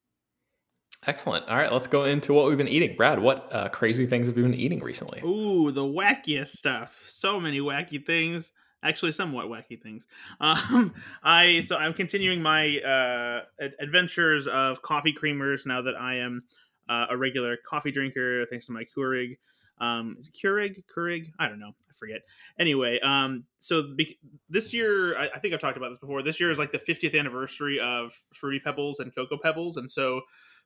Excellent. 1.07 1.47
All 1.47 1.57
right, 1.57 1.71
let's 1.71 1.87
go 1.87 2.03
into 2.05 2.33
what 2.33 2.47
we've 2.47 2.57
been 2.57 2.67
eating. 2.67 2.95
Brad, 2.95 3.19
what 3.19 3.47
uh, 3.51 3.69
crazy 3.69 4.07
things 4.07 4.27
have 4.27 4.37
you 4.37 4.43
been 4.43 4.53
eating 4.55 4.79
recently? 4.79 5.21
Ooh, 5.23 5.71
the 5.71 5.83
wackiest 5.83 6.47
stuff. 6.47 7.05
So 7.07 7.39
many 7.39 7.59
wacky 7.59 8.03
things. 8.03 8.51
Actually, 8.81 9.11
somewhat 9.11 9.47
wacky 9.47 9.81
things. 9.81 10.05
Um, 10.39 10.93
I 11.23 11.61
so 11.61 11.75
I'm 11.75 11.93
continuing 11.93 12.41
my 12.41 12.79
uh, 12.79 13.41
ad- 13.63 13.73
adventures 13.79 14.47
of 14.47 14.81
coffee 14.81 15.13
creamers 15.13 15.65
now 15.65 15.81
that 15.81 15.95
I 15.99 16.15
am 16.15 16.41
uh, 16.89 17.07
a 17.09 17.17
regular 17.17 17.57
coffee 17.57 17.91
drinker, 17.91 18.45
thanks 18.47 18.65
to 18.67 18.71
my 18.71 18.83
Keurig. 18.83 19.37
Um, 19.79 20.15
is 20.19 20.29
it 20.29 20.33
Keurig? 20.33 20.83
Keurig? 20.85 21.31
I 21.39 21.47
don't 21.47 21.59
know. 21.59 21.71
I 21.89 21.93
forget. 21.93 22.21
Anyway, 22.57 22.99
um, 23.01 23.43
so 23.59 23.93
be- 23.95 24.19
this 24.49 24.73
year, 24.73 25.17
I-, 25.17 25.29
I 25.35 25.39
think 25.39 25.53
I've 25.53 25.59
talked 25.59 25.77
about 25.77 25.89
this 25.89 25.97
before. 25.97 26.21
This 26.21 26.39
year 26.39 26.51
is 26.51 26.59
like 26.59 26.71
the 26.71 26.79
50th 26.79 27.17
anniversary 27.17 27.79
of 27.79 28.13
Fruity 28.33 28.59
Pebbles 28.59 28.99
and 28.99 29.13
Cocoa 29.13 29.37
Pebbles, 29.37 29.77
and 29.77 29.89
so 29.89 30.21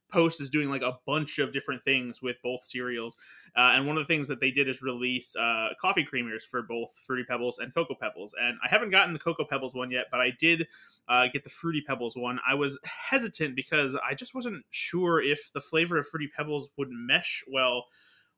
Post 0.10 0.42
is 0.42 0.50
doing 0.50 0.70
like 0.70 0.82
a 0.82 0.98
bunch 1.06 1.40
of 1.40 1.54
different 1.54 1.84
things 1.84 2.22
with 2.22 2.38
both 2.42 2.64
cereals. 2.64 3.16
Uh, 3.56 3.74
and 3.74 3.86
one 3.86 3.98
of 3.98 4.08
the 4.08 4.14
things 4.14 4.28
that 4.28 4.40
they 4.40 4.52
did 4.52 4.68
is 4.68 4.82
release 4.82 5.36
uh, 5.36 5.70
coffee 5.80 6.06
creamers 6.06 6.42
for 6.42 6.64
both 6.64 6.90
Fruity 7.06 7.24
Pebbles 7.28 7.60
and 7.60 7.74
Cocoa 7.74 7.96
Pebbles. 8.00 8.34
And 8.42 8.58
I 8.66 8.70
haven't 8.70 8.90
gotten 8.90 9.14
the 9.14 9.20
Cocoa 9.20 9.46
Pebbles 9.46 9.76
one 9.76 9.92
yet, 9.92 10.06
but 10.12 10.20
I 10.20 10.32
did 10.40 10.68
uh, 11.08 11.28
get 11.32 11.44
the 11.44 11.50
Fruity 11.50 11.82
Pebbles 11.86 12.16
one. 12.18 12.40
I 12.48 12.56
was 12.56 12.80
hesitant 12.84 13.56
because 13.56 13.96
I 13.96 14.16
just 14.16 14.34
wasn't 14.34 14.66
sure 14.72 15.22
if 15.22 15.52
the 15.54 15.62
flavor 15.62 15.98
of 15.98 16.08
Fruity 16.08 16.30
Pebbles 16.36 16.70
would 16.78 16.90
mesh 16.90 17.44
well 17.52 17.86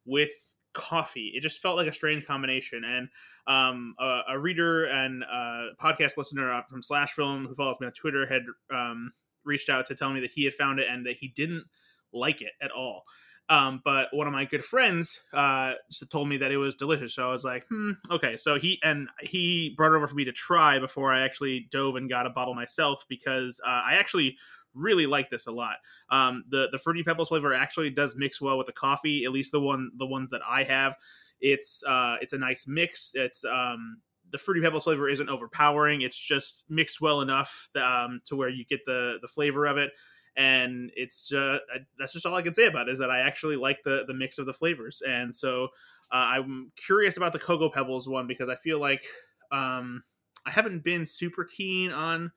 with 0.05 0.55
coffee. 0.74 1.32
It 1.36 1.41
just 1.41 1.61
felt 1.61 1.78
like 1.78 1.88
a 1.88 1.93
strange 1.93 2.26
combination. 2.26 2.84
And 2.84 3.09
um, 3.47 3.95
a, 3.99 4.22
a 4.30 4.39
reader 4.39 4.86
and 4.86 5.24
uh, 5.24 5.74
podcast 5.82 6.17
listener 6.17 6.63
from 6.69 6.84
Slash 6.84 7.11
Film 7.11 7.47
who 7.47 7.55
follows 7.55 7.78
me 7.80 7.88
on 7.88 7.93
Twitter 7.93 8.26
had 8.26 8.43
um, 8.74 9.11
reached 9.43 9.69
out 9.69 9.88
to 9.88 9.95
tell 9.95 10.11
me 10.11 10.22
that 10.22 10.32
he 10.32 10.45
had 10.45 10.53
found 10.53 10.80
it 10.80 10.88
and 10.89 11.05
that 11.05 11.17
he 11.17 11.28
didn't 11.28 11.65
like 12.13 12.41
it 12.41 12.51
at 12.61 12.72
all. 12.72 13.03
Um, 13.49 13.82
but 13.84 14.07
one 14.13 14.28
of 14.28 14.34
my 14.34 14.45
good 14.45 14.63
friends 14.63 15.22
uh, 15.34 15.74
told 16.09 16.30
me 16.30 16.38
that 16.38 16.51
it 16.51 16.57
was 16.57 16.74
delicious. 16.76 17.15
So 17.15 17.28
I 17.28 17.32
was 17.32 17.43
like, 17.43 17.65
hmm, 17.67 17.91
okay. 18.09 18.38
So 18.38 18.57
he 18.57 18.80
and 18.82 19.09
he 19.19 19.74
brought 19.76 19.91
it 19.91 19.97
over 19.97 20.07
for 20.07 20.15
me 20.15 20.24
to 20.24 20.32
try 20.32 20.80
before 20.80 21.13
I 21.13 21.26
actually 21.26 21.67
dove 21.69 21.97
and 21.97 22.09
got 22.09 22.26
a 22.26 22.30
bottle 22.30 22.53
myself 22.53 23.03
because 23.09 23.59
uh, 23.65 23.69
I 23.69 23.95
actually 23.95 24.38
really 24.74 25.05
like 25.05 25.30
this 25.30 25.47
a 25.47 25.51
lot. 25.51 25.76
Um, 26.09 26.43
the 26.49 26.69
the 26.72 26.80
fruity 26.80 27.03
pebbles 27.03 27.30
flavor 27.30 27.53
actually 27.53 27.89
does 27.89 28.15
mix 28.15 28.41
well 28.41 28.57
with 28.57 28.67
the 28.67 28.74
coffee. 28.74 29.26
At 29.26 29.32
least 29.32 29.51
the 29.51 29.61
one 29.61 29.91
the 29.97 30.05
ones 30.05 30.30
that 30.32 30.41
I 30.47 30.63
have, 30.63 30.95
it's 31.39 31.84
uh, 31.84 32.15
it's 32.22 32.34
a 32.34 32.38
nice 32.38 32.65
mix. 32.67 33.11
It's 33.13 33.43
um, 33.43 33.97
the 34.32 34.38
fruity 34.38 34.61
pebbles 34.61 34.84
flavor 34.84 35.09
isn't 35.09 35.30
overpowering. 35.30 36.01
It's 36.01 36.17
just 36.17 36.63
mixed 36.69 37.01
well 37.01 37.22
enough 37.22 37.69
um, 37.76 38.22
to 38.26 38.36
where 38.36 38.49
you 38.49 38.65
get 38.65 38.86
the 38.86 39.17
the 39.22 39.28
flavor 39.28 39.65
of 39.65 39.78
it. 39.78 39.91
And 40.38 40.91
it's 40.95 41.28
just 41.28 41.61
that's 41.99 42.13
just 42.13 42.26
all 42.26 42.36
I 42.36 42.41
can 42.41 42.53
say 42.53 42.67
about 42.67 42.88
it 42.88 42.93
is 42.93 42.99
that 42.99 43.11
I 43.11 43.19
actually 43.19 43.57
like 43.57 43.84
the 43.84 44.05
the 44.07 44.13
mix 44.13 44.38
of 44.38 44.45
the 44.45 44.53
flavors. 44.53 45.01
And 45.05 45.36
so 45.36 45.65
uh, 46.11 46.15
I'm 46.15 46.72
curious 46.76 47.17
about 47.17 47.34
the 47.34 47.39
cocoa 47.39 47.69
pebbles 47.69 48.07
one 48.07 48.28
because 48.28 48.49
I 48.49 48.55
feel 48.55 48.80
like 48.80 49.03
um, 49.51 50.03
I 50.45 50.51
haven't 50.51 50.84
been 50.84 51.05
super 51.05 51.43
keen 51.43 51.91
on 51.91 52.32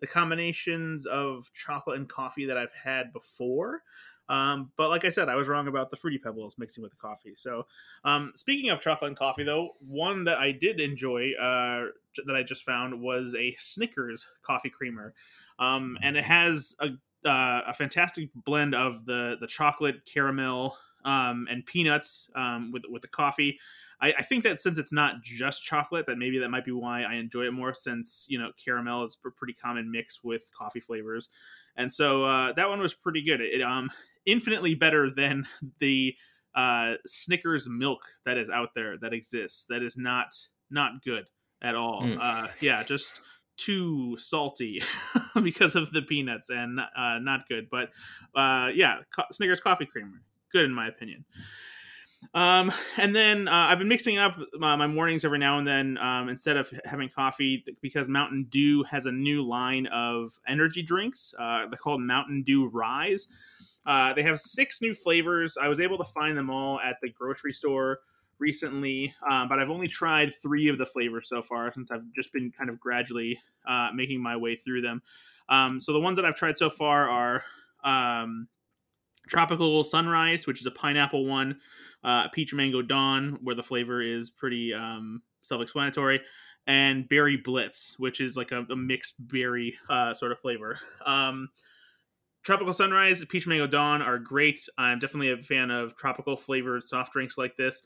the 0.00 0.06
combinations 0.06 1.06
of 1.06 1.50
chocolate 1.52 1.98
and 1.98 2.08
coffee 2.08 2.46
that 2.46 2.56
I've 2.56 2.72
had 2.72 3.12
before. 3.12 3.82
Um, 4.28 4.72
but 4.76 4.88
like 4.88 5.04
I 5.04 5.10
said, 5.10 5.28
I 5.28 5.36
was 5.36 5.46
wrong 5.46 5.68
about 5.68 5.88
the 5.88 5.96
fruity 5.96 6.18
pebbles 6.18 6.56
mixing 6.58 6.82
with 6.82 6.90
the 6.90 6.96
coffee. 6.96 7.34
So, 7.36 7.66
um, 8.04 8.32
speaking 8.34 8.70
of 8.70 8.80
chocolate 8.80 9.08
and 9.08 9.16
coffee, 9.16 9.44
though, 9.44 9.76
one 9.78 10.24
that 10.24 10.38
I 10.38 10.50
did 10.50 10.80
enjoy 10.80 11.30
uh, 11.40 11.86
that 12.26 12.34
I 12.34 12.42
just 12.42 12.64
found 12.64 13.00
was 13.00 13.34
a 13.36 13.54
Snickers 13.56 14.26
coffee 14.42 14.70
creamer. 14.70 15.14
um, 15.58 15.96
and 16.02 16.16
it 16.16 16.24
has 16.24 16.74
a 16.80 16.88
uh, 17.28 17.62
a 17.66 17.74
fantastic 17.74 18.30
blend 18.34 18.74
of 18.74 19.04
the 19.04 19.36
the 19.40 19.46
chocolate 19.46 20.04
caramel 20.04 20.76
um, 21.04 21.46
and 21.50 21.64
peanuts 21.66 22.28
um, 22.34 22.70
with 22.72 22.82
with 22.88 23.02
the 23.02 23.08
coffee. 23.08 23.58
I, 24.00 24.12
I, 24.18 24.22
think 24.22 24.44
that 24.44 24.60
since 24.60 24.78
it's 24.78 24.92
not 24.92 25.22
just 25.22 25.62
chocolate, 25.62 26.06
that 26.06 26.18
maybe 26.18 26.38
that 26.38 26.50
might 26.50 26.64
be 26.64 26.72
why 26.72 27.02
I 27.02 27.14
enjoy 27.14 27.46
it 27.46 27.52
more. 27.52 27.72
Since 27.72 28.26
you 28.28 28.38
know 28.38 28.50
caramel 28.62 29.04
is 29.04 29.16
a 29.24 29.30
pretty 29.30 29.54
common 29.54 29.90
mix 29.90 30.22
with 30.22 30.50
coffee 30.56 30.80
flavors, 30.80 31.28
and 31.76 31.92
so 31.92 32.24
uh, 32.24 32.52
that 32.52 32.68
one 32.68 32.80
was 32.80 32.94
pretty 32.94 33.22
good. 33.22 33.40
It, 33.40 33.62
um 33.62 33.90
infinitely 34.26 34.74
better 34.74 35.08
than 35.08 35.46
the 35.78 36.14
uh, 36.54 36.94
Snickers 37.06 37.68
milk 37.68 38.02
that 38.24 38.36
is 38.36 38.50
out 38.50 38.70
there 38.74 38.98
that 38.98 39.14
exists. 39.14 39.66
That 39.68 39.82
is 39.82 39.96
not 39.96 40.34
not 40.70 41.02
good 41.04 41.24
at 41.62 41.74
all. 41.74 42.02
Mm. 42.02 42.18
Uh, 42.20 42.48
yeah, 42.60 42.82
just 42.82 43.20
too 43.56 44.16
salty 44.18 44.82
because 45.42 45.76
of 45.76 45.90
the 45.92 46.02
peanuts 46.02 46.50
and 46.50 46.80
uh, 46.80 47.18
not 47.20 47.48
good. 47.48 47.68
But 47.70 47.90
uh, 48.34 48.70
yeah, 48.74 48.98
co- 49.14 49.24
Snickers 49.32 49.60
coffee 49.60 49.86
creamer, 49.86 50.22
good 50.52 50.64
in 50.64 50.72
my 50.72 50.88
opinion. 50.88 51.24
Um, 52.34 52.72
and 52.98 53.14
then 53.14 53.48
uh, 53.48 53.52
I've 53.52 53.78
been 53.78 53.88
mixing 53.88 54.18
up 54.18 54.36
my, 54.58 54.76
my, 54.76 54.86
mornings 54.86 55.24
every 55.24 55.38
now 55.38 55.58
and 55.58 55.66
then 55.66 55.96
um, 55.98 56.28
instead 56.28 56.56
of 56.56 56.72
having 56.84 57.08
coffee 57.08 57.64
because 57.80 58.08
Mountain 58.08 58.48
Dew 58.50 58.82
has 58.84 59.06
a 59.06 59.12
new 59.12 59.46
line 59.46 59.86
of 59.86 60.38
energy 60.46 60.82
drinks. 60.82 61.34
Uh, 61.38 61.66
they're 61.68 61.78
called 61.78 62.00
Mountain 62.00 62.42
Dew 62.42 62.68
Rise. 62.68 63.28
Uh, 63.86 64.12
they 64.12 64.22
have 64.22 64.40
six 64.40 64.82
new 64.82 64.92
flavors. 64.92 65.56
I 65.60 65.68
was 65.68 65.80
able 65.80 65.96
to 65.98 66.04
find 66.04 66.36
them 66.36 66.50
all 66.50 66.80
at 66.80 66.96
the 67.00 67.08
grocery 67.08 67.52
store 67.52 68.00
recently, 68.38 69.14
um, 69.30 69.48
but 69.48 69.58
I've 69.58 69.70
only 69.70 69.88
tried 69.88 70.34
three 70.34 70.68
of 70.68 70.78
the 70.78 70.86
flavors 70.86 71.28
so 71.28 71.42
far 71.42 71.72
since 71.72 71.90
I've 71.90 72.02
just 72.14 72.32
been 72.32 72.50
kind 72.50 72.68
of 72.68 72.80
gradually 72.80 73.40
uh, 73.66 73.90
making 73.94 74.20
my 74.20 74.36
way 74.36 74.56
through 74.56 74.82
them. 74.82 75.02
Um, 75.48 75.80
so 75.80 75.92
the 75.92 76.00
ones 76.00 76.16
that 76.16 76.24
I've 76.24 76.34
tried 76.34 76.58
so 76.58 76.68
far 76.68 77.08
are 77.08 77.44
um, 77.84 78.48
Tropical 79.28 79.84
Sunrise, 79.84 80.46
which 80.46 80.60
is 80.60 80.66
a 80.66 80.70
pineapple 80.70 81.24
one, 81.26 81.60
uh, 82.06 82.28
Peach 82.28 82.54
Mango 82.54 82.80
Dawn, 82.80 83.38
where 83.42 83.54
the 83.54 83.62
flavor 83.62 84.00
is 84.00 84.30
pretty 84.30 84.72
um, 84.72 85.20
self-explanatory, 85.42 86.22
and 86.66 87.06
Berry 87.06 87.36
Blitz, 87.36 87.96
which 87.98 88.22
is 88.22 88.34
like 88.36 88.52
a, 88.52 88.64
a 88.70 88.76
mixed 88.76 89.16
berry 89.28 89.76
uh, 89.90 90.14
sort 90.14 90.32
of 90.32 90.38
flavor. 90.38 90.78
Um, 91.04 91.48
Tropical 92.42 92.72
Sunrise, 92.72 93.22
Peach 93.28 93.46
Mango 93.46 93.66
Dawn 93.66 94.00
are 94.00 94.18
great. 94.18 94.60
I'm 94.78 95.00
definitely 95.00 95.32
a 95.32 95.36
fan 95.36 95.70
of 95.70 95.96
tropical 95.96 96.36
flavored 96.36 96.84
soft 96.84 97.12
drinks 97.12 97.36
like 97.36 97.56
this 97.56 97.82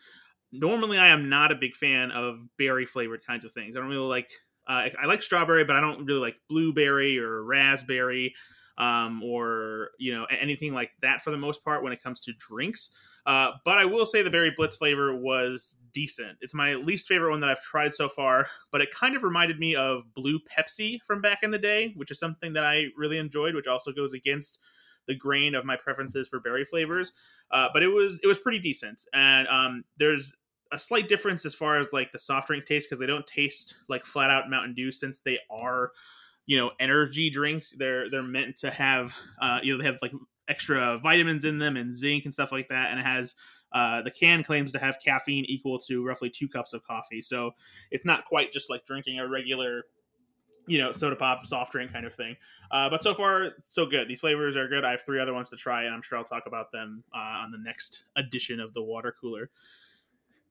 normally 0.52 0.98
I 0.98 1.08
am 1.08 1.28
not 1.28 1.52
a 1.52 1.56
big 1.56 1.74
fan 1.74 2.10
of 2.10 2.46
berry 2.56 2.86
flavored 2.86 3.24
kinds 3.24 3.44
of 3.44 3.52
things. 3.52 3.76
I 3.76 3.80
don't 3.80 3.88
really 3.88 4.08
like. 4.08 4.30
Uh, 4.68 4.88
I 5.00 5.06
like 5.06 5.22
strawberry, 5.22 5.64
but 5.64 5.76
I 5.76 5.80
don't 5.80 6.04
really 6.04 6.20
like 6.20 6.36
blueberry 6.48 7.18
or 7.18 7.42
raspberry, 7.44 8.34
um, 8.78 9.22
or 9.22 9.90
you 9.98 10.14
know 10.14 10.26
anything 10.26 10.74
like 10.74 10.90
that 11.02 11.22
for 11.22 11.30
the 11.30 11.38
most 11.38 11.64
part 11.64 11.82
when 11.82 11.92
it 11.92 12.02
comes 12.02 12.20
to 12.20 12.32
drinks. 12.38 12.90
Uh, 13.26 13.50
but 13.64 13.78
I 13.78 13.84
will 13.84 14.06
say 14.06 14.22
the 14.22 14.30
berry 14.30 14.52
blitz 14.56 14.76
flavor 14.76 15.14
was 15.14 15.76
decent. 15.92 16.38
It's 16.40 16.54
my 16.54 16.74
least 16.74 17.06
favorite 17.06 17.30
one 17.30 17.40
that 17.40 17.50
I've 17.50 17.62
tried 17.62 17.92
so 17.94 18.08
far, 18.08 18.46
but 18.72 18.80
it 18.80 18.94
kind 18.94 19.16
of 19.16 19.22
reminded 19.22 19.58
me 19.58 19.74
of 19.74 20.02
blue 20.14 20.38
Pepsi 20.40 20.98
from 21.06 21.20
back 21.20 21.40
in 21.42 21.50
the 21.50 21.58
day, 21.58 21.92
which 21.96 22.10
is 22.10 22.18
something 22.18 22.52
that 22.54 22.64
I 22.64 22.86
really 22.96 23.18
enjoyed, 23.18 23.54
which 23.54 23.66
also 23.66 23.92
goes 23.92 24.12
against 24.12 24.58
the 25.06 25.14
grain 25.14 25.54
of 25.54 25.64
my 25.64 25.76
preferences 25.76 26.28
for 26.28 26.40
berry 26.40 26.64
flavors. 26.64 27.12
Uh, 27.50 27.68
but 27.72 27.82
it 27.82 27.88
was 27.88 28.20
it 28.22 28.26
was 28.26 28.38
pretty 28.38 28.58
decent, 28.58 29.04
and 29.12 29.48
um, 29.48 29.84
there's 29.98 30.36
a 30.72 30.78
slight 30.78 31.08
difference 31.08 31.44
as 31.44 31.54
far 31.54 31.78
as 31.78 31.92
like 31.92 32.12
the 32.12 32.18
soft 32.18 32.46
drink 32.46 32.64
taste 32.64 32.88
because 32.88 33.00
they 33.00 33.06
don't 33.06 33.26
taste 33.26 33.76
like 33.88 34.04
flat 34.04 34.30
out 34.30 34.48
Mountain 34.48 34.74
Dew 34.74 34.92
since 34.92 35.20
they 35.20 35.38
are, 35.50 35.90
you 36.46 36.56
know, 36.56 36.70
energy 36.78 37.28
drinks. 37.28 37.74
They're 37.76 38.08
they're 38.08 38.22
meant 38.22 38.56
to 38.58 38.70
have, 38.70 39.14
uh, 39.42 39.58
you 39.62 39.72
know, 39.72 39.82
they 39.82 39.86
have 39.86 39.98
like 40.00 40.12
extra 40.50 40.98
vitamins 40.98 41.44
in 41.44 41.58
them 41.58 41.76
and 41.76 41.96
zinc 41.96 42.24
and 42.24 42.34
stuff 42.34 42.52
like 42.52 42.68
that, 42.68 42.90
and 42.90 43.00
it 43.00 43.06
has. 43.06 43.34
Uh, 43.72 44.02
the 44.02 44.10
can 44.10 44.42
claims 44.42 44.72
to 44.72 44.80
have 44.80 44.98
caffeine 44.98 45.44
equal 45.44 45.78
to 45.78 46.04
roughly 46.04 46.28
two 46.28 46.48
cups 46.48 46.72
of 46.72 46.82
coffee, 46.82 47.22
so 47.22 47.52
it's 47.92 48.04
not 48.04 48.24
quite 48.24 48.50
just 48.50 48.68
like 48.68 48.84
drinking 48.84 49.20
a 49.20 49.28
regular 49.28 49.84
you 50.66 50.78
know, 50.78 50.92
soda 50.92 51.16
pop, 51.16 51.44
soft 51.44 51.72
drink 51.72 51.92
kind 51.92 52.06
of 52.06 52.14
thing. 52.14 52.36
Uh, 52.70 52.88
but 52.88 53.02
so 53.02 53.14
far, 53.14 53.50
so 53.66 53.86
good. 53.86 54.08
These 54.08 54.20
flavors 54.20 54.56
are 54.56 54.68
good. 54.68 54.84
I 54.84 54.92
have 54.92 55.02
three 55.04 55.20
other 55.20 55.34
ones 55.34 55.48
to 55.50 55.56
try, 55.56 55.84
and 55.84 55.94
I'm 55.94 56.02
sure 56.02 56.16
I'll 56.18 56.24
talk 56.24 56.44
about 56.46 56.70
them 56.70 57.02
uh, 57.14 57.18
on 57.18 57.50
the 57.50 57.58
next 57.58 58.04
edition 58.16 58.60
of 58.60 58.72
the 58.72 58.82
water 58.82 59.14
cooler. 59.20 59.50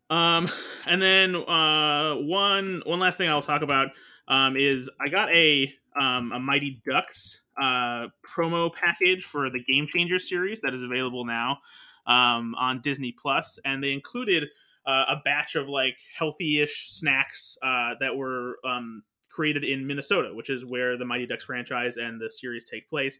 Um, 0.10 0.50
and 0.86 1.02
then 1.02 1.36
uh, 1.36 2.16
one 2.16 2.82
one 2.86 3.00
last 3.00 3.18
thing 3.18 3.30
I'll 3.30 3.42
talk 3.42 3.62
about 3.62 3.90
um, 4.28 4.58
is 4.58 4.90
I 5.00 5.08
got 5.08 5.34
a 5.34 5.74
um, 6.00 6.32
a 6.32 6.40
Mighty 6.40 6.82
Ducks 6.84 7.42
uh, 7.62 8.08
promo 8.28 8.74
package 8.74 9.26
for 9.26 9.50
the 9.50 9.64
Game 9.64 9.88
Changer 9.88 10.20
series 10.20 10.60
that 10.62 10.74
is 10.74 10.84
available 10.84 11.26
now 11.26 11.60
um, 12.08 12.56
on 12.56 12.82
Disney 12.82 13.12
Plus, 13.12 13.60
and 13.66 13.84
they 13.84 13.92
included 13.92 14.48
uh, 14.86 15.06
a 15.10 15.18
batch 15.24 15.56
of 15.56 15.70
like 15.70 15.98
healthy-ish 16.18 16.90
snacks 16.90 17.58
uh, 17.62 17.94
that 18.00 18.16
were 18.16 18.58
um, 18.66 19.04
created 19.30 19.64
in 19.64 19.86
Minnesota, 19.86 20.32
which 20.34 20.50
is 20.50 20.66
where 20.66 20.98
the 20.98 21.06
Mighty 21.06 21.28
Ducks 21.28 21.44
franchise 21.44 21.98
and 21.98 22.20
the 22.20 22.30
series 22.30 22.66
take 22.66 22.90
place. 22.90 23.20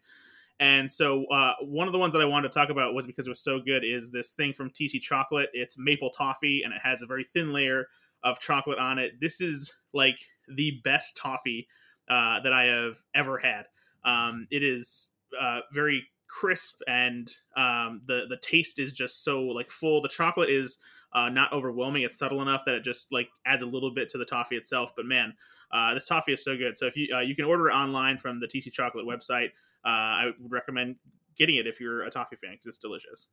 And 0.60 0.92
so 0.92 1.26
uh, 1.28 1.54
one 1.62 1.88
of 1.88 1.94
the 1.94 2.00
ones 2.00 2.12
that 2.14 2.22
I 2.22 2.26
wanted 2.26 2.52
to 2.52 2.60
talk 2.60 2.70
about 2.70 2.94
was 2.94 3.06
because 3.06 3.28
it 3.28 3.30
was 3.30 3.40
so 3.40 3.60
good 3.60 3.86
is 3.86 4.12
this 4.12 4.32
thing 4.32 4.52
from 4.52 4.70
TC 4.70 5.00
Chocolate. 5.00 5.50
It's 5.54 5.78
maple 5.78 6.10
toffee 6.10 6.64
and 6.64 6.74
it 6.74 6.82
has 6.84 7.02
a 7.02 7.06
very 7.06 7.24
thin 7.24 7.54
layer 7.54 7.88
of 8.24 8.40
chocolate 8.40 8.78
on 8.78 9.00
it. 9.00 9.22
This 9.22 9.40
is 9.40 9.74
like 9.94 10.20
the 10.54 10.82
best 10.84 11.16
toffee 11.16 11.68
uh, 12.10 12.42
that 12.42 12.52
I 12.52 12.66
have 12.66 12.98
ever 13.16 13.38
had. 13.38 13.68
Um, 14.06 14.48
it 14.52 14.64
is 14.64 15.12
uh, 15.40 15.62
very 15.74 16.08
crisp 16.28 16.82
and 16.88 17.30
um, 17.58 18.02
the 18.06 18.26
the 18.30 18.38
taste 18.42 18.80
is 18.80 18.94
just 18.94 19.24
so 19.24 19.42
like 19.42 19.72
full. 19.72 20.02
The 20.02 20.10
chocolate 20.10 20.50
is 20.50 20.78
uh, 21.14 21.30
not 21.30 21.52
overwhelming. 21.52 22.04
It's 22.04 22.18
subtle 22.18 22.42
enough 22.42 22.64
that 22.66 22.76
it 22.76 22.84
just 22.84 23.12
like 23.12 23.30
adds 23.46 23.64
a 23.64 23.66
little 23.66 23.94
bit 23.94 24.10
to 24.10 24.18
the 24.18 24.26
toffee 24.26 24.56
itself. 24.56 24.94
But 24.96 25.06
man, 25.06 25.34
uh, 25.72 25.94
this 25.94 26.06
toffee 26.06 26.34
is 26.34 26.44
so 26.44 26.56
good. 26.58 26.78
So 26.78 26.86
if 26.86 26.96
you 26.96 27.14
uh, 27.16 27.22
you 27.22 27.36
can 27.36 27.46
order 27.46 27.70
it 27.70 27.74
online 27.74 28.18
from 28.18 28.40
the 28.40 28.48
TC 28.48 28.72
Chocolate 28.72 29.06
website. 29.06 29.50
Uh, 29.86 29.88
I 29.88 30.26
would 30.40 30.52
recommend 30.52 30.98
getting 31.38 31.56
it 31.56 31.66
if 31.66 31.80
you're 31.80 32.04
a 32.04 32.12
toffee 32.12 32.36
fan 32.36 32.52
because 32.52 32.68
it's 32.68 32.78
delicious. 32.78 33.28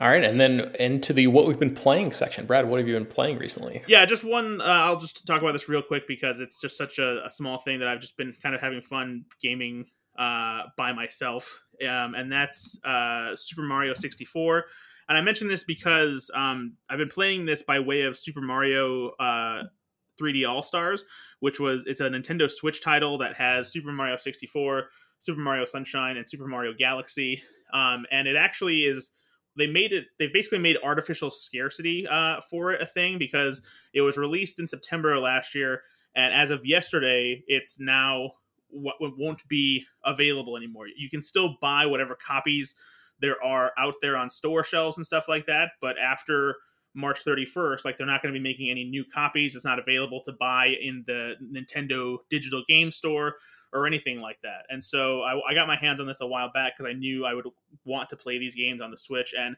All 0.00 0.08
right, 0.08 0.24
and 0.24 0.40
then 0.40 0.72
into 0.78 1.12
the 1.12 1.26
what 1.28 1.46
we've 1.46 1.58
been 1.58 1.74
playing 1.74 2.12
section. 2.12 2.46
Brad, 2.46 2.68
what 2.68 2.78
have 2.78 2.88
you 2.88 2.94
been 2.94 3.06
playing 3.06 3.38
recently? 3.38 3.82
Yeah, 3.86 4.04
just 4.04 4.24
one. 4.24 4.60
Uh, 4.60 4.64
I'll 4.64 4.98
just 4.98 5.26
talk 5.26 5.40
about 5.40 5.52
this 5.52 5.68
real 5.68 5.82
quick 5.82 6.08
because 6.08 6.40
it's 6.40 6.60
just 6.60 6.76
such 6.76 6.98
a, 6.98 7.24
a, 7.24 7.30
small 7.30 7.58
thing 7.58 7.78
that 7.78 7.88
I've 7.88 8.00
just 8.00 8.16
been 8.16 8.34
kind 8.42 8.54
of 8.54 8.60
having 8.60 8.82
fun 8.82 9.24
gaming 9.40 9.86
uh, 10.18 10.62
by 10.76 10.92
myself, 10.92 11.62
um, 11.82 12.14
and 12.14 12.30
that's 12.30 12.78
uh, 12.84 13.36
Super 13.36 13.62
Mario 13.62 13.94
64. 13.94 14.64
And 15.08 15.18
I 15.18 15.20
mention 15.20 15.48
this 15.48 15.64
because 15.64 16.30
um, 16.34 16.74
I've 16.88 16.98
been 16.98 17.08
playing 17.08 17.44
this 17.44 17.62
by 17.62 17.78
way 17.78 18.02
of 18.02 18.16
Super 18.16 18.40
Mario 18.40 19.12
3D 19.20 20.44
uh, 20.44 20.50
All 20.50 20.62
Stars, 20.62 21.04
which 21.40 21.60
was 21.60 21.84
it's 21.86 22.00
a 22.00 22.08
Nintendo 22.08 22.50
Switch 22.50 22.80
title 22.80 23.18
that 23.18 23.34
has 23.34 23.70
Super 23.70 23.92
Mario 23.92 24.16
64, 24.16 24.88
Super 25.18 25.40
Mario 25.40 25.64
Sunshine 25.64 26.16
and 26.16 26.28
Super 26.28 26.46
Mario 26.46 26.72
Galaxy. 26.76 27.42
Um, 27.72 28.06
and 28.10 28.26
it 28.26 28.36
actually 28.36 28.84
is 28.84 29.10
they 29.56 29.66
made 29.66 29.92
it 29.92 30.06
they 30.18 30.26
basically 30.26 30.58
made 30.58 30.76
artificial 30.82 31.30
scarcity 31.30 32.06
uh, 32.06 32.40
for 32.50 32.72
it 32.72 32.80
a 32.80 32.86
thing 32.86 33.18
because 33.18 33.62
it 33.92 34.00
was 34.00 34.16
released 34.16 34.58
in 34.58 34.66
September 34.66 35.18
last 35.18 35.54
year 35.54 35.82
and 36.14 36.32
as 36.34 36.50
of 36.50 36.64
yesterday 36.64 37.42
it's 37.46 37.78
now 37.80 38.32
what 38.74 38.96
won't 39.00 39.46
be 39.48 39.84
available 40.04 40.56
anymore. 40.56 40.86
You 40.96 41.08
can 41.08 41.22
still 41.22 41.56
buy 41.60 41.86
whatever 41.86 42.16
copies 42.16 42.74
there 43.20 43.42
are 43.42 43.72
out 43.78 43.94
there 44.02 44.16
on 44.16 44.28
store 44.28 44.64
shelves 44.64 44.96
and 44.96 45.06
stuff 45.06 45.26
like 45.28 45.46
that, 45.46 45.70
but 45.80 45.96
after 45.98 46.56
March 46.94 47.24
31st, 47.24 47.84
like 47.84 47.96
they're 47.96 48.06
not 48.06 48.22
going 48.22 48.32
to 48.32 48.38
be 48.38 48.42
making 48.42 48.70
any 48.70 48.84
new 48.84 49.04
copies. 49.04 49.56
It's 49.56 49.64
not 49.64 49.78
available 49.78 50.20
to 50.24 50.32
buy 50.32 50.74
in 50.80 51.04
the 51.06 51.36
Nintendo 51.42 52.18
digital 52.30 52.62
game 52.68 52.90
store 52.90 53.36
or 53.74 53.86
anything 53.86 54.20
like 54.20 54.38
that. 54.42 54.64
And 54.70 54.82
so 54.82 55.22
I, 55.22 55.50
I 55.50 55.54
got 55.54 55.66
my 55.66 55.76
hands 55.76 56.00
on 56.00 56.06
this 56.06 56.20
a 56.20 56.26
while 56.26 56.50
back 56.54 56.74
because 56.76 56.88
I 56.88 56.94
knew 56.94 57.26
I 57.26 57.34
would 57.34 57.46
want 57.84 58.08
to 58.10 58.16
play 58.16 58.38
these 58.38 58.54
games 58.54 58.80
on 58.80 58.90
the 58.90 58.96
Switch. 58.96 59.34
And 59.36 59.56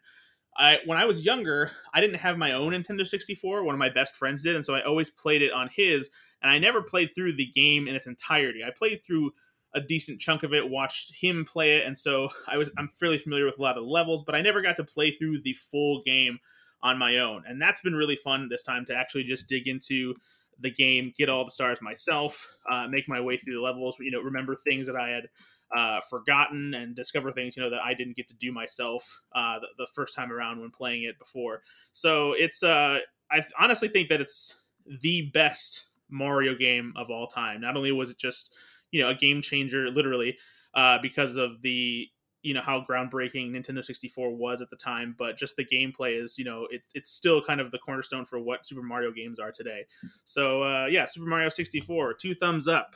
I, 0.56 0.78
when 0.86 0.96
I 0.98 1.04
was 1.04 1.24
younger, 1.24 1.70
I 1.92 2.00
didn't 2.00 2.16
have 2.16 2.38
my 2.38 2.52
own 2.52 2.72
Nintendo 2.72 3.06
64. 3.06 3.62
One 3.62 3.74
of 3.74 3.78
my 3.78 3.90
best 3.90 4.16
friends 4.16 4.42
did, 4.42 4.56
and 4.56 4.64
so 4.64 4.74
I 4.74 4.82
always 4.82 5.10
played 5.10 5.42
it 5.42 5.52
on 5.52 5.68
his. 5.74 6.08
And 6.42 6.50
I 6.50 6.58
never 6.58 6.82
played 6.82 7.10
through 7.14 7.36
the 7.36 7.50
game 7.54 7.88
in 7.88 7.94
its 7.94 8.06
entirety. 8.06 8.60
I 8.64 8.70
played 8.70 9.04
through 9.04 9.32
a 9.74 9.80
decent 9.80 10.20
chunk 10.20 10.42
of 10.42 10.54
it, 10.54 10.68
watched 10.68 11.14
him 11.14 11.44
play 11.44 11.76
it, 11.76 11.86
and 11.86 11.98
so 11.98 12.28
I 12.48 12.56
was 12.56 12.70
I'm 12.78 12.90
fairly 12.94 13.18
familiar 13.18 13.44
with 13.44 13.58
a 13.58 13.62
lot 13.62 13.76
of 13.76 13.84
the 13.84 13.90
levels, 13.90 14.22
but 14.22 14.34
I 14.34 14.40
never 14.40 14.62
got 14.62 14.76
to 14.76 14.84
play 14.84 15.10
through 15.10 15.42
the 15.42 15.52
full 15.54 16.02
game 16.02 16.38
on 16.82 16.98
my 16.98 17.18
own. 17.18 17.42
And 17.46 17.60
that's 17.60 17.82
been 17.82 17.94
really 17.94 18.16
fun 18.16 18.48
this 18.48 18.62
time 18.62 18.86
to 18.86 18.94
actually 18.94 19.24
just 19.24 19.48
dig 19.48 19.66
into 19.66 20.14
the 20.60 20.70
game, 20.70 21.12
get 21.18 21.28
all 21.28 21.44
the 21.44 21.50
stars 21.50 21.80
myself, 21.82 22.56
uh, 22.70 22.86
make 22.88 23.08
my 23.08 23.20
way 23.20 23.36
through 23.36 23.54
the 23.54 23.60
levels, 23.60 23.96
you 24.00 24.10
know, 24.10 24.20
remember 24.20 24.56
things 24.56 24.86
that 24.86 24.96
I 24.96 25.08
had 25.08 25.28
uh, 25.76 26.00
forgotten 26.08 26.74
and 26.74 26.94
discover 26.94 27.32
things, 27.32 27.56
you 27.56 27.62
know, 27.62 27.70
that 27.70 27.82
I 27.82 27.92
didn't 27.92 28.16
get 28.16 28.28
to 28.28 28.36
do 28.36 28.52
myself 28.52 29.20
uh, 29.34 29.58
the, 29.58 29.66
the, 29.78 29.86
first 29.94 30.14
time 30.14 30.30
around 30.30 30.60
when 30.60 30.70
playing 30.70 31.02
it 31.02 31.18
before. 31.18 31.62
So 31.92 32.34
it's, 32.34 32.62
uh, 32.62 32.98
I 33.30 33.44
honestly 33.58 33.88
think 33.88 34.08
that 34.10 34.20
it's 34.20 34.60
the 35.02 35.30
best 35.34 35.86
Mario 36.08 36.54
game 36.54 36.92
of 36.96 37.10
all 37.10 37.26
time. 37.26 37.60
Not 37.60 37.76
only 37.76 37.90
was 37.90 38.10
it 38.10 38.18
just, 38.18 38.54
you 38.90 39.02
know 39.02 39.10
a 39.10 39.14
game 39.14 39.42
changer 39.42 39.90
literally 39.90 40.36
uh, 40.74 40.98
because 41.02 41.36
of 41.36 41.62
the 41.62 42.08
you 42.46 42.54
know 42.54 42.60
how 42.60 42.84
groundbreaking 42.88 43.50
Nintendo 43.50 43.84
64 43.84 44.30
was 44.30 44.62
at 44.62 44.70
the 44.70 44.76
time, 44.76 45.16
but 45.18 45.36
just 45.36 45.56
the 45.56 45.64
gameplay 45.64 46.22
is 46.22 46.38
you 46.38 46.44
know 46.44 46.68
it's 46.70 46.94
it's 46.94 47.10
still 47.10 47.42
kind 47.42 47.60
of 47.60 47.72
the 47.72 47.78
cornerstone 47.78 48.24
for 48.24 48.38
what 48.38 48.64
Super 48.64 48.82
Mario 48.82 49.10
games 49.10 49.40
are 49.40 49.50
today. 49.50 49.84
So 50.24 50.62
uh, 50.62 50.86
yeah, 50.86 51.06
Super 51.06 51.26
Mario 51.26 51.48
64, 51.48 52.14
two 52.14 52.34
thumbs 52.34 52.68
up. 52.68 52.94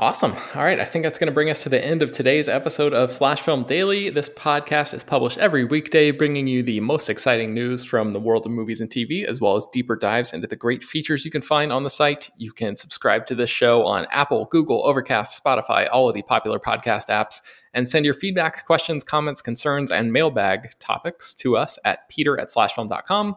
Awesome. 0.00 0.32
All 0.54 0.62
right. 0.62 0.78
I 0.78 0.84
think 0.84 1.02
that's 1.02 1.18
going 1.18 1.26
to 1.26 1.34
bring 1.34 1.50
us 1.50 1.64
to 1.64 1.68
the 1.68 1.84
end 1.84 2.04
of 2.04 2.12
today's 2.12 2.48
episode 2.48 2.94
of 2.94 3.12
Slash 3.12 3.40
Film 3.40 3.64
Daily. 3.64 4.10
This 4.10 4.28
podcast 4.28 4.94
is 4.94 5.02
published 5.02 5.38
every 5.38 5.64
weekday, 5.64 6.12
bringing 6.12 6.46
you 6.46 6.62
the 6.62 6.78
most 6.78 7.10
exciting 7.10 7.52
news 7.52 7.84
from 7.84 8.12
the 8.12 8.20
world 8.20 8.46
of 8.46 8.52
movies 8.52 8.80
and 8.80 8.88
TV, 8.88 9.24
as 9.24 9.40
well 9.40 9.56
as 9.56 9.66
deeper 9.72 9.96
dives 9.96 10.32
into 10.32 10.46
the 10.46 10.54
great 10.54 10.84
features 10.84 11.24
you 11.24 11.32
can 11.32 11.42
find 11.42 11.72
on 11.72 11.82
the 11.82 11.90
site. 11.90 12.30
You 12.36 12.52
can 12.52 12.76
subscribe 12.76 13.26
to 13.26 13.34
this 13.34 13.50
show 13.50 13.84
on 13.86 14.06
Apple, 14.12 14.44
Google, 14.52 14.86
Overcast, 14.86 15.42
Spotify, 15.42 15.88
all 15.90 16.08
of 16.08 16.14
the 16.14 16.22
popular 16.22 16.60
podcast 16.60 17.08
apps, 17.08 17.40
and 17.74 17.88
send 17.88 18.04
your 18.04 18.14
feedback, 18.14 18.66
questions, 18.66 19.02
comments, 19.02 19.42
concerns, 19.42 19.90
and 19.90 20.12
mailbag 20.12 20.78
topics 20.78 21.34
to 21.34 21.56
us 21.56 21.76
at 21.84 22.08
peter 22.08 22.38
at 22.38 22.50
slashfilm.com. 22.50 23.34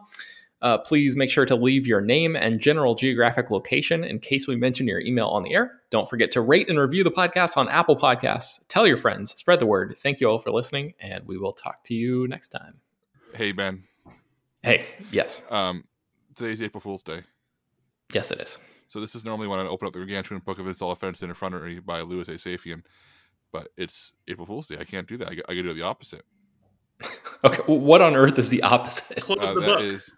Uh, 0.62 0.78
please 0.78 1.16
make 1.16 1.28
sure 1.28 1.44
to 1.44 1.56
leave 1.56 1.86
your 1.88 2.00
name 2.00 2.36
and 2.36 2.60
general 2.60 2.94
geographic 2.94 3.50
location 3.50 4.04
in 4.04 4.18
case 4.20 4.46
we 4.46 4.54
mention 4.56 4.86
your 4.86 5.00
email 5.00 5.26
on 5.26 5.42
the 5.42 5.52
air. 5.52 5.80
Don't 5.90 6.08
forget 6.08 6.30
to 6.30 6.40
rate 6.40 6.68
and 6.70 6.78
review 6.78 7.02
the 7.02 7.10
podcast 7.10 7.56
on 7.56 7.68
Apple 7.68 7.96
Podcasts. 7.96 8.60
Tell 8.68 8.86
your 8.86 8.96
friends, 8.96 9.32
spread 9.34 9.58
the 9.58 9.66
word. 9.66 9.94
Thank 9.98 10.20
you 10.20 10.28
all 10.30 10.38
for 10.38 10.52
listening, 10.52 10.94
and 11.00 11.26
we 11.26 11.36
will 11.36 11.52
talk 11.52 11.82
to 11.84 11.94
you 11.94 12.28
next 12.28 12.48
time. 12.48 12.74
Hey 13.34 13.50
Ben. 13.52 13.82
Hey, 14.62 14.86
yes. 15.10 15.42
Um, 15.50 15.82
today's 16.36 16.62
April 16.62 16.80
Fool's 16.80 17.02
Day. 17.02 17.22
Yes, 18.12 18.30
it 18.30 18.40
is. 18.40 18.58
So 18.86 19.00
this 19.00 19.16
is 19.16 19.24
normally 19.24 19.48
when 19.48 19.58
I 19.58 19.64
open 19.66 19.88
up 19.88 19.92
the 19.94 19.98
Gargantuan 19.98 20.40
Book 20.44 20.60
of 20.60 20.68
Insult, 20.68 20.96
Offense, 20.96 21.22
and 21.22 21.32
Effrontery 21.32 21.84
by 21.84 22.02
Louis 22.02 22.28
A. 22.28 22.32
Safian, 22.34 22.82
but 23.50 23.68
it's 23.76 24.12
April 24.28 24.46
Fool's 24.46 24.68
Day. 24.68 24.76
I 24.78 24.84
can't 24.84 25.08
do 25.08 25.16
that. 25.16 25.28
I, 25.28 25.32
I 25.32 25.34
got 25.34 25.46
to 25.48 25.62
do 25.62 25.74
the 25.74 25.82
opposite. 25.82 26.24
okay, 27.44 27.62
well, 27.66 27.80
what 27.80 28.00
on 28.02 28.14
earth 28.14 28.38
is 28.38 28.48
the 28.50 28.62
opposite? 28.62 29.20
Close 29.22 29.38
Uh, 29.40 29.54
the 29.54 29.60
that 29.60 29.66
book. 29.66 29.80
is- 29.80 30.14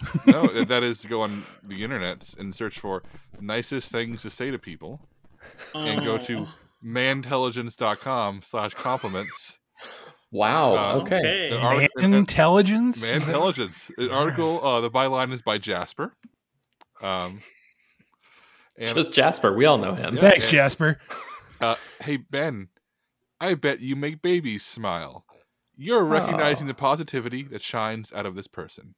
no, 0.26 0.64
that 0.64 0.82
is 0.82 1.00
to 1.02 1.08
go 1.08 1.22
on 1.22 1.44
the 1.62 1.82
internet 1.82 2.34
and 2.38 2.54
search 2.54 2.78
for 2.78 3.02
nicest 3.40 3.90
things 3.92 4.22
to 4.22 4.30
say 4.30 4.50
to 4.50 4.58
people, 4.58 5.00
and 5.74 6.04
go 6.04 6.18
to 6.18 6.46
Oh, 6.46 6.48
mantelligence.com 6.82 8.42
slash 8.42 8.74
compliments. 8.74 9.58
Wow. 10.30 10.76
Uh, 10.76 11.00
okay. 11.00 11.16
okay. 11.16 11.50
An 11.50 11.60
artic- 11.60 11.90
Man 11.96 12.14
intelligence. 12.14 13.02
Man 13.02 13.16
intelligence. 13.16 13.90
An 13.98 14.10
article. 14.10 14.64
Uh, 14.64 14.80
the 14.80 14.90
byline 14.90 15.32
is 15.32 15.42
by 15.42 15.58
Jasper. 15.58 16.14
Um, 17.02 17.40
and 18.76 18.94
Just 18.94 19.12
Jasper. 19.14 19.54
We 19.56 19.64
all 19.66 19.78
know 19.78 19.94
him. 19.94 20.14
Yeah. 20.16 20.20
Thanks, 20.20 20.48
Jasper. 20.50 20.98
uh, 21.60 21.76
hey 22.00 22.18
Ben, 22.18 22.68
I 23.40 23.54
bet 23.54 23.80
you 23.80 23.96
make 23.96 24.22
babies 24.22 24.64
smile. 24.64 25.24
You're 25.76 26.04
recognizing 26.04 26.64
Oh. 26.64 26.68
the 26.68 26.74
positivity 26.74 27.42
that 27.44 27.62
shines 27.62 28.12
out 28.12 28.26
of 28.26 28.34
this 28.34 28.46
person. 28.48 28.94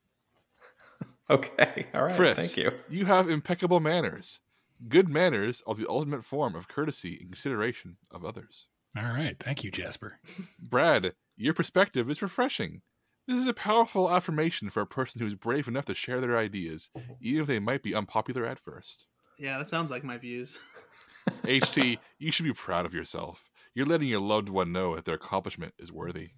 Okay. 1.31 1.86
All 1.94 2.02
right. 2.02 2.16
Chris, 2.16 2.39
Thank 2.39 2.57
you. 2.57 2.73
You 2.89 3.07
have 3.07 3.31
impeccable 3.31 3.81
manners. 3.81 4.40
Good 4.89 5.09
manners 5.09 5.62
are 5.66 5.74
the 5.74 5.89
ultimate 5.89 6.24
form 6.24 6.55
of 6.55 6.69
courtesy 6.69 7.19
and 7.20 7.31
consideration 7.31 7.98
of 8.11 8.24
others. 8.24 8.66
All 8.97 9.05
right. 9.05 9.36
Thank 9.39 9.62
you, 9.62 9.70
Jasper. 9.70 10.19
Brad, 10.59 11.15
your 11.36 11.55
perspective 11.55 12.11
is 12.11 12.23
refreshing. 12.23 12.82
This 13.27 13.39
is 13.39 13.47
a 13.47 13.55
powerful 13.55 14.11
affirmation 14.11 14.70
for 14.70 14.81
a 14.81 14.86
person 14.86 15.20
who 15.20 15.27
is 15.27 15.35
brave 15.35 15.69
enough 15.69 15.85
to 15.85 15.94
share 15.94 16.20
their 16.20 16.36
ideas, 16.36 16.90
even 17.20 17.43
if 17.43 17.47
they 17.47 17.61
might 17.61 17.82
be 17.82 17.94
unpopular 17.94 18.44
at 18.44 18.59
first. 18.59 19.07
Yeah, 19.39 19.59
that 19.59 19.69
sounds 19.69 19.90
like 19.90 20.02
my 20.02 20.19
views. 20.19 20.59
HT, 21.44 21.98
you 22.19 22.32
should 22.32 22.47
be 22.47 22.52
proud 22.52 22.86
of 22.86 22.94
yourself. 22.94 23.51
You're 23.74 23.86
letting 23.86 24.09
your 24.09 24.20
loved 24.20 24.48
one 24.48 24.73
know 24.73 24.97
that 24.97 25.05
their 25.05 25.15
accomplishment 25.15 25.74
is 25.78 25.93
worthy. 25.93 26.31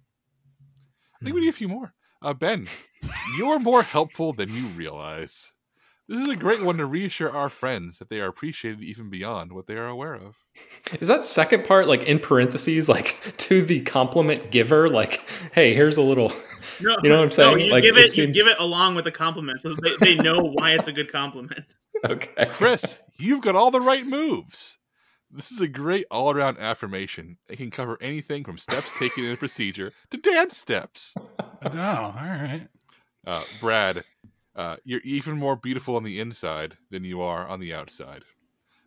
I 1.19 1.23
think 1.23 1.33
we 1.33 1.41
need 1.41 1.47
hmm. 1.47 1.49
a 1.49 1.53
few 1.53 1.67
more. 1.67 1.93
Uh, 2.23 2.33
ben, 2.33 2.67
you're 3.37 3.59
more 3.59 3.83
helpful 3.83 4.31
than 4.31 4.49
you 4.49 4.67
realize. 4.67 5.51
This 6.07 6.21
is 6.21 6.29
a 6.29 6.35
great 6.37 6.61
one 6.63 6.77
to 6.77 6.85
reassure 6.85 7.29
our 7.29 7.49
friends 7.49 7.97
that 7.99 8.09
they 8.09 8.19
are 8.21 8.27
appreciated 8.27 8.81
even 8.81 9.09
beyond 9.09 9.51
what 9.51 9.67
they 9.67 9.75
are 9.75 9.87
aware 9.87 10.15
of. 10.15 10.37
Is 10.99 11.07
that 11.07 11.25
second 11.25 11.65
part 11.65 11.87
like 11.87 12.03
in 12.03 12.19
parentheses, 12.19 12.87
like 12.87 13.33
to 13.37 13.61
the 13.61 13.81
compliment 13.81 14.51
giver? 14.51 14.89
Like, 14.89 15.21
hey, 15.53 15.73
here's 15.73 15.97
a 15.97 16.01
little. 16.01 16.31
No, 16.81 16.95
You 17.03 17.09
know 17.09 17.17
what 17.17 17.23
I'm 17.25 17.31
saying? 17.31 17.57
No, 17.57 17.63
you 17.63 17.71
Like, 17.71 17.83
give 17.83 17.97
it 17.97 18.05
it, 18.05 18.17
you 18.17 18.27
give 18.27 18.47
it 18.47 18.57
along 18.59 18.95
with 18.95 19.05
the 19.05 19.11
compliment, 19.11 19.59
so 19.59 19.75
they, 19.75 20.15
they 20.15 20.15
know 20.15 20.41
why 20.41 20.71
it's 20.71 20.87
a 20.87 20.93
good 20.93 21.11
compliment. 21.11 21.65
Okay. 22.05 22.47
Chris, 22.49 22.99
you've 23.17 23.39
got 23.39 23.55
all 23.55 23.71
the 23.71 23.79
right 23.79 24.05
moves. 24.05 24.77
This 25.35 25.51
is 25.51 25.61
a 25.61 25.67
great 25.67 26.05
all 26.11 26.29
around 26.29 26.59
affirmation. 26.59 27.37
It 27.49 27.57
can 27.57 27.71
cover 27.71 27.97
anything 27.99 28.43
from 28.43 28.59
steps 28.59 28.91
taken 28.99 29.25
in 29.25 29.33
a 29.33 29.37
procedure 29.37 29.91
to 30.11 30.17
dance 30.17 30.57
steps. 30.57 31.15
Oh, 31.17 31.39
all 31.63 32.13
right. 32.13 32.67
Uh, 33.25 33.43
Brad, 33.59 34.03
uh, 34.55 34.75
you're 34.83 35.01
even 35.03 35.37
more 35.37 35.55
beautiful 35.55 35.95
on 35.95 36.03
the 36.03 36.19
inside 36.19 36.77
than 36.91 37.03
you 37.03 37.21
are 37.21 37.47
on 37.47 37.59
the 37.59 37.73
outside. 37.73 38.23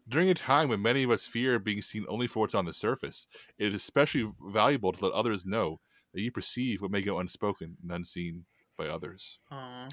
During 0.09 0.31
a 0.31 0.35
time 0.35 0.69
when 0.69 0.81
many 0.83 1.03
of 1.03 1.11
us 1.11 1.27
fear 1.27 1.59
being 1.59 1.83
seen 1.83 2.07
only 2.09 2.29
for 2.29 2.41
what's 2.41 2.55
on 2.55 2.65
the 2.65 2.73
surface, 2.73 3.27
it 3.59 3.75
is 3.75 3.83
especially 3.83 4.31
valuable 4.41 4.93
to 4.93 5.05
let 5.07 5.15
others 5.15 5.45
know 5.45 5.81
that 6.15 6.21
you 6.21 6.31
perceive 6.31 6.81
what 6.81 6.93
may 6.93 7.03
go 7.03 7.19
unspoken 7.19 7.77
and 7.83 7.91
unseen 7.91 8.45
by 8.79 8.87
others. 8.87 9.41
Aw. 9.51 9.89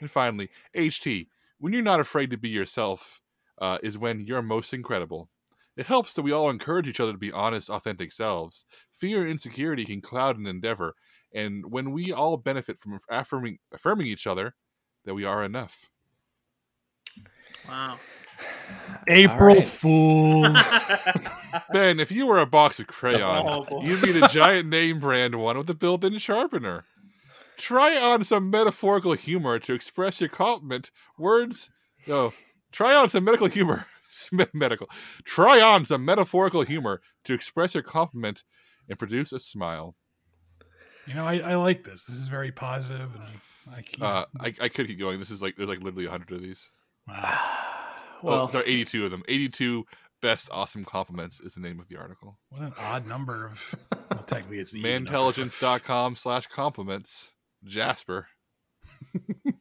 And 0.00 0.10
finally, 0.10 0.48
HT, 0.74 1.26
when 1.58 1.74
you're 1.74 1.82
not 1.82 2.00
afraid 2.00 2.30
to 2.30 2.38
be 2.38 2.48
yourself, 2.48 3.20
uh, 3.60 3.76
is 3.82 3.98
when 3.98 4.26
you're 4.26 4.40
most 4.40 4.72
incredible. 4.72 5.28
It 5.76 5.86
helps 5.86 6.14
that 6.14 6.22
we 6.22 6.32
all 6.32 6.50
encourage 6.50 6.86
each 6.86 7.00
other 7.00 7.12
to 7.12 7.18
be 7.18 7.32
honest, 7.32 7.70
authentic 7.70 8.12
selves. 8.12 8.66
Fear 8.92 9.22
and 9.22 9.30
insecurity 9.30 9.84
can 9.84 10.00
cloud 10.00 10.38
an 10.38 10.46
endeavor, 10.46 10.94
and 11.34 11.70
when 11.70 11.92
we 11.92 12.12
all 12.12 12.36
benefit 12.36 12.78
from 12.78 12.98
affirming, 13.10 13.58
affirming 13.72 14.06
each 14.06 14.26
other, 14.26 14.54
that 15.04 15.14
we 15.14 15.24
are 15.24 15.42
enough. 15.42 15.88
Wow. 17.68 17.98
April 19.08 19.56
right. 19.56 19.64
Fools. 19.64 20.74
Ben, 21.72 22.00
if 22.00 22.10
you 22.10 22.26
were 22.26 22.38
a 22.38 22.46
box 22.46 22.80
of 22.80 22.86
crayons, 22.86 23.66
Oh, 23.70 23.82
you'd 23.82 24.02
be 24.02 24.12
the 24.12 24.26
giant 24.28 24.68
name 24.68 24.98
brand 25.00 25.36
one 25.36 25.58
with 25.58 25.66
the 25.66 25.74
built-in 25.74 26.18
sharpener. 26.18 26.84
Try 27.56 27.96
on 27.96 28.24
some 28.24 28.50
metaphorical 28.50 29.12
humor 29.12 29.58
to 29.60 29.74
express 29.74 30.20
your 30.20 30.30
compliment. 30.30 30.90
Words, 31.18 31.70
no. 32.06 32.32
Try 32.72 32.94
on 32.94 33.08
some 33.08 33.24
medical 33.24 33.46
humor. 33.46 33.86
medical. 34.52 34.88
Try 35.24 35.60
on 35.60 35.84
some 35.84 36.04
metaphorical 36.04 36.62
humor 36.62 37.00
to 37.24 37.34
express 37.34 37.74
your 37.74 37.82
compliment 37.82 38.44
and 38.88 38.98
produce 38.98 39.32
a 39.32 39.38
smile. 39.38 39.94
you 41.06 41.14
know, 41.14 41.24
I, 41.26 41.38
I 41.38 41.54
like 41.56 41.84
this. 41.84 42.04
This 42.04 42.16
is 42.16 42.28
very 42.28 42.52
positive, 42.52 43.10
and 43.14 43.74
I 43.74 43.82
can't. 43.82 44.02
Uh, 44.02 44.26
I, 44.40 44.54
I 44.60 44.68
could 44.68 44.86
keep 44.86 44.98
going. 44.98 45.18
This 45.18 45.30
is 45.30 45.40
like 45.42 45.56
there's 45.56 45.68
like 45.68 45.80
literally 45.82 46.06
hundred 46.06 46.32
of 46.32 46.42
these. 46.42 46.68
wow. 47.08 47.48
Well, 48.22 48.36
Well, 48.36 48.44
oh, 48.46 48.50
sorry, 48.50 48.64
eighty-two 48.66 49.04
of 49.04 49.10
them. 49.10 49.22
Eighty-two 49.28 49.84
best 50.20 50.48
awesome 50.52 50.84
compliments 50.84 51.40
is 51.40 51.54
the 51.54 51.60
name 51.60 51.80
of 51.80 51.88
the 51.88 51.96
article. 51.96 52.38
What 52.50 52.62
an 52.62 52.72
odd 52.78 53.06
number 53.06 53.46
of. 53.46 53.74
Well, 54.10 54.22
technically, 54.26 54.58
it's 54.60 54.70
the 54.72 54.78
even 54.78 54.90
number, 55.04 55.10
but- 55.10 55.12
Mantelligence.com 55.12 56.14
slash 56.16 56.46
compliments. 56.46 57.32
Jasper. 57.64 58.28